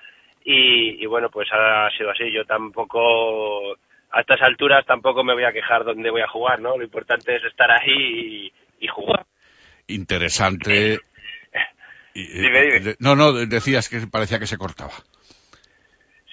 y, 0.45 1.03
y 1.03 1.05
bueno, 1.07 1.29
pues 1.31 1.49
ha 1.51 1.89
sido 1.97 2.11
así. 2.11 2.31
Yo 2.31 2.45
tampoco, 2.45 3.73
a 4.11 4.21
estas 4.21 4.43
alturas 4.43 4.85
tampoco 4.85 5.23
me 5.23 5.33
voy 5.33 5.45
a 5.45 5.53
quejar 5.53 5.83
dónde 5.83 6.11
voy 6.11 6.21
a 6.21 6.27
jugar, 6.27 6.59
¿no? 6.59 6.77
Lo 6.77 6.83
importante 6.83 7.35
es 7.35 7.43
estar 7.45 7.71
ahí 7.71 8.51
y, 8.77 8.85
y 8.85 8.87
jugar. 8.89 9.25
Interesante 9.87 10.99
y, 12.13 12.27
dime, 12.27 12.61
dime. 12.61 12.95
No, 12.99 13.15
no, 13.15 13.33
decías 13.33 13.89
que 13.89 13.99
parecía 14.07 14.39
que 14.39 14.47
se 14.47 14.57
cortaba. 14.57 14.93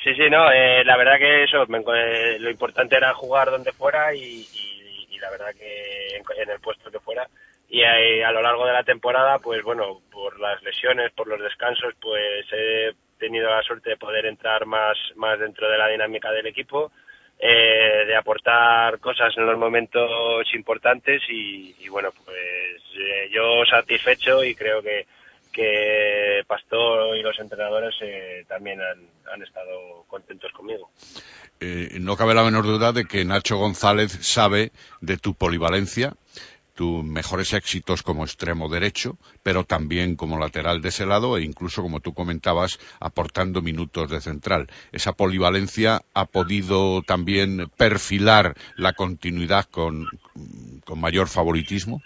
Sí, 0.03 0.15
sí, 0.15 0.31
no, 0.31 0.51
eh, 0.51 0.83
la 0.85 0.97
verdad 0.97 1.19
que 1.19 1.45
eso, 1.45 1.67
me, 1.69 1.79
eh, 1.79 2.39
lo 2.39 2.51
importante 2.51 2.97
era 2.97 3.13
jugar 3.13 3.51
donde 3.51 3.73
fuera 3.73 4.15
y, 4.15 4.19
y, 4.21 5.07
y 5.11 5.19
la 5.19 5.31
verdad 5.31 5.55
que 5.55 6.17
en, 6.17 6.23
en, 6.43 6.51
el 6.51 6.61
puesto 6.61 6.91
que 6.91 7.01
fuera. 7.01 7.29
Y 7.69 7.83
a, 7.83 7.93
a, 8.29 8.33
lo 8.33 8.41
largo 8.41 8.67
de 8.67 8.73
la 8.73 8.83
temporada, 8.83 9.39
pues 9.39 9.63
bueno, 9.63 10.01
por 10.11 10.41
las 10.41 10.63
lesiones, 10.63 11.13
por 11.13 11.29
los 11.29 11.41
descansos, 11.41 11.95
pues 12.01 12.47
he 12.51 12.93
tenido 13.19 13.51
la 13.51 13.63
suerte 13.63 13.91
de 13.91 13.97
poder 13.97 14.25
entrar 14.25 14.65
más, 14.65 14.97
más 15.17 15.39
dentro 15.39 15.71
de 15.71 15.77
la 15.77 15.89
dinámica 15.89 16.33
del 16.33 16.47
equipo, 16.47 16.91
eh, 17.39 18.05
de 18.07 18.17
aportar 18.17 18.99
cosas 19.01 19.37
en 19.37 19.47
los 19.47 19.59
momentos 19.59 20.47
importantes 20.55 21.23
y, 21.29 21.77
y 21.79 21.89
bueno, 21.89 22.11
pues 22.25 22.83
eh, 22.99 23.29
yo 23.31 23.65
satisfecho 23.67 24.43
y 24.43 24.55
creo 24.55 24.83
que, 24.83 25.07
que 25.53 26.43
Pastor 26.47 27.17
y 27.17 27.23
los 27.23 27.39
entrenadores 27.39 27.95
eh, 28.03 28.45
también 28.49 28.81
han, 28.81 29.43
estado 29.43 30.05
contentos 30.09 30.53
conmigo. 30.53 30.91
Eh, 31.61 31.99
no 32.01 32.17
cabe 32.17 32.35
la 32.35 32.45
menor 32.45 32.65
duda 32.65 32.93
de 32.93 33.05
que 33.05 33.25
Nacho 33.25 33.57
González 33.57 34.13
sabe 34.21 34.73
de 35.01 35.17
tu 35.17 35.35
polivalencia, 35.35 36.15
tus 36.75 37.05
mejores 37.05 37.53
éxitos 37.53 38.03
como 38.03 38.25
extremo 38.25 38.69
derecho, 38.69 39.19
pero 39.43 39.65
también 39.65 40.17
como 40.17 40.39
lateral 40.39 40.81
de 40.81 40.89
ese 40.89 41.05
lado 41.05 41.37
e 41.37 41.43
incluso, 41.43 41.83
como 41.83 42.01
tú 42.01 42.15
comentabas, 42.15 42.79
aportando 43.01 43.61
minutos 43.61 44.11
de 44.11 44.21
central. 44.21 44.69
Esa 44.91 45.13
polivalencia 45.13 46.03
ha 46.15 46.25
podido 46.27 47.03
también 47.03 47.71
perfilar 47.77 48.57
la 48.77 48.95
continuidad 48.95 49.67
con, 49.67 50.07
con 50.85 51.01
mayor 51.01 51.29
favoritismo. 51.29 52.01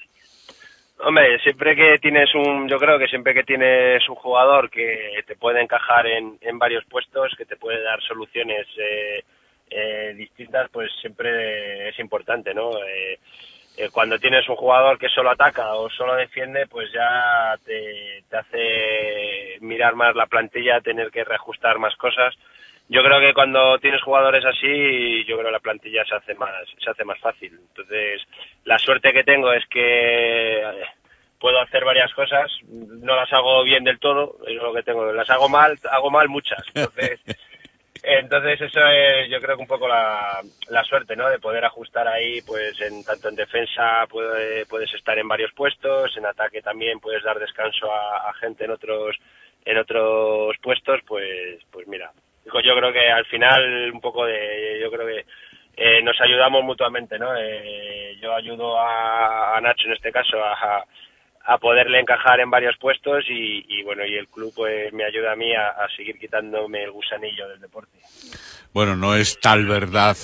Hombre, 1.06 1.38
siempre 1.40 1.76
que 1.76 1.98
tienes 1.98 2.34
un, 2.34 2.66
yo 2.66 2.78
creo 2.78 2.98
que 2.98 3.08
siempre 3.08 3.34
que 3.34 3.44
tienes 3.44 4.08
un 4.08 4.14
jugador 4.14 4.70
que 4.70 5.22
te 5.26 5.36
puede 5.36 5.60
encajar 5.60 6.06
en, 6.06 6.38
en 6.40 6.58
varios 6.58 6.82
puestos, 6.86 7.34
que 7.36 7.44
te 7.44 7.56
puede 7.56 7.82
dar 7.82 8.00
soluciones 8.00 8.66
eh, 8.78 9.22
eh, 9.70 10.14
distintas, 10.16 10.70
pues 10.70 10.90
siempre 11.02 11.90
es 11.90 11.98
importante, 11.98 12.54
¿no? 12.54 12.70
Eh, 12.82 13.18
eh, 13.76 13.90
cuando 13.92 14.18
tienes 14.18 14.48
un 14.48 14.56
jugador 14.56 14.98
que 14.98 15.10
solo 15.10 15.30
ataca 15.30 15.74
o 15.74 15.90
solo 15.90 16.14
defiende, 16.14 16.66
pues 16.68 16.90
ya 16.90 17.54
te, 17.66 18.24
te 18.30 18.36
hace 18.38 19.58
mirar 19.60 19.96
más 19.96 20.16
la 20.16 20.26
plantilla, 20.26 20.80
tener 20.80 21.10
que 21.10 21.24
reajustar 21.24 21.78
más 21.78 21.94
cosas. 21.96 22.34
Yo 22.88 23.02
creo 23.02 23.18
que 23.18 23.32
cuando 23.32 23.78
tienes 23.78 24.02
jugadores 24.02 24.44
así, 24.44 25.24
yo 25.24 25.36
creo 25.36 25.46
que 25.46 25.52
la 25.52 25.60
plantilla 25.60 26.04
se 26.04 26.16
hace 26.16 26.34
más, 26.34 26.52
se 26.78 26.90
hace 26.90 27.04
más 27.04 27.18
fácil. 27.18 27.52
Entonces, 27.68 28.22
la 28.64 28.78
suerte 28.78 29.12
que 29.12 29.24
tengo 29.24 29.52
es 29.52 29.64
que 29.66 30.62
puedo 31.40 31.60
hacer 31.60 31.84
varias 31.84 32.12
cosas, 32.14 32.50
no 32.68 33.16
las 33.16 33.32
hago 33.32 33.62
bien 33.64 33.84
del 33.84 33.98
todo, 33.98 34.38
es 34.46 34.54
lo 34.54 34.72
que 34.72 34.82
tengo, 34.82 35.12
las 35.12 35.28
hago 35.30 35.48
mal, 35.48 35.78
hago 35.90 36.10
mal 36.10 36.28
muchas. 36.28 36.62
Entonces, 36.74 37.20
entonces 38.02 38.60
eso 38.60 38.80
es 38.86 39.30
yo 39.30 39.40
creo 39.40 39.56
que 39.56 39.62
un 39.62 39.68
poco 39.68 39.88
la, 39.88 40.40
la 40.68 40.84
suerte, 40.84 41.16
¿no? 41.16 41.28
De 41.28 41.38
poder 41.38 41.64
ajustar 41.64 42.06
ahí, 42.06 42.42
pues 42.42 42.78
en 42.82 43.02
tanto 43.04 43.30
en 43.30 43.34
defensa 43.34 44.06
puede, 44.10 44.66
puedes 44.66 44.92
estar 44.94 45.18
en 45.18 45.28
varios 45.28 45.52
puestos, 45.52 46.14
en 46.16 46.26
ataque 46.26 46.60
también 46.60 47.00
puedes 47.00 47.22
dar 47.22 47.38
descanso 47.38 47.90
a, 47.90 48.28
a 48.28 48.34
gente 48.34 48.64
en 48.64 48.72
otros 48.72 49.16
en 49.66 49.78
otros 49.78 50.56
puestos, 50.62 51.00
pues 51.06 51.60
pues 51.70 51.86
mira, 51.88 52.10
yo 52.44 52.76
creo 52.76 52.92
que 52.92 53.10
al 53.10 53.24
final 53.26 53.90
un 53.92 54.00
poco 54.00 54.26
de 54.26 54.78
yo 54.82 54.90
creo 54.90 55.06
que 55.06 55.24
eh, 55.76 56.02
nos 56.02 56.20
ayudamos 56.20 56.62
mutuamente 56.64 57.18
no 57.18 57.34
eh, 57.36 58.16
yo 58.20 58.34
ayudo 58.34 58.78
a, 58.78 59.60
Nacho 59.60 59.86
en 59.86 59.94
este 59.94 60.12
caso 60.12 60.36
a, 60.42 60.84
a 61.46 61.58
poderle 61.58 62.00
encajar 62.00 62.40
en 62.40 62.50
varios 62.50 62.76
puestos 62.78 63.24
y, 63.28 63.82
bueno 63.82 64.04
y 64.04 64.14
el 64.14 64.28
club 64.28 64.52
pues 64.54 64.92
me 64.92 65.04
ayuda 65.04 65.32
a 65.32 65.36
mí 65.36 65.52
a 65.54 65.86
seguir 65.96 66.18
quitándome 66.18 66.84
el 66.84 66.90
gusanillo 66.90 67.48
del 67.48 67.60
deporte 67.60 67.98
bueno 68.72 68.96
no 68.96 69.14
es 69.14 69.38
tal 69.40 69.66
verdad 69.66 70.16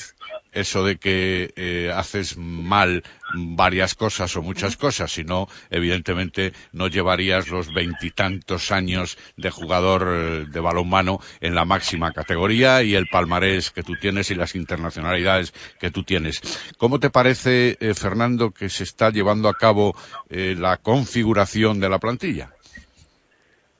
eso 0.52 0.84
de 0.84 0.96
que 0.96 1.50
eh, 1.56 1.90
haces 1.94 2.36
mal 2.36 3.02
varias 3.34 3.94
cosas 3.94 4.36
o 4.36 4.42
muchas 4.42 4.76
cosas, 4.76 5.12
sino 5.12 5.46
evidentemente 5.70 6.52
no 6.72 6.88
llevarías 6.88 7.48
los 7.48 7.72
veintitantos 7.72 8.72
años 8.72 9.16
de 9.36 9.50
jugador 9.50 10.08
eh, 10.08 10.44
de 10.48 10.60
balonmano 10.60 11.20
en 11.40 11.54
la 11.54 11.64
máxima 11.64 12.12
categoría 12.12 12.82
y 12.82 12.94
el 12.94 13.06
palmarés 13.06 13.70
que 13.70 13.82
tú 13.82 13.94
tienes 13.96 14.30
y 14.30 14.34
las 14.34 14.54
internacionalidades 14.54 15.52
que 15.78 15.90
tú 15.90 16.02
tienes. 16.02 16.40
¿Cómo 16.78 16.98
te 16.98 17.10
parece, 17.10 17.76
eh, 17.80 17.94
Fernando, 17.94 18.50
que 18.50 18.68
se 18.68 18.84
está 18.84 19.10
llevando 19.10 19.48
a 19.48 19.54
cabo 19.54 19.94
eh, 20.28 20.54
la 20.58 20.78
configuración 20.78 21.80
de 21.80 21.88
la 21.88 21.98
plantilla? 21.98 22.50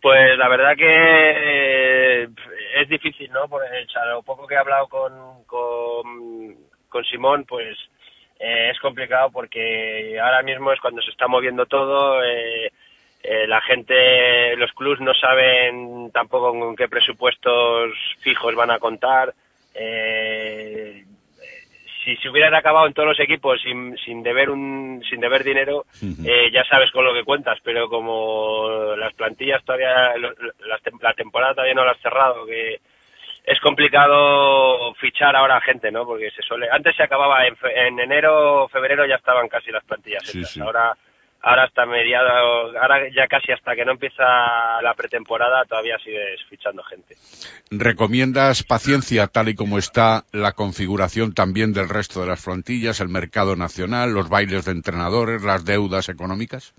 Pues 0.03 0.39
la 0.39 0.49
verdad 0.49 0.77
que 0.79 2.29
es 2.75 2.89
difícil, 2.89 3.31
¿no? 3.33 3.49
Por 3.49 3.63
el 3.65 3.87
lo 4.09 4.23
poco 4.23 4.47
que 4.47 4.55
he 4.55 4.59
hablado 4.59 4.89
con, 4.89 5.45
con, 5.45 6.57
con 6.89 7.05
Simón, 7.05 7.45
pues 7.45 7.77
eh, 8.39 8.71
es 8.71 8.79
complicado 8.81 9.31
porque 9.31 10.19
ahora 10.21 10.43
mismo 10.43 10.73
es 10.73 10.81
cuando 10.81 11.03
se 11.03 11.11
está 11.11 11.29
moviendo 11.29 11.67
todo. 11.67 12.23
Eh, 12.25 12.73
eh, 13.23 13.47
la 13.47 13.61
gente, 13.61 14.57
los 14.57 14.73
clubs 14.73 15.01
no 15.01 15.13
saben 15.15 16.11
tampoco 16.11 16.59
con 16.59 16.75
qué 16.75 16.89
presupuestos 16.89 17.93
fijos 18.21 18.55
van 18.55 18.71
a 18.71 18.79
contar. 18.79 19.35
Eh, 19.75 21.05
si 22.05 22.17
se 22.17 22.29
hubieran 22.29 22.55
acabado 22.55 22.87
en 22.87 22.95
todos 22.95 23.09
los 23.09 23.21
equipos 23.21 23.61
sin, 23.63 23.97
sin 23.99 24.23
deber 24.23 24.51
un 24.51 25.03
sin 25.09 25.21
deber 25.21 25.45
dinero 25.45 25.85
eh, 26.03 26.51
ya 26.53 26.65
sabes 26.65 26.91
con 26.91 27.05
lo 27.05 27.13
que 27.13 27.25
cuentas 27.25 27.59
pero 27.63 27.89
como 27.89 28.95
las 28.97 29.13
plantillas 29.15 29.63
todavía 29.65 30.17
la, 30.17 30.33
la 31.01 31.15
temporada 31.15 31.55
todavía 31.55 31.75
no 31.75 31.85
la 31.85 31.93
has 31.93 32.01
cerrado 32.01 32.47
que 32.47 32.81
es 33.45 33.61
complicado 33.61 34.95
fichar 34.95 35.37
ahora 35.37 35.61
gente 35.61 35.91
no 35.91 36.07
porque 36.07 36.31
se 36.31 36.43
suele 36.43 36.69
antes 36.71 36.97
se 36.97 37.03
acababa 37.03 37.47
en, 37.47 37.57
en 37.75 38.01
enero 38.01 38.69
febrero 38.69 39.07
ya 39.07 39.17
estaban 39.17 39.49
casi 39.49 39.71
las 39.71 39.85
plantillas 39.85 40.25
sí, 40.25 40.45
sí. 40.45 40.61
ahora 40.61 40.97
ahora 41.43 41.65
hasta 41.65 41.87
mediado, 41.87 42.79
ahora 42.79 43.09
ya 43.15 43.27
casi 43.27 43.53
hasta 43.53 43.75
que 43.75 43.85
no 43.85 43.93
empieza 43.93 44.23
la 44.83 44.95
pretemporada 44.95 45.65
todavía 45.65 45.99
sigues 45.99 46.43
fichando 46.49 46.83
gente. 46.83 47.15
¿Recomiendas 47.71 48.62
paciencia 48.62 49.27
tal 49.27 49.49
y 49.49 49.55
como 49.55 49.79
está 49.79 50.25
la 50.33 50.53
configuración 50.53 51.35
también 51.35 51.73
del 51.73 51.89
resto 51.89 52.21
de 52.21 52.27
las 52.27 52.43
frontillas, 52.43 53.01
el 53.01 53.09
mercado 53.09 53.57
nacional, 53.57 54.12
los 54.12 54.29
bailes 54.29 54.65
de 54.65 54.73
entrenadores, 54.73 55.43
las 55.43 55.65
deudas 55.65 56.09
económicas? 56.09 56.75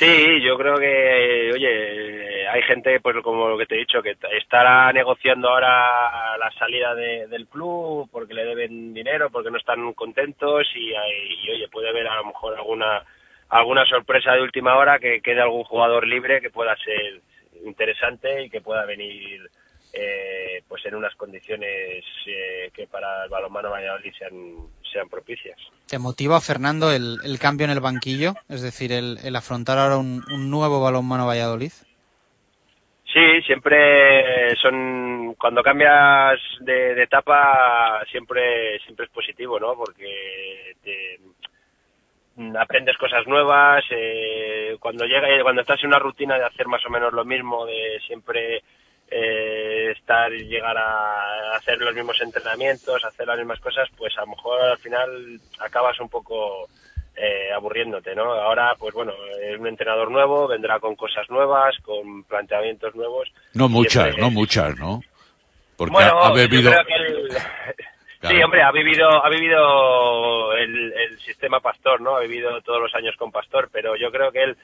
Sí, 0.00 0.40
yo 0.42 0.56
creo 0.56 0.76
que, 0.76 1.50
oye, 1.52 2.48
hay 2.48 2.62
gente, 2.62 3.00
pues 3.00 3.16
como 3.22 3.50
lo 3.50 3.58
que 3.58 3.66
te 3.66 3.74
he 3.74 3.80
dicho, 3.80 4.00
que 4.00 4.16
estará 4.38 4.90
negociando 4.94 5.50
ahora 5.50 6.38
la 6.38 6.50
salida 6.58 6.94
del 6.94 7.46
club 7.48 8.08
porque 8.10 8.32
le 8.32 8.46
deben 8.46 8.94
dinero, 8.94 9.28
porque 9.30 9.50
no 9.50 9.58
están 9.58 9.92
contentos 9.92 10.66
y, 10.74 10.90
y, 10.90 11.50
oye, 11.50 11.68
puede 11.70 11.90
haber 11.90 12.08
a 12.08 12.16
lo 12.16 12.24
mejor 12.24 12.56
alguna 12.56 13.04
alguna 13.50 13.84
sorpresa 13.84 14.32
de 14.32 14.42
última 14.42 14.76
hora 14.76 14.98
que 14.98 15.20
quede 15.20 15.40
algún 15.40 15.64
jugador 15.64 16.06
libre 16.06 16.40
que 16.40 16.50
pueda 16.50 16.76
ser 16.76 17.20
interesante 17.64 18.44
y 18.44 18.50
que 18.50 18.60
pueda 18.60 18.86
venir 18.86 19.50
eh, 19.92 20.62
pues 20.68 20.86
en 20.86 20.94
unas 20.94 21.14
condiciones 21.16 22.04
eh, 22.26 22.70
que 22.72 22.86
para 22.86 23.24
el 23.24 23.30
balonmano 23.30 23.70
Valladolid 23.70 24.12
sean, 24.16 24.32
sean 24.92 25.08
propicias. 25.08 25.58
¿Te 25.88 25.98
motiva, 25.98 26.40
Fernando, 26.40 26.92
el, 26.92 27.18
cambio 27.40 27.64
en 27.64 27.72
el 27.72 27.80
banquillo? 27.80 28.34
Es 28.48 28.62
decir, 28.62 28.92
el, 28.92 29.34
afrontar 29.34 29.78
ahora 29.78 29.96
un, 29.96 30.22
nuevo 30.48 30.80
balonmano 30.80 31.26
Valladolid. 31.26 31.72
Sí, 33.12 33.42
siempre 33.44 34.54
son 34.62 35.34
cuando 35.34 35.64
cambias 35.64 36.38
de, 36.60 36.94
de, 36.94 37.02
etapa 37.02 38.04
siempre 38.08 38.78
siempre 38.84 39.06
es 39.06 39.10
positivo, 39.10 39.58
¿no? 39.58 39.74
Porque 39.74 40.76
te, 40.84 41.18
aprendes 42.58 42.96
cosas 42.96 43.26
nuevas, 43.26 43.84
eh, 43.90 44.76
cuando 44.80 45.04
llega, 45.04 45.28
cuando 45.42 45.62
estás 45.62 45.80
en 45.82 45.88
una 45.88 45.98
rutina 45.98 46.36
de 46.36 46.44
hacer 46.44 46.66
más 46.66 46.84
o 46.86 46.90
menos 46.90 47.12
lo 47.12 47.24
mismo, 47.24 47.66
de 47.66 48.00
siempre 48.06 48.62
eh, 49.10 49.92
estar 49.96 50.32
y 50.32 50.46
llegar 50.46 50.76
a 50.76 51.56
hacer 51.56 51.78
los 51.78 51.94
mismos 51.94 52.20
entrenamientos, 52.20 53.04
hacer 53.04 53.26
las 53.26 53.38
mismas 53.38 53.60
cosas, 53.60 53.88
pues 53.96 54.16
a 54.18 54.22
lo 54.22 54.28
mejor 54.28 54.60
al 54.60 54.78
final 54.78 55.40
acabas 55.58 55.98
un 56.00 56.08
poco 56.08 56.68
eh, 57.16 57.52
aburriéndote, 57.54 58.14
¿no? 58.14 58.32
Ahora, 58.32 58.74
pues 58.78 58.94
bueno, 58.94 59.12
es 59.42 59.58
un 59.58 59.66
entrenador 59.66 60.10
nuevo, 60.10 60.48
vendrá 60.48 60.78
con 60.78 60.96
cosas 60.96 61.28
nuevas, 61.28 61.76
con 61.82 62.24
planteamientos 62.24 62.94
nuevos. 62.94 63.28
No 63.54 63.68
muchas, 63.68 64.16
no 64.16 64.30
muchas, 64.30 64.78
¿no? 64.78 65.02
Porque 65.76 65.96
ha 65.98 66.32
bebido... 66.32 66.72
Sí, 68.22 68.42
hombre, 68.42 68.62
ha 68.62 68.70
vivido, 68.70 69.08
ha 69.08 69.30
vivido 69.30 70.52
el, 70.54 71.18
sistema 71.20 71.60
Pastor, 71.60 72.00
¿no? 72.00 72.16
Ha 72.16 72.20
vivido 72.20 72.60
todos 72.60 72.80
los 72.80 72.94
años 72.94 73.14
con 73.16 73.30
Pastor, 73.30 73.70
pero 73.72 73.96
yo 73.96 74.10
creo 74.10 74.30
que 74.30 74.42
él 74.42 74.56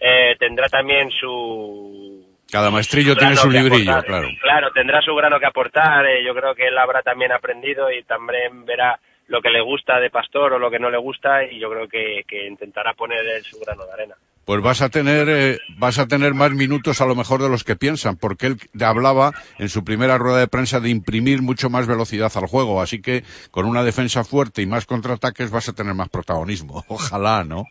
eh, 0.00 0.36
tendrá 0.38 0.68
también 0.68 1.10
su... 1.10 2.26
Cada 2.50 2.70
maestrillo 2.70 3.14
tiene 3.14 3.36
su 3.36 3.50
librillo, 3.50 4.02
claro. 4.02 4.28
Claro, 4.40 4.70
tendrá 4.72 5.00
su 5.00 5.14
grano 5.14 5.38
que 5.38 5.46
aportar. 5.46 6.06
Eh, 6.06 6.24
yo 6.24 6.34
creo 6.34 6.54
que 6.54 6.66
él 6.68 6.76
habrá 6.76 7.02
también 7.02 7.32
aprendido 7.32 7.90
y 7.90 8.02
también 8.02 8.64
verá 8.64 8.98
lo 9.28 9.40
que 9.40 9.50
le 9.50 9.60
gusta 9.60 10.00
de 10.00 10.10
Pastor 10.10 10.54
o 10.54 10.58
lo 10.58 10.70
que 10.70 10.78
no 10.78 10.90
le 10.90 10.98
gusta 10.98 11.44
y 11.44 11.58
yo 11.58 11.70
creo 11.70 11.88
que, 11.88 12.24
que 12.26 12.46
intentará 12.46 12.94
poner 12.94 13.42
su 13.42 13.58
grano 13.60 13.84
de 13.86 13.92
arena 13.92 14.14
pues 14.44 14.62
vas 14.62 14.82
a 14.82 14.88
tener 14.88 15.28
eh, 15.28 15.58
vas 15.78 15.98
a 15.98 16.06
tener 16.06 16.34
más 16.34 16.52
minutos 16.52 17.00
a 17.00 17.06
lo 17.06 17.14
mejor 17.14 17.40
de 17.40 17.48
los 17.48 17.64
que 17.64 17.76
piensan, 17.76 18.16
porque 18.16 18.46
él 18.46 18.56
hablaba 18.84 19.32
en 19.58 19.68
su 19.68 19.84
primera 19.84 20.18
rueda 20.18 20.38
de 20.38 20.48
prensa 20.48 20.80
de 20.80 20.90
imprimir 20.90 21.42
mucho 21.42 21.70
más 21.70 21.86
velocidad 21.86 22.30
al 22.36 22.46
juego, 22.46 22.80
así 22.80 23.00
que 23.00 23.22
con 23.50 23.66
una 23.66 23.82
defensa 23.82 24.24
fuerte 24.24 24.62
y 24.62 24.66
más 24.66 24.86
contraataques 24.86 25.50
vas 25.50 25.68
a 25.68 25.74
tener 25.74 25.94
más 25.94 26.08
protagonismo. 26.08 26.84
Ojalá, 26.88 27.44
¿no? 27.44 27.64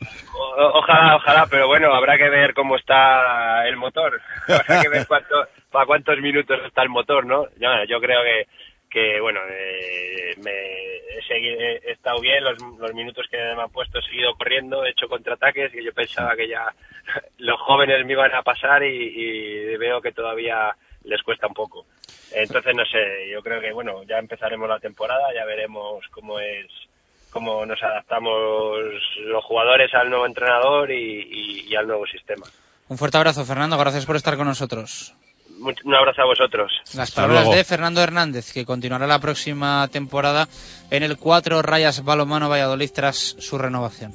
ojalá, 0.56 1.16
ojalá, 1.16 1.48
pero 1.50 1.68
bueno, 1.68 1.94
habrá 1.94 2.18
que 2.18 2.30
ver 2.30 2.54
cómo 2.54 2.76
está 2.76 3.68
el 3.68 3.76
motor, 3.76 4.22
habrá 4.48 4.82
que 4.82 4.90
ver 4.90 5.08
cuánto, 5.08 5.36
para 5.72 5.86
cuántos 5.86 6.20
minutos 6.20 6.60
está 6.66 6.84
el 6.84 6.90
motor, 6.90 7.26
¿no? 7.26 7.46
yo 7.88 8.00
creo 8.00 8.22
que 8.24 8.48
que 8.94 9.20
bueno, 9.20 9.40
eh, 9.50 10.36
me 10.38 10.52
he, 10.52 11.92
estado 11.92 12.22
bien, 12.22 12.44
los, 12.44 12.94
minutos 12.94 13.26
que 13.30 13.38
me 13.38 13.62
han 13.62 13.72
puesto 13.72 13.98
he 13.98 14.04
seguido 14.04 14.36
corriendo, 14.36 14.86
he 14.86 14.92
hecho 14.92 15.08
contraataques 15.08 15.74
y 15.74 15.84
yo 15.84 15.92
pensaba 15.94 16.36
que 16.36 16.48
ya 16.48 16.68
los 17.40 17.60
jóvenes 17.62 18.06
me 18.06 18.14
iban 18.14 18.34
a 18.36 18.44
pasar 18.44 18.84
y, 18.84 19.76
veo 19.78 20.00
que 20.00 20.12
todavía 20.12 20.76
les 21.06 21.24
cuesta 21.24 21.48
un 21.48 21.56
poco. 21.56 21.86
Entonces, 22.32 22.76
no 22.76 22.86
sé, 22.86 23.30
yo 23.32 23.42
creo 23.42 23.60
que 23.60 23.74
bueno, 23.74 24.04
ya 24.04 24.20
empezaremos 24.20 24.70
la 24.70 24.80
temporada, 24.80 25.34
ya 25.34 25.44
veremos 25.46 26.06
cómo 26.12 26.40
es 26.40 26.68
cómo 27.32 27.66
nos 27.66 27.82
adaptamos 27.82 28.80
los 29.22 29.44
jugadores 29.44 29.92
al 29.96 30.10
nuevo 30.12 30.28
entrenador 30.28 30.92
y 30.92 31.76
al 31.76 31.88
nuevo 31.88 32.06
sistema. 32.06 32.46
Un 32.90 32.98
fuerte 33.00 33.18
abrazo, 33.18 33.44
Fernando. 33.44 33.76
Gracias 33.76 34.06
por 34.06 34.16
estar 34.16 34.38
con 34.38 34.46
nosotros 34.46 35.16
un 35.64 35.96
abrazo 35.96 36.22
a 36.22 36.26
vosotros. 36.26 36.72
Las 36.94 37.12
palabras 37.12 37.50
de 37.50 37.64
Fernando 37.64 38.02
Hernández, 38.02 38.52
que 38.52 38.66
continuará 38.66 39.08
la 39.08 39.20
próxima 39.20 39.88
temporada 39.92 40.48
en 40.92 41.04
el 41.04 41.18
4 41.18 41.62
Rayas 41.62 42.04
Balomano 42.04 42.50
Valladolid 42.50 42.92
tras 42.94 43.18
su 43.18 43.58
renovación. 43.58 44.14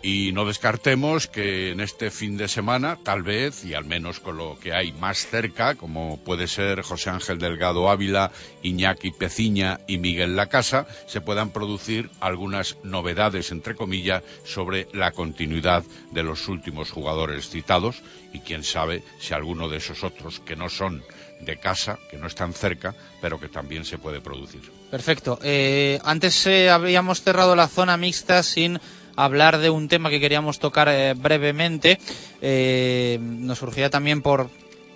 Y 0.00 0.30
no 0.32 0.44
descartemos 0.44 1.26
que 1.26 1.70
en 1.70 1.80
este 1.80 2.12
fin 2.12 2.36
de 2.36 2.46
semana, 2.46 2.98
tal 3.02 3.24
vez, 3.24 3.64
y 3.64 3.74
al 3.74 3.84
menos 3.84 4.20
con 4.20 4.36
lo 4.36 4.56
que 4.58 4.72
hay 4.72 4.92
más 4.92 5.26
cerca, 5.26 5.74
como 5.74 6.18
puede 6.18 6.46
ser 6.46 6.82
José 6.82 7.10
Ángel 7.10 7.38
Delgado 7.38 7.90
Ávila, 7.90 8.30
Iñaki 8.62 9.10
Peciña 9.10 9.80
y 9.88 9.98
Miguel 9.98 10.36
Lacasa, 10.36 10.86
se 11.06 11.20
puedan 11.20 11.50
producir 11.50 12.10
algunas 12.20 12.76
novedades, 12.84 13.50
entre 13.50 13.74
comillas, 13.74 14.22
sobre 14.44 14.86
la 14.92 15.10
continuidad 15.10 15.82
de 16.12 16.22
los 16.22 16.46
últimos 16.46 16.92
jugadores 16.92 17.48
citados 17.48 18.00
y 18.32 18.40
quién 18.40 18.62
sabe 18.62 19.02
si 19.18 19.34
alguno 19.34 19.68
de 19.68 19.78
esos 19.78 20.04
otros 20.04 20.38
que 20.40 20.54
no 20.54 20.68
son 20.68 21.02
de 21.40 21.56
casa, 21.56 21.98
que 22.10 22.18
no 22.18 22.26
están 22.26 22.52
cerca, 22.52 22.94
pero 23.20 23.38
que 23.40 23.48
también 23.48 23.84
se 23.84 23.98
puede 23.98 24.20
producir. 24.20 24.60
Perfecto. 24.90 25.38
Eh, 25.42 25.98
antes 26.04 26.46
eh, 26.46 26.70
habíamos 26.70 27.22
cerrado 27.22 27.54
la 27.54 27.68
zona 27.68 27.96
mixta 27.96 28.42
sin 28.42 28.80
hablar 29.18 29.58
de 29.58 29.68
un 29.68 29.88
tema 29.88 30.10
que 30.10 30.20
queríamos 30.20 30.60
tocar 30.60 30.88
eh, 30.88 31.14
brevemente. 31.14 31.98
Eh, 32.40 33.18
nos 33.20 33.58
surgía 33.58 33.90
también 33.90 34.22
por 34.22 34.48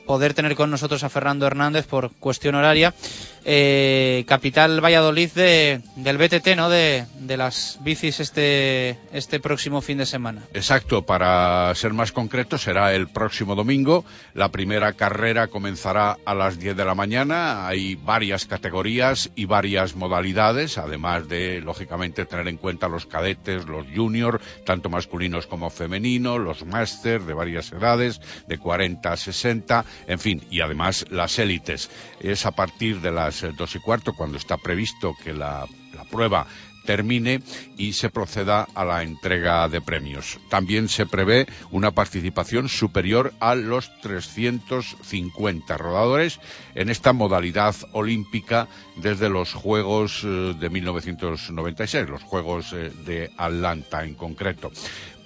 poder 0.07 0.33
tener 0.33 0.55
con 0.55 0.71
nosotros 0.71 1.03
a 1.03 1.09
Fernando 1.09 1.47
Hernández 1.47 1.87
por 1.87 2.13
cuestión 2.13 2.55
horaria 2.55 2.95
eh, 3.45 4.25
capital 4.27 4.85
Valladolid 4.85 5.31
de, 5.33 5.81
del 5.97 6.19
BTT, 6.19 6.57
¿no? 6.57 6.69
De, 6.69 7.07
de, 7.21 7.37
las 7.37 7.79
bicis 7.83 8.21
este, 8.21 8.99
este 9.13 9.41
próximo 9.41 9.81
fin 9.81 9.99
de 9.99 10.07
semana. 10.07 10.43
Exacto, 10.55 11.03
para 11.03 11.75
ser 11.75 11.93
más 11.93 12.13
concreto, 12.13 12.59
será 12.59 12.95
el 12.95 13.09
próximo 13.09 13.55
domingo. 13.55 14.05
La 14.35 14.51
primera 14.51 14.93
carrera 14.93 15.49
comenzará 15.49 16.19
a 16.25 16.35
las 16.35 16.59
10 16.59 16.77
de 16.77 16.85
la 16.85 16.95
mañana. 16.95 17.67
Hay 17.67 17.97
varias 17.97 18.47
categorías 18.47 19.31
y 19.35 19.47
varias 19.47 19.97
modalidades, 19.97 20.79
además 20.79 21.29
de, 21.29 21.61
lógicamente, 21.61 22.25
tener 22.27 22.49
en 22.49 22.57
cuenta 22.57 22.89
los 22.89 23.07
cadetes, 23.07 23.67
los 23.67 23.87
juniors, 23.95 24.43
tanto 24.65 24.89
masculinos 24.89 25.47
como 25.47 25.71
femeninos, 25.71 26.41
los 26.41 26.65
máster 26.65 27.23
de 27.23 27.35
varias 27.35 27.73
edades, 27.73 28.21
de 28.47 28.59
40 28.59 29.13
a 29.13 29.17
60, 29.17 29.85
en 30.07 30.19
fin, 30.19 30.43
y 30.51 30.61
además 30.61 31.07
las 31.11 31.39
élites. 31.39 31.91
Es 32.21 32.47
a 32.47 32.53
partir 32.53 33.01
de 33.01 33.11
las 33.11 33.32
dos 33.57 33.75
y 33.75 33.81
cuarto, 33.81 34.13
cuando 34.13 34.39
está 34.39 34.57
previsto 34.57 35.15
que 35.23 35.33
la, 35.33 35.67
prueba 36.11 36.47
termine 36.85 37.41
y 37.79 37.93
se 37.93 38.11
proceda 38.11 38.67
a 38.75 38.85
la 38.85 39.03
entrega 39.05 39.69
de 39.69 39.81
premios. 39.81 40.41
También 40.51 40.89
se 40.89 41.07
prevé 41.07 41.47
una 41.71 41.93
participación 41.93 42.69
superior 42.69 43.33
a 43.39 43.55
los 43.55 43.91
350 44.01 45.77
rodadores 45.77 46.41
en 46.75 46.91
esta 46.91 47.13
modalidad 47.13 47.77
olímpica 47.93 48.67
desde 48.97 49.29
los 49.29 49.55
Juegos 49.55 50.23
eh, 50.25 50.55
de 50.59 50.71
1996, 50.71 52.09
los 52.09 52.23
Juegos 52.25 52.73
eh, 52.73 52.91
de 53.07 53.31
Atlanta 53.37 54.03
en 54.05 54.15
concreto. 54.15 54.73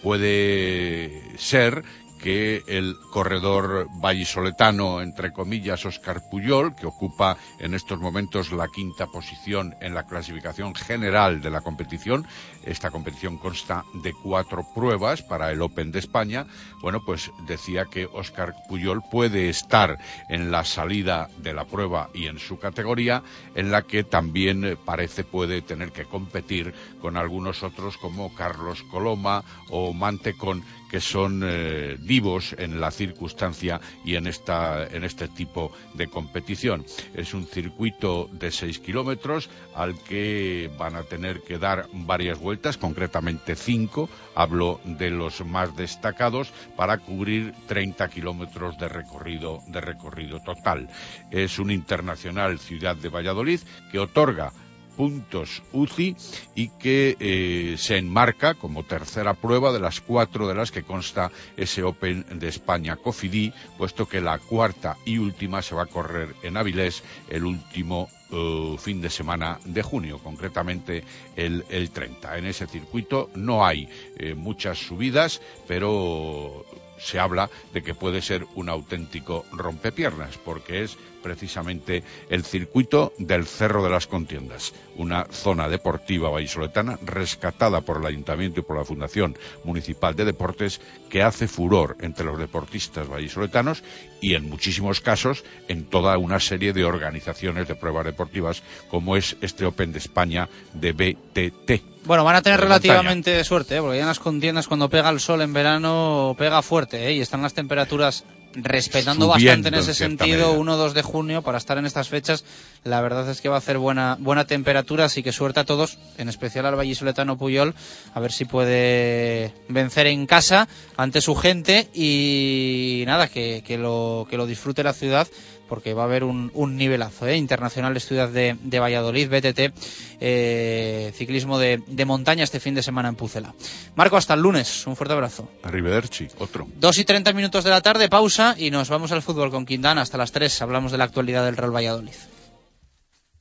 Puede 0.02 1.38
ser 1.38 1.84
que 2.26 2.64
el 2.66 2.96
corredor 3.12 3.86
vallisoletano, 4.00 5.00
entre 5.00 5.32
comillas, 5.32 5.86
Oscar 5.86 6.28
Puyol, 6.28 6.74
que 6.74 6.84
ocupa 6.84 7.36
en 7.60 7.72
estos 7.72 8.00
momentos 8.00 8.50
la 8.50 8.66
quinta 8.66 9.06
posición 9.06 9.76
en 9.80 9.94
la 9.94 10.02
clasificación 10.02 10.74
general 10.74 11.40
de 11.40 11.50
la 11.50 11.60
competición. 11.60 12.26
Esta 12.66 12.90
competición 12.90 13.38
consta 13.38 13.84
de 13.94 14.12
cuatro 14.12 14.66
pruebas 14.74 15.22
para 15.22 15.52
el 15.52 15.62
Open 15.62 15.92
de 15.92 16.00
España. 16.00 16.46
Bueno, 16.82 17.00
pues 17.04 17.30
decía 17.46 17.86
que 17.86 18.06
Oscar 18.06 18.54
Puyol 18.68 19.02
puede 19.10 19.48
estar 19.48 19.98
en 20.28 20.50
la 20.50 20.64
salida 20.64 21.28
de 21.38 21.54
la 21.54 21.64
prueba 21.64 22.10
y 22.12 22.26
en 22.26 22.38
su 22.38 22.58
categoría, 22.58 23.22
en 23.54 23.70
la 23.70 23.82
que 23.82 24.04
también 24.04 24.76
parece 24.84 25.24
puede 25.24 25.62
tener 25.62 25.92
que 25.92 26.04
competir 26.04 26.74
con 27.00 27.16
algunos 27.16 27.62
otros 27.62 27.96
como 27.96 28.34
Carlos 28.34 28.82
Coloma 28.90 29.44
o 29.70 29.92
Mantecón, 29.92 30.64
que 30.90 31.00
son 31.00 31.42
eh, 31.44 31.96
llamativos 32.06 32.54
en 32.58 32.80
la 32.80 32.90
circunstancia 32.90 33.80
y 34.04 34.14
en, 34.14 34.26
esta, 34.26 34.86
en 34.86 35.04
este 35.04 35.28
tipo 35.28 35.72
de 35.94 36.06
competición. 36.06 36.84
Es 37.14 37.34
un 37.34 37.46
circuito 37.46 38.28
de 38.32 38.50
6 38.50 38.78
kilómetros 38.78 39.50
al 39.74 39.98
que 40.04 40.70
van 40.78 40.96
a 40.96 41.02
tener 41.02 41.42
que 41.42 41.58
dar 41.58 41.88
varias 41.92 42.38
vueltas, 42.38 42.55
concretamente 42.78 43.54
5. 43.54 44.08
Hablo 44.34 44.80
de 44.84 45.10
los 45.10 45.44
más 45.44 45.76
destacados 45.76 46.52
para 46.76 46.98
cubrir 46.98 47.54
30 47.66 48.08
kilómetros 48.08 48.78
de 48.78 48.88
recorrido, 48.88 49.60
de 49.68 49.80
recorrido 49.80 50.40
total. 50.40 50.88
Es 51.30 51.58
un 51.58 51.70
internacional 51.70 52.58
Ciudad 52.58 52.96
de 52.96 53.08
Valladolid 53.08 53.60
que 53.90 53.98
otorga 53.98 54.52
puntos 54.96 55.62
UCI 55.72 56.16
y 56.54 56.68
que 56.70 57.16
eh, 57.20 57.76
se 57.78 57.98
enmarca 57.98 58.54
como 58.54 58.84
tercera 58.84 59.34
prueba 59.34 59.72
de 59.72 59.80
las 59.80 60.00
cuatro 60.00 60.48
de 60.48 60.54
las 60.54 60.70
que 60.70 60.82
consta 60.82 61.30
ese 61.56 61.82
Open 61.82 62.24
de 62.38 62.48
España 62.48 62.96
Cofidí, 62.96 63.52
puesto 63.76 64.08
que 64.08 64.20
la 64.20 64.38
cuarta 64.38 64.96
y 65.04 65.18
última 65.18 65.62
se 65.62 65.74
va 65.74 65.82
a 65.82 65.86
correr 65.86 66.34
en 66.42 66.56
Avilés 66.56 67.04
el 67.28 67.44
último 67.44 68.08
eh, 68.30 68.76
fin 68.78 69.00
de 69.00 69.10
semana 69.10 69.58
de 69.64 69.82
junio, 69.82 70.18
concretamente 70.18 71.04
el, 71.36 71.64
el 71.68 71.90
30. 71.90 72.38
En 72.38 72.46
ese 72.46 72.66
circuito 72.66 73.30
no 73.34 73.64
hay 73.64 73.88
eh, 74.16 74.34
muchas 74.34 74.78
subidas, 74.78 75.40
pero 75.66 76.64
se 76.98 77.18
habla 77.18 77.50
de 77.72 77.82
que 77.82 77.94
puede 77.94 78.22
ser 78.22 78.46
un 78.54 78.68
auténtico 78.68 79.44
rompepiernas, 79.52 80.38
porque 80.38 80.82
es 80.82 80.96
precisamente 81.22 82.04
el 82.30 82.44
circuito 82.44 83.12
del 83.18 83.46
Cerro 83.46 83.82
de 83.82 83.90
las 83.90 84.06
Contiendas, 84.06 84.72
una 84.94 85.26
zona 85.32 85.68
deportiva 85.68 86.30
vallisoletana 86.30 87.00
rescatada 87.04 87.80
por 87.80 87.96
el 87.98 88.06
Ayuntamiento 88.06 88.60
y 88.60 88.62
por 88.62 88.78
la 88.78 88.84
Fundación 88.84 89.36
Municipal 89.64 90.14
de 90.14 90.24
Deportes 90.24 90.80
que 91.10 91.24
hace 91.24 91.48
furor 91.48 91.96
entre 92.00 92.26
los 92.26 92.38
deportistas 92.38 93.08
vallisoletanos 93.08 93.82
y 94.20 94.34
en 94.34 94.48
muchísimos 94.48 95.00
casos 95.00 95.44
en 95.66 95.86
toda 95.86 96.16
una 96.16 96.38
serie 96.38 96.72
de 96.72 96.84
organizaciones 96.84 97.66
de 97.66 97.74
pruebas 97.74 98.04
deportivas 98.04 98.62
como 98.88 99.16
es 99.16 99.36
este 99.40 99.66
Open 99.66 99.90
de 99.90 99.98
España 99.98 100.48
de 100.74 100.92
BTT. 100.92 101.95
Bueno, 102.06 102.22
van 102.22 102.36
a 102.36 102.42
tener 102.42 102.60
relativamente 102.60 103.32
de 103.32 103.42
suerte, 103.42 103.76
¿eh? 103.76 103.80
porque 103.80 103.96
ya 103.96 104.02
en 104.02 104.08
las 104.08 104.20
contiendas 104.20 104.68
cuando 104.68 104.88
pega 104.88 105.10
el 105.10 105.18
sol 105.18 105.42
en 105.42 105.52
verano 105.52 106.36
pega 106.38 106.62
fuerte 106.62 107.08
¿eh? 107.08 107.14
y 107.14 107.20
están 107.20 107.42
las 107.42 107.52
temperaturas 107.52 108.24
respetando 108.54 109.26
bastante 109.26 109.68
en 109.68 109.74
ese 109.74 109.92
sentido 109.92 110.56
1-2 110.56 110.92
de 110.92 111.02
junio 111.02 111.42
para 111.42 111.58
estar 111.58 111.78
en 111.78 111.84
estas 111.84 112.08
fechas. 112.08 112.44
La 112.84 113.00
verdad 113.00 113.28
es 113.28 113.40
que 113.40 113.48
va 113.48 113.56
a 113.56 113.58
hacer 113.58 113.78
buena, 113.78 114.16
buena 114.20 114.46
temperatura, 114.46 115.06
así 115.06 115.24
que 115.24 115.32
suerte 115.32 115.58
a 115.58 115.64
todos, 115.64 115.98
en 116.16 116.28
especial 116.28 116.64
al 116.66 116.76
vallisoletano 116.76 117.36
Puyol, 117.36 117.74
a 118.14 118.20
ver 118.20 118.30
si 118.30 118.44
puede 118.44 119.52
vencer 119.68 120.06
en 120.06 120.26
casa 120.26 120.68
ante 120.96 121.20
su 121.20 121.34
gente 121.34 121.88
y 121.92 123.02
nada, 123.06 123.26
que, 123.26 123.64
que, 123.66 123.78
lo, 123.78 124.28
que 124.30 124.36
lo 124.36 124.46
disfrute 124.46 124.84
la 124.84 124.92
ciudad 124.92 125.26
porque 125.68 125.94
va 125.94 126.02
a 126.02 126.04
haber 126.06 126.24
un, 126.24 126.50
un 126.54 126.76
nivelazo 126.76 127.26
¿eh? 127.26 127.36
internacional 127.36 127.94
de 127.94 128.00
Ciudad 128.00 128.28
de, 128.28 128.56
de 128.62 128.78
Valladolid, 128.80 129.28
BTT, 129.28 129.72
eh, 130.20 131.12
ciclismo 131.14 131.58
de, 131.58 131.82
de, 131.86 132.04
montaña 132.04 132.44
este 132.44 132.60
fin 132.60 132.74
de 132.74 132.82
semana 132.82 133.08
en 133.08 133.16
Pucela. 133.16 133.54
Marco, 133.94 134.16
hasta 134.16 134.34
el 134.34 134.40
lunes, 134.40 134.86
un 134.86 134.96
fuerte 134.96 135.14
abrazo. 135.14 135.48
Arrivederci, 135.62 136.28
otro. 136.38 136.66
Dos 136.78 136.98
y 136.98 137.04
treinta 137.04 137.32
minutos 137.32 137.64
de 137.64 137.70
la 137.70 137.80
tarde, 137.80 138.08
pausa 138.08 138.54
y 138.58 138.70
nos 138.70 138.88
vamos 138.88 139.12
al 139.12 139.22
fútbol 139.22 139.50
con 139.50 139.66
Quintana 139.66 140.02
hasta 140.02 140.18
las 140.18 140.32
tres. 140.32 140.60
Hablamos 140.62 140.92
de 140.92 140.98
la 140.98 141.04
actualidad 141.04 141.44
del 141.44 141.56
Real 141.56 141.74
Valladolid. 141.74 142.14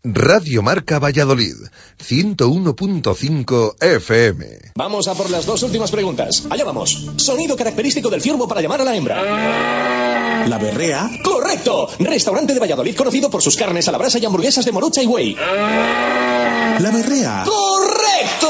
Radio 0.07 0.61
Marca 0.61 0.99
Valladolid, 0.99 1.55
101.5 1.97 3.75
FM. 3.81 4.45
Vamos 4.75 5.07
a 5.07 5.15
por 5.15 5.31
las 5.31 5.47
dos 5.47 5.63
últimas 5.63 5.89
preguntas. 5.89 6.45
Allá 6.51 6.63
vamos. 6.63 7.07
Sonido 7.15 7.55
característico 7.55 8.11
del 8.11 8.21
ciervo 8.21 8.47
para 8.47 8.61
llamar 8.61 8.81
a 8.81 8.83
la 8.83 8.95
hembra. 8.95 10.45
¿La 10.45 10.59
berrea? 10.59 11.09
¡Correcto! 11.23 11.89
Restaurante 11.97 12.53
de 12.53 12.59
Valladolid 12.59 12.95
conocido 12.95 13.31
por 13.31 13.41
sus 13.41 13.55
carnes 13.55 13.87
a 13.87 13.91
la 13.91 13.97
brasa 13.97 14.19
y 14.19 14.25
hamburguesas 14.25 14.63
de 14.63 14.71
morucha 14.71 15.01
y 15.01 15.07
güey. 15.07 15.35
¿La 15.35 16.91
berrea? 16.91 17.43
¡Correcto! 17.45 18.49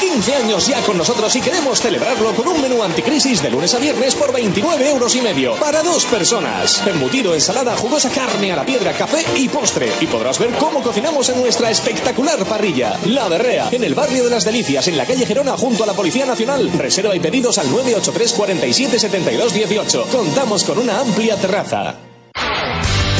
15 0.00 0.34
años 0.34 0.66
ya 0.66 0.80
con 0.82 0.96
nosotros 0.96 1.34
y 1.36 1.40
queremos 1.40 1.80
celebrarlo 1.80 2.32
con 2.34 2.48
un 2.48 2.60
menú 2.60 2.82
anticrisis 2.82 3.42
de 3.42 3.50
lunes 3.50 3.74
a 3.74 3.78
viernes 3.78 4.14
por 4.14 4.32
29 4.32 4.90
euros 4.90 5.14
y 5.14 5.20
medio. 5.20 5.54
Para 5.56 5.82
dos 5.82 6.04
personas. 6.06 6.82
Embutido, 6.86 7.34
ensalada, 7.34 7.76
jugosa 7.76 8.10
carne 8.10 8.52
a 8.52 8.56
la 8.56 8.64
piedra, 8.64 8.92
café 8.92 9.24
y 9.36 9.48
postre. 9.48 9.92
Y 10.00 10.06
podrás 10.06 10.38
ver 10.38 10.50
cómo 10.64 10.82
cocinamos 10.82 11.28
en 11.28 11.42
nuestra 11.42 11.70
espectacular 11.70 12.42
parrilla. 12.46 12.98
La 13.04 13.28
Berrea, 13.28 13.68
en 13.70 13.84
el 13.84 13.94
barrio 13.94 14.24
de 14.24 14.30
las 14.30 14.46
Delicias, 14.46 14.88
en 14.88 14.96
la 14.96 15.04
calle 15.04 15.26
Gerona, 15.26 15.58
junto 15.58 15.84
a 15.84 15.86
la 15.86 15.92
Policía 15.92 16.24
Nacional. 16.24 16.70
Reserva 16.78 17.14
y 17.14 17.20
pedidos 17.20 17.58
al 17.58 17.70
983 17.70 18.32
47 18.32 18.98
72 18.98 19.52
18. 19.52 20.06
Contamos 20.10 20.64
con 20.64 20.78
una 20.78 21.00
amplia 21.00 21.36
terraza. 21.36 21.96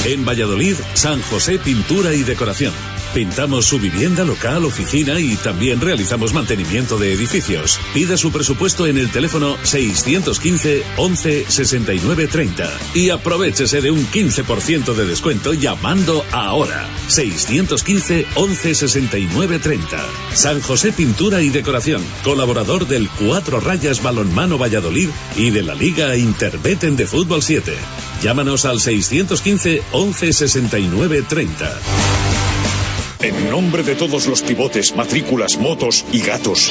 En 0.07 0.25
Valladolid, 0.25 0.77
San 0.95 1.21
José 1.23 1.59
Pintura 1.59 2.15
y 2.15 2.23
Decoración. 2.23 2.73
Pintamos 3.15 3.67
su 3.67 3.79
vivienda, 3.79 4.25
local, 4.25 4.65
oficina 4.65 5.21
y 5.21 5.37
también 5.37 5.81
realizamos 5.81 6.35
mantenimiento 6.35 6.99
de 6.99 7.13
edificios. 7.13 7.79
Pida 7.95 8.17
su 8.17 8.33
presupuesto 8.33 8.89
en 8.89 8.99
el 8.99 9.09
teléfono 9.09 9.57
615 9.63 10.83
11 10.97 11.45
69 11.49 12.27
30 12.27 12.69
y 12.93 13.11
aprovechese 13.11 13.81
de 13.81 13.93
un 13.93 14.05
15% 14.05 14.95
de 14.95 15.07
descuento 15.07 15.55
llamando 15.55 16.25
ahora. 16.33 16.89
615 17.07 18.27
11 18.35 18.75
69 18.75 19.61
30. 19.61 20.05
San 20.33 20.61
José 20.61 20.91
Pintura 20.91 21.41
y 21.41 21.51
Decoración, 21.51 22.03
colaborador 22.25 22.89
del 22.89 23.09
Cuatro 23.09 23.61
Rayas 23.61 24.03
Balonmano 24.03 24.59
Valladolid 24.59 25.09
y 25.37 25.51
de 25.51 25.63
la 25.63 25.77
Liga 25.77 26.17
Interbeten 26.17 26.97
de 26.97 27.07
Fútbol 27.07 27.45
7. 27.45 27.77
Llámanos 28.25 28.65
al 28.65 28.81
615 28.81 29.83
11 29.93 30.33
69 30.33 31.23
30. 31.29 32.44
En 33.25 33.51
nombre 33.51 33.83
de 33.83 33.95
todos 33.95 34.27
los 34.27 34.43
pivotes, 34.43 34.95
matrículas, 34.95 35.57
motos 35.57 36.05
y 36.13 36.21
gatos, 36.21 36.69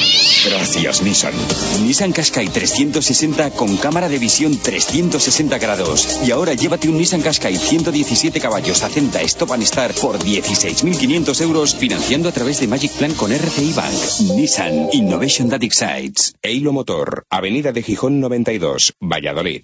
gracias 0.48 1.02
Nissan. 1.02 1.34
Nissan 1.82 2.12
Qashqai 2.12 2.46
360 2.46 3.50
con 3.50 3.76
cámara 3.76 4.08
de 4.08 4.20
visión 4.20 4.56
360 4.56 5.58
grados. 5.58 6.20
Y 6.24 6.30
ahora 6.30 6.54
llévate 6.54 6.88
un 6.88 6.96
Nissan 6.96 7.22
Qashqai 7.22 7.56
117 7.56 8.38
caballos 8.38 8.84
Acenta 8.84 9.20
Stop 9.22 9.50
and 9.50 9.64
Start 9.64 9.98
por 9.98 10.20
16.500 10.20 11.40
euros 11.40 11.74
financiando 11.74 12.28
a 12.28 12.32
través 12.32 12.60
de 12.60 12.68
Magic 12.68 12.92
Plan 12.92 13.14
con 13.14 13.32
RCI 13.32 13.72
Bank. 13.72 14.36
Nissan 14.36 14.90
Innovation 14.92 15.50
That 15.50 15.64
Excites. 15.64 16.36
Eilo 16.40 16.72
Motor, 16.72 17.26
Avenida 17.30 17.72
de 17.72 17.82
Gijón 17.82 18.20
92, 18.20 18.94
Valladolid. 19.00 19.62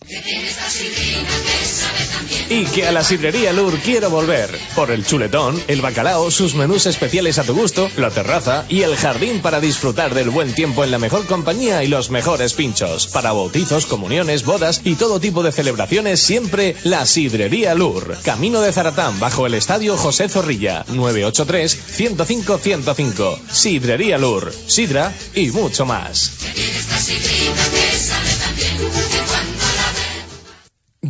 Y 2.48 2.64
que 2.64 2.86
a 2.86 2.92
la 2.92 3.02
sidrería 3.02 3.52
Lur 3.52 3.76
quiero 3.78 4.08
volver. 4.10 4.50
Por 4.74 4.90
el 4.90 5.06
chuletón, 5.06 5.62
el 5.68 5.80
bacalao, 5.80 6.30
sus 6.30 6.54
menús 6.54 6.84
especiales 6.86 7.38
a 7.38 7.44
tu 7.44 7.54
gusto, 7.54 7.90
la 7.96 8.10
terraza 8.10 8.66
y 8.68 8.82
el 8.82 8.96
jardín 8.96 9.40
para 9.40 9.60
disfrutar 9.60 10.12
del 10.14 10.30
buen 10.30 10.54
tiempo 10.54 10.84
en 10.84 10.90
la 10.90 10.98
mejor 10.98 11.26
compañía 11.26 11.84
y 11.84 11.88
los 11.88 12.10
mejores 12.10 12.54
pinchos. 12.54 13.06
Para 13.08 13.32
bautizos, 13.32 13.86
comuniones, 13.86 14.44
bodas 14.44 14.80
y 14.84 14.96
todo 14.96 15.20
tipo 15.20 15.42
de 15.42 15.52
celebraciones, 15.52 16.20
siempre 16.20 16.76
la 16.84 17.06
sidrería 17.06 17.74
Lur. 17.74 18.16
Camino 18.22 18.60
de 18.60 18.72
Zaratán, 18.72 19.18
bajo 19.20 19.46
el 19.46 19.54
estadio 19.54 19.96
José 19.96 20.28
Zorrilla. 20.28 20.84
983-105-105. 20.86 23.38
Sidrería 23.50 24.18
Lur. 24.18 24.52
Sidra 24.66 25.12
y 25.34 25.50
mucho 25.50 25.86
más. 25.86 26.32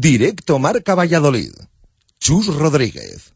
Directo 0.01 0.59
Marca 0.59 0.95
Valladolid. 0.95 1.53
Chus 2.19 2.47
Rodríguez. 2.47 3.35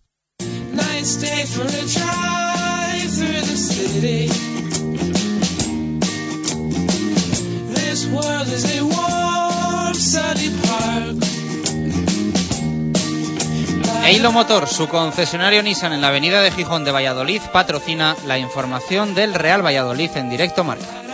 Eilo 14.06 14.32
Motor, 14.32 14.66
su 14.66 14.88
concesionario 14.88 15.62
Nissan 15.62 15.92
en 15.92 16.00
la 16.00 16.08
avenida 16.08 16.40
de 16.40 16.50
Gijón 16.50 16.84
de 16.84 16.92
Valladolid, 16.92 17.42
patrocina 17.52 18.16
la 18.26 18.38
información 18.38 19.14
del 19.14 19.34
Real 19.34 19.62
Valladolid 19.62 20.16
en 20.16 20.30
directo 20.30 20.64
marca. 20.64 21.13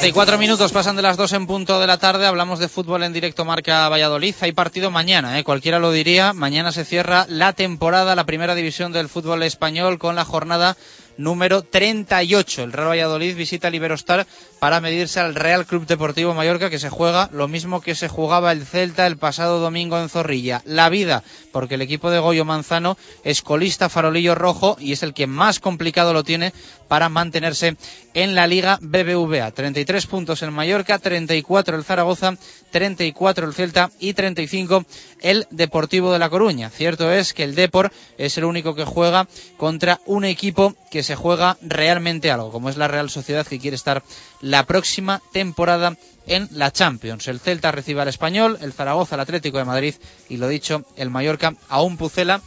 34 0.00 0.38
minutos 0.38 0.72
pasan 0.72 0.96
de 0.96 1.02
las 1.02 1.18
2 1.18 1.34
en 1.34 1.46
punto 1.46 1.78
de 1.78 1.86
la 1.86 1.98
tarde. 1.98 2.24
Hablamos 2.26 2.58
de 2.58 2.70
fútbol 2.70 3.02
en 3.02 3.12
directo 3.12 3.44
marca 3.44 3.86
Valladolid. 3.90 4.34
Hay 4.40 4.52
partido 4.52 4.90
mañana, 4.90 5.38
¿eh? 5.38 5.44
cualquiera 5.44 5.78
lo 5.78 5.92
diría. 5.92 6.32
Mañana 6.32 6.72
se 6.72 6.86
cierra 6.86 7.26
la 7.28 7.52
temporada, 7.52 8.14
la 8.14 8.24
primera 8.24 8.54
división 8.54 8.92
del 8.92 9.10
fútbol 9.10 9.42
español 9.42 9.98
con 9.98 10.16
la 10.16 10.24
jornada 10.24 10.78
número 11.18 11.62
38. 11.62 12.62
El 12.62 12.72
Real 12.72 12.88
Valladolid 12.88 13.36
visita 13.36 13.68
el 13.68 13.74
Iberostar 13.74 14.26
para 14.58 14.80
medirse 14.80 15.20
al 15.20 15.34
Real 15.34 15.66
Club 15.66 15.86
Deportivo 15.86 16.34
Mallorca 16.34 16.70
que 16.70 16.78
se 16.78 16.88
juega 16.88 17.28
lo 17.32 17.46
mismo 17.46 17.82
que 17.82 17.94
se 17.94 18.08
jugaba 18.08 18.52
el 18.52 18.64
Celta 18.64 19.06
el 19.06 19.18
pasado 19.18 19.60
domingo 19.60 20.00
en 20.00 20.08
Zorrilla. 20.08 20.62
La 20.64 20.88
vida, 20.88 21.22
porque 21.52 21.74
el 21.74 21.82
equipo 21.82 22.10
de 22.10 22.18
Goyo 22.18 22.44
Manzano 22.44 22.96
es 23.22 23.42
colista 23.42 23.90
farolillo 23.90 24.34
rojo 24.34 24.76
y 24.80 24.92
es 24.92 25.02
el 25.02 25.12
que 25.12 25.26
más 25.26 25.60
complicado 25.60 26.14
lo 26.14 26.24
tiene 26.24 26.54
para 26.88 27.08
mantenerse 27.08 27.76
en 28.14 28.34
la 28.34 28.46
Liga 28.46 28.78
BBVA. 28.80 29.50
33 29.50 30.06
puntos 30.06 30.42
en 30.42 30.52
Mallorca, 30.52 30.98
34 30.98 31.76
el 31.76 31.84
Zaragoza, 31.84 32.36
34 32.70 33.46
el 33.46 33.54
Celta 33.54 33.90
y 33.98 34.14
35 34.14 34.84
el 35.20 35.46
Deportivo 35.50 36.12
de 36.12 36.18
La 36.18 36.30
Coruña. 36.30 36.70
Cierto 36.70 37.12
es 37.12 37.32
que 37.32 37.44
el 37.44 37.54
Depor 37.54 37.92
es 38.18 38.38
el 38.38 38.44
único 38.44 38.74
que 38.74 38.84
juega 38.84 39.28
contra 39.56 40.00
un 40.06 40.24
equipo 40.24 40.74
que 40.90 41.02
se 41.02 41.16
juega 41.16 41.56
realmente 41.62 42.30
algo, 42.30 42.50
como 42.50 42.68
es 42.68 42.76
la 42.76 42.88
Real 42.88 43.10
Sociedad 43.10 43.46
que 43.46 43.58
quiere 43.58 43.76
estar 43.76 44.02
la 44.40 44.64
próxima 44.64 45.22
temporada 45.32 45.96
en 46.26 46.48
la 46.52 46.70
Champions. 46.70 47.28
El 47.28 47.40
Celta 47.40 47.72
recibe 47.72 48.02
al 48.02 48.08
Español, 48.08 48.58
el 48.60 48.72
Zaragoza 48.72 49.14
al 49.14 49.20
Atlético 49.20 49.58
de 49.58 49.64
Madrid 49.64 49.94
y 50.28 50.36
lo 50.36 50.48
dicho, 50.48 50.84
el 50.96 51.10
Mallorca 51.10 51.54
a 51.68 51.82
un 51.82 51.96
Pucela 51.96 52.40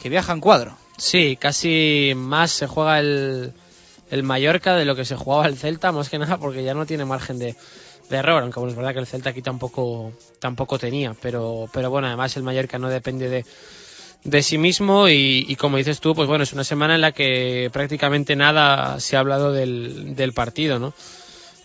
que 0.00 0.08
viaja 0.08 0.32
en 0.32 0.40
cuadro. 0.40 0.76
Sí, 0.96 1.36
casi 1.40 2.12
más 2.14 2.52
se 2.52 2.68
juega 2.68 3.00
el, 3.00 3.52
el 4.10 4.22
Mallorca 4.22 4.76
de 4.76 4.84
lo 4.84 4.94
que 4.94 5.04
se 5.04 5.16
jugaba 5.16 5.46
el 5.46 5.56
Celta, 5.56 5.92
más 5.92 6.08
que 6.08 6.18
nada 6.18 6.38
porque 6.38 6.62
ya 6.62 6.74
no 6.74 6.86
tiene 6.86 7.04
margen 7.04 7.38
de, 7.38 7.56
error, 8.10 8.42
aunque 8.42 8.60
bueno, 8.60 8.70
es 8.70 8.76
verdad 8.76 8.92
que 8.92 9.00
el 9.00 9.06
Celta 9.06 9.30
aquí 9.30 9.42
tampoco, 9.42 10.12
tampoco 10.38 10.78
tenía, 10.78 11.14
pero, 11.20 11.68
pero 11.72 11.90
bueno, 11.90 12.06
además 12.06 12.36
el 12.36 12.42
Mallorca 12.42 12.78
no 12.78 12.88
depende 12.88 13.28
de, 13.28 13.44
de 14.24 14.42
sí 14.42 14.58
mismo 14.58 15.08
y, 15.08 15.56
como 15.58 15.76
dices 15.78 16.00
tú, 16.00 16.14
pues 16.14 16.28
bueno, 16.28 16.44
es 16.44 16.52
una 16.52 16.64
semana 16.64 16.94
en 16.94 17.00
la 17.00 17.12
que 17.12 17.70
prácticamente 17.72 18.36
nada 18.36 19.00
se 19.00 19.16
ha 19.16 19.20
hablado 19.20 19.52
del, 19.52 20.14
del 20.14 20.32
partido, 20.32 20.78
¿no? 20.78 20.94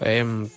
Em, 0.02 0.50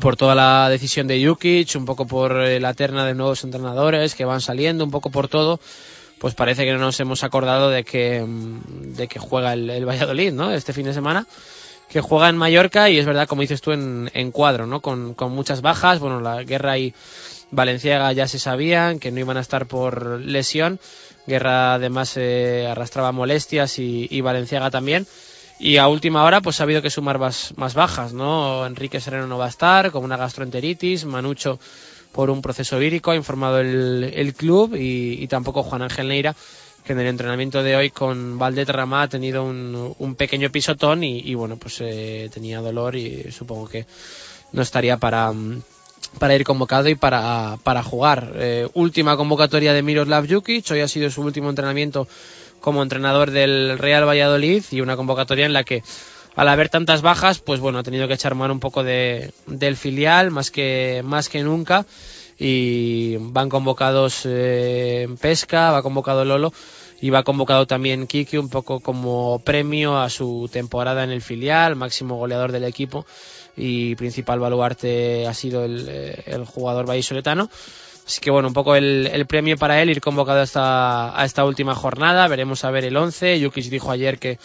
por 0.00 0.16
toda 0.16 0.34
la 0.34 0.68
decisión 0.68 1.06
de 1.06 1.26
Jukic, 1.26 1.74
un 1.76 1.86
poco 1.86 2.06
por 2.06 2.34
la 2.34 2.74
terna 2.74 3.06
de 3.06 3.14
nuevos 3.14 3.44
entrenadores 3.44 4.14
que 4.14 4.24
van 4.24 4.40
saliendo, 4.40 4.84
un 4.84 4.90
poco 4.90 5.10
por 5.10 5.28
todo, 5.28 5.58
pues 6.18 6.34
parece 6.34 6.64
que 6.64 6.72
no 6.72 6.78
nos 6.78 6.98
hemos 7.00 7.24
acordado 7.24 7.70
de 7.70 7.84
que, 7.84 8.24
de 8.26 9.08
que 9.08 9.18
juega 9.18 9.52
el, 9.52 9.68
el 9.68 9.86
Valladolid, 9.86 10.32
¿no? 10.32 10.52
Este 10.52 10.72
fin 10.72 10.86
de 10.86 10.94
semana 10.94 11.26
que 11.88 12.00
juega 12.00 12.28
en 12.28 12.36
Mallorca 12.36 12.90
y 12.90 12.98
es 12.98 13.06
verdad, 13.06 13.28
como 13.28 13.42
dices 13.42 13.60
tú, 13.60 13.72
en, 13.72 14.10
en 14.12 14.32
cuadro, 14.32 14.66
¿no? 14.66 14.80
Con, 14.80 15.14
con, 15.14 15.32
muchas 15.32 15.62
bajas. 15.62 16.00
Bueno, 16.00 16.20
la 16.20 16.42
Guerra 16.42 16.78
y 16.78 16.94
Valenciaga 17.50 18.12
ya 18.12 18.26
se 18.26 18.38
sabían 18.38 18.98
que 18.98 19.12
no 19.12 19.20
iban 19.20 19.36
a 19.36 19.40
estar 19.40 19.66
por 19.66 20.20
lesión. 20.20 20.80
Guerra 21.26 21.74
además 21.74 22.16
eh, 22.16 22.66
arrastraba 22.68 23.12
molestias 23.12 23.78
y, 23.78 24.08
y, 24.10 24.20
Valenciaga 24.20 24.70
también. 24.70 25.06
Y 25.58 25.78
a 25.78 25.88
última 25.88 26.24
hora 26.24 26.40
pues 26.40 26.60
ha 26.60 26.64
habido 26.64 26.82
que 26.82 26.90
sumar 26.90 27.18
más, 27.18 27.54
más 27.56 27.74
bajas, 27.74 28.12
¿no? 28.12 28.66
Enrique 28.66 29.00
Sereno 29.00 29.26
no 29.26 29.38
va 29.38 29.46
a 29.46 29.50
estar 29.50 29.90
con 29.90 30.04
una 30.04 30.16
gastroenteritis, 30.16 31.04
Manucho 31.04 31.58
por 32.12 32.30
un 32.30 32.42
proceso 32.42 32.78
vírico, 32.78 33.10
ha 33.10 33.16
informado 33.16 33.60
el, 33.60 34.12
el 34.14 34.34
club 34.34 34.74
y, 34.74 35.22
y 35.22 35.26
tampoco 35.28 35.62
Juan 35.62 35.82
Ángel 35.82 36.08
Neira 36.08 36.34
que 36.86 36.92
en 36.92 37.00
el 37.00 37.08
entrenamiento 37.08 37.62
de 37.62 37.76
hoy 37.76 37.90
con 37.90 38.38
Valdetrama 38.38 39.02
ha 39.02 39.08
tenido 39.08 39.44
un, 39.44 39.94
un 39.98 40.14
pequeño 40.14 40.50
pisotón 40.50 41.02
y, 41.02 41.34
bueno, 41.34 41.56
pues 41.56 41.78
eh, 41.80 42.30
tenía 42.32 42.60
dolor 42.60 42.94
y 42.94 43.32
supongo 43.32 43.66
que 43.66 43.86
no 44.52 44.62
estaría 44.62 44.96
para, 44.96 45.32
para 46.20 46.34
ir 46.36 46.44
convocado 46.44 46.88
y 46.88 46.94
para, 46.94 47.58
para 47.64 47.82
jugar. 47.82 48.32
Eh, 48.36 48.68
última 48.74 49.16
convocatoria 49.16 49.72
de 49.72 49.82
Miroslav 49.82 50.28
Jukic, 50.28 50.70
hoy 50.70 50.80
ha 50.80 50.88
sido 50.88 51.10
su 51.10 51.22
último 51.22 51.50
entrenamiento 51.50 52.06
como 52.60 52.82
entrenador 52.82 53.32
del 53.32 53.78
Real 53.78 54.08
Valladolid 54.08 54.62
y 54.70 54.80
una 54.80 54.96
convocatoria 54.96 55.46
en 55.46 55.52
la 55.52 55.64
que 55.64 55.82
al 56.36 56.48
haber 56.48 56.68
tantas 56.68 57.02
bajas, 57.02 57.38
pues 57.38 57.60
bueno, 57.60 57.78
ha 57.78 57.82
tenido 57.82 58.06
que 58.06 58.14
echar 58.14 58.34
mano 58.34 58.52
un 58.52 58.60
poco 58.60 58.84
de, 58.84 59.32
del 59.46 59.76
filial 59.76 60.30
más 60.30 60.50
que, 60.50 61.02
más 61.04 61.28
que 61.30 61.42
nunca 61.42 61.86
y 62.38 63.16
van 63.16 63.48
convocados 63.48 64.22
eh, 64.24 65.08
Pesca, 65.20 65.70
va 65.70 65.82
convocado 65.82 66.26
Lolo 66.26 66.52
y 67.00 67.08
va 67.08 67.22
convocado 67.22 67.66
también 67.66 68.06
Kiki 68.06 68.36
un 68.36 68.50
poco 68.50 68.80
como 68.80 69.38
premio 69.40 69.98
a 69.98 70.10
su 70.10 70.48
temporada 70.52 71.04
en 71.04 71.10
el 71.10 71.22
filial, 71.22 71.74
máximo 71.74 72.16
goleador 72.16 72.52
del 72.52 72.64
equipo 72.64 73.06
y 73.56 73.94
principal 73.94 74.38
baluarte 74.38 75.26
ha 75.26 75.32
sido 75.32 75.64
el, 75.64 75.86
eh, 75.88 76.22
el 76.26 76.44
jugador 76.44 76.86
vallisoletano. 76.86 77.48
Así 78.06 78.20
que 78.20 78.30
bueno, 78.30 78.48
un 78.48 78.54
poco 78.54 78.76
el, 78.76 79.08
el, 79.10 79.26
premio 79.26 79.56
para 79.56 79.82
él 79.82 79.90
ir 79.90 80.00
convocado 80.00 80.40
a 80.40 80.44
esta, 80.44 81.18
a 81.18 81.24
esta 81.24 81.44
última 81.44 81.74
jornada. 81.74 82.28
Veremos 82.28 82.62
a 82.64 82.70
ver 82.70 82.84
el 82.84 82.96
11. 82.96 83.40
Yukis 83.40 83.68
dijo 83.68 83.90
ayer 83.90 84.18
que 84.18 84.38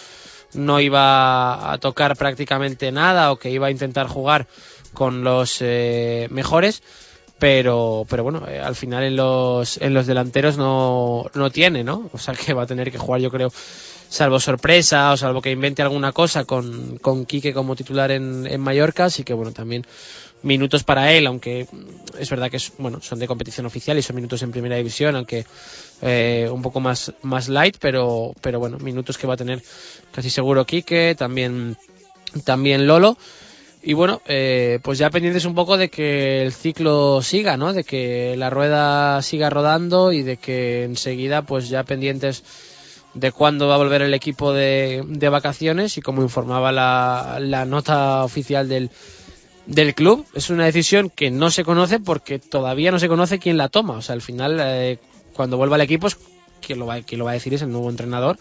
no 0.54 0.80
iba 0.80 1.72
a 1.72 1.78
tocar 1.78 2.16
prácticamente 2.16 2.92
nada 2.92 3.32
o 3.32 3.38
que 3.38 3.50
iba 3.50 3.68
a 3.68 3.72
intentar 3.72 4.08
jugar 4.08 4.48
con 4.94 5.24
los 5.24 5.58
eh, 5.62 6.28
mejores 6.32 6.84
pero 7.42 8.06
pero 8.08 8.24
bueno 8.24 8.48
eh, 8.48 8.60
al 8.60 8.76
final 8.76 9.04
en 9.04 9.16
los 9.16 9.78
en 9.82 9.96
los 9.96 10.06
delanteros 10.06 10.58
no 10.58 11.26
no 11.34 11.50
tiene 11.50 11.84
no 11.84 12.08
o 12.14 12.20
sea 12.20 12.36
que 12.36 12.54
va 12.54 12.64
a 12.64 12.68
tener 12.68 12.92
que 12.92 13.00
jugar 13.00 13.20
yo 13.20 13.32
creo 13.32 13.52
salvo 14.10 14.40
sorpresa 14.40 15.12
o 15.12 15.18
salvo 15.18 15.42
que 15.42 15.50
invente 15.50 15.82
alguna 15.82 16.12
cosa 16.12 16.46
con 16.46 17.00
con 17.00 17.26
Quique 17.26 17.52
como 17.52 17.76
titular 17.76 18.12
en, 18.12 18.46
en 18.46 18.62
Mallorca 18.62 19.06
así 19.06 19.24
que 19.24 19.34
bueno 19.34 19.54
también 19.54 19.88
minutos 20.44 20.84
para 20.84 21.14
él 21.14 21.26
aunque 21.26 21.68
es 22.20 22.30
verdad 22.30 22.52
que 22.52 22.58
es, 22.58 22.74
bueno 22.78 23.02
son 23.02 23.18
de 23.18 23.28
competición 23.28 23.66
oficial 23.66 23.98
y 23.98 24.04
son 24.04 24.18
minutos 24.18 24.44
en 24.44 24.52
primera 24.52 24.76
división 24.76 25.16
aunque 25.16 25.46
eh, 26.04 26.48
un 26.52 26.62
poco 26.62 26.80
más 26.80 27.12
más 27.24 27.50
light 27.50 27.78
pero 27.80 28.34
pero 28.42 28.60
bueno 28.60 28.78
minutos 28.78 29.18
que 29.18 29.26
va 29.26 29.34
a 29.34 29.38
tener 29.38 29.64
casi 30.14 30.30
seguro 30.30 30.66
Quique 30.66 31.16
también 31.18 31.78
también 32.44 32.88
Lolo 32.88 33.18
y 33.84 33.94
bueno, 33.94 34.22
eh, 34.28 34.80
pues 34.84 35.00
ya 35.00 35.10
pendientes 35.10 35.46
un 35.46 35.56
poco 35.56 35.76
de 35.76 35.90
que 35.90 36.44
el 36.44 36.54
ciclo 36.54 37.22
siga, 37.24 37.58
¿no? 37.58 37.74
De 37.74 37.84
que 37.84 38.36
la 38.38 38.52
rueda 38.52 39.22
siga 39.24 39.50
rodando 39.50 40.12
y 40.12 40.22
de 40.22 40.38
que 40.38 40.84
enseguida, 40.84 41.42
pues 41.42 41.68
ya 41.68 41.84
pendientes 41.84 42.44
de 43.16 43.32
cuándo 43.32 43.68
va 43.68 43.76
a 43.76 43.80
volver 43.80 44.04
el 44.04 44.14
equipo 44.14 44.54
de, 44.54 45.04
de 45.08 45.30
vacaciones 45.30 45.98
y 45.98 46.02
como 46.02 46.22
informaba 46.22 46.72
la, 46.72 47.40
la 47.42 47.66
nota 47.66 48.24
oficial 48.24 48.70
del, 48.70 48.92
del 49.66 49.96
club, 49.96 50.28
es 50.36 50.52
una 50.52 50.66
decisión 50.66 51.10
que 51.10 51.32
no 51.32 51.50
se 51.50 51.64
conoce 51.64 52.00
porque 52.00 52.38
todavía 52.38 52.92
no 52.92 53.00
se 53.00 53.08
conoce 53.08 53.40
quién 53.40 53.58
la 53.58 53.70
toma. 53.70 53.96
O 53.96 54.02
sea, 54.04 54.14
al 54.14 54.22
final, 54.22 54.60
eh, 54.62 55.00
cuando 55.34 55.58
vuelva 55.58 55.78
el 55.78 55.82
equipo, 55.82 56.08
quien 56.66 56.78
lo, 56.78 56.86
va, 56.86 57.02
quien 57.02 57.18
lo 57.18 57.26
va 57.26 57.32
a 57.32 57.34
decir 57.34 57.56
es 57.56 57.64
el 57.64 57.72
nuevo 57.72 57.90
entrenador 57.90 58.38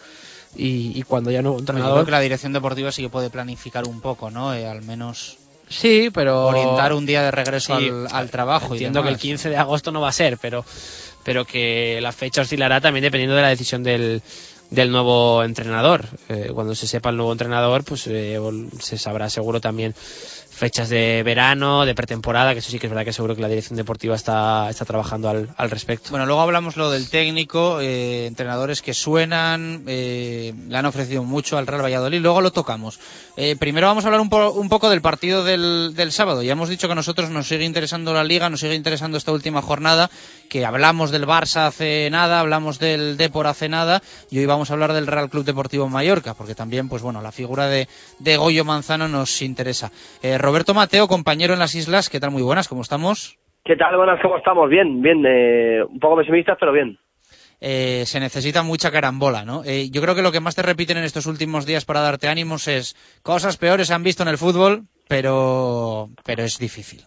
y, 0.57 0.99
y 0.99 1.03
cuando 1.03 1.31
ya 1.31 1.43
no 1.43 1.59
entrenador. 1.59 1.91
Yo 1.91 1.95
creo 1.95 2.05
que 2.07 2.11
la 2.13 2.21
dirección 2.21 2.53
deportiva 2.53 2.93
sí 2.93 3.03
que 3.03 3.09
puede 3.09 3.31
planificar 3.31 3.87
un 3.87 4.01
poco, 4.01 4.31
¿no? 4.31 4.55
Eh, 4.55 4.67
al 4.67 4.83
menos. 4.83 5.39
Sí, 5.69 6.11
pero. 6.13 6.47
Orientar 6.47 6.93
un 6.93 7.07
día 7.07 7.23
de 7.23 7.31
regreso 7.31 7.79
sí, 7.79 7.89
al, 7.89 8.09
al, 8.11 8.31
trabajo. 8.31 8.73
Entiendo 8.73 9.03
que 9.03 9.09
el 9.09 9.19
15 9.19 9.51
de 9.51 9.57
agosto 9.57 9.93
no 9.93 10.01
va 10.01 10.09
a 10.09 10.13
ser, 10.13 10.39
pero, 10.39 10.65
pero 11.23 11.45
que 11.45 12.01
la 12.01 12.13
fecha 12.13 12.43
oscilará 12.43 12.81
también 12.81 13.05
dependiendo 13.05 13.37
de 13.37 13.43
la 13.43 13.49
decisión 13.49 13.83
del, 13.83 14.23
del 14.71 14.91
nuevo 14.91 15.43
entrenador. 15.43 16.05
Eh, 16.29 16.51
cuando 16.55 16.75
se 16.75 16.87
sepa 16.87 17.11
el 17.11 17.17
nuevo 17.17 17.33
entrenador, 17.33 17.85
pues 17.85 18.07
eh, 18.07 18.39
se 18.81 18.99
sabrá 18.99 19.29
seguro 19.29 19.61
también 19.61 19.95
fechas 20.61 20.91
de 20.91 21.23
verano, 21.23 21.87
de 21.87 21.95
pretemporada, 21.95 22.53
que 22.53 22.59
eso 22.59 22.71
sí 22.71 22.79
que 22.79 22.87
es 22.87 22.91
verdad 22.91 23.07
que 23.07 23.15
seguro 23.15 23.35
que 23.35 23.41
la 23.41 23.49
dirección 23.49 23.79
deportiva 23.79 24.15
está, 24.15 24.69
está 24.69 24.85
trabajando 24.85 25.31
al, 25.31 25.49
al 25.57 25.71
respecto. 25.71 26.11
Bueno, 26.11 26.27
luego 26.27 26.43
hablamos 26.43 26.77
lo 26.77 26.91
del 26.91 27.09
técnico, 27.09 27.81
eh, 27.81 28.27
entrenadores 28.27 28.83
que 28.83 28.93
suenan, 28.93 29.85
eh, 29.87 30.53
le 30.69 30.77
han 30.77 30.85
ofrecido 30.85 31.25
mucho 31.25 31.57
al 31.57 31.67
Real 31.67 31.83
Valladolid, 31.83 32.21
luego 32.21 32.43
lo 32.43 32.53
tocamos. 32.53 33.01
Eh, 33.39 33.57
primero 33.59 33.87
vamos 33.87 34.05
a 34.05 34.09
hablar 34.09 34.21
un, 34.21 34.29
po 34.29 34.51
un 34.51 34.69
poco 34.69 34.91
del 34.91 35.01
partido 35.01 35.45
del, 35.45 35.95
del, 35.97 36.13
sábado. 36.13 36.43
Ya 36.43 36.53
hemos 36.53 36.69
dicho 36.69 36.89
que 36.89 36.93
a 36.93 36.95
nosotros 36.95 37.31
nos 37.31 37.49
sigue 37.49 37.65
interesando 37.65 38.13
la 38.13 38.23
liga, 38.23 38.51
nos 38.51 38.61
sigue 38.61 38.75
interesando 38.75 39.17
esta 39.17 39.33
última 39.33 39.63
jornada, 39.63 40.11
que 40.51 40.67
hablamos 40.67 41.11
del 41.11 41.27
Barça 41.27 41.69
hace 41.69 42.11
nada, 42.11 42.39
hablamos 42.39 42.79
del 42.79 43.17
Depor 43.17 43.47
hace 43.47 43.71
nada, 43.71 44.03
y 44.31 44.41
hoy 44.41 44.45
vamos 44.45 44.69
a 44.69 44.75
hablar 44.75 44.93
del 44.93 45.07
Real 45.07 45.31
Club 45.31 45.47
Deportivo 45.47 45.89
Mallorca, 45.89 46.35
porque 46.35 46.55
también, 46.55 46.91
pues 46.91 47.01
bueno, 47.01 47.23
la 47.23 47.33
figura 47.33 47.69
de, 47.69 47.89
de 48.19 48.37
Goyo 48.37 48.67
Manzano 48.67 49.09
nos 49.09 49.41
interesa. 49.41 49.91
Eh, 50.23 50.37
Roberto 50.51 50.75
Mateo, 50.75 51.07
compañero 51.07 51.53
en 51.53 51.61
las 51.61 51.77
islas, 51.77 52.11
¿qué 52.11 52.19
tal? 52.19 52.33
Muy 52.33 52.43
buenas, 52.43 52.67
¿cómo 52.67 52.83
estamos? 52.83 53.39
¿Qué 53.65 53.77
tal? 53.77 53.97
Buenas, 53.97 54.21
¿cómo 54.21 54.37
estamos? 54.37 54.69
Bien, 54.69 55.01
bien, 55.01 55.25
eh, 55.25 55.81
un 55.89 56.01
poco 56.01 56.17
pesimistas, 56.17 56.57
pero 56.59 56.73
bien. 56.73 56.99
Eh, 57.61 58.03
se 58.05 58.19
necesita 58.19 58.65
mucha 58.65 58.91
carambola, 58.91 59.45
¿no? 59.45 59.63
Eh, 59.65 59.91
yo 59.93 60.03
creo 60.03 60.17
que 60.17 60.23
lo 60.23 60.33
que 60.33 60.41
más 60.41 60.57
te 60.57 60.63
repiten 60.63 60.97
en 60.97 61.05
estos 61.05 61.27
últimos 61.27 61.67
días 61.67 61.85
para 61.85 62.01
darte 62.01 62.27
ánimos 62.27 62.67
es 62.67 62.97
cosas 63.23 63.59
peores 63.59 63.87
se 63.87 63.95
han 63.95 64.03
visto 64.03 64.25
en 64.25 64.29
el 64.29 64.39
fútbol, 64.39 64.89
pero, 65.09 66.09
pero 66.27 66.43
es 66.43 66.59
difícil. 66.59 67.03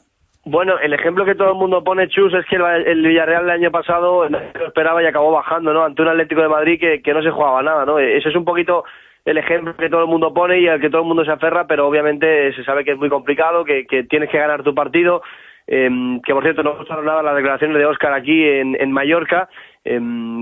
Bueno, 0.45 0.79
el 0.81 0.93
ejemplo 0.93 1.25
que 1.25 1.35
todo 1.35 1.49
el 1.49 1.57
mundo 1.57 1.83
pone, 1.83 2.07
Chus, 2.07 2.33
es 2.33 2.45
que 2.45 2.55
el, 2.55 3.05
Villarreal 3.05 3.43
el 3.43 3.49
año 3.49 3.71
pasado 3.71 4.29
lo 4.29 4.67
esperaba 4.67 5.03
y 5.03 5.05
acabó 5.05 5.31
bajando, 5.31 5.73
¿no? 5.73 5.83
Ante 5.83 6.01
un 6.01 6.07
Atlético 6.07 6.43
de 6.43 6.47
Madrid 6.47 6.79
que, 6.79 7.01
que 7.01 7.13
no 7.13 7.21
se 7.21 7.31
jugaba 7.31 7.61
nada, 7.61 7.85
¿no? 7.85 7.99
Eso 7.99 8.29
es 8.29 8.35
un 8.37 8.45
poquito 8.45 8.85
el 9.25 9.37
ejemplo 9.37 9.75
que 9.75 9.89
todo 9.89 10.01
el 10.01 10.09
mundo 10.09 10.33
pone 10.33 10.59
y 10.59 10.67
al 10.67 10.81
que 10.81 10.89
todo 10.89 11.01
el 11.01 11.07
mundo 11.07 11.23
se 11.23 11.31
aferra, 11.31 11.65
pero 11.67 11.87
obviamente 11.87 12.53
se 12.53 12.63
sabe 12.63 12.83
que 12.83 12.91
es 12.91 12.97
muy 12.97 13.09
complicado, 13.09 13.63
que, 13.63 13.85
que 13.85 14.03
tienes 14.03 14.29
que 14.29 14.37
ganar 14.37 14.63
tu 14.63 14.75
partido. 14.75 15.21
Eh, 15.65 16.19
que 16.25 16.33
por 16.33 16.43
cierto 16.43 16.61
no 16.61 16.75
gustaron 16.75 17.05
nada 17.05 17.23
las 17.23 17.37
declaraciones 17.37 17.77
de 17.77 17.85
Óscar 17.85 18.13
aquí 18.13 18.43
en, 18.43 18.75
en 18.77 18.91
Mallorca 18.91 19.47
eh, 19.85 19.99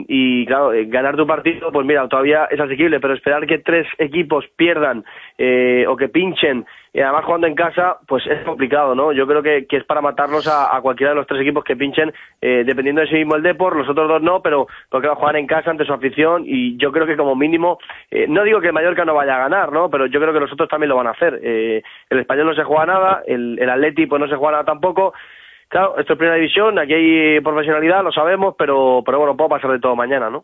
y 0.08 0.46
claro, 0.46 0.74
eh, 0.74 0.86
ganar 0.86 1.16
tu 1.16 1.26
partido 1.26 1.72
pues 1.72 1.86
mira, 1.86 2.08
todavía 2.08 2.46
es 2.52 2.60
asequible, 2.60 3.00
pero 3.00 3.14
esperar 3.14 3.46
que 3.48 3.60
tres 3.60 3.88
equipos 3.98 4.46
pierdan 4.56 5.04
eh, 5.38 5.86
o 5.88 5.96
que 5.96 6.10
pinchen 6.10 6.66
y 6.94 7.00
además 7.00 7.26
jugando 7.26 7.48
en 7.48 7.56
casa 7.56 7.98
pues 8.08 8.26
es 8.28 8.44
complicado, 8.44 8.94
¿no? 8.94 9.14
Yo 9.14 9.26
creo 9.26 9.42
que, 9.42 9.66
que 9.66 9.78
es 9.78 9.84
para 9.86 10.02
matarnos 10.02 10.48
a, 10.48 10.80
cualquiera 10.82 11.12
de 11.12 11.16
los 11.16 11.28
tres 11.28 11.42
equipos 11.42 11.64
que 11.64 11.76
pinchen 11.76 12.14
eh, 12.42 12.64
dependiendo 12.66 13.02
de 13.02 13.08
si 13.08 13.16
mismo 13.16 13.36
el 13.36 13.44
Depor, 13.44 13.76
los 13.76 13.90
otros 13.90 14.08
dos 14.08 14.22
no, 14.22 14.42
pero 14.42 14.68
porque 14.90 15.08
va 15.08 15.14
a 15.14 15.18
jugar 15.18 15.36
en 15.38 15.48
casa 15.48 15.72
ante 15.72 15.86
su 15.86 15.94
afición 15.94 16.44
y 16.46 16.78
yo 16.78 16.92
creo 16.92 17.08
que 17.08 17.18
como 17.18 17.36
mínimo, 17.36 17.80
eh, 18.10 18.26
no 18.28 18.44
digo 18.44 18.62
que 18.62 18.68
el 18.68 18.74
Mallorca 18.74 19.06
no 19.06 19.16
vaya 19.16 19.36
a 19.36 19.50
ganar, 19.50 19.72
¿no? 19.72 19.90
Pero 19.90 20.06
yo 20.06 20.20
creo 20.20 20.34
que 20.34 20.40
los 20.40 20.52
otros 20.52 20.70
también 20.70 20.90
lo 20.90 20.98
van 20.98 21.08
a 21.08 21.12
hacer. 21.12 21.40
El 21.44 22.20
español 22.20 22.48
no 22.48 22.56
se 22.56 22.64
juega 22.64 22.86
nada, 22.86 23.24
el, 23.26 23.58
el 23.60 23.70
Atleti 23.70 24.06
pues 24.06 24.20
no 24.20 24.28
se 24.28 24.36
juega 24.36 24.52
nada 24.52 24.66
tampoco 24.66 25.14
Claro, 25.72 25.98
esto 25.98 26.14
es 26.14 26.20
primera 26.20 26.36
división, 26.36 26.78
aquí 26.78 26.94
hay 26.94 27.40
profesionalidad, 27.40 28.04
lo 28.04 28.12
sabemos, 28.12 28.56
pero, 28.58 29.02
pero 29.06 29.20
bueno, 29.20 29.38
puedo 29.38 29.52
pasar 29.52 29.72
de 29.72 29.80
todo 29.80 29.96
mañana, 29.96 30.30
¿no? 30.30 30.44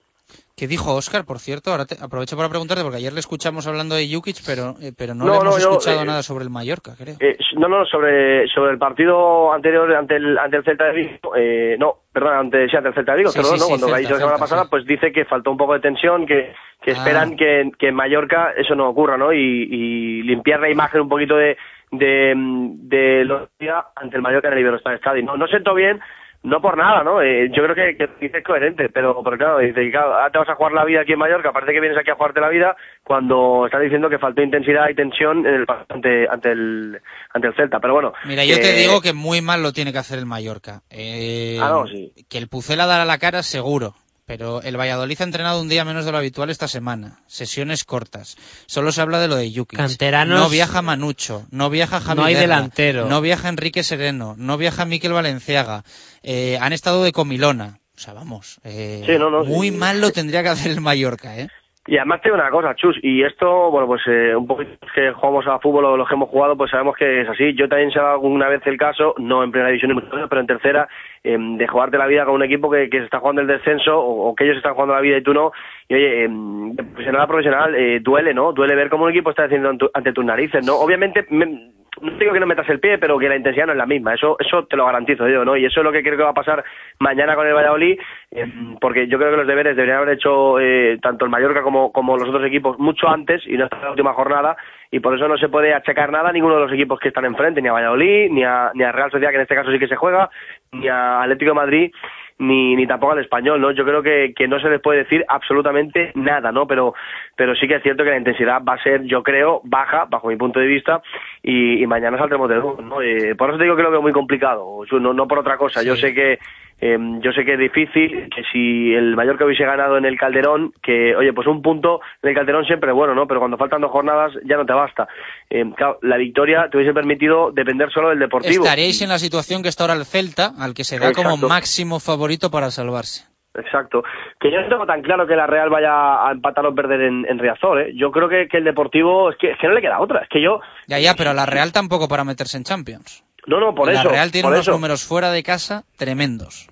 ¿Qué 0.55 0.67
dijo 0.67 0.95
Oscar, 0.95 1.25
por 1.25 1.39
cierto? 1.39 1.69
Ahora 1.71 1.85
te, 1.85 1.95
aprovecho 2.01 2.37
para 2.37 2.47
preguntarte, 2.47 2.81
porque 2.81 2.97
ayer 2.97 3.11
le 3.11 3.19
escuchamos 3.19 3.67
hablando 3.67 3.95
de 3.95 4.07
Jukic, 4.09 4.37
pero, 4.45 4.75
eh, 4.81 4.93
pero 4.97 5.13
no, 5.13 5.25
no, 5.25 5.31
le 5.33 5.37
hemos 5.39 5.45
no, 5.45 5.57
escuchado 5.59 5.97
yo, 5.97 6.03
eh, 6.03 6.05
nada 6.05 6.23
sobre 6.23 6.45
el 6.45 6.49
Mallorca, 6.49 6.93
creo. 6.97 7.15
Eh, 7.19 7.37
no, 7.57 7.67
no, 7.67 7.85
sobre, 7.85 8.47
sobre 8.47 8.71
el 8.71 8.77
partido 8.77 9.51
anterior 9.51 9.93
ante 9.93 10.15
el, 10.15 10.37
ante 10.37 10.57
el 10.57 10.63
Celta 10.63 10.85
de 10.85 10.93
Vigo, 10.93 11.35
eh, 11.35 11.75
no, 11.77 11.95
perdón, 12.13 12.33
ante, 12.37 12.69
sí, 12.69 12.77
ante 12.77 12.89
el 12.89 12.95
Celta 12.95 13.11
de 13.11 13.17
Vigo, 13.17 13.31
Sí, 13.31 13.39
pero 13.39 13.49
sí, 13.49 13.59
no, 13.59 13.67
cuando 13.67 13.87
Celta, 13.87 14.11
la 14.13 14.17
semana 14.19 14.37
pasada, 14.37 14.65
pues 14.69 14.85
dice 14.85 15.11
que 15.11 15.25
faltó 15.25 15.51
un 15.51 15.57
poco 15.57 15.73
de 15.73 15.81
tensión, 15.81 16.25
que, 16.25 16.53
que 16.81 16.91
Ah. 16.91 16.93
esperan 16.93 17.35
que, 17.35 17.69
que 17.77 17.89
en 17.89 17.95
Mallorca 17.95 18.53
eso 18.55 18.75
no 18.75 18.87
ocurra, 18.89 19.17
¿no? 19.17 19.33
Y, 19.33 19.37
y 19.39 20.23
limpiar 20.23 20.61
la 20.61 20.71
imagen 20.71 21.01
un 21.01 21.09
poquito 21.09 21.35
de, 21.35 21.57
de, 21.91 22.33
de 22.35 23.25
los 23.25 23.49
días 23.59 23.85
ante 23.95 24.15
el 24.15 24.21
Mallorca 24.21 24.47
en 24.47 24.53
el 24.55 24.59
Iberostar 24.59 24.95
Stadium. 24.95 25.25
No, 25.25 25.37
no 25.37 25.47
siento 25.47 25.73
bien, 25.73 25.99
no 26.43 26.61
por 26.61 26.77
nada, 26.77 27.03
¿no? 27.03 27.21
Eh, 27.21 27.49
yo 27.51 27.63
creo 27.63 27.75
que, 27.75 27.97
que 27.97 28.09
dice 28.21 28.37
es 28.37 28.43
coherente, 28.43 28.89
pero, 28.89 29.21
pero 29.23 29.37
claro, 29.37 29.59
dice, 29.59 29.89
claro, 29.91 30.13
te 30.31 30.37
vas 30.37 30.49
a 30.49 30.55
jugar 30.55 30.71
la 30.73 30.85
vida 30.85 31.01
aquí 31.01 31.13
en 31.13 31.19
Mallorca, 31.19 31.51
parece 31.51 31.73
que 31.73 31.79
vienes 31.81 31.97
aquí 31.97 32.11
a 32.11 32.15
jugarte 32.15 32.39
la 32.39 32.49
vida 32.49 32.75
cuando 33.03 33.65
estás 33.65 33.81
diciendo 33.81 34.09
que 34.09 34.19
faltó 34.19 34.41
intensidad 34.41 34.87
y 34.89 34.95
tensión 34.95 35.45
en 35.45 35.53
el, 35.53 35.65
ante, 35.89 36.27
ante, 36.29 36.51
el, 36.51 37.01
ante 37.33 37.47
el 37.47 37.55
Celta. 37.55 37.79
Pero 37.79 37.93
bueno. 37.93 38.13
Mira, 38.25 38.45
yo 38.45 38.55
te 38.59 38.73
digo 38.73 39.01
que 39.01 39.13
muy 39.13 39.41
mal 39.41 39.63
lo 39.63 39.73
tiene 39.73 39.91
que 39.91 39.99
hacer 39.99 40.19
el 40.19 40.25
Mallorca. 40.25 40.81
Eh, 40.89 41.57
Ah, 41.61 41.69
no, 41.69 41.87
sí. 41.87 42.13
Que 42.29 42.37
el 42.37 42.47
Pucela 42.47 42.85
dará 42.85 43.05
la 43.05 43.17
cara, 43.17 43.43
seguro. 43.43 43.93
Pero 44.27 44.61
el 44.61 44.75
Valladolid 44.77 45.21
ha 45.21 45.23
entrenado 45.23 45.61
un 45.61 45.69
día 45.69 45.85
menos 45.85 46.03
de 46.03 46.11
lo 46.11 46.17
habitual 46.17 46.49
esta 46.49 46.67
semana. 46.67 47.21
Sesiones 47.27 47.85
cortas. 47.85 48.35
Solo 48.65 48.91
se 48.91 48.99
habla 48.99 49.19
de 49.21 49.29
lo 49.29 49.37
de 49.37 49.49
Yuki. 49.53 49.77
Canteranos- 49.77 50.37
No 50.37 50.49
viaja 50.49 50.81
Manucho. 50.81 51.45
No 51.49 51.69
viaja 51.69 52.01
Javi 52.01 52.19
No 52.19 52.25
hay 52.25 52.33
Guerra, 52.35 52.55
delantero. 52.57 53.05
No 53.07 53.21
viaja 53.21 53.47
Enrique 53.47 53.83
Sereno. 53.83 54.35
No 54.37 54.57
viaja 54.57 54.83
Miquel 54.83 55.13
Valenciaga. 55.13 55.85
Eh, 56.23 56.57
han 56.61 56.73
estado 56.73 57.05
de 57.05 57.13
comilona. 57.13 57.79
O 57.95 57.99
sea, 57.99 58.11
vamos. 58.13 58.59
eh, 58.65 59.01
Sí, 59.05 59.13
no, 59.17 59.29
no, 59.29 59.45
sí. 59.45 59.49
muy 59.49 59.71
mal 59.71 60.01
lo 60.01 60.11
tendría 60.11 60.43
que 60.43 60.49
hacer 60.49 60.71
el 60.71 60.81
Mallorca, 60.81 61.37
¿eh? 61.39 61.47
Y 61.87 61.95
además 61.97 62.21
te 62.21 62.27
digo 62.29 62.35
una 62.35 62.49
cosa, 62.49 62.75
Chus, 62.75 62.99
y 63.01 63.23
esto, 63.23 63.71
bueno, 63.71 63.87
pues 63.87 64.01
eh, 64.07 64.35
un 64.35 64.45
poquito 64.45 64.73
que 64.93 65.11
jugamos 65.13 65.47
a 65.47 65.57
fútbol 65.59 65.85
o 65.85 65.97
los 65.97 66.07
que 66.07 66.15
hemos 66.15 66.29
jugado, 66.29 66.57
pues 66.57 66.69
sabemos 66.69 66.97
que 66.97 67.21
es 67.21 67.29
así. 67.29 67.53
Yo 67.53 67.69
también 67.69 67.91
ha 67.97 68.01
dado 68.01 68.13
alguna 68.15 68.49
vez 68.49 68.61
el 68.67 68.77
caso, 68.77 69.15
no 69.17 69.41
en 69.41 69.51
primera 69.51 69.69
división, 69.69 69.89
ni 69.91 69.95
mucho 69.95 70.13
menos, 70.13 70.27
pero 70.29 70.41
en 70.41 70.47
tercera, 70.47 70.89
eh, 71.23 71.37
de 71.39 71.67
jugarte 71.67 71.97
la 71.97 72.07
vida 72.07 72.25
con 72.25 72.35
un 72.35 72.43
equipo 72.43 72.69
que, 72.69 72.89
que 72.89 72.99
se 72.99 73.05
está 73.05 73.19
jugando 73.19 73.41
el 73.41 73.47
descenso 73.47 73.97
o, 73.97 74.35
que 74.35 74.43
ellos 74.43 74.57
están 74.57 74.73
jugando 74.73 74.95
la 74.95 75.01
vida 75.01 75.17
y 75.17 75.23
tú 75.23 75.33
no. 75.33 75.53
Y 75.87 75.95
oye, 75.95 76.25
eh, 76.25 76.29
de 76.29 76.83
profesional 76.83 77.21
a 77.21 77.27
profesional, 77.27 77.75
duele, 78.03 78.33
¿no? 78.33 78.51
Duele 78.51 78.75
ver 78.75 78.89
cómo 78.89 79.05
un 79.05 79.11
equipo 79.11 79.29
está 79.29 79.45
haciendo 79.45 79.69
ante 79.93 80.11
tus 80.11 80.25
narices, 80.25 80.65
¿no? 80.65 80.73
Obviamente, 80.75 81.25
me- 81.29 81.71
no 82.01 82.11
digo 82.17 82.33
que 82.33 82.39
no 82.39 82.45
metas 82.45 82.69
el 82.69 82.79
pie, 82.79 82.97
pero 82.97 83.17
que 83.17 83.29
la 83.29 83.35
intensidad 83.35 83.67
no 83.67 83.71
es 83.73 83.77
la 83.77 83.85
misma. 83.85 84.13
Eso, 84.13 84.37
eso 84.39 84.65
te 84.65 84.75
lo 84.75 84.85
garantizo 84.85 85.27
yo, 85.27 85.43
¿no? 85.45 85.55
Y 85.55 85.65
eso 85.65 85.79
es 85.79 85.83
lo 85.83 85.91
que 85.91 86.03
creo 86.03 86.17
que 86.17 86.23
va 86.23 86.29
a 86.29 86.33
pasar 86.33 86.63
mañana 86.99 87.35
con 87.35 87.47
el 87.47 87.53
Valladolid, 87.53 87.99
eh, 88.31 88.45
porque 88.79 89.07
yo 89.07 89.17
creo 89.17 89.31
que 89.31 89.37
los 89.37 89.47
deberes 89.47 89.75
deberían 89.75 89.99
haber 89.99 90.15
hecho 90.15 90.59
eh, 90.59 90.97
tanto 91.01 91.25
el 91.25 91.31
Mallorca 91.31 91.61
como, 91.61 91.91
como 91.91 92.17
los 92.17 92.29
otros 92.29 92.45
equipos 92.45 92.79
mucho 92.79 93.07
antes 93.07 93.41
y 93.47 93.57
no 93.57 93.65
hasta 93.65 93.81
la 93.81 93.91
última 93.91 94.13
jornada. 94.13 94.57
Y 94.89 94.99
por 94.99 95.15
eso 95.15 95.27
no 95.27 95.37
se 95.37 95.49
puede 95.49 95.73
achacar 95.73 96.11
nada 96.11 96.29
a 96.29 96.33
ninguno 96.33 96.55
de 96.55 96.61
los 96.61 96.73
equipos 96.73 96.99
que 96.99 97.09
están 97.09 97.25
enfrente, 97.25 97.61
ni 97.61 97.67
a 97.67 97.73
Valladolid, 97.73 98.31
ni 98.31 98.43
a, 98.43 98.71
ni 98.73 98.83
a 98.83 98.91
Real 98.91 99.11
Sociedad, 99.11 99.31
que 99.31 99.35
en 99.35 99.41
este 99.41 99.55
caso 99.55 99.71
sí 99.71 99.79
que 99.79 99.87
se 99.87 99.97
juega, 99.97 100.29
ni 100.71 100.87
a 100.87 101.21
Atlético 101.23 101.51
de 101.51 101.55
Madrid, 101.55 101.91
ni, 102.39 102.75
ni 102.75 102.85
tampoco 102.85 103.13
al 103.13 103.19
español, 103.19 103.59
¿no? 103.59 103.71
Yo 103.71 103.83
creo 103.83 104.03
que, 104.03 104.33
que 104.35 104.47
no 104.47 104.59
se 104.59 104.69
les 104.69 104.81
puede 104.81 104.99
decir 104.99 105.25
absolutamente 105.27 106.11
nada, 106.15 106.51
¿no? 106.51 106.67
Pero, 106.67 106.93
pero 107.35 107.55
sí 107.55 107.67
que 107.67 107.75
es 107.75 107.83
cierto 107.83 108.03
que 108.03 108.11
la 108.11 108.17
intensidad 108.17 108.61
va 108.63 108.73
a 108.73 108.83
ser, 108.83 109.03
yo 109.03 109.23
creo, 109.23 109.61
baja, 109.63 110.05
bajo 110.05 110.27
mi 110.27 110.35
punto 110.35 110.59
de 110.59 110.67
vista, 110.67 111.01
y, 111.41 111.81
y 111.81 111.87
mañana 111.87 112.17
saldremos 112.17 112.49
de 112.49 112.55
nuevo, 112.55 112.81
¿no? 112.81 113.01
Eh, 113.01 113.35
por 113.35 113.49
eso 113.49 113.57
te 113.57 113.63
digo 113.63 113.75
que 113.75 113.83
lo 113.83 113.91
veo 113.91 114.01
muy 114.01 114.13
complicado, 114.13 114.83
no, 114.91 115.13
no 115.13 115.27
por 115.27 115.39
otra 115.39 115.57
cosa. 115.57 115.83
Yo 115.83 115.95
sé 115.95 116.13
que, 116.13 116.39
eh, 116.79 116.97
yo 117.21 117.31
sé 117.31 117.43
que 117.43 117.53
es 117.53 117.59
difícil, 117.59 118.29
que 118.33 118.43
si 118.51 118.93
el 118.93 119.15
Mallorca 119.15 119.45
hubiese 119.45 119.63
ganado 119.63 119.97
en 119.97 120.05
el 120.05 120.17
Calderón, 120.17 120.73
que, 120.83 121.15
oye, 121.15 121.33
pues 121.33 121.47
un 121.47 121.61
punto 121.61 122.01
en 122.21 122.29
el 122.29 122.35
Calderón 122.35 122.65
siempre 122.65 122.91
es 122.91 122.95
bueno, 122.95 123.15
¿no? 123.15 123.27
Pero 123.27 123.39
cuando 123.39 123.57
faltan 123.57 123.81
dos 123.81 123.91
jornadas 123.91 124.33
ya 124.45 124.57
no 124.57 124.65
te 124.65 124.73
basta. 124.73 125.07
Eh, 125.49 125.65
claro, 125.75 125.97
la 126.03 126.17
victoria 126.17 126.67
te 126.69 126.77
hubiese 126.77 126.93
permitido 126.93 127.51
depender 127.51 127.91
solo 127.91 128.09
del 128.09 128.19
Deportivo. 128.19 128.63
Estaríais 128.63 129.01
en 129.01 129.09
la 129.09 129.19
situación 129.19 129.63
que 129.63 129.69
está 129.69 129.85
ahora 129.85 129.95
el 129.95 130.05
Celta, 130.05 130.53
al 130.59 130.73
que 130.73 130.83
se 130.83 130.99
da 130.99 131.11
como 131.13 131.37
máximo 131.37 131.99
favorito 131.99 132.51
para 132.51 132.69
salvarse. 132.69 133.25
Exacto. 133.57 134.03
Que 134.39 134.51
yo 134.51 134.61
no 134.61 134.69
tengo 134.69 134.85
tan 134.85 135.01
claro 135.01 135.25
que 135.27 135.35
la 135.35 135.47
Real 135.47 135.69
vaya 135.69 136.27
a 136.27 136.31
empatar 136.31 136.65
o 136.65 136.73
perder 136.75 137.01
en, 137.01 137.25
en 137.27 137.39
Riazor, 137.39 137.81
¿eh? 137.81 137.91
Yo 137.95 138.11
creo 138.11 138.29
que, 138.29 138.47
que 138.47 138.57
el 138.57 138.63
Deportivo, 138.63 139.31
es 139.31 139.37
que, 139.37 139.51
es 139.51 139.57
que 139.59 139.67
no 139.67 139.73
le 139.73 139.81
queda 139.81 139.99
otra. 139.99 140.21
Es 140.21 140.29
que 140.29 140.41
yo, 140.41 140.61
Ya, 140.87 140.99
ya, 140.99 141.15
pero 141.15 141.33
la 141.33 141.45
Real 141.45 141.71
tampoco 141.73 142.07
para 142.07 142.23
meterse 142.23 142.57
en 142.57 142.63
Champions. 142.63 143.23
no, 143.47 143.59
no, 143.59 143.73
por 143.75 143.87
la 143.87 143.99
eso. 143.99 144.09
Real 144.09 144.31
tiene 144.31 144.47
unos 144.47 144.59
eso. 144.61 144.71
números 144.71 145.03
fuera 145.05 145.31
de 145.31 145.41
casa 145.43 145.83
tremendos. 145.97 146.69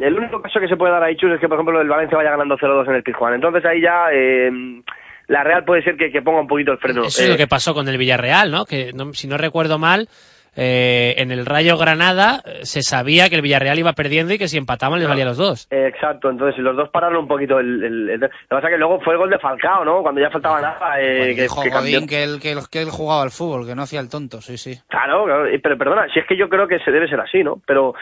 El 0.00 0.16
único 0.16 0.40
caso 0.40 0.60
que 0.60 0.68
se 0.68 0.76
puede 0.76 0.92
dar 0.92 1.02
ahí, 1.02 1.16
Chus, 1.16 1.32
es 1.32 1.40
que, 1.40 1.48
por 1.48 1.56
ejemplo, 1.56 1.80
el 1.80 1.88
Valencia 1.88 2.16
vaya 2.16 2.30
ganando 2.30 2.56
0-2 2.56 2.88
en 2.88 2.94
el 2.94 3.02
Pizjuán. 3.02 3.34
Entonces 3.34 3.64
ahí 3.64 3.80
ya, 3.80 4.06
eh, 4.12 4.50
la 5.26 5.42
Real 5.42 5.64
puede 5.64 5.82
ser 5.82 5.96
que, 5.96 6.12
que 6.12 6.22
ponga 6.22 6.40
un 6.42 6.46
poquito 6.46 6.70
el 6.72 6.78
freno. 6.78 7.00
Eso 7.06 7.22
es 7.22 7.26
Eh, 7.28 7.32
lo 7.32 7.36
que 7.36 7.48
pasó 7.48 7.74
con 7.74 7.88
el 7.88 7.98
Villarreal, 7.98 8.52
¿no? 8.52 8.66
Que 8.66 8.92
no- 8.92 9.12
si 9.14 9.26
no 9.26 9.36
recuerdo 9.36 9.78
mal, 9.78 10.08
eh, 10.56 11.14
en 11.18 11.30
el 11.30 11.46
Rayo 11.46 11.76
Granada 11.76 12.42
eh, 12.44 12.60
se 12.62 12.82
sabía 12.82 13.28
que 13.28 13.36
el 13.36 13.42
Villarreal 13.42 13.78
iba 13.78 13.92
perdiendo 13.92 14.32
y 14.34 14.38
que 14.38 14.48
si 14.48 14.56
empataban 14.58 14.98
les 15.00 15.08
valía 15.08 15.24
a 15.24 15.28
los 15.28 15.36
dos. 15.36 15.66
Exacto, 15.70 16.30
entonces 16.30 16.58
los 16.62 16.76
dos 16.76 16.88
pararon 16.90 17.16
un 17.18 17.28
poquito 17.28 17.58
el, 17.58 17.82
el- 17.82 18.10
el- 18.10 18.20
Lo 18.20 18.28
que 18.28 18.32
pasa 18.48 18.68
es 18.68 18.72
que 18.74 18.78
luego 18.78 19.00
fue 19.00 19.14
el 19.14 19.18
gol 19.18 19.30
de 19.30 19.38
Falcao, 19.38 19.84
¿no? 19.84 20.02
Cuando 20.02 20.20
ya 20.20 20.30
faltaba 20.30 20.60
nada, 20.60 21.00
eh, 21.00 21.34
que, 21.34 21.42
Dijo 21.42 21.62
que. 21.62 21.70
Godín 21.70 22.06
que 22.06 22.22
él, 22.22 22.38
que, 22.40 22.52
él, 22.52 22.58
que 22.70 22.80
él 22.82 22.90
jugaba 22.90 23.22
al 23.22 23.30
fútbol, 23.30 23.66
que 23.66 23.74
no 23.74 23.82
hacía 23.82 24.00
el 24.00 24.08
tonto, 24.10 24.40
sí, 24.40 24.56
sí. 24.58 24.78
Claro, 24.88 25.24
claro, 25.24 25.44
pero 25.62 25.76
perdona, 25.78 26.06
si 26.12 26.20
es 26.20 26.26
que 26.26 26.36
yo 26.36 26.48
creo 26.48 26.68
que 26.68 26.78
se 26.80 26.90
debe 26.90 27.08
ser 27.08 27.20
así, 27.20 27.42
¿no? 27.42 27.60
Pero 27.66 27.94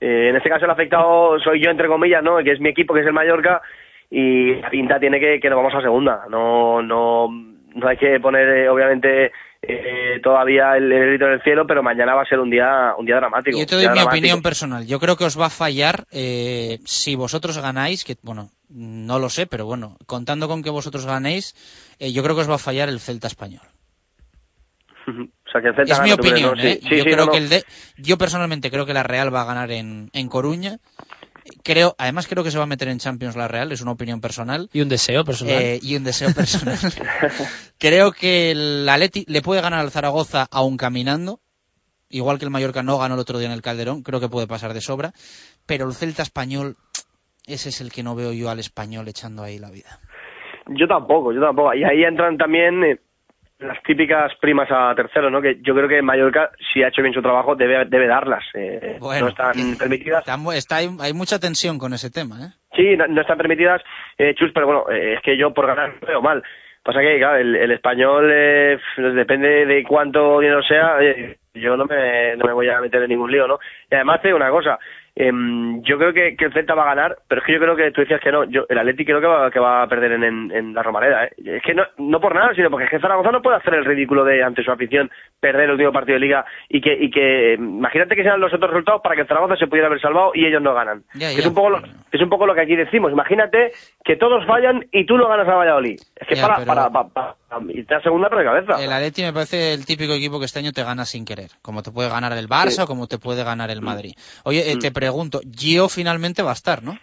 eh, 0.00 0.28
en 0.30 0.36
este 0.36 0.48
caso 0.50 0.64
el 0.66 0.70
afectado 0.70 1.38
soy 1.40 1.62
yo, 1.64 1.70
entre 1.70 1.88
comillas, 1.88 2.22
¿no? 2.22 2.36
Que 2.44 2.52
es 2.52 2.60
mi 2.60 2.68
equipo, 2.70 2.92
que 2.94 3.00
es 3.00 3.06
el 3.06 3.12
Mallorca, 3.12 3.62
y 4.10 4.54
la 4.56 4.70
pinta 4.70 5.00
tiene 5.00 5.18
que, 5.18 5.40
que 5.40 5.48
nos 5.48 5.56
vamos 5.56 5.74
a 5.74 5.80
segunda. 5.80 6.24
No, 6.28 6.82
no, 6.82 7.28
no 7.74 7.88
hay 7.88 7.96
que 7.96 8.20
poner, 8.20 8.48
eh, 8.48 8.68
obviamente, 8.68 9.32
eh, 9.68 10.20
todavía 10.22 10.76
el, 10.76 10.90
el 10.92 11.06
grito 11.08 11.26
en 11.26 11.32
el 11.32 11.42
cielo, 11.42 11.66
pero 11.66 11.82
mañana 11.82 12.14
va 12.14 12.22
a 12.22 12.26
ser 12.26 12.38
un 12.38 12.50
día, 12.50 12.94
un 12.98 13.06
día 13.06 13.16
dramático. 13.16 13.58
Yo 13.58 13.66
te 13.66 13.74
doy 13.74 13.84
mi 13.84 13.86
dramático. 13.94 14.10
opinión 14.10 14.42
personal. 14.42 14.86
Yo 14.86 15.00
creo 15.00 15.16
que 15.16 15.24
os 15.24 15.38
va 15.38 15.46
a 15.46 15.50
fallar 15.50 16.06
eh, 16.12 16.78
si 16.84 17.14
vosotros 17.16 17.58
ganáis, 17.58 18.04
que 18.04 18.16
bueno, 18.22 18.50
no 18.68 19.18
lo 19.18 19.28
sé, 19.28 19.46
pero 19.46 19.66
bueno, 19.66 19.96
contando 20.06 20.48
con 20.48 20.62
que 20.62 20.70
vosotros 20.70 21.06
ganéis, 21.06 21.54
eh, 21.98 22.12
yo 22.12 22.22
creo 22.22 22.34
que 22.34 22.42
os 22.42 22.50
va 22.50 22.56
a 22.56 22.58
fallar 22.58 22.88
el 22.88 23.00
Celta 23.00 23.26
español. 23.26 23.62
O 25.46 25.50
sea, 25.54 25.62
que 25.62 25.68
el 25.68 25.74
Celta 25.76 25.92
Es 25.94 26.00
mi 26.00 26.10
gana, 26.10 26.16
¿tú 26.16 26.22
crees, 26.22 26.44
opinión, 26.44 26.56
no? 26.56 26.62
Sí, 26.62 26.66
¿eh? 26.68 26.80
sí, 26.82 26.88
yo 26.96 27.04
sí, 27.04 27.10
creo 27.10 27.26
no. 27.26 27.30
que 27.30 27.38
el 27.38 27.48
de, 27.48 27.64
yo 27.96 28.18
personalmente 28.18 28.70
creo 28.72 28.86
que 28.86 28.94
la 28.94 29.04
Real 29.04 29.32
va 29.32 29.42
a 29.42 29.44
ganar 29.44 29.70
en, 29.70 30.10
en 30.12 30.28
Coruña. 30.28 30.78
Creo, 31.62 31.94
además 31.98 32.26
creo 32.26 32.42
que 32.42 32.50
se 32.50 32.58
va 32.58 32.64
a 32.64 32.68
meter 32.68 32.88
en 32.88 32.98
Champions 32.98 33.36
la 33.36 33.48
Real, 33.48 33.70
es 33.72 33.82
una 33.82 33.92
opinión 33.92 34.20
personal. 34.20 34.68
Y 34.72 34.80
un 34.80 34.88
deseo 34.88 35.24
personal. 35.24 35.54
Eh, 35.54 35.78
y 35.82 35.96
un 35.96 36.04
deseo 36.04 36.32
personal. 36.34 36.78
creo 37.78 38.12
que 38.12 38.50
el 38.50 38.88
Atleti 38.88 39.24
le 39.28 39.42
puede 39.42 39.60
ganar 39.60 39.80
al 39.80 39.90
Zaragoza 39.90 40.46
aún 40.50 40.76
caminando. 40.76 41.40
Igual 42.08 42.38
que 42.38 42.44
el 42.44 42.50
Mallorca 42.50 42.82
no 42.82 42.98
ganó 42.98 43.14
el 43.14 43.20
otro 43.20 43.38
día 43.38 43.48
en 43.48 43.54
el 43.54 43.62
Calderón, 43.62 44.02
creo 44.02 44.20
que 44.20 44.28
puede 44.28 44.46
pasar 44.46 44.72
de 44.72 44.80
sobra. 44.80 45.12
Pero 45.66 45.86
el 45.86 45.94
Celta 45.94 46.22
español, 46.22 46.76
ese 47.46 47.70
es 47.70 47.80
el 47.80 47.92
que 47.92 48.02
no 48.02 48.14
veo 48.14 48.32
yo 48.32 48.50
al 48.50 48.58
español 48.58 49.08
echando 49.08 49.42
ahí 49.42 49.58
la 49.58 49.70
vida. 49.70 50.00
Yo 50.68 50.86
tampoco, 50.86 51.32
yo 51.32 51.40
tampoco. 51.40 51.74
Y 51.74 51.84
ahí 51.84 52.04
entran 52.04 52.38
también 52.38 52.84
eh, 52.84 53.00
las 53.66 53.82
típicas 53.82 54.32
primas 54.40 54.68
a 54.70 54.94
tercero, 54.94 55.30
¿no? 55.30 55.40
Que 55.40 55.58
yo 55.62 55.74
creo 55.74 55.88
que 55.88 56.02
Mallorca, 56.02 56.50
si 56.72 56.82
ha 56.82 56.88
hecho 56.88 57.02
bien 57.02 57.14
su 57.14 57.22
trabajo, 57.22 57.54
debe, 57.54 57.84
debe 57.86 58.06
darlas. 58.06 58.44
Eh, 58.54 58.96
Bueno, 59.00 59.26
no 59.26 59.28
están 59.28 59.76
permitidas. 59.76 60.24
Está, 60.54 60.76
hay, 60.76 61.12
mucha 61.12 61.38
tensión 61.38 61.78
con 61.78 61.92
ese 61.92 62.10
tema, 62.10 62.36
¿eh? 62.36 62.48
Sí, 62.76 62.96
no, 62.96 63.06
no 63.06 63.20
están 63.20 63.38
permitidas, 63.38 63.82
eh, 64.18 64.34
Chus, 64.34 64.50
pero 64.52 64.66
bueno, 64.66 64.84
eh, 64.90 65.14
es 65.14 65.22
que 65.22 65.36
yo 65.36 65.52
por 65.52 65.66
ganar 65.66 65.94
veo 66.06 66.20
mal. 66.20 66.42
Pasa 66.82 67.00
que, 67.00 67.16
claro, 67.16 67.38
el, 67.38 67.56
el 67.56 67.70
español, 67.70 68.30
eh, 68.30 68.78
depende 68.96 69.64
de 69.64 69.82
cuánto 69.84 70.40
dinero 70.40 70.62
sea, 70.62 71.00
eh, 71.00 71.38
yo 71.54 71.78
no 71.78 71.86
me, 71.86 72.36
no 72.36 72.44
me 72.44 72.52
voy 72.52 72.68
a 72.68 72.80
meter 72.80 73.02
en 73.02 73.08
ningún 73.08 73.32
lío, 73.32 73.46
¿no? 73.48 73.58
Y 73.90 73.94
además 73.94 74.20
te 74.20 74.28
digo 74.28 74.36
una 74.36 74.50
cosa, 74.50 74.78
Em, 75.16 75.80
yo 75.82 75.96
creo 75.96 76.12
que, 76.12 76.36
que, 76.36 76.46
el 76.46 76.52
Celta 76.52 76.74
va 76.74 76.82
a 76.82 76.94
ganar, 76.94 77.16
pero 77.28 77.40
es 77.40 77.46
que 77.46 77.52
yo 77.52 77.60
creo 77.60 77.76
que 77.76 77.92
tú 77.92 78.00
decías 78.00 78.20
que 78.20 78.32
no. 78.32 78.44
Yo, 78.44 78.66
el 78.68 78.78
Atleti 78.78 79.04
creo 79.04 79.20
que 79.20 79.26
va, 79.28 79.48
que 79.50 79.60
va 79.60 79.82
a 79.82 79.86
perder 79.86 80.10
en, 80.12 80.24
en, 80.24 80.50
en 80.50 80.74
la 80.74 80.82
Romareda. 80.82 81.26
¿eh? 81.26 81.30
Es 81.44 81.62
que 81.62 81.72
no, 81.72 81.84
no 81.98 82.20
por 82.20 82.34
nada, 82.34 82.52
sino 82.54 82.68
porque 82.68 82.86
es 82.86 82.90
que 82.90 82.98
Zaragoza 82.98 83.30
no 83.30 83.40
puede 83.40 83.58
hacer 83.58 83.74
el 83.74 83.84
ridículo 83.84 84.24
de 84.24 84.42
ante 84.42 84.64
su 84.64 84.72
afición 84.72 85.08
perder 85.38 85.64
el 85.66 85.70
último 85.72 85.92
partido 85.92 86.14
de 86.14 86.26
liga 86.26 86.44
y 86.68 86.80
que, 86.80 86.92
y 86.94 87.10
que 87.10 87.54
imagínate 87.54 88.16
que 88.16 88.24
sean 88.24 88.40
los 88.40 88.52
otros 88.52 88.70
resultados 88.72 89.02
para 89.02 89.14
que 89.14 89.24
Zaragoza 89.24 89.54
se 89.56 89.68
pudiera 89.68 89.86
haber 89.86 90.00
salvado 90.00 90.32
y 90.34 90.46
ellos 90.46 90.60
no 90.62 90.74
ganan. 90.74 91.04
Ya, 91.14 91.28
ya. 91.28 91.34
Que 91.34 91.40
es 91.42 91.46
un 91.46 91.54
poco 91.54 91.70
lo, 91.70 91.82
es 92.10 92.20
un 92.20 92.28
poco 92.28 92.46
lo 92.46 92.54
que 92.54 92.62
aquí 92.62 92.74
decimos. 92.74 93.12
Imagínate 93.12 93.70
que 94.04 94.16
todos 94.16 94.44
fallan 94.46 94.84
y 94.90 95.06
tú 95.06 95.16
no 95.16 95.28
ganas 95.28 95.46
a 95.46 95.54
Valladolid. 95.54 96.00
Es 96.16 96.26
que 96.26 96.34
Ya, 96.34 96.42
para, 96.42 96.54
pero- 96.56 96.66
para, 96.66 96.90
para, 96.90 97.08
para, 97.10 97.34
irte 97.68 97.94
a 97.94 98.00
segunda 98.00 98.28
por 98.28 98.42
cabeza. 98.44 98.82
El 98.82 98.92
Atleti 98.92 99.22
me 99.22 99.32
parece 99.32 99.74
el 99.74 99.84
típico 99.86 100.12
equipo 100.12 100.38
que 100.38 100.46
este 100.46 100.58
año 100.60 100.72
te 100.72 100.82
gana 100.84 101.04
sin 101.04 101.24
querer, 101.24 101.50
como 101.62 101.82
te 101.82 101.90
puede 101.90 102.08
ganar 102.08 102.32
el 102.32 102.48
Barça 102.48 102.70
Sí. 102.70 102.82
o 102.82 102.86
como 102.86 103.06
te 103.06 103.18
puede 103.18 103.44
ganar 103.44 103.70
el 103.70 103.82
Madrid. 103.82 104.12
Oye, 104.44 104.70
eh, 104.70 104.76
Mm. 104.76 104.78
te 104.80 104.92
pregunto, 104.92 105.40
Gio 105.56 105.88
finalmente 105.88 106.42
va 106.42 106.50
a 106.50 106.54
estar, 106.54 106.82
¿no? 106.82 106.96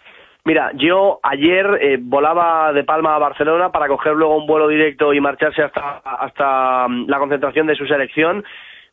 Mira, 0.43 0.71
yo 0.73 1.19
ayer 1.21 1.67
eh, 1.81 1.97
volaba 2.01 2.73
de 2.73 2.83
Palma 2.83 3.15
a 3.15 3.19
Barcelona 3.19 3.71
para 3.71 3.87
coger 3.87 4.13
luego 4.13 4.37
un 4.37 4.47
vuelo 4.47 4.67
directo 4.67 5.13
y 5.13 5.21
marcharse 5.21 5.61
hasta, 5.61 5.99
hasta 5.99 6.87
mm, 6.87 7.05
la 7.07 7.19
concentración 7.19 7.67
de 7.67 7.75
su 7.75 7.85
selección. 7.85 8.43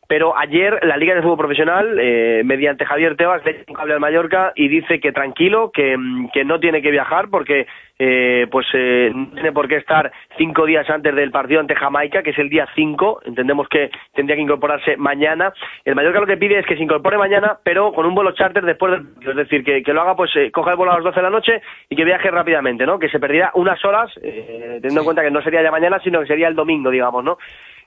Pero 0.09 0.35
ayer 0.35 0.79
la 0.87 0.97
Liga 0.97 1.13
de 1.13 1.21
Fútbol 1.21 1.37
Profesional, 1.37 1.99
eh, 1.99 2.41
mediante 2.43 2.83
Javier 2.83 3.15
Tebas, 3.15 3.45
le 3.45 3.51
echa 3.51 3.65
un 3.67 3.75
cable 3.75 3.93
al 3.93 3.99
Mallorca 3.99 4.53
y 4.55 4.67
dice 4.67 4.99
que 4.99 5.11
tranquilo, 5.11 5.69
que, 5.71 5.95
mm, 5.95 6.31
que 6.33 6.43
no 6.43 6.59
tiene 6.59 6.81
que 6.81 6.89
viajar 6.89 7.29
porque 7.29 7.67
eh, 7.99 8.47
pues 8.49 8.65
eh, 8.73 9.11
no 9.13 9.27
tiene 9.33 9.51
por 9.51 9.67
qué 9.67 9.75
estar 9.75 10.11
cinco 10.37 10.65
días 10.65 10.89
antes 10.89 11.13
del 11.13 11.29
partido 11.29 11.59
ante 11.59 11.75
Jamaica, 11.75 12.23
que 12.23 12.31
es 12.31 12.39
el 12.39 12.49
día 12.49 12.65
5. 12.73 13.21
Entendemos 13.25 13.67
que 13.67 13.91
tendría 14.15 14.35
que 14.35 14.41
incorporarse 14.41 14.97
mañana. 14.97 15.53
El 15.85 15.93
Mallorca 15.93 16.21
lo 16.21 16.25
que 16.25 16.37
pide 16.37 16.57
es 16.57 16.65
que 16.65 16.75
se 16.75 16.83
incorpore 16.83 17.17
mañana, 17.17 17.59
pero 17.61 17.91
con 17.93 18.07
un 18.07 18.15
vuelo 18.15 18.31
charter 18.31 18.63
después 18.63 18.93
del. 18.93 19.29
Es 19.29 19.35
decir, 19.35 19.63
que, 19.63 19.83
que 19.83 19.93
lo 19.93 20.01
haga, 20.01 20.15
pues 20.15 20.35
eh, 20.37 20.49
coja 20.49 20.71
el 20.71 20.77
vuelo 20.77 20.93
a 20.93 20.95
las 20.95 21.03
12 21.03 21.17
de 21.17 21.23
la 21.23 21.29
noche 21.29 21.61
y 21.87 21.95
que 21.95 22.03
viaje 22.03 22.31
rápidamente, 22.31 22.85
¿no? 22.85 22.97
Que 22.97 23.09
se 23.09 23.19
perdiera 23.19 23.51
unas 23.53 23.83
horas, 23.85 24.09
eh, 24.23 24.79
teniendo 24.81 25.01
en 25.01 25.05
cuenta 25.05 25.21
que 25.21 25.29
no 25.29 25.43
sería 25.43 25.61
ya 25.61 25.69
mañana, 25.69 25.99
sino 25.99 26.21
que 26.21 26.27
sería 26.27 26.47
el 26.47 26.55
domingo, 26.55 26.89
digamos, 26.89 27.23
¿no? 27.23 27.37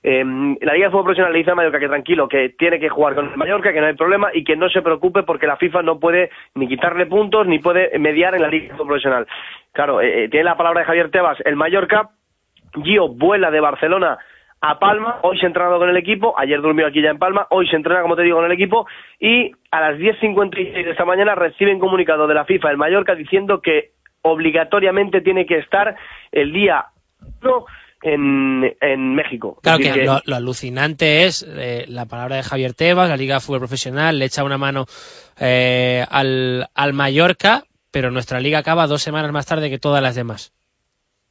Eh, 0.05 0.25
la 0.61 0.75
Liga 0.75 0.87
de 0.87 0.91
Fútbol 0.91 1.05
Profesional 1.05 1.33
le 1.33 1.39
dice 1.39 1.53
a 1.53 1.55
Mallorca 1.55 1.79
que 1.79 1.89
tranquilo, 1.89 2.29
que 2.29 2.49
tiene 2.51 2.81
que 2.81 2.89
jugar 2.89 3.15
con 3.15 3.31
el 3.31 3.37
Mallorca, 3.37 3.73
que 3.73 3.81
no 3.81 3.87
hay 3.87 3.95
problema 3.95 4.31
y 4.35 4.43
que 4.43 4.57
no 4.57 4.69
se 4.69 4.83
preocupe 4.83 5.23
porque 5.23 5.47
la 5.47 5.57
FIFA 5.57 5.83
no 5.83 6.01
puede 6.01 6.31
ni 6.55 6.67
quitarle 6.67 7.07
puntos 7.07 7.47
ni 7.47 7.61
puede 7.61 7.97
mediar 7.99 8.35
en 8.35 8.43
la 8.43 8.49
Liga 8.49 8.65
de 8.65 8.71
Fútbol 8.73 8.89
Profesional. 8.89 9.27
Claro, 9.73 10.01
eh, 10.01 10.25
eh, 10.25 10.29
tiene 10.29 10.45
la 10.45 10.57
palabra 10.57 10.81
de 10.81 10.87
Javier 10.87 11.11
Tebas, 11.11 11.39
el 11.45 11.57
Mallorca, 11.57 12.11
Gio 12.83 13.09
vuela 13.09 13.51
de 13.51 13.61
Barcelona 13.61 14.19
a 14.61 14.79
Palma, 14.79 15.19
hoy 15.23 15.39
se 15.39 15.45
ha 15.45 15.49
entrenado 15.49 15.79
con 15.79 15.89
el 15.89 15.97
equipo, 15.97 16.35
ayer 16.39 16.61
durmió 16.61 16.87
aquí 16.87 17.03
ya 17.03 17.11
en 17.11 17.19
Palma, 17.19 17.47
hoy 17.51 17.69
se 17.69 17.77
entrena, 17.77 18.03
como 18.03 18.17
te 18.17 18.23
digo, 18.23 18.37
con 18.37 18.47
el 18.47 18.53
equipo 18.53 18.87
y 19.21 19.53
a 19.71 19.81
las 19.81 19.99
10.56 19.99 20.73
de 20.73 20.91
esta 20.91 21.05
mañana 21.05 21.35
reciben 21.35 21.81
comunicado 21.81 22.27
de 22.27 22.35
la 22.35 22.45
FIFA 22.45 22.71
el 22.71 22.77
Mallorca 22.77 23.15
diciendo 23.15 23.61
que 23.61 23.91
obligatoriamente 24.23 25.21
tiene 25.21 25.47
que 25.47 25.59
estar 25.59 25.97
el 26.31 26.53
día 26.53 26.87
1 27.43 27.67
en, 28.03 28.75
en 28.81 29.15
México. 29.15 29.59
Claro 29.63 29.79
que, 29.79 30.05
lo, 30.05 30.21
lo 30.25 30.37
alucinante 30.37 31.25
es 31.25 31.47
eh, 31.49 31.85
la 31.89 32.07
palabra 32.07 32.37
de 32.37 32.43
Javier 32.43 32.75
Tebas, 32.75 33.09
la 33.09 33.17
Liga 33.17 33.35
de 33.37 33.41
Fútbol 33.41 33.61
Profesional, 33.61 34.19
le 34.19 34.25
echa 34.27 34.45
una 34.45 34.59
mano 34.59 34.87
eh, 35.41 36.05
al, 36.11 36.69
al 36.75 36.93
Mallorca, 36.93 37.63
pero 37.91 38.11
nuestra 38.11 38.41
liga 38.41 38.59
acaba 38.59 38.87
dos 38.87 39.03
semanas 39.03 39.33
más 39.33 39.47
tarde 39.47 39.71
que 39.71 39.79
todas 39.79 40.03
las 40.03 40.15
demás. 40.15 40.53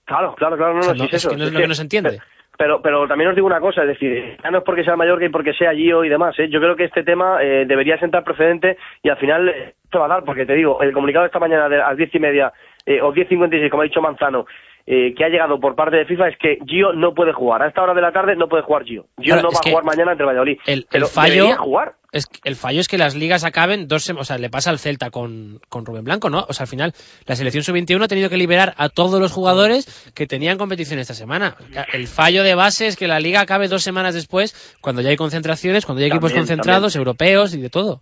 Claro, 0.05 0.35
claro, 0.35 0.57
claro, 0.57 0.73
no, 0.73 0.79
O 0.79 0.83
sea, 0.83 0.93
no, 0.93 1.03
no- 1.03 1.09
sí 1.09 1.15
es 1.15 1.25
eso. 1.25 1.29
que 1.29 1.37
no 1.37 1.43
es 1.43 1.47
Es 1.47 1.53
lo 1.53 1.57
que- 1.59 1.63
que 1.63 1.67
no 1.67 1.75
se 1.75 1.81
entiende. 1.83 2.19
Pero, 2.57 2.81
pero 2.81 3.07
también 3.07 3.29
os 3.29 3.35
digo 3.35 3.47
una 3.47 3.59
cosa, 3.61 3.81
es 3.81 3.87
decir, 3.87 4.37
ya 4.43 4.51
no 4.51 4.59
es 4.59 4.63
porque 4.63 4.83
sea 4.83 4.95
Mallorca 4.95 5.25
y 5.25 5.29
porque 5.29 5.53
sea 5.53 5.73
Gio 5.73 6.03
y 6.03 6.09
demás, 6.09 6.37
¿eh? 6.37 6.47
yo 6.49 6.59
creo 6.59 6.75
que 6.75 6.83
este 6.83 7.01
tema 7.03 7.41
eh, 7.41 7.65
debería 7.65 7.97
sentar 7.97 8.23
precedente 8.23 8.77
y 9.01 9.09
al 9.09 9.17
final 9.17 9.49
eh, 9.49 9.73
se 9.91 9.97
va 9.97 10.05
a 10.05 10.09
dar, 10.09 10.23
porque 10.25 10.45
te 10.45 10.53
digo, 10.53 10.79
el 10.81 10.91
comunicado 10.91 11.23
de 11.23 11.27
esta 11.27 11.39
mañana 11.39 11.67
de, 11.69 11.81
a 11.81 11.87
las 11.89 11.97
diez 11.97 12.13
y 12.13 12.19
media 12.19 12.53
eh, 12.85 13.01
o 13.01 13.11
diez 13.13 13.27
cincuenta 13.29 13.55
y 13.55 13.59
seis, 13.59 13.71
como 13.71 13.81
ha 13.81 13.85
dicho 13.85 14.01
Manzano, 14.01 14.45
eh, 14.85 15.13
que 15.15 15.23
ha 15.25 15.29
llegado 15.29 15.59
por 15.59 15.75
parte 15.75 15.97
de 15.97 16.05
FIFA 16.05 16.29
es 16.29 16.37
que 16.37 16.57
Gio 16.67 16.93
no 16.93 17.13
puede 17.13 17.33
jugar. 17.33 17.61
A 17.61 17.67
esta 17.67 17.81
hora 17.83 17.93
de 17.93 18.01
la 18.01 18.11
tarde 18.11 18.35
no 18.35 18.47
puede 18.47 18.63
jugar 18.63 18.83
Gio. 18.83 19.05
Gio 19.19 19.33
Claro, 19.35 19.41
no 19.43 19.49
va 19.51 19.59
a 19.63 19.69
jugar 19.69 19.83
mañana 19.83 20.11
ante 20.11 20.23
el 20.23 20.27
Valladolid. 20.27 20.57
El, 20.65 20.87
el 20.91 21.05
fallo 21.05 21.55
jugar. 21.57 21.95
es 22.11 22.25
que- 22.25 22.39
el 22.43 22.55
fallo 22.55 22.81
es 22.81 22.87
que 22.87 22.97
las 22.97 23.15
ligas 23.15 23.43
acaben 23.45 23.87
dos 23.87 24.09
sem- 24.09 24.17
o 24.19 24.23
sea 24.25 24.37
le 24.37 24.49
pasa 24.49 24.69
al 24.69 24.79
Celta 24.79 25.11
con, 25.11 25.59
con 25.69 25.85
Rubén 25.85 26.03
Blanco 26.03 26.29
no 26.29 26.45
o 26.49 26.53
sea 26.53 26.63
al 26.63 26.67
final 26.67 26.93
la 27.25 27.35
selección 27.35 27.63
sub 27.63 27.73
21 27.73 28.03
ha 28.03 28.07
tenido 28.07 28.29
que 28.29 28.35
liberar 28.37 28.73
a 28.77 28.89
todos 28.89 29.19
los 29.21 29.31
jugadores 29.31 30.11
que 30.13 30.27
tenían 30.27 30.57
competición 30.57 30.99
esta 30.99 31.13
semana 31.13 31.55
el 31.93 32.07
fallo 32.07 32.43
de 32.43 32.55
base 32.55 32.87
es 32.87 32.97
que 32.97 33.07
la 33.07 33.19
liga 33.21 33.39
acabe 33.39 33.67
dos 33.69 33.83
semanas 33.83 34.13
después 34.13 34.75
cuando 34.81 35.01
ya 35.01 35.09
hay 35.09 35.15
concentraciones 35.15 35.85
cuando 35.85 36.01
ya 36.01 36.05
hay 36.05 36.11
equipos 36.11 36.31
También, 36.31 36.47
concentrados 36.47 36.95
europeos 36.97 37.53
y 37.55 37.61
de 37.61 37.69
todo 37.69 38.01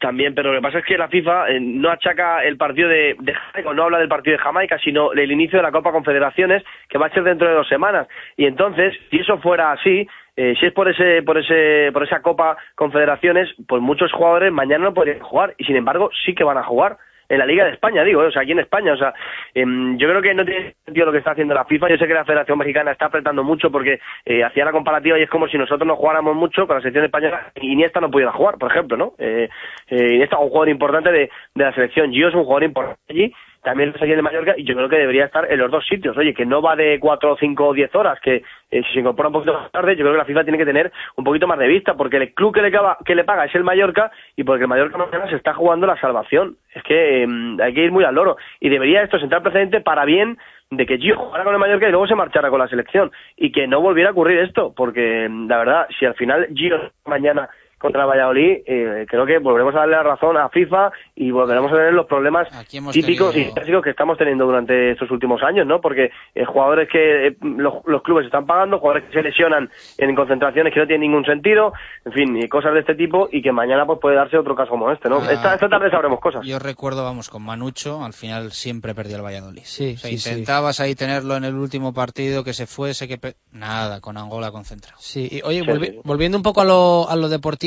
También, 0.00 0.34
pero 0.34 0.52
lo 0.52 0.58
que 0.58 0.62
pasa 0.62 0.78
es 0.78 0.84
que 0.84 0.96
la 0.96 1.08
FIFA 1.08 1.50
eh, 1.50 1.60
no 1.60 1.90
achaca 1.90 2.44
el 2.44 2.56
partido 2.56 2.88
de, 2.88 3.16
de 3.18 3.34
Jamaica, 3.34 3.74
no 3.74 3.82
habla 3.82 3.98
del 3.98 4.08
partido 4.08 4.36
de 4.36 4.42
Jamaica, 4.42 4.78
sino 4.78 5.12
el 5.12 5.32
inicio 5.32 5.58
de 5.58 5.64
la 5.64 5.72
Copa 5.72 5.90
Confederaciones, 5.90 6.62
que 6.88 6.98
va 6.98 7.06
a 7.06 7.10
ser 7.10 7.24
dentro 7.24 7.48
de 7.48 7.54
dos 7.54 7.68
semanas. 7.68 8.06
Y 8.36 8.46
entonces, 8.46 8.94
si 9.10 9.18
eso 9.18 9.38
fuera 9.38 9.72
así, 9.72 10.06
eh, 10.36 10.54
si 10.60 10.66
es 10.66 10.72
por 10.72 10.88
ese, 10.88 11.22
por 11.24 11.36
ese, 11.36 11.90
por 11.92 12.04
esa 12.04 12.22
Copa 12.22 12.56
Confederaciones, 12.76 13.52
pues 13.66 13.82
muchos 13.82 14.12
jugadores 14.12 14.52
mañana 14.52 14.84
no 14.84 14.94
podrían 14.94 15.18
jugar, 15.18 15.54
y 15.58 15.64
sin 15.64 15.74
embargo 15.74 16.10
sí 16.24 16.32
que 16.32 16.44
van 16.44 16.58
a 16.58 16.62
jugar. 16.62 16.96
En 17.28 17.38
la 17.38 17.46
Liga 17.46 17.64
de 17.64 17.72
España, 17.72 18.04
digo, 18.04 18.22
eh, 18.22 18.28
o 18.28 18.30
sea, 18.30 18.42
aquí 18.42 18.52
en 18.52 18.60
España, 18.60 18.92
o 18.92 18.96
sea, 18.96 19.12
em, 19.54 19.98
yo 19.98 20.08
creo 20.08 20.22
que 20.22 20.34
no 20.34 20.44
tiene 20.44 20.74
sentido 20.84 21.06
lo 21.06 21.12
que 21.12 21.18
está 21.18 21.32
haciendo 21.32 21.54
la 21.54 21.64
FIFA. 21.64 21.90
Yo 21.90 21.98
sé 21.98 22.06
que 22.06 22.14
la 22.14 22.24
Federación 22.24 22.58
Mexicana 22.58 22.92
está 22.92 23.06
apretando 23.06 23.44
mucho 23.44 23.70
porque 23.70 24.00
eh, 24.24 24.44
hacía 24.44 24.64
la 24.64 24.72
comparativa 24.72 25.18
y 25.18 25.22
es 25.22 25.30
como 25.30 25.46
si 25.48 25.58
nosotros 25.58 25.86
no 25.86 25.96
jugáramos 25.96 26.34
mucho 26.34 26.66
con 26.66 26.76
la 26.76 26.80
selección 26.80 27.04
española 27.04 27.52
y 27.56 27.72
Iniesta 27.72 28.00
no 28.00 28.10
pudiera 28.10 28.32
jugar, 28.32 28.56
por 28.56 28.70
ejemplo, 28.70 28.96
¿no? 28.96 29.12
Eh, 29.18 29.48
eh, 29.88 30.14
Iniesta 30.14 30.36
es 30.36 30.42
un 30.42 30.48
jugador 30.48 30.68
importante 30.70 31.12
de, 31.12 31.30
de 31.54 31.64
la 31.64 31.74
selección. 31.74 32.12
Gio 32.12 32.28
es 32.28 32.34
un 32.34 32.44
jugador 32.44 32.64
importante 32.64 33.00
allí, 33.10 33.32
también 33.62 33.90
está 33.90 34.04
aquí 34.04 34.12
en 34.12 34.22
Mallorca 34.22 34.54
y 34.56 34.64
yo 34.64 34.74
creo 34.74 34.88
que 34.88 34.96
debería 34.98 35.24
estar 35.26 35.50
en 35.50 35.58
los 35.58 35.70
dos 35.70 35.84
sitios. 35.86 36.16
Oye, 36.16 36.32
que 36.34 36.46
no 36.46 36.62
va 36.62 36.76
de 36.76 36.98
cuatro, 37.00 37.36
cinco 37.38 37.68
o 37.68 37.74
diez 37.74 37.94
horas, 37.94 38.18
que 38.20 38.36
eh, 38.70 38.82
si 38.84 38.92
se 38.94 39.00
incorpora 39.00 39.28
un 39.28 39.34
poquito 39.34 39.52
más 39.54 39.70
tarde, 39.72 39.96
yo 39.96 40.02
creo 40.02 40.12
que 40.12 40.18
la 40.18 40.24
FIFA 40.24 40.44
tiene 40.44 40.58
que 40.58 40.64
tener 40.66 40.92
un 41.16 41.24
poquito 41.24 41.46
más 41.46 41.58
de 41.58 41.66
vista, 41.66 41.94
porque 41.94 42.16
el 42.18 42.34
club 42.34 42.54
que 42.54 42.62
le, 42.62 42.70
cava- 42.70 42.98
que 43.04 43.14
le 43.14 43.24
paga 43.24 43.44
es 43.46 43.54
el 43.54 43.64
Mallorca 43.64 44.10
y 44.36 44.44
porque 44.44 44.62
el 44.62 44.68
Mallorca 44.68 44.98
mañana 44.98 45.28
se 45.28 45.36
está 45.36 45.54
jugando 45.54 45.86
la 45.86 46.00
salvación. 46.00 46.56
Es 46.74 46.82
que 46.82 47.24
eh, 47.24 47.26
hay 47.62 47.74
que 47.74 47.84
ir 47.84 47.90
muy 47.92 48.04
al 48.04 48.14
loro. 48.14 48.36
Y 48.60 48.68
debería 48.68 49.02
esto 49.02 49.18
sentar 49.18 49.42
precedente 49.42 49.80
para 49.80 50.04
bien 50.04 50.38
de 50.70 50.84
que 50.86 50.98
Gio 50.98 51.16
jugara 51.16 51.44
con 51.44 51.54
el 51.54 51.58
Mallorca 51.60 51.88
y 51.88 51.90
luego 51.90 52.06
se 52.06 52.14
marchara 52.14 52.50
con 52.50 52.58
la 52.58 52.68
selección. 52.68 53.10
Y 53.36 53.52
que 53.52 53.66
no 53.66 53.80
volviera 53.80 54.10
a 54.10 54.12
ocurrir 54.12 54.38
esto, 54.40 54.72
porque 54.76 55.26
mm, 55.28 55.48
la 55.48 55.58
verdad, 55.58 55.86
si 55.98 56.04
al 56.06 56.14
final 56.14 56.46
Gio 56.54 56.90
mañana 57.06 57.48
contra 57.78 58.02
el 58.02 58.08
Valladolid, 58.08 58.58
eh, 58.66 59.06
creo 59.08 59.24
que 59.24 59.38
volveremos 59.38 59.74
a 59.74 59.78
darle 59.80 59.96
la 59.96 60.02
razón 60.02 60.36
a 60.36 60.48
FIFA 60.48 60.90
y 61.14 61.30
volveremos 61.30 61.70
a 61.72 61.76
tener 61.76 61.92
los 61.92 62.06
problemas 62.06 62.48
típicos 62.92 63.32
tenido- 63.32 63.50
y 63.50 63.52
clásicos 63.54 63.82
que 63.84 63.90
estamos 63.90 64.18
teniendo 64.18 64.46
durante 64.46 64.90
estos 64.92 65.10
últimos 65.10 65.42
años, 65.42 65.66
¿no? 65.66 65.80
Porque 65.80 66.10
eh, 66.34 66.44
jugadores 66.44 66.88
que 66.90 67.28
eh, 67.28 67.36
los, 67.40 67.74
los 67.86 68.02
clubes 68.02 68.26
están 68.26 68.46
pagando, 68.46 68.78
jugadores 68.78 69.08
que 69.08 69.12
se 69.14 69.22
lesionan 69.22 69.70
en 69.98 70.14
concentraciones 70.14 70.72
que 70.74 70.80
no 70.80 70.86
tienen 70.86 71.08
ningún 71.10 71.24
sentido, 71.24 71.72
en 72.04 72.12
fin, 72.12 72.36
y 72.36 72.48
cosas 72.48 72.74
de 72.74 72.80
este 72.80 72.94
tipo 72.94 73.28
y 73.30 73.42
que 73.42 73.52
mañana 73.52 73.86
pues 73.86 73.98
puede 74.00 74.16
darse 74.16 74.36
otro 74.36 74.54
caso 74.54 74.70
como 74.70 74.90
este, 74.90 75.08
¿no? 75.08 75.18
Ah. 75.20 75.32
esta, 75.32 75.54
esta 75.54 75.68
tarde 75.68 75.90
sabremos 75.90 76.20
cosas. 76.20 76.44
Yo 76.46 76.58
recuerdo, 76.58 77.04
vamos, 77.04 77.28
con 77.30 77.42
Manucho, 77.44 78.02
al 78.04 78.12
final 78.12 78.52
siempre 78.52 78.94
perdió 78.94 79.16
el 79.16 79.22
Valladolid. 79.24 79.62
Sí, 79.64 79.94
O 79.96 79.98
sea, 79.98 80.10
sí, 80.10 80.18
sí. 80.18 80.30
intentabas 80.30 80.80
ahí 80.80 80.94
tenerlo 80.94 81.36
en 81.36 81.44
el 81.44 81.54
último 81.54 81.92
partido, 81.94 82.44
que 82.44 82.52
se 82.54 82.66
fuese, 82.66 83.06
que... 83.08 83.18
pe- 83.18 83.34
Nada, 83.52 84.00
con 84.00 84.16
Angola 84.18 84.50
concentrado. 84.52 84.96
Sí, 85.00 85.28
y, 85.30 85.42
oye, 85.42 85.60
Sí, 85.60 85.66
volvi- 85.66 85.90
sí. 85.92 86.00
volviendo 86.04 86.36
un 86.36 86.42
poco 86.42 86.60
a 86.60 86.64
lo, 86.64 87.08
a 87.08 87.16
lo 87.16 87.28
deportivo, 87.28 87.58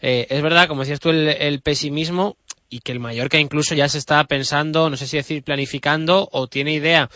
eh, 0.00 0.26
es 0.28 0.42
verdad, 0.42 0.68
como 0.68 0.80
decías 0.80 1.00
tú, 1.00 1.10
el, 1.10 1.28
el 1.28 1.60
pesimismo 1.60 2.36
y 2.70 2.80
que 2.80 2.92
el 2.92 3.00
Mallorca 3.00 3.38
incluso 3.38 3.74
ya 3.74 3.88
se 3.88 3.98
está 3.98 4.24
pensando, 4.24 4.88
no 4.88 4.96
sé 4.96 5.06
si 5.06 5.16
decir 5.16 5.42
planificando 5.44 6.28
o 6.32 6.46
tiene 6.46 6.72
idea 6.72 7.08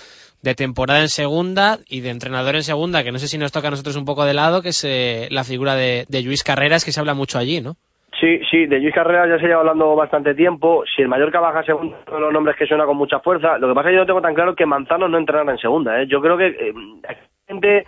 de 0.43 0.55
temporada 0.55 1.01
en 1.01 1.09
segunda 1.09 1.79
y 1.89 2.01
de 2.01 2.11
entrenador 2.11 2.55
en 2.55 2.63
segunda, 2.63 3.03
que 3.03 3.13
no 3.13 3.19
sé 3.19 3.27
si 3.27 3.39
nos 3.39 3.53
toca 3.53 3.69
a 3.69 3.71
nosotros 3.71 3.97
un 3.97 4.05
poco 4.05 4.25
de 4.25 4.35
lado, 4.35 4.63
que 4.63 4.69
es 4.69 4.85
eh, 4.85 5.29
la 5.31 5.45
figura 5.45 5.75
de, 5.75 6.05
de 6.09 6.23
Luis 6.23 6.45
Carreras, 6.45 6.85
que 6.85 6.93
se 6.93 7.01
habla 7.01 7.15
mucho 7.15 7.39
allí, 7.39 7.61
¿no? 7.61 7.77
Sí, 8.21 8.41
sí, 8.51 8.67
de 8.67 8.79
Luis 8.79 8.95
Carreras 8.95 9.29
ya 9.29 9.39
se 9.39 9.47
lleva 9.47 9.61
hablando 9.61 9.95
bastante 9.95 10.35
tiempo. 10.35 10.85
Si 10.95 11.03
el 11.03 11.09
Mallorca 11.09 11.41
baja 11.41 11.63
segunda, 11.65 11.99
uno 12.07 12.17
de 12.17 12.23
los 12.23 12.33
nombres 12.33 12.57
que 12.57 12.67
suena 12.67 12.87
con 12.87 12.97
mucha 12.97 13.21
fuerza. 13.21 13.59
Lo 13.59 13.69
que 13.69 13.75
pasa 13.75 13.89
es 13.89 13.93
que 13.93 13.97
yo 13.97 14.01
no 14.01 14.07
tengo 14.07 14.23
tan 14.23 14.35
claro 14.35 14.55
que 14.55 14.65
Manzano 14.65 15.07
no 15.07 15.19
entrenará 15.19 15.53
en 15.53 15.59
segunda. 15.59 16.01
¿eh? 16.01 16.07
Yo 16.09 16.23
creo 16.23 16.39
que 16.39 16.47
eh, 16.47 17.85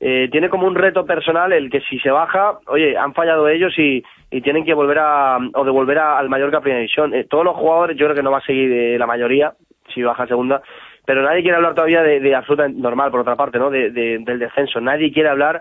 eh, 0.00 0.28
tiene 0.30 0.48
como 0.48 0.66
un 0.66 0.74
reto 0.74 1.04
personal 1.04 1.52
el 1.52 1.70
que 1.70 1.80
si 1.82 1.98
se 1.98 2.10
baja, 2.10 2.58
oye, 2.66 2.96
han 2.96 3.14
fallado 3.14 3.48
ellos 3.48 3.76
y, 3.78 4.02
y 4.30 4.40
tienen 4.40 4.64
que 4.64 4.74
volver 4.74 4.98
a, 5.00 5.38
o 5.54 5.64
devolver 5.64 5.98
a- 5.98 6.18
al 6.18 6.28
Mallorca 6.28 6.58
a 6.58 6.60
Primera 6.60 6.80
División. 6.80 7.14
Eh, 7.14 7.24
todos 7.24 7.44
los 7.44 7.56
jugadores, 7.56 7.96
yo 7.96 8.06
creo 8.06 8.16
que 8.16 8.22
no 8.22 8.30
va 8.30 8.38
a 8.38 8.42
seguir 8.46 8.70
eh, 8.72 8.98
la 8.98 9.06
mayoría 9.06 9.52
si 9.92 10.02
baja 10.02 10.26
segunda, 10.26 10.62
pero 11.06 11.22
nadie 11.22 11.40
quiere 11.42 11.56
hablar 11.56 11.74
todavía 11.74 12.02
de, 12.02 12.20
de 12.20 12.34
absoluta 12.34 12.68
normal, 12.68 13.10
por 13.10 13.20
otra 13.20 13.36
parte, 13.36 13.58
¿no? 13.58 13.70
De, 13.70 13.90
de- 13.90 14.18
del 14.18 14.38
descenso. 14.38 14.80
Nadie 14.80 15.10
quiere 15.12 15.30
hablar 15.30 15.60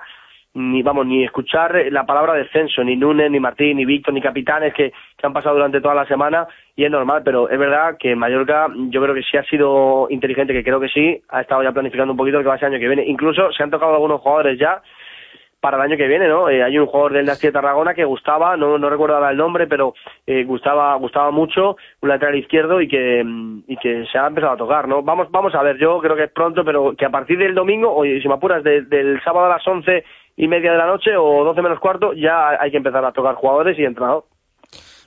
ni 0.58 0.82
vamos 0.82 1.06
ni 1.06 1.24
escuchar 1.24 1.76
la 1.92 2.06
palabra 2.06 2.34
descenso 2.34 2.84
ni 2.84 2.96
Núñez 2.96 3.30
ni 3.30 3.40
Martín 3.40 3.78
ni 3.78 3.86
Víctor 3.86 4.14
ni 4.14 4.22
capitanes 4.22 4.74
que, 4.74 4.92
que 4.92 5.28
han 5.28 5.32
pasado 5.34 5.56
durante 5.56 5.80
toda 5.82 5.94
la 5.94 6.08
semana 6.08 6.48
y 6.76 6.84
es 6.84 6.90
normal 6.90 7.22
pero 7.24 7.48
es 7.48 7.60
verdad 7.60 7.96
que 8.00 8.16
Mallorca 8.16 8.68
yo 8.90 9.02
creo 9.02 9.14
que 9.14 9.22
sí 9.22 9.38
ha 9.38 9.44
sido 9.44 10.08
inteligente 10.10 10.54
que 10.54 10.64
creo 10.64 10.80
que 10.80 10.90
sí 10.90 11.22
ha 11.30 11.42
estado 11.42 11.62
ya 11.62 11.72
planificando 11.72 12.14
un 12.14 12.18
poquito 12.18 12.38
lo 12.38 12.44
que 12.44 12.50
va 12.50 12.56
a 12.56 12.58
ser 12.58 12.70
el 12.70 12.74
año 12.74 12.82
que 12.82 12.88
viene 12.88 13.06
incluso 13.06 13.52
se 13.52 13.62
han 13.62 13.70
tocado 13.70 13.94
algunos 13.94 14.20
jugadores 14.22 14.58
ya 14.58 14.82
para 15.60 15.78
el 15.78 15.84
año 15.84 15.98
que 15.98 16.08
viene, 16.08 16.28
¿no? 16.28 16.50
Eh, 16.50 16.64
hay 16.64 16.78
un 16.78 16.86
jugador 16.86 17.14
del 17.14 17.26
Nastia 17.26 17.52
Tarragona 17.52 17.94
que 17.94 18.06
gustaba, 18.06 18.56
no, 18.56 18.78
no 18.78 18.90
recuerdo 18.90 19.16
ahora 19.16 19.32
el 19.32 19.38
nombre, 19.38 19.66
pero 19.68 19.96
eh, 20.26 20.44
gustaba, 20.44 20.96
gustaba 20.96 21.32
mucho, 21.32 21.78
un 22.02 22.10
lateral 22.10 22.36
izquierdo 22.36 22.80
y 22.80 22.88
que, 22.88 23.26
y 23.68 23.78
que 23.78 24.06
se 24.12 24.20
ha 24.20 24.28
empezado 24.28 24.54
a 24.54 24.58
tocar, 24.58 24.88
¿no? 24.88 25.02
Vamos, 25.02 25.30
vamos 25.32 25.56
a 25.56 25.64
ver, 25.64 25.78
yo 25.78 26.00
creo 26.00 26.16
que 26.16 26.26
es 26.26 26.32
pronto, 26.32 26.64
pero 26.64 26.94
que 26.96 27.06
a 27.06 27.10
partir 27.10 27.40
del 27.40 27.56
domingo, 27.56 27.94
o 27.96 28.04
si 28.04 28.28
me 28.28 28.36
apuras, 28.36 28.64
del 28.64 29.20
sábado 29.24 29.48
a 29.48 29.58
las 29.58 29.68
once 29.68 30.04
y 30.38 30.48
media 30.48 30.72
de 30.72 30.78
la 30.78 30.86
noche 30.86 31.18
o 31.18 31.44
doce 31.44 31.62
menos 31.62 31.80
cuarto, 31.80 32.14
ya 32.14 32.50
hay 32.62 32.72
que 32.72 32.78
empezar 32.78 33.04
a 33.04 33.12
tocar 33.12 33.36
jugadores 33.36 33.78
y 33.78 33.84
entrenador. 33.84 34.26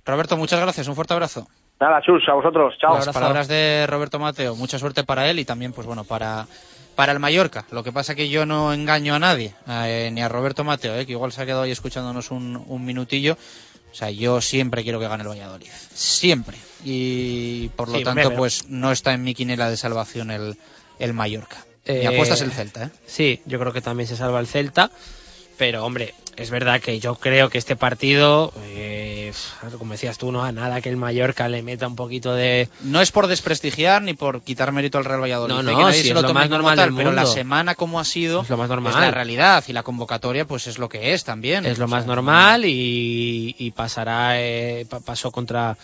Roberto, 0.04 0.36
muchas 0.36 0.60
gracias, 0.60 0.88
un 0.88 0.96
fuerte 0.96 1.14
abrazo. 1.14 1.46
Nada, 1.80 2.02
chus, 2.02 2.28
a 2.28 2.34
vosotros, 2.34 2.74
chao. 2.78 2.94
Las 2.94 3.08
palabras 3.08 3.48
de 3.48 3.86
Roberto 3.88 4.18
Mateo, 4.18 4.56
mucha 4.56 4.78
suerte 4.78 5.04
para 5.04 5.30
él 5.30 5.38
y 5.38 5.44
también, 5.44 5.72
pues 5.72 5.86
bueno, 5.86 6.04
para 6.04 6.46
para 6.94 7.12
el 7.12 7.18
Mallorca. 7.18 7.64
Lo 7.70 7.82
que 7.82 7.92
pasa 7.92 8.14
que 8.14 8.28
yo 8.28 8.44
no 8.44 8.74
engaño 8.74 9.14
a 9.14 9.18
nadie, 9.18 9.54
eh, 9.66 10.10
ni 10.12 10.20
a 10.20 10.28
Roberto 10.28 10.64
Mateo, 10.64 10.98
eh, 10.98 11.06
que 11.06 11.12
igual 11.12 11.32
se 11.32 11.40
ha 11.40 11.46
quedado 11.46 11.62
ahí 11.62 11.70
escuchándonos 11.70 12.30
un, 12.30 12.62
un, 12.66 12.84
minutillo. 12.84 13.38
O 13.90 13.94
sea, 13.94 14.10
yo 14.10 14.42
siempre 14.42 14.82
quiero 14.82 15.00
que 15.00 15.08
gane 15.08 15.22
el 15.22 15.28
Valladolid. 15.30 15.70
Siempre. 15.94 16.58
Y 16.84 17.68
por 17.70 17.88
lo 17.88 18.02
tanto, 18.02 18.34
pues 18.34 18.68
no 18.68 18.92
está 18.92 19.14
en 19.14 19.22
mi 19.22 19.34
quinela 19.34 19.70
de 19.70 19.78
salvación 19.78 20.30
el, 20.30 20.58
el 20.98 21.14
Mallorca. 21.14 21.64
Mi 21.88 22.04
apuesta 22.04 22.34
es 22.34 22.42
el 22.42 22.52
Celta, 22.52 22.84
¿eh? 22.84 22.90
Sí, 23.06 23.40
yo 23.46 23.58
creo 23.58 23.72
que 23.72 23.80
también 23.80 24.06
se 24.06 24.16
salva 24.16 24.38
el 24.38 24.46
Celta. 24.46 24.90
Pero, 25.60 25.84
hombre, 25.84 26.14
es 26.38 26.48
verdad 26.48 26.80
que 26.80 27.00
yo 27.00 27.16
creo 27.16 27.50
que 27.50 27.58
este 27.58 27.76
partido, 27.76 28.50
eh, 28.68 29.30
como 29.76 29.92
decías 29.92 30.16
tú, 30.16 30.32
no 30.32 30.42
a 30.42 30.52
nada 30.52 30.80
que 30.80 30.88
el 30.88 30.96
Mallorca 30.96 31.50
le 31.50 31.62
meta 31.62 31.86
un 31.86 31.96
poquito 31.96 32.32
de. 32.32 32.70
No 32.80 33.02
es 33.02 33.12
por 33.12 33.26
desprestigiar 33.26 34.00
ni 34.00 34.14
por 34.14 34.40
quitar 34.40 34.72
mérito 34.72 34.96
al 34.96 35.04
Real 35.04 35.20
Valladolid. 35.20 35.52
No, 35.52 35.62
no, 35.62 35.90
es 35.90 36.10
lo, 36.10 36.32
más 36.32 36.48
normal 36.48 36.78
del 36.78 36.94
Pero 36.94 37.12
la 37.12 37.26
semana 37.26 37.74
como 37.74 38.00
ha 38.00 38.06
sido 38.06 38.40
es, 38.40 38.48
lo 38.48 38.56
más 38.56 38.70
normal. 38.70 38.94
la 38.98 39.10
realidad 39.10 39.62
y 39.68 39.74
la 39.74 39.82
convocatoria 39.82 40.46
pues 40.46 40.66
es 40.66 40.78
lo 40.78 40.88
que 40.88 41.12
es 41.12 41.24
también. 41.24 41.66
Es 41.66 41.76
lo 41.76 41.88
más 41.88 42.06
normal 42.06 42.64
y, 42.64 43.54
y 43.58 43.70
pasará, 43.72 44.40
eh, 44.40 44.86
pasó 45.04 45.30
contra, 45.30 45.76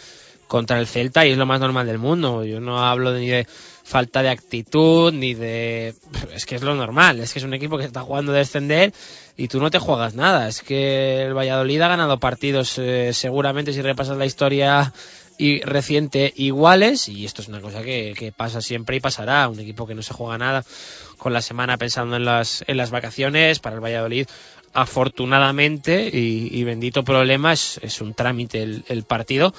contra 0.49 0.79
el 0.79 0.87
Celta 0.87 1.27
y 1.27 1.33
es 1.33 1.37
lo 1.37 1.45
más 1.45 1.61
normal 1.61 1.87
del 1.87 1.99
mundo. 1.99 2.47
Yo 2.47 2.61
no 2.61 2.83
hablo 2.83 3.13
ni 3.13 3.29
de 3.29 3.47
falta 3.87 4.23
de 4.23 4.31
actitud 4.31 5.13
ni 5.13 5.35
de... 5.35 5.95
Es 6.35 6.45
que 6.45 6.57
es 6.57 6.63
lo 6.63 6.75
normal, 6.75 7.21
es 7.21 7.33
que 7.33 7.39
es 7.39 7.45
un 7.45 7.55
equipo 7.55 7.79
que 7.79 7.85
está 7.85 8.01
jugando 8.01 8.33
de 8.33 8.39
descender 8.39 8.93
y 9.37 9.49
tú 9.49 9.61
no 9.61 9.71
te 9.71 9.79
juegas 9.79 10.15
nada. 10.15 10.49
Es 10.49 10.63
que 10.63 11.23
el 11.23 11.35
Valladolid 11.35 11.81
ha 11.83 11.89
ganado 11.89 12.19
partidos 12.19 12.79
eh, 12.79 13.13
seguramente 13.13 13.73
si 13.73 13.83
repasas 13.83 14.17
la 14.17 14.27
historia 14.27 14.93
y 15.39 15.61
reciente 15.61 16.33
iguales 16.37 17.09
y 17.09 17.27
esto 17.27 17.43
es 17.43 17.49
una 17.49 17.61
cosa 17.61 17.83
que, 17.83 18.15
que, 18.17 18.33
pasa 18.33 18.63
siempre 18.63 18.97
y 18.97 19.01
pasará. 19.01 19.49
Un 19.49 19.61
equipo 19.61 19.87
que 19.87 19.95
no 19.95 20.03
se 20.03 20.15
juega 20.15 20.39
nada 20.39 20.65
con 21.19 21.33
la 21.33 21.43
semana 21.43 21.77
pensando 21.77 22.17
en 22.17 22.25
las, 22.25 22.65
en 22.67 22.77
las 22.77 22.91
vacaciones 22.91 23.59
para 23.59 23.77
el 23.77 23.85
Valladolid. 23.85 24.27
Afortunadamente 24.73 26.11
y, 26.13 26.51
y 26.53 26.65
bendito 26.65 27.03
problema 27.03 27.55
es, 27.55 27.81
es 27.83 28.03
un 28.03 28.13
trámite 28.13 28.63
el, 28.63 28.85
el, 28.89 29.05
partido 29.05 29.55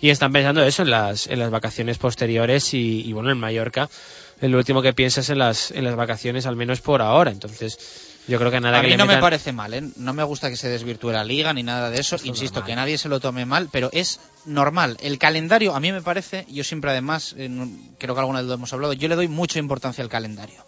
y 0.00 0.08
están 0.08 0.32
pensando 0.32 0.62
eso 0.62 0.82
en 0.82 0.90
las, 0.90 1.26
en 1.26 1.40
las 1.40 1.50
vacaciones 1.50 1.98
posteriores 1.98 2.72
y, 2.72 3.02
y 3.02 3.12
bueno 3.12 3.30
en 3.30 3.38
Mallorca 3.38 3.90
el 4.40 4.56
último 4.56 4.80
que 4.80 4.94
piensas 4.94 5.28
en 5.28 5.40
las, 5.40 5.72
en 5.72 5.84
las 5.84 5.94
vacaciones 5.94 6.46
al 6.46 6.56
menos 6.56 6.80
por 6.80 7.02
ahora 7.02 7.30
entonces 7.30 8.11
yo 8.28 8.38
creo 8.38 8.50
que 8.50 8.60
nada 8.60 8.78
a 8.78 8.80
que 8.80 8.88
mí 8.88 8.96
no 8.96 9.04
metan... 9.04 9.18
me 9.18 9.20
parece 9.20 9.52
mal, 9.52 9.74
¿eh? 9.74 9.82
no 9.96 10.12
me 10.12 10.22
gusta 10.22 10.48
que 10.48 10.56
se 10.56 10.68
desvirtúe 10.68 11.10
la 11.10 11.24
liga 11.24 11.52
ni 11.52 11.62
nada 11.62 11.90
de 11.90 12.00
eso. 12.00 12.16
eso 12.16 12.26
Insisto, 12.26 12.64
que 12.64 12.76
nadie 12.76 12.98
se 12.98 13.08
lo 13.08 13.20
tome 13.20 13.46
mal, 13.46 13.68
pero 13.72 13.90
es 13.92 14.20
normal. 14.44 14.96
El 15.00 15.18
calendario, 15.18 15.74
a 15.74 15.80
mí 15.80 15.90
me 15.92 16.02
parece, 16.02 16.46
yo 16.48 16.62
siempre 16.64 16.90
además, 16.90 17.34
eh, 17.36 17.50
creo 17.98 18.14
que 18.14 18.20
alguna 18.20 18.40
vez 18.40 18.48
lo 18.48 18.54
hemos 18.54 18.72
hablado, 18.72 18.92
yo 18.92 19.08
le 19.08 19.16
doy 19.16 19.28
mucha 19.28 19.58
importancia 19.58 20.04
al 20.04 20.10
calendario. 20.10 20.64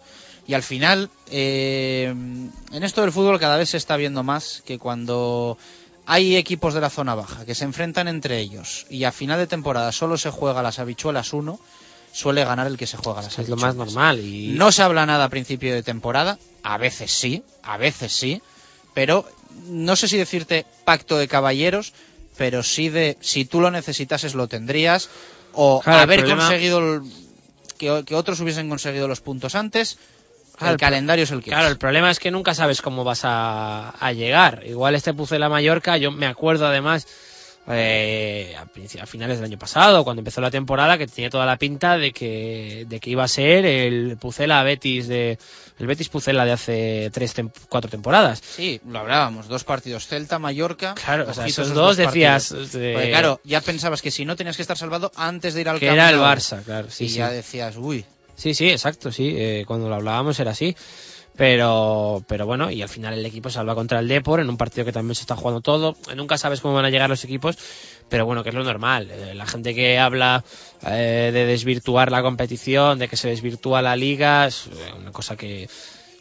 Y 0.47 0.53
al 0.53 0.63
final, 0.63 1.09
eh, 1.31 2.07
en 2.07 2.83
esto 2.83 3.01
del 3.01 3.11
fútbol 3.11 3.39
cada 3.39 3.57
vez 3.57 3.69
se 3.69 3.77
está 3.77 3.97
viendo 3.97 4.21
más 4.21 4.61
que 4.65 4.77
cuando 4.77 5.57
hay 6.05 6.35
equipos 6.35 6.73
de 6.73 6.81
la 6.81 6.89
zona 6.89 7.15
baja 7.15 7.45
que 7.45 7.55
se 7.55 7.63
enfrentan 7.63 8.07
entre 8.07 8.39
ellos 8.39 8.85
y 8.89 9.05
a 9.05 9.11
final 9.11 9.39
de 9.39 9.47
temporada 9.47 9.91
solo 9.91 10.17
se 10.17 10.29
juega 10.29 10.61
las 10.61 10.77
habichuelas 10.77 11.33
uno, 11.33 11.59
suele 12.15 12.45
ganar 12.45 12.67
el 12.67 12.77
que 12.77 12.87
se 12.87 12.95
juega 12.95 13.21
las 13.21 13.37
es 13.39 13.49
lo 13.49 13.57
más 13.57 13.75
normal 13.75 14.21
y 14.21 14.53
no 14.53 14.71
se 14.71 14.81
habla 14.81 15.05
nada 15.05 15.25
a 15.25 15.29
principio 15.29 15.73
de 15.73 15.83
temporada 15.83 16.39
a 16.63 16.77
veces 16.77 17.11
sí 17.11 17.43
a 17.61 17.75
veces 17.75 18.13
sí 18.13 18.41
pero 18.93 19.25
no 19.67 19.97
sé 19.97 20.07
si 20.07 20.15
decirte 20.15 20.65
pacto 20.85 21.17
de 21.17 21.27
caballeros 21.27 21.91
pero 22.37 22.63
sí 22.63 22.87
de 22.87 23.17
si 23.19 23.43
tú 23.43 23.59
lo 23.59 23.69
necesitases 23.69 24.33
lo 24.33 24.47
tendrías 24.47 25.09
o 25.51 25.81
claro, 25.81 26.03
haber 26.03 26.19
problema... 26.19 26.47
conseguido 26.47 26.79
el, 26.79 27.01
que, 27.77 28.03
que, 28.05 28.15
otros 28.15 28.39
hubiesen 28.39 28.69
conseguido 28.69 29.09
los 29.09 29.19
puntos 29.19 29.53
antes 29.53 29.97
claro, 30.55 30.75
el 30.75 30.79
calendario 30.79 31.25
es 31.25 31.31
el 31.31 31.43
que 31.43 31.49
claro 31.49 31.65
es. 31.65 31.71
el 31.71 31.77
problema 31.77 32.09
es 32.11 32.19
que 32.19 32.31
nunca 32.31 32.55
sabes 32.55 32.81
cómo 32.81 33.03
vas 33.03 33.25
a, 33.25 33.89
a 33.89 34.13
llegar 34.13 34.63
igual 34.65 34.95
este 34.95 35.13
Pucela 35.13 35.49
Mallorca 35.49 35.97
yo 35.97 36.13
me 36.13 36.27
acuerdo 36.27 36.65
además 36.65 37.07
eh, 37.67 38.55
a, 38.57 38.61
a, 39.01 39.05
finales 39.05 39.37
del 39.37 39.45
año 39.45 39.57
pasado, 39.57 40.03
cuando 40.03 40.19
empezó 40.19 40.39
la 40.41 40.51
temporada, 40.51 40.97
que 40.97 41.07
tenía 41.07 41.29
toda 41.29 41.45
la 41.45 41.57
pinta 41.57 41.97
de 41.97 42.11
que, 42.11 42.85
de 42.87 42.99
que 42.99 43.09
iba 43.09 43.23
a 43.23 43.27
ser 43.27 43.65
el 43.65 44.17
Pucela 44.17 44.61
Betis 44.63 45.07
de 45.07 45.39
el 45.77 45.87
Betis 45.87 46.09
Pucela 46.09 46.45
de 46.45 46.51
hace 46.53 47.09
tres 47.11 47.33
tem 47.33 47.51
cuatro 47.67 47.89
temporadas. 47.89 48.41
Sí, 48.41 48.79
lo 48.87 48.99
hablábamos, 48.99 49.47
dos 49.47 49.63
partidos, 49.63 50.07
Celta, 50.07 50.39
Mallorca. 50.39 50.95
Claro, 50.95 51.25
o 51.29 51.33
sea, 51.33 51.45
esos, 51.47 51.69
dos, 51.69 51.75
dos 51.75 51.97
decías. 51.97 52.51
Eh, 52.51 52.91
Porque, 52.93 53.09
claro, 53.09 53.41
ya 53.43 53.59
pensabas 53.61 54.01
que 54.01 54.11
si 54.11 54.25
no 54.25 54.35
tenías 54.35 54.55
que 54.55 54.61
estar 54.61 54.77
salvado 54.77 55.11
antes 55.15 55.53
de 55.53 55.61
ir 55.61 55.69
al 55.69 55.79
que 55.79 55.87
campo. 55.87 55.99
era 55.99 56.09
el 56.09 56.19
Barça, 56.19 56.63
claro. 56.63 56.89
Sí, 56.89 57.05
y 57.05 57.09
sí. 57.09 57.15
ya 57.15 57.29
decías, 57.29 57.75
uy. 57.77 58.05
Sí, 58.35 58.53
sí, 58.53 58.69
exacto, 58.69 59.11
sí. 59.11 59.33
Eh, 59.35 59.63
cuando 59.65 59.89
lo 59.89 59.95
hablábamos 59.95 60.39
era 60.39 60.51
así. 60.51 60.75
Pero, 61.37 62.23
pero 62.27 62.45
bueno, 62.45 62.71
y 62.71 62.81
al 62.81 62.87
final 62.87 63.13
el 63.13 63.25
equipo 63.25 63.49
salva 63.49 63.75
contra 63.75 63.99
el 63.99 64.07
Depor 64.07 64.39
en 64.39 64.49
un 64.49 64.55
partido 64.55 64.85
que 64.85 64.93
también 64.93 65.15
se 65.15 65.21
está 65.21 65.35
jugando 65.35 65.61
todo. 65.61 65.97
Nunca 66.15 66.37
sabes 66.37 66.61
cómo 66.61 66.75
van 66.75 66.85
a 66.85 66.89
llegar 66.89 67.09
los 67.09 67.23
equipos, 67.25 67.57
pero 68.07 68.25
bueno, 68.25 68.41
que 68.43 68.49
es 68.49 68.55
lo 68.55 68.63
normal. 68.63 69.11
Eh, 69.11 69.35
la 69.35 69.45
gente 69.45 69.75
que 69.75 69.99
habla 69.99 70.45
eh, 70.85 71.31
de 71.33 71.45
desvirtuar 71.45 72.09
la 72.11 72.21
competición, 72.21 72.99
de 72.99 73.09
que 73.09 73.17
se 73.17 73.27
desvirtúa 73.27 73.81
la 73.81 73.97
liga, 73.97 74.47
es 74.47 74.69
una 74.97 75.11
cosa 75.11 75.35
que 75.35 75.67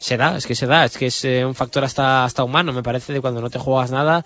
se 0.05 0.17
da, 0.17 0.37
es 0.37 0.47
que 0.47 0.55
se 0.55 0.67
da, 0.67 0.85
es 0.85 0.99
que 0.99 1.07
es 1.07 1.25
eh, 1.25 1.47
un 1.47 1.55
factor 1.55 1.85
hasta, 1.85 2.25
hasta 2.25 2.45
humano, 2.45 2.73
me 2.73 2.83
parece, 2.83 3.13
de 3.13 3.21
cuando 3.21 3.41
no 3.41 3.51
te 3.51 3.59
juegas 3.59 3.91
nada. 3.91 4.25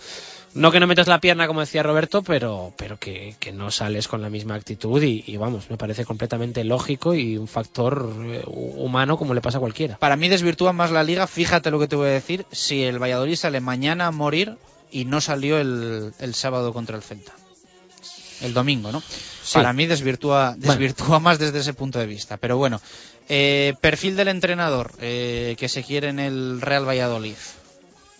No 0.58 0.72
que 0.72 0.80
no 0.80 0.88
metas 0.88 1.06
la 1.06 1.20
pierna, 1.20 1.46
como 1.46 1.60
decía 1.60 1.84
Roberto, 1.84 2.22
pero, 2.22 2.72
pero 2.76 2.98
que, 2.98 3.36
que 3.38 3.52
no 3.52 3.70
sales 3.70 4.08
con 4.08 4.22
la 4.22 4.28
misma 4.28 4.56
actitud 4.56 5.00
y, 5.00 5.22
y, 5.24 5.36
vamos, 5.36 5.70
me 5.70 5.76
parece 5.76 6.04
completamente 6.04 6.64
lógico 6.64 7.14
y 7.14 7.36
un 7.36 7.46
factor 7.46 8.12
eh, 8.24 8.42
humano 8.46 9.16
como 9.16 9.34
le 9.34 9.40
pasa 9.40 9.58
a 9.58 9.60
cualquiera. 9.60 9.98
Para 9.98 10.16
mí 10.16 10.28
desvirtúa 10.28 10.72
más 10.72 10.90
la 10.90 11.04
liga, 11.04 11.28
fíjate 11.28 11.70
lo 11.70 11.78
que 11.78 11.86
te 11.86 11.94
voy 11.94 12.08
a 12.08 12.12
decir, 12.12 12.44
si 12.50 12.82
el 12.82 13.00
Valladolid 13.00 13.36
sale 13.36 13.60
mañana 13.60 14.08
a 14.08 14.10
morir 14.10 14.56
y 14.90 15.04
no 15.04 15.20
salió 15.20 15.58
el, 15.58 16.12
el 16.18 16.34
sábado 16.34 16.72
contra 16.72 16.96
el 16.96 17.02
Celta. 17.02 17.32
El 18.40 18.52
domingo, 18.52 18.90
¿no? 18.90 19.00
Sí. 19.00 19.54
Para 19.54 19.72
mí 19.72 19.86
desvirtúa, 19.86 20.56
desvirtúa 20.56 21.06
bueno. 21.06 21.20
más 21.20 21.38
desde 21.38 21.60
ese 21.60 21.72
punto 21.72 22.00
de 22.00 22.06
vista. 22.06 22.36
Pero 22.36 22.56
bueno, 22.56 22.80
eh, 23.28 23.74
perfil 23.80 24.16
del 24.16 24.28
entrenador 24.28 24.92
eh, 25.00 25.54
que 25.58 25.68
se 25.68 25.84
quiere 25.84 26.08
en 26.08 26.18
el 26.18 26.60
Real 26.60 26.88
Valladolid 26.88 27.36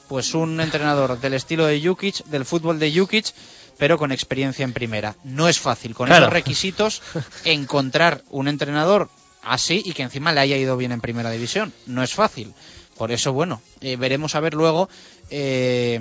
pues 0.09 0.35
un 0.35 0.61
entrenador 0.61 1.21
del 1.21 1.35
estilo 1.35 1.67
de 1.67 1.81
Jukic, 1.81 2.25
del 2.25 2.45
fútbol 2.45 2.79
de 2.79 2.93
Jukic, 2.93 3.33
pero 3.77 3.99
con 3.99 4.11
experiencia 4.11 4.65
en 4.65 4.73
primera. 4.73 5.15
No 5.25 5.49
es 5.49 5.61
fácil 5.61 5.95
con 5.95 6.07
claro. 6.07 6.25
esos 6.25 6.33
requisitos 6.33 7.03
encontrar 7.45 8.23
un 8.31 8.49
entrenador 8.49 9.09
así 9.43 9.83
y 9.85 9.93
que 9.93 10.03
encima 10.03 10.33
le 10.33 10.41
haya 10.41 10.57
ido 10.57 10.77
bien 10.77 10.93
en 10.93 11.01
primera 11.01 11.31
división. 11.31 11.73
No 11.87 12.03
es 12.03 12.15
fácil. 12.15 12.53
Por 12.97 13.13
eso, 13.13 13.33
bueno, 13.33 13.63
eh, 13.81 13.97
veremos 13.97 14.35
a 14.35 14.41
ver 14.41 14.55
luego 14.55 14.89
eh, 15.31 16.01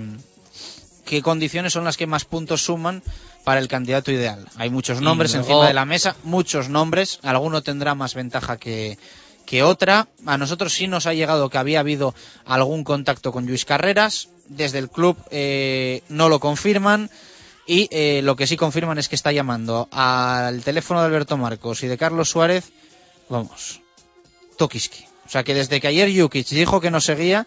qué 1.05 1.21
condiciones 1.21 1.73
son 1.73 1.83
las 1.83 1.97
que 1.97 2.07
más 2.07 2.25
puntos 2.25 2.63
suman 2.63 3.03
para 3.43 3.59
el 3.59 3.67
candidato 3.67 4.11
ideal. 4.11 4.47
Hay 4.55 4.69
muchos 4.69 4.99
nombres 4.99 5.33
luego... 5.33 5.47
encima 5.47 5.67
de 5.67 5.73
la 5.73 5.85
mesa, 5.85 6.15
muchos 6.23 6.69
nombres. 6.69 7.19
Alguno 7.21 7.61
tendrá 7.61 7.93
más 7.93 8.15
ventaja 8.15 8.57
que, 8.57 8.97
que 9.47 9.63
otra. 9.63 10.07
A 10.27 10.37
nosotros 10.37 10.73
sí 10.73 10.87
nos 10.87 11.07
ha 11.07 11.15
llegado 11.15 11.49
que 11.49 11.57
había 11.57 11.79
habido 11.79 12.13
algún 12.45 12.83
contacto 12.83 13.31
con 13.31 13.47
Luis 13.47 13.65
Carreras. 13.65 14.29
Desde 14.49 14.77
el 14.77 14.89
club 14.89 15.17
eh, 15.31 16.03
no 16.09 16.29
lo 16.29 16.39
confirman. 16.39 17.09
Y 17.65 17.87
eh, 17.91 18.21
lo 18.23 18.35
que 18.35 18.45
sí 18.45 18.55
confirman 18.55 18.99
es 18.99 19.09
que 19.09 19.15
está 19.15 19.31
llamando 19.31 19.87
al 19.91 20.61
teléfono 20.61 20.99
de 20.99 21.07
Alberto 21.07 21.37
Marcos 21.37 21.81
y 21.83 21.87
de 21.87 21.97
Carlos 21.97 22.29
Suárez. 22.29 22.71
Vamos, 23.29 23.81
Tokiski. 24.57 25.05
O 25.25 25.29
sea 25.29 25.43
que 25.43 25.53
desde 25.53 25.81
que 25.81 25.87
ayer 25.87 26.09
Jukic 26.15 26.47
dijo 26.47 26.79
que 26.79 26.91
no 26.91 27.01
seguía, 27.01 27.45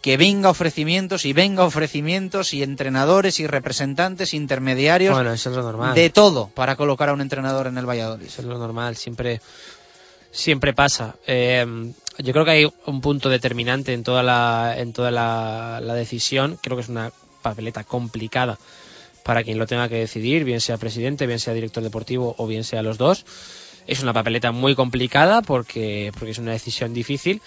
que 0.00 0.16
venga 0.16 0.50
ofrecimientos 0.50 1.24
y 1.24 1.32
venga 1.32 1.64
ofrecimientos 1.64 2.54
y 2.54 2.62
entrenadores 2.62 3.40
y 3.40 3.46
representantes 3.48 4.34
intermediarios. 4.34 5.14
Bueno, 5.14 5.32
eso 5.32 5.50
es 5.50 5.56
lo 5.56 5.62
normal. 5.62 5.94
De 5.94 6.10
todo 6.10 6.48
para 6.54 6.76
colocar 6.76 7.08
a 7.08 7.12
un 7.12 7.20
entrenador 7.20 7.66
en 7.66 7.78
el 7.78 7.88
Valladolid. 7.88 8.26
Eso 8.26 8.42
es 8.42 8.46
lo 8.46 8.58
normal. 8.58 8.96
Siempre 8.96 9.40
siempre 10.30 10.72
pasa. 10.72 11.16
Eh, 11.26 11.92
yo 12.18 12.32
creo 12.32 12.44
que 12.44 12.50
hay 12.50 12.72
un 12.86 13.00
punto 13.00 13.28
determinante 13.28 13.92
en 13.92 14.02
toda 14.02 14.22
la, 14.22 14.74
en 14.76 14.92
toda 14.92 15.10
la, 15.10 15.80
la, 15.82 15.94
decisión. 15.94 16.58
Creo 16.60 16.76
que 16.76 16.82
es 16.82 16.88
una 16.88 17.12
papeleta 17.42 17.84
complicada 17.84 18.58
para 19.22 19.44
quien 19.44 19.58
lo 19.58 19.66
tenga 19.66 19.88
que 19.88 19.96
decidir, 19.96 20.44
bien 20.44 20.60
sea 20.60 20.78
presidente, 20.78 21.26
bien 21.26 21.38
sea 21.38 21.54
director 21.54 21.82
deportivo 21.82 22.34
o 22.38 22.46
bien 22.46 22.64
sea 22.64 22.82
los 22.82 22.98
dos. 22.98 23.24
Es 23.86 24.02
una 24.02 24.12
papeleta 24.12 24.52
muy 24.52 24.74
complicada 24.74 25.42
porque, 25.42 26.12
porque 26.14 26.32
es 26.32 26.38
una 26.38 26.52
decisión 26.52 26.92
difícil. 26.92 27.40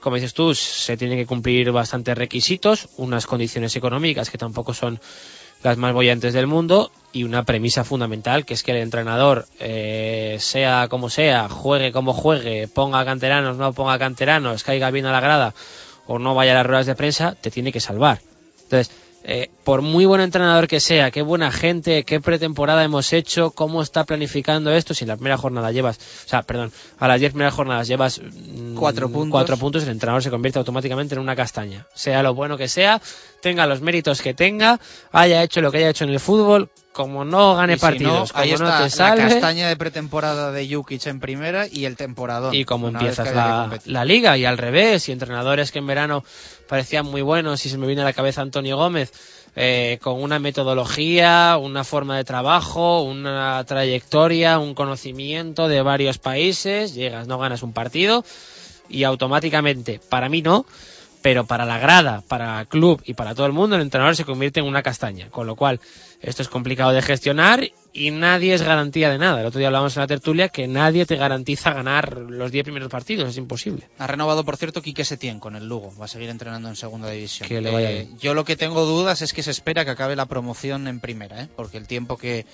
como 0.00 0.16
dices 0.16 0.34
tú, 0.34 0.54
se 0.54 0.96
tienen 0.96 1.18
que 1.18 1.26
cumplir 1.26 1.72
bastantes 1.72 2.16
requisitos, 2.16 2.88
unas 2.96 3.26
condiciones 3.26 3.74
económicas 3.76 4.30
que 4.30 4.38
tampoco 4.38 4.72
son 4.72 5.00
las 5.66 5.78
más 5.78 5.92
bollantes 5.92 6.32
del 6.32 6.46
mundo 6.46 6.92
y 7.12 7.24
una 7.24 7.42
premisa 7.42 7.82
fundamental 7.82 8.44
que 8.44 8.54
es 8.54 8.62
que 8.62 8.70
el 8.70 8.76
entrenador, 8.76 9.46
eh, 9.58 10.36
sea 10.38 10.86
como 10.88 11.10
sea, 11.10 11.48
juegue 11.48 11.90
como 11.90 12.12
juegue, 12.12 12.68
ponga 12.68 13.04
canteranos, 13.04 13.56
no 13.56 13.72
ponga 13.72 13.98
canteranos, 13.98 14.62
caiga 14.62 14.92
bien 14.92 15.06
a 15.06 15.12
la 15.12 15.18
grada 15.18 15.54
o 16.06 16.20
no 16.20 16.36
vaya 16.36 16.52
a 16.52 16.54
las 16.54 16.66
ruedas 16.66 16.86
de 16.86 16.94
prensa, 16.94 17.34
te 17.34 17.50
tiene 17.50 17.72
que 17.72 17.80
salvar. 17.80 18.20
Entonces, 18.62 18.94
eh, 19.28 19.50
por 19.64 19.82
muy 19.82 20.04
buen 20.06 20.20
entrenador 20.20 20.68
que 20.68 20.78
sea, 20.78 21.10
qué 21.10 21.20
buena 21.20 21.50
gente, 21.50 22.04
qué 22.04 22.20
pretemporada 22.20 22.84
hemos 22.84 23.12
hecho, 23.12 23.50
cómo 23.50 23.82
está 23.82 24.04
planificando 24.04 24.72
esto, 24.72 24.94
si 24.94 25.02
en 25.02 25.08
la 25.08 25.16
primera 25.16 25.36
jornada 25.36 25.72
llevas, 25.72 25.98
o 25.98 26.28
sea, 26.28 26.42
perdón, 26.42 26.70
a 27.00 27.08
las 27.08 27.18
diez 27.18 27.32
primeras 27.32 27.52
jornadas 27.52 27.88
llevas 27.88 28.20
mm, 28.20 28.76
Cuatro 28.76 29.08
puntos. 29.10 29.32
cuatro 29.32 29.56
puntos, 29.56 29.82
el 29.82 29.88
entrenador 29.88 30.22
se 30.22 30.30
convierte 30.30 30.60
automáticamente 30.60 31.16
en 31.16 31.20
una 31.20 31.34
castaña. 31.34 31.88
Sea 31.92 32.22
lo 32.22 32.34
bueno 32.34 32.56
que 32.56 32.68
sea, 32.68 33.02
tenga 33.42 33.66
los 33.66 33.80
méritos 33.80 34.22
que 34.22 34.32
tenga, 34.32 34.78
haya 35.10 35.42
hecho 35.42 35.60
lo 35.60 35.72
que 35.72 35.78
haya 35.78 35.90
hecho 35.90 36.04
en 36.04 36.10
el 36.10 36.20
fútbol, 36.20 36.70
como 36.96 37.26
no 37.26 37.56
gane 37.56 37.74
si 37.74 37.80
partidos, 37.80 38.32
no, 38.32 38.40
ahí 38.40 38.52
como 38.52 38.70
no 38.70 38.76
te 38.78 38.82
la 38.84 38.88
salve, 38.90 39.28
castaña 39.28 39.68
de 39.68 39.76
pretemporada 39.76 40.50
de 40.50 40.66
Jukic 40.66 41.06
en 41.08 41.20
primera 41.20 41.66
y 41.70 41.84
el 41.84 41.94
temporadón. 41.94 42.54
y 42.54 42.64
como 42.64 42.88
empiezas 42.88 43.34
la, 43.34 43.78
la 43.84 44.04
liga 44.06 44.38
y 44.38 44.46
al 44.46 44.56
revés 44.56 45.06
y 45.10 45.12
entrenadores 45.12 45.72
que 45.72 45.80
en 45.80 45.86
verano 45.86 46.24
parecían 46.66 47.04
muy 47.04 47.20
buenos 47.20 47.66
y 47.66 47.68
se 47.68 47.76
me 47.76 47.86
viene 47.86 48.00
a 48.00 48.06
la 48.06 48.14
cabeza 48.14 48.40
Antonio 48.40 48.78
Gómez 48.78 49.12
eh, 49.56 49.98
con 50.00 50.22
una 50.22 50.38
metodología, 50.38 51.58
una 51.60 51.84
forma 51.84 52.16
de 52.16 52.24
trabajo, 52.24 53.02
una 53.02 53.62
trayectoria, 53.64 54.58
un 54.58 54.72
conocimiento 54.72 55.68
de 55.68 55.82
varios 55.82 56.16
países, 56.16 56.94
llegas, 56.94 57.26
no 57.26 57.38
ganas 57.38 57.62
un 57.62 57.74
partido 57.74 58.24
y 58.88 59.04
automáticamente, 59.04 60.00
para 60.08 60.30
mí 60.30 60.40
no, 60.40 60.64
pero 61.20 61.44
para 61.44 61.66
la 61.66 61.78
grada, 61.78 62.22
para 62.28 62.60
el 62.60 62.68
club 62.68 63.02
y 63.04 63.14
para 63.14 63.34
todo 63.34 63.46
el 63.46 63.52
mundo, 63.52 63.76
el 63.76 63.82
entrenador 63.82 64.14
se 64.16 64.24
convierte 64.24 64.60
en 64.60 64.66
una 64.66 64.82
castaña. 64.82 65.28
Con 65.28 65.48
lo 65.48 65.56
cual, 65.56 65.80
esto 66.20 66.42
es 66.42 66.48
complicado 66.48 66.92
de 66.92 67.02
gestionar 67.02 67.68
y 67.92 68.10
nadie 68.10 68.54
es 68.54 68.62
garantía 68.62 69.10
de 69.10 69.18
nada. 69.18 69.40
El 69.40 69.46
otro 69.46 69.58
día 69.58 69.68
hablábamos 69.68 69.96
en 69.96 70.02
la 70.02 70.06
tertulia 70.06 70.48
que 70.48 70.68
nadie 70.68 71.06
te 71.06 71.16
garantiza 71.16 71.72
ganar 71.72 72.16
los 72.18 72.52
10 72.52 72.64
primeros 72.64 72.88
partidos, 72.88 73.28
es 73.28 73.36
imposible. 73.36 73.88
Ha 73.98 74.06
renovado, 74.06 74.44
por 74.44 74.56
cierto, 74.56 74.82
Quique 74.82 75.04
Setién 75.04 75.40
con 75.40 75.56
el 75.56 75.68
Lugo. 75.68 75.92
Va 75.98 76.04
a 76.06 76.08
seguir 76.08 76.28
entrenando 76.28 76.68
en 76.68 76.76
segunda 76.76 77.10
división. 77.10 77.48
Que 77.48 77.60
le 77.60 77.70
vaya 77.70 77.90
Eh, 77.90 78.08
yo 78.20 78.34
lo 78.34 78.44
que 78.44 78.56
tengo 78.56 78.84
dudas 78.84 79.22
es 79.22 79.32
que 79.32 79.42
se 79.42 79.50
espera 79.50 79.84
que 79.84 79.92
acabe 79.92 80.16
la 80.16 80.26
promoción 80.26 80.88
en 80.88 81.00
primera, 81.00 81.42
¿eh? 81.42 81.48
porque 81.54 81.78
el 81.78 81.86
tiempo 81.86 82.16
que, 82.16 82.44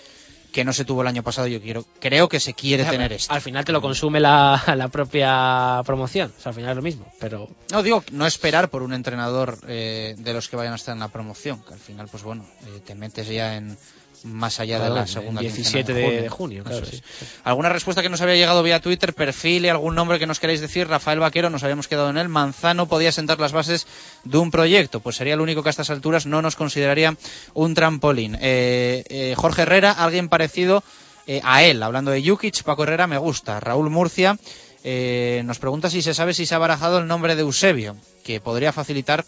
que 0.53 0.65
no 0.65 0.73
se 0.73 0.85
tuvo 0.85 1.03
el 1.03 1.09
año 1.09 1.23
pasado, 1.23 1.47
yo 1.49 1.61
quiero, 1.61 1.85
creo 1.99 2.29
que 2.29 2.39
se 2.39 2.55
quiere 2.55 2.85
tener 2.85 3.13
esto. 3.13 3.33
Al 3.33 3.41
final 3.41 3.65
te 3.65 3.73
lo 3.73 3.81
consume 3.81 4.21
la, 4.21 4.63
la 4.77 4.89
propia 4.89 5.83
promoción. 5.85 6.33
O 6.37 6.41
sea, 6.41 6.51
al 6.51 6.55
final 6.55 6.71
es 6.71 6.77
lo 6.77 6.83
mismo. 6.83 7.13
Pero 7.19 7.49
No 7.71 7.83
digo 7.83 8.05
no 8.13 8.27
esperar 8.27 8.69
por 8.69 8.83
un 8.83 8.93
entrenador 8.93 9.59
eh, 9.67 10.15
de 10.19 10.33
los 10.35 10.49
que 10.49 10.57
vayan 10.57 10.75
a 10.75 10.77
estar 10.77 10.93
en 10.93 11.01
la 11.01 11.09
promoción, 11.09 11.63
que 11.67 11.75
al 11.75 11.81
final, 11.81 12.09
pues 12.09 12.23
bueno, 12.23 12.45
eh, 12.67 12.81
te 12.85 12.95
metes 12.95 13.27
ya 13.29 13.57
en 13.57 13.77
más 14.25 14.61
allá 14.61 14.79
de 14.79 14.91
la 14.91 15.07
segunda 15.07 15.41
17 15.41 15.93
quincena 15.93 16.11
de- 16.17 16.23
de 16.23 16.29
junio, 16.29 16.65
claro, 16.65 16.87
sí. 16.87 17.03
¿Alguna 17.45 17.69
respuesta 17.69 18.03
que 18.03 18.09
nos 18.09 18.21
había 18.21 18.37
llegado 18.37 18.63
vía 18.63 18.81
Twitter, 18.81 19.15
perfil 19.15 19.65
y 19.65 19.69
algún 19.69 19.95
nombre 19.95 20.19
que 20.19 20.27
nos 20.27 20.39
queráis 20.41 20.61
decir? 20.61 20.89
Rafael 20.89 21.19
Vaquero, 21.19 21.51
nos 21.51 21.63
habíamos 21.63 21.89
quedado 21.89 22.11
en 22.11 22.17
él. 22.19 22.29
Manzano 22.29 22.87
podía 22.87 23.13
sentar 23.13 23.41
las 23.41 23.53
bases 23.53 23.87
de 24.25 24.39
un 24.39 24.51
proyecto, 24.51 25.01
pues 25.01 25.17
sería 25.17 25.35
el 25.35 25.41
único 25.41 25.63
que 25.63 25.69
a 25.69 25.71
estas 25.71 25.91
alturas 25.91 26.27
no 26.27 26.43
nos 26.43 26.57
consideraría 26.57 27.17
un 27.55 27.75
trampolín. 27.75 28.37
Eh, 28.41 29.05
eh, 29.09 29.35
Jorge 29.37 29.63
Herrera, 29.63 29.93
alguien 29.93 30.29
parecido 30.29 30.83
eh, 31.27 31.41
a 31.45 31.63
él, 31.63 31.83
hablando 31.83 32.11
de 32.11 32.23
Jukic, 32.29 32.63
Paco 32.63 32.83
Herrera 32.85 33.07
me 33.07 33.19
gusta. 33.19 33.61
Raúl 33.61 33.91
Murcia 33.91 34.37
eh, 34.85 35.43
nos 35.45 35.59
pregunta 35.61 35.89
si 35.91 36.03
se 36.03 36.15
sabe 36.15 36.35
si 36.35 36.47
se 36.47 36.55
ha 36.55 36.59
barajado 36.59 36.99
el 36.99 37.07
nombre 37.07 37.37
de 37.37 37.43
Eusebio, 37.43 37.97
que 38.25 38.41
podría 38.41 38.73
facilitar 38.73 39.25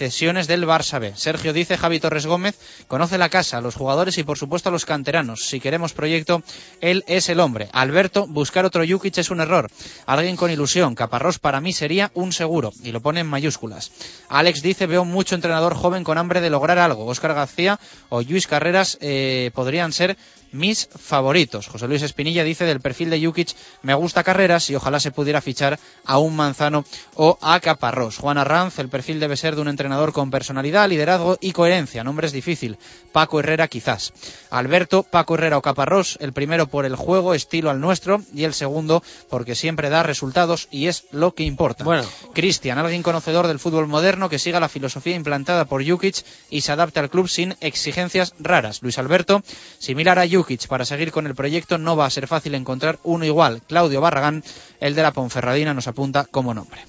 cesiones 0.00 0.46
del 0.46 0.66
Barça. 0.66 1.14
Sergio 1.14 1.52
dice, 1.52 1.76
Javi 1.76 2.00
Torres 2.00 2.24
Gómez 2.24 2.56
conoce 2.88 3.18
la 3.18 3.28
casa, 3.28 3.60
los 3.60 3.74
jugadores 3.74 4.16
y 4.16 4.22
por 4.22 4.38
supuesto 4.38 4.70
a 4.70 4.72
los 4.72 4.86
canteranos. 4.86 5.44
Si 5.44 5.60
queremos 5.60 5.92
proyecto, 5.92 6.42
él 6.80 7.04
es 7.06 7.28
el 7.28 7.38
hombre. 7.38 7.68
Alberto, 7.72 8.26
buscar 8.26 8.64
otro 8.64 8.82
Jukic 8.88 9.18
es 9.18 9.30
un 9.30 9.40
error. 9.40 9.70
Alguien 10.06 10.36
con 10.36 10.50
ilusión. 10.50 10.94
Caparrós 10.94 11.38
para 11.38 11.60
mí 11.60 11.74
sería 11.74 12.10
un 12.14 12.32
seguro. 12.32 12.72
Y 12.82 12.92
lo 12.92 13.02
pone 13.02 13.20
en 13.20 13.26
mayúsculas. 13.26 13.92
Alex 14.30 14.62
dice, 14.62 14.86
veo 14.86 15.04
mucho 15.04 15.34
entrenador 15.34 15.74
joven 15.74 16.02
con 16.02 16.16
hambre 16.16 16.40
de 16.40 16.48
lograr 16.48 16.78
algo. 16.78 17.04
Óscar 17.04 17.34
García 17.34 17.78
o 18.08 18.22
Luis 18.22 18.46
Carreras 18.46 18.96
eh, 19.02 19.50
podrían 19.54 19.92
ser 19.92 20.16
mis 20.52 20.88
favoritos. 20.96 21.68
José 21.68 21.88
Luis 21.88 22.02
Espinilla 22.02 22.44
dice 22.44 22.64
del 22.64 22.80
perfil 22.80 23.10
de 23.10 23.24
Jukic 23.24 23.54
me 23.82 23.94
gusta 23.94 24.24
Carreras 24.24 24.70
y 24.70 24.74
ojalá 24.74 25.00
se 25.00 25.10
pudiera 25.10 25.40
fichar 25.40 25.78
a 26.04 26.18
un 26.18 26.36
Manzano 26.36 26.84
o 27.14 27.38
a 27.40 27.60
Caparrós. 27.60 28.18
Juan 28.18 28.38
Arranz, 28.38 28.78
el 28.78 28.88
perfil 28.88 29.20
debe 29.20 29.36
ser 29.36 29.54
de 29.54 29.62
un 29.62 29.68
entrenador 29.68 30.12
con 30.12 30.30
personalidad, 30.30 30.88
liderazgo 30.88 31.38
y 31.40 31.52
coherencia. 31.52 32.04
Nombre 32.04 32.26
es 32.26 32.32
difícil. 32.32 32.78
Paco 33.12 33.40
Herrera 33.40 33.68
quizás. 33.68 34.12
Alberto, 34.50 35.02
Paco 35.02 35.34
Herrera 35.34 35.58
o 35.58 35.62
Caparrós, 35.62 36.18
el 36.20 36.32
primero 36.32 36.66
por 36.66 36.84
el 36.84 36.96
juego, 36.96 37.34
estilo 37.34 37.70
al 37.70 37.80
nuestro, 37.80 38.22
y 38.34 38.44
el 38.44 38.54
segundo 38.54 39.02
porque 39.28 39.54
siempre 39.54 39.90
da 39.90 40.02
resultados 40.02 40.68
y 40.70 40.86
es 40.86 41.04
lo 41.12 41.34
que 41.34 41.44
importa. 41.44 41.84
Bueno. 41.84 42.04
Cristian, 42.34 42.78
alguien 42.78 43.02
conocedor 43.02 43.46
del 43.46 43.58
fútbol 43.58 43.86
moderno 43.86 44.28
que 44.28 44.38
siga 44.38 44.60
la 44.60 44.68
filosofía 44.68 45.16
implantada 45.16 45.64
por 45.64 45.86
Jukic 45.86 46.24
y 46.48 46.62
se 46.62 46.72
adapte 46.72 47.00
al 47.00 47.10
club 47.10 47.28
sin 47.28 47.56
exigencias 47.60 48.34
raras. 48.38 48.82
Luis 48.82 48.98
Alberto, 48.98 49.42
similar 49.78 50.18
a 50.18 50.28
Jukic, 50.28 50.39
para 50.68 50.84
seguir 50.84 51.12
con 51.12 51.26
el 51.26 51.34
proyecto 51.34 51.78
no 51.78 51.96
va 51.96 52.06
a 52.06 52.10
ser 52.10 52.26
fácil 52.26 52.54
encontrar 52.54 52.98
uno 53.02 53.24
igual. 53.24 53.62
Claudio 53.68 54.00
Barragán, 54.00 54.42
el 54.80 54.94
de 54.94 55.02
la 55.02 55.12
Ponferradina, 55.12 55.74
nos 55.74 55.86
apunta 55.88 56.24
como 56.24 56.54
nombre. 56.54 56.80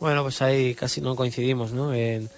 Bueno, 0.00 0.22
pues 0.22 0.40
ahí 0.42 0.74
casi 0.74 1.00
no 1.00 1.16
coincidimos, 1.16 1.72
¿no? 1.72 1.92
En- 1.92 2.30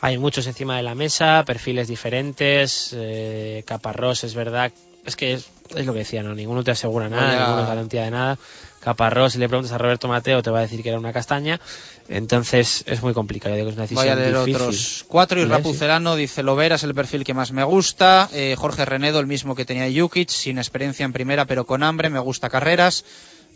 hay 0.00 0.18
muchos 0.18 0.46
encima 0.48 0.76
de 0.76 0.82
la 0.82 0.94
mesa, 0.96 1.44
perfiles 1.46 1.86
diferentes, 1.86 2.90
eh, 2.92 3.62
Caparrós 3.66 4.24
es 4.24 4.34
verdad, 4.34 4.72
es 5.04 5.14
que 5.14 5.34
es, 5.34 5.46
es 5.76 5.86
lo 5.86 5.92
que 5.92 6.00
decía, 6.00 6.22
¿no? 6.24 6.34
Ninguno 6.34 6.64
te 6.64 6.72
asegura 6.72 7.08
nada, 7.08 7.26
Vaya. 7.26 7.40
ninguno 7.44 7.62
es 7.62 7.68
garantía 7.68 8.02
de 8.04 8.10
nada. 8.10 8.38
Caparrós, 8.80 9.34
si 9.34 9.38
le 9.38 9.48
preguntas 9.48 9.70
a 9.72 9.78
Roberto 9.78 10.08
Mateo, 10.08 10.42
te 10.42 10.50
va 10.50 10.58
a 10.58 10.62
decir 10.62 10.82
que 10.82 10.88
era 10.88 10.98
una 10.98 11.12
castaña. 11.12 11.60
Entonces 12.08 12.84
es 12.86 13.02
muy 13.02 13.14
complicado, 13.14 13.54
digo 13.54 13.68
es 13.68 13.74
una 13.74 13.82
decisión 13.82 14.04
Voy 14.04 14.12
a 14.12 14.16
leer 14.16 14.38
difícil. 14.38 14.56
otros 14.56 15.04
cuatro. 15.08 15.40
Y. 15.40 15.44
Rapucelano 15.44 16.16
dice 16.16 16.42
Lovera 16.42 16.76
es 16.76 16.82
el 16.82 16.94
perfil 16.94 17.24
que 17.24 17.34
más 17.34 17.52
me 17.52 17.64
gusta. 17.64 18.28
Eh, 18.32 18.54
Jorge 18.58 18.84
Renedo, 18.84 19.20
el 19.20 19.26
mismo 19.26 19.54
que 19.54 19.64
tenía 19.64 19.88
Jukic, 20.02 20.28
sin 20.28 20.58
experiencia 20.58 21.04
en 21.04 21.12
primera 21.12 21.46
pero 21.46 21.64
con 21.64 21.82
hambre, 21.82 22.10
me 22.10 22.18
gusta 22.18 22.50
Carreras. 22.50 23.04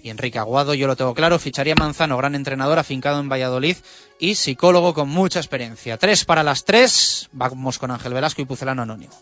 Y 0.02 0.10
Enrique 0.10 0.39
Aguado, 0.39 0.74
yo 0.74 0.86
lo 0.86 0.94
tengo 0.94 1.14
claro, 1.14 1.39
ficharía 1.39 1.74
Manzano, 1.74 2.16
gran 2.16 2.35
entrenador 2.35 2.78
afincado 2.78 3.18
en 3.18 3.28
Valladolid 3.28 3.77
y 4.20 4.36
psicólogo 4.36 4.94
con 4.94 5.09
mucha 5.09 5.40
experiencia. 5.40 5.97
Tres 5.97 6.24
para 6.24 6.44
las 6.44 6.64
tres, 6.64 7.28
vamos 7.32 7.78
con 7.78 7.90
Ángel 7.90 8.14
Velasco 8.14 8.40
y 8.40 8.44
Pucelano 8.44 8.82
Anónimo. 8.82 9.14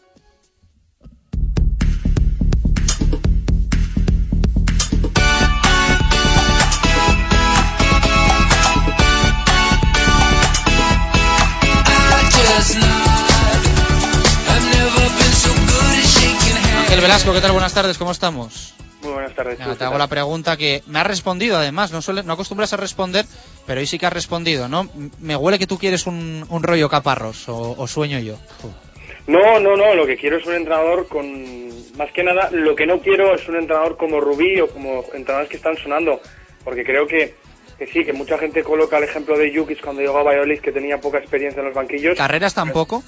Velasco, 17.14 17.32
¿qué 17.32 17.40
tal? 17.42 17.52
Buenas 17.52 17.72
tardes, 17.72 17.96
¿cómo 17.96 18.10
estamos? 18.10 18.74
Muy 19.00 19.12
buenas 19.12 19.32
tardes. 19.36 19.56
Te 19.56 19.76
¿qué 19.76 19.84
hago 19.84 19.98
la 19.98 20.08
pregunta 20.08 20.56
que 20.56 20.82
me 20.88 20.98
has 20.98 21.06
respondido 21.06 21.56
además, 21.56 21.92
no, 21.92 22.02
suele, 22.02 22.24
no 22.24 22.32
acostumbras 22.32 22.72
a 22.72 22.76
responder, 22.76 23.24
pero 23.68 23.78
hoy 23.78 23.86
sí 23.86 24.00
que 24.00 24.06
has 24.06 24.12
respondido, 24.12 24.66
¿no? 24.66 24.90
Me 25.20 25.36
huele 25.36 25.60
que 25.60 25.68
tú 25.68 25.78
quieres 25.78 26.08
un, 26.08 26.44
un 26.48 26.62
rollo 26.64 26.88
caparros, 26.88 27.48
o, 27.48 27.76
o 27.78 27.86
sueño 27.86 28.18
yo. 28.18 28.36
No, 29.28 29.60
no, 29.60 29.76
no, 29.76 29.94
lo 29.94 30.04
que 30.06 30.16
quiero 30.16 30.38
es 30.38 30.46
un 30.46 30.54
entrenador 30.54 31.06
con, 31.06 31.68
más 31.96 32.10
que 32.10 32.24
nada, 32.24 32.50
lo 32.50 32.74
que 32.74 32.84
no 32.84 32.98
quiero 32.98 33.32
es 33.36 33.48
un 33.48 33.58
entrenador 33.58 33.96
como 33.96 34.20
Rubí 34.20 34.60
o 34.60 34.66
como 34.66 35.04
entrenadores 35.14 35.48
que 35.48 35.58
están 35.58 35.76
sonando, 35.76 36.20
porque 36.64 36.82
creo 36.82 37.06
que, 37.06 37.36
que 37.78 37.86
sí, 37.86 38.04
que 38.04 38.12
mucha 38.12 38.38
gente 38.38 38.64
coloca 38.64 38.98
el 38.98 39.04
ejemplo 39.04 39.38
de 39.38 39.56
Jukic 39.56 39.80
cuando 39.84 40.02
llegó 40.02 40.18
a 40.18 40.24
Valladolid 40.24 40.58
que 40.58 40.72
tenía 40.72 41.00
poca 41.00 41.18
experiencia 41.18 41.60
en 41.60 41.66
los 41.66 41.76
banquillos. 41.76 42.18
¿Carreras 42.18 42.54
tampoco? 42.54 43.04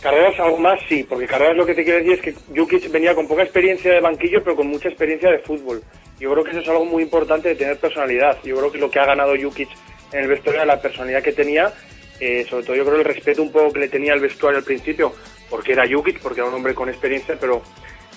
Carreras 0.00 0.40
algo 0.40 0.56
más, 0.56 0.80
sí, 0.88 1.04
porque 1.04 1.26
Carreras 1.26 1.56
lo 1.56 1.66
que 1.66 1.74
te 1.74 1.84
quiero 1.84 1.98
decir 1.98 2.12
es 2.14 2.20
que 2.22 2.34
Jukic 2.56 2.90
venía 2.90 3.14
con 3.14 3.28
poca 3.28 3.42
experiencia 3.42 3.92
de 3.92 4.00
banquillo, 4.00 4.42
pero 4.42 4.56
con 4.56 4.66
mucha 4.66 4.88
experiencia 4.88 5.30
de 5.30 5.40
fútbol. 5.40 5.82
Yo 6.18 6.32
creo 6.32 6.42
que 6.42 6.50
eso 6.50 6.60
es 6.60 6.68
algo 6.68 6.86
muy 6.86 7.02
importante 7.02 7.50
de 7.50 7.54
tener 7.54 7.78
personalidad. 7.78 8.38
Yo 8.42 8.56
creo 8.56 8.72
que 8.72 8.78
lo 8.78 8.90
que 8.90 8.98
ha 8.98 9.04
ganado 9.04 9.34
Jukic 9.40 9.68
en 10.12 10.20
el 10.20 10.28
vestuario 10.28 10.64
la 10.64 10.80
personalidad 10.80 11.22
que 11.22 11.32
tenía, 11.32 11.72
eh, 12.18 12.46
sobre 12.48 12.64
todo 12.64 12.76
yo 12.76 12.84
creo 12.84 12.98
el 12.98 13.04
respeto 13.04 13.42
un 13.42 13.52
poco 13.52 13.72
que 13.72 13.80
le 13.80 13.88
tenía 13.88 14.14
al 14.14 14.20
vestuario 14.20 14.58
al 14.58 14.64
principio, 14.64 15.12
porque 15.50 15.72
era 15.72 15.84
Jukic, 15.86 16.20
porque 16.20 16.40
era 16.40 16.48
un 16.48 16.54
hombre 16.54 16.74
con 16.74 16.88
experiencia, 16.88 17.36
pero 17.38 17.62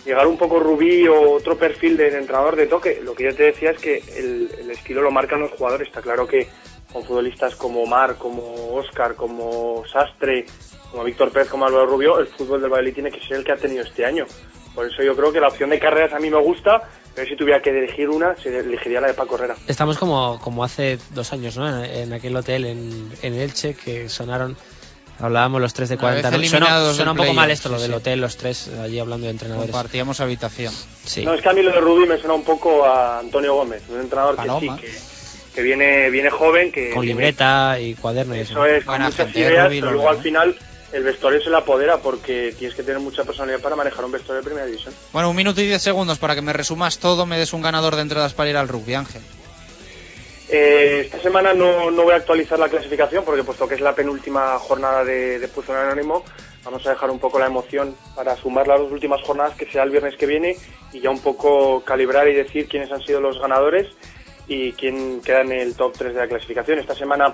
llegar 0.05 0.27
un 0.27 0.37
poco 0.37 0.59
Rubí 0.59 1.05
o 1.07 1.31
otro 1.31 1.57
perfil 1.57 1.97
de 1.97 2.07
entrenador 2.07 2.55
de 2.55 2.67
toque, 2.67 3.01
lo 3.03 3.13
que 3.13 3.25
yo 3.25 3.35
te 3.35 3.43
decía 3.43 3.71
es 3.71 3.79
que 3.79 4.01
el, 4.17 4.49
el 4.59 4.71
estilo 4.71 5.01
lo 5.01 5.11
marcan 5.11 5.41
los 5.41 5.51
jugadores. 5.51 5.87
Está 5.87 6.01
claro 6.01 6.27
que 6.27 6.47
con 6.91 7.03
futbolistas 7.03 7.55
como 7.55 7.85
Mar, 7.85 8.15
como 8.17 8.75
Oscar, 8.75 9.15
como 9.15 9.83
Sastre, 9.85 10.45
como 10.93 11.03
Víctor 11.05 11.31
Pérez, 11.31 11.49
como 11.49 11.65
Álvaro 11.65 11.87
Rubio, 11.87 12.19
el 12.19 12.27
fútbol 12.27 12.61
del 12.61 12.69
Valladolid 12.69 12.93
tiene 12.93 13.11
que 13.11 13.19
ser 13.19 13.37
el 13.37 13.43
que 13.43 13.51
ha 13.51 13.57
tenido 13.57 13.83
este 13.83 14.05
año. 14.05 14.27
Por 14.75 14.87
eso 14.87 15.01
yo 15.01 15.15
creo 15.15 15.33
que 15.33 15.39
la 15.39 15.47
opción 15.47 15.71
de 15.71 15.79
carreras 15.79 16.13
a 16.13 16.19
mí 16.19 16.29
me 16.29 16.39
gusta, 16.39 16.83
Pero 17.15 17.27
si 17.27 17.35
tuviera 17.35 17.61
que 17.61 17.71
elegir 17.71 18.09
una, 18.09 18.35
se 18.35 18.55
elegiría 18.57 19.01
la 19.01 19.07
de 19.07 19.15
Paco 19.15 19.35
Herrera. 19.35 19.55
Estamos 19.67 19.97
como, 19.97 20.39
como 20.39 20.63
hace 20.63 20.99
dos 21.11 21.33
años, 21.33 21.57
¿no? 21.57 21.83
En, 21.83 22.13
aquel 22.13 22.35
hotel 22.35 22.65
en, 22.65 23.11
en 23.23 23.33
Elche 23.33 23.75
que 23.75 24.07
sonaron 24.07 24.55
Hablábamos 25.19 25.61
los 25.61 25.73
tres 25.73 25.89
de 25.89 25.97
40 25.97 26.31
minutos. 26.31 26.49
Suena, 26.49 26.93
suena 26.93 27.11
un 27.11 27.17
poco 27.17 27.33
mal 27.33 27.49
esto, 27.51 27.69
lo 27.69 27.79
del 27.79 27.93
hotel, 27.93 28.19
los 28.19 28.35
tres 28.35 28.69
allí 28.81 28.99
hablando 28.99 29.25
de 29.25 29.31
entrenadores. 29.31 29.71
Compartíamos 29.71 30.19
habitación. 30.19 30.73
Sí. 31.05 31.23
No, 31.23 31.33
es 31.33 31.41
que 31.41 31.49
a 31.49 31.53
mí 31.53 31.61
lo 31.61 31.71
de 31.71 31.79
Rubí 31.79 32.07
me 32.07 32.17
suena 32.17 32.33
un 32.33 32.43
poco 32.43 32.83
a 32.83 33.19
Antonio 33.19 33.53
Gómez, 33.53 33.83
un 33.89 33.99
entrenador 33.99 34.35
que 34.35 34.49
sí, 34.59 34.69
que, 34.81 34.91
que, 35.55 35.61
viene, 35.61 36.09
viene 36.09 36.29
joven. 36.29 36.71
que 36.71 36.89
Con 36.89 37.05
libreta 37.05 37.79
y 37.79 37.93
cuaderno 37.93 38.35
y 38.35 38.39
eso. 38.39 38.65
es, 38.65 38.83
con 38.83 39.01
muchas 39.01 39.35
ideas, 39.35 39.69
pero 39.69 39.91
luego 39.91 40.09
al 40.09 40.17
final 40.17 40.55
el 40.93 41.03
vestuario 41.03 41.41
se 41.41 41.49
la 41.49 41.59
apodera 41.59 41.97
porque 41.97 42.53
tienes 42.57 42.75
que 42.75 42.83
tener 42.83 43.01
mucha 43.01 43.23
personalidad 43.23 43.59
para 43.59 43.75
manejar 43.75 44.05
un 44.05 44.11
vestuario 44.11 44.41
de 44.41 44.45
primera 44.45 44.65
división. 44.65 44.93
Bueno, 45.11 45.31
un 45.31 45.35
minuto 45.35 45.59
y 45.59 45.65
diez 45.65 45.81
segundos 45.81 46.19
para 46.19 46.35
que 46.35 46.41
me 46.41 46.53
resumas 46.53 46.99
todo, 46.99 47.25
me 47.25 47.37
des 47.37 47.51
un 47.51 47.63
ganador 47.63 47.95
de 47.95 48.03
entradas 48.03 48.33
para 48.33 48.51
ir 48.51 48.57
al 48.57 48.67
rugby, 48.67 48.93
Ángel. 48.93 49.21
Eh, 50.49 51.01
esta 51.05 51.19
semana 51.19 51.53
no, 51.53 51.89
no, 51.89 52.03
voy 52.03 52.13
a 52.13 52.17
actualizar 52.17 52.59
la 52.59 52.69
clasificación 52.69 53.25
porque 53.25 53.43
puesto 53.43 53.67
que 53.67 53.73
es 53.73 53.81
la 53.81 53.95
penúltima 53.95 54.59
jornada 54.59 55.03
de, 55.03 55.39
de 55.39 55.45
en 55.45 55.75
Anónimo, 55.75 56.23
vamos 56.63 56.85
a 56.85 56.91
dejar 56.91 57.09
un 57.09 57.17
poco 57.17 57.39
la 57.39 57.47
emoción 57.47 57.95
para 58.15 58.35
sumar 58.35 58.67
las 58.67 58.79
dos 58.79 58.91
últimas 58.91 59.21
jornadas 59.23 59.55
que 59.55 59.65
sea 59.65 59.81
el 59.81 59.89
viernes 59.89 60.15
que 60.15 60.27
viene 60.27 60.55
y 60.91 60.99
ya 60.99 61.09
un 61.09 61.21
poco 61.21 61.83
calibrar 61.83 62.27
y 62.27 62.35
decir 62.35 62.67
quiénes 62.67 62.91
han 62.91 63.01
sido 63.01 63.19
los 63.19 63.39
ganadores 63.39 63.87
y 64.47 64.73
quién 64.73 65.21
queda 65.21 65.41
en 65.41 65.53
el 65.53 65.75
top 65.75 65.93
3 65.97 66.13
de 66.13 66.19
la 66.19 66.27
clasificación. 66.27 66.77
Esta 66.77 66.93
semana 66.93 67.33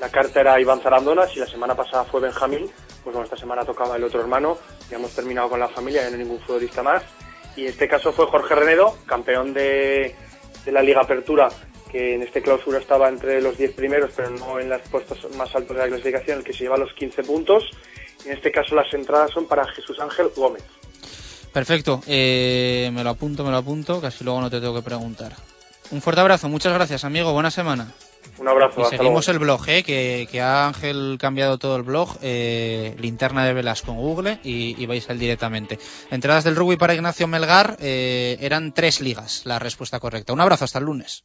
la 0.00 0.08
carta 0.08 0.40
era 0.40 0.60
Iván 0.60 0.80
Zarandona, 0.80 1.26
si 1.26 1.38
la 1.38 1.46
semana 1.46 1.74
pasada 1.76 2.04
fue 2.04 2.20
Benjamín, 2.20 2.70
pues 3.04 3.14
bueno, 3.14 3.22
esta 3.22 3.36
semana 3.36 3.64
tocaba 3.64 3.96
el 3.96 4.04
otro 4.04 4.20
hermano, 4.20 4.58
ya 4.90 4.96
hemos 4.96 5.14
terminado 5.14 5.50
con 5.50 5.60
la 5.60 5.68
familia, 5.68 6.02
ya 6.02 6.08
no 6.08 6.16
hay 6.16 6.22
ningún 6.22 6.40
futbolista 6.40 6.82
más. 6.82 7.02
Y 7.54 7.62
en 7.62 7.68
este 7.68 7.86
caso 7.86 8.12
fue 8.12 8.26
Jorge 8.26 8.54
Renedo, 8.54 8.96
campeón 9.06 9.52
de, 9.52 10.14
de 10.64 10.72
la 10.72 10.82
Liga 10.82 11.02
Apertura 11.02 11.48
que 11.90 12.14
en 12.14 12.22
este 12.22 12.40
clausura 12.40 12.78
estaba 12.78 13.08
entre 13.08 13.42
los 13.42 13.58
10 13.58 13.72
primeros, 13.72 14.12
pero 14.14 14.30
no 14.30 14.60
en 14.60 14.68
los 14.68 14.80
puestos 14.82 15.18
más 15.36 15.54
altos 15.54 15.76
de 15.76 15.82
la 15.82 15.88
clasificación, 15.88 16.38
el 16.38 16.44
que 16.44 16.52
se 16.52 16.60
lleva 16.60 16.76
los 16.76 16.92
15 16.94 17.24
puntos. 17.24 17.64
En 18.24 18.32
este 18.32 18.52
caso 18.52 18.74
las 18.74 18.92
entradas 18.94 19.32
son 19.32 19.46
para 19.46 19.66
Jesús 19.66 19.98
Ángel 19.98 20.30
Gómez. 20.36 20.62
Perfecto, 21.52 22.00
eh, 22.06 22.90
me 22.92 23.02
lo 23.02 23.10
apunto, 23.10 23.44
me 23.44 23.50
lo 23.50 23.56
apunto, 23.56 24.00
casi 24.00 24.22
luego 24.22 24.40
no 24.40 24.50
te 24.50 24.60
tengo 24.60 24.74
que 24.74 24.82
preguntar. 24.82 25.34
Un 25.90 26.00
fuerte 26.00 26.20
abrazo, 26.20 26.48
muchas 26.48 26.72
gracias 26.72 27.04
amigo, 27.04 27.32
buena 27.32 27.50
semana. 27.50 27.92
Un 28.38 28.48
abrazo. 28.48 28.80
Y 28.80 28.84
seguimos 28.86 29.28
el 29.28 29.38
blog, 29.38 29.68
eh, 29.68 29.82
que, 29.82 30.26
que, 30.30 30.40
ha 30.40 30.66
Ángel 30.66 31.18
cambiado 31.20 31.58
todo 31.58 31.76
el 31.76 31.82
blog, 31.82 32.16
eh, 32.22 32.96
linterna 32.98 33.44
de 33.44 33.52
velas 33.52 33.82
con 33.82 33.96
Google 33.96 34.38
y, 34.42 34.86
vais 34.86 35.08
a 35.08 35.12
él 35.12 35.18
directamente. 35.18 35.78
Entradas 36.10 36.44
del 36.44 36.56
rugby 36.56 36.76
para 36.76 36.94
Ignacio 36.94 37.26
Melgar 37.26 37.76
eh, 37.80 38.38
eran 38.40 38.72
tres 38.72 39.00
ligas, 39.00 39.42
la 39.44 39.58
respuesta 39.58 40.00
correcta. 40.00 40.32
Un 40.32 40.40
abrazo, 40.40 40.64
hasta 40.64 40.78
el 40.78 40.86
lunes. 40.86 41.24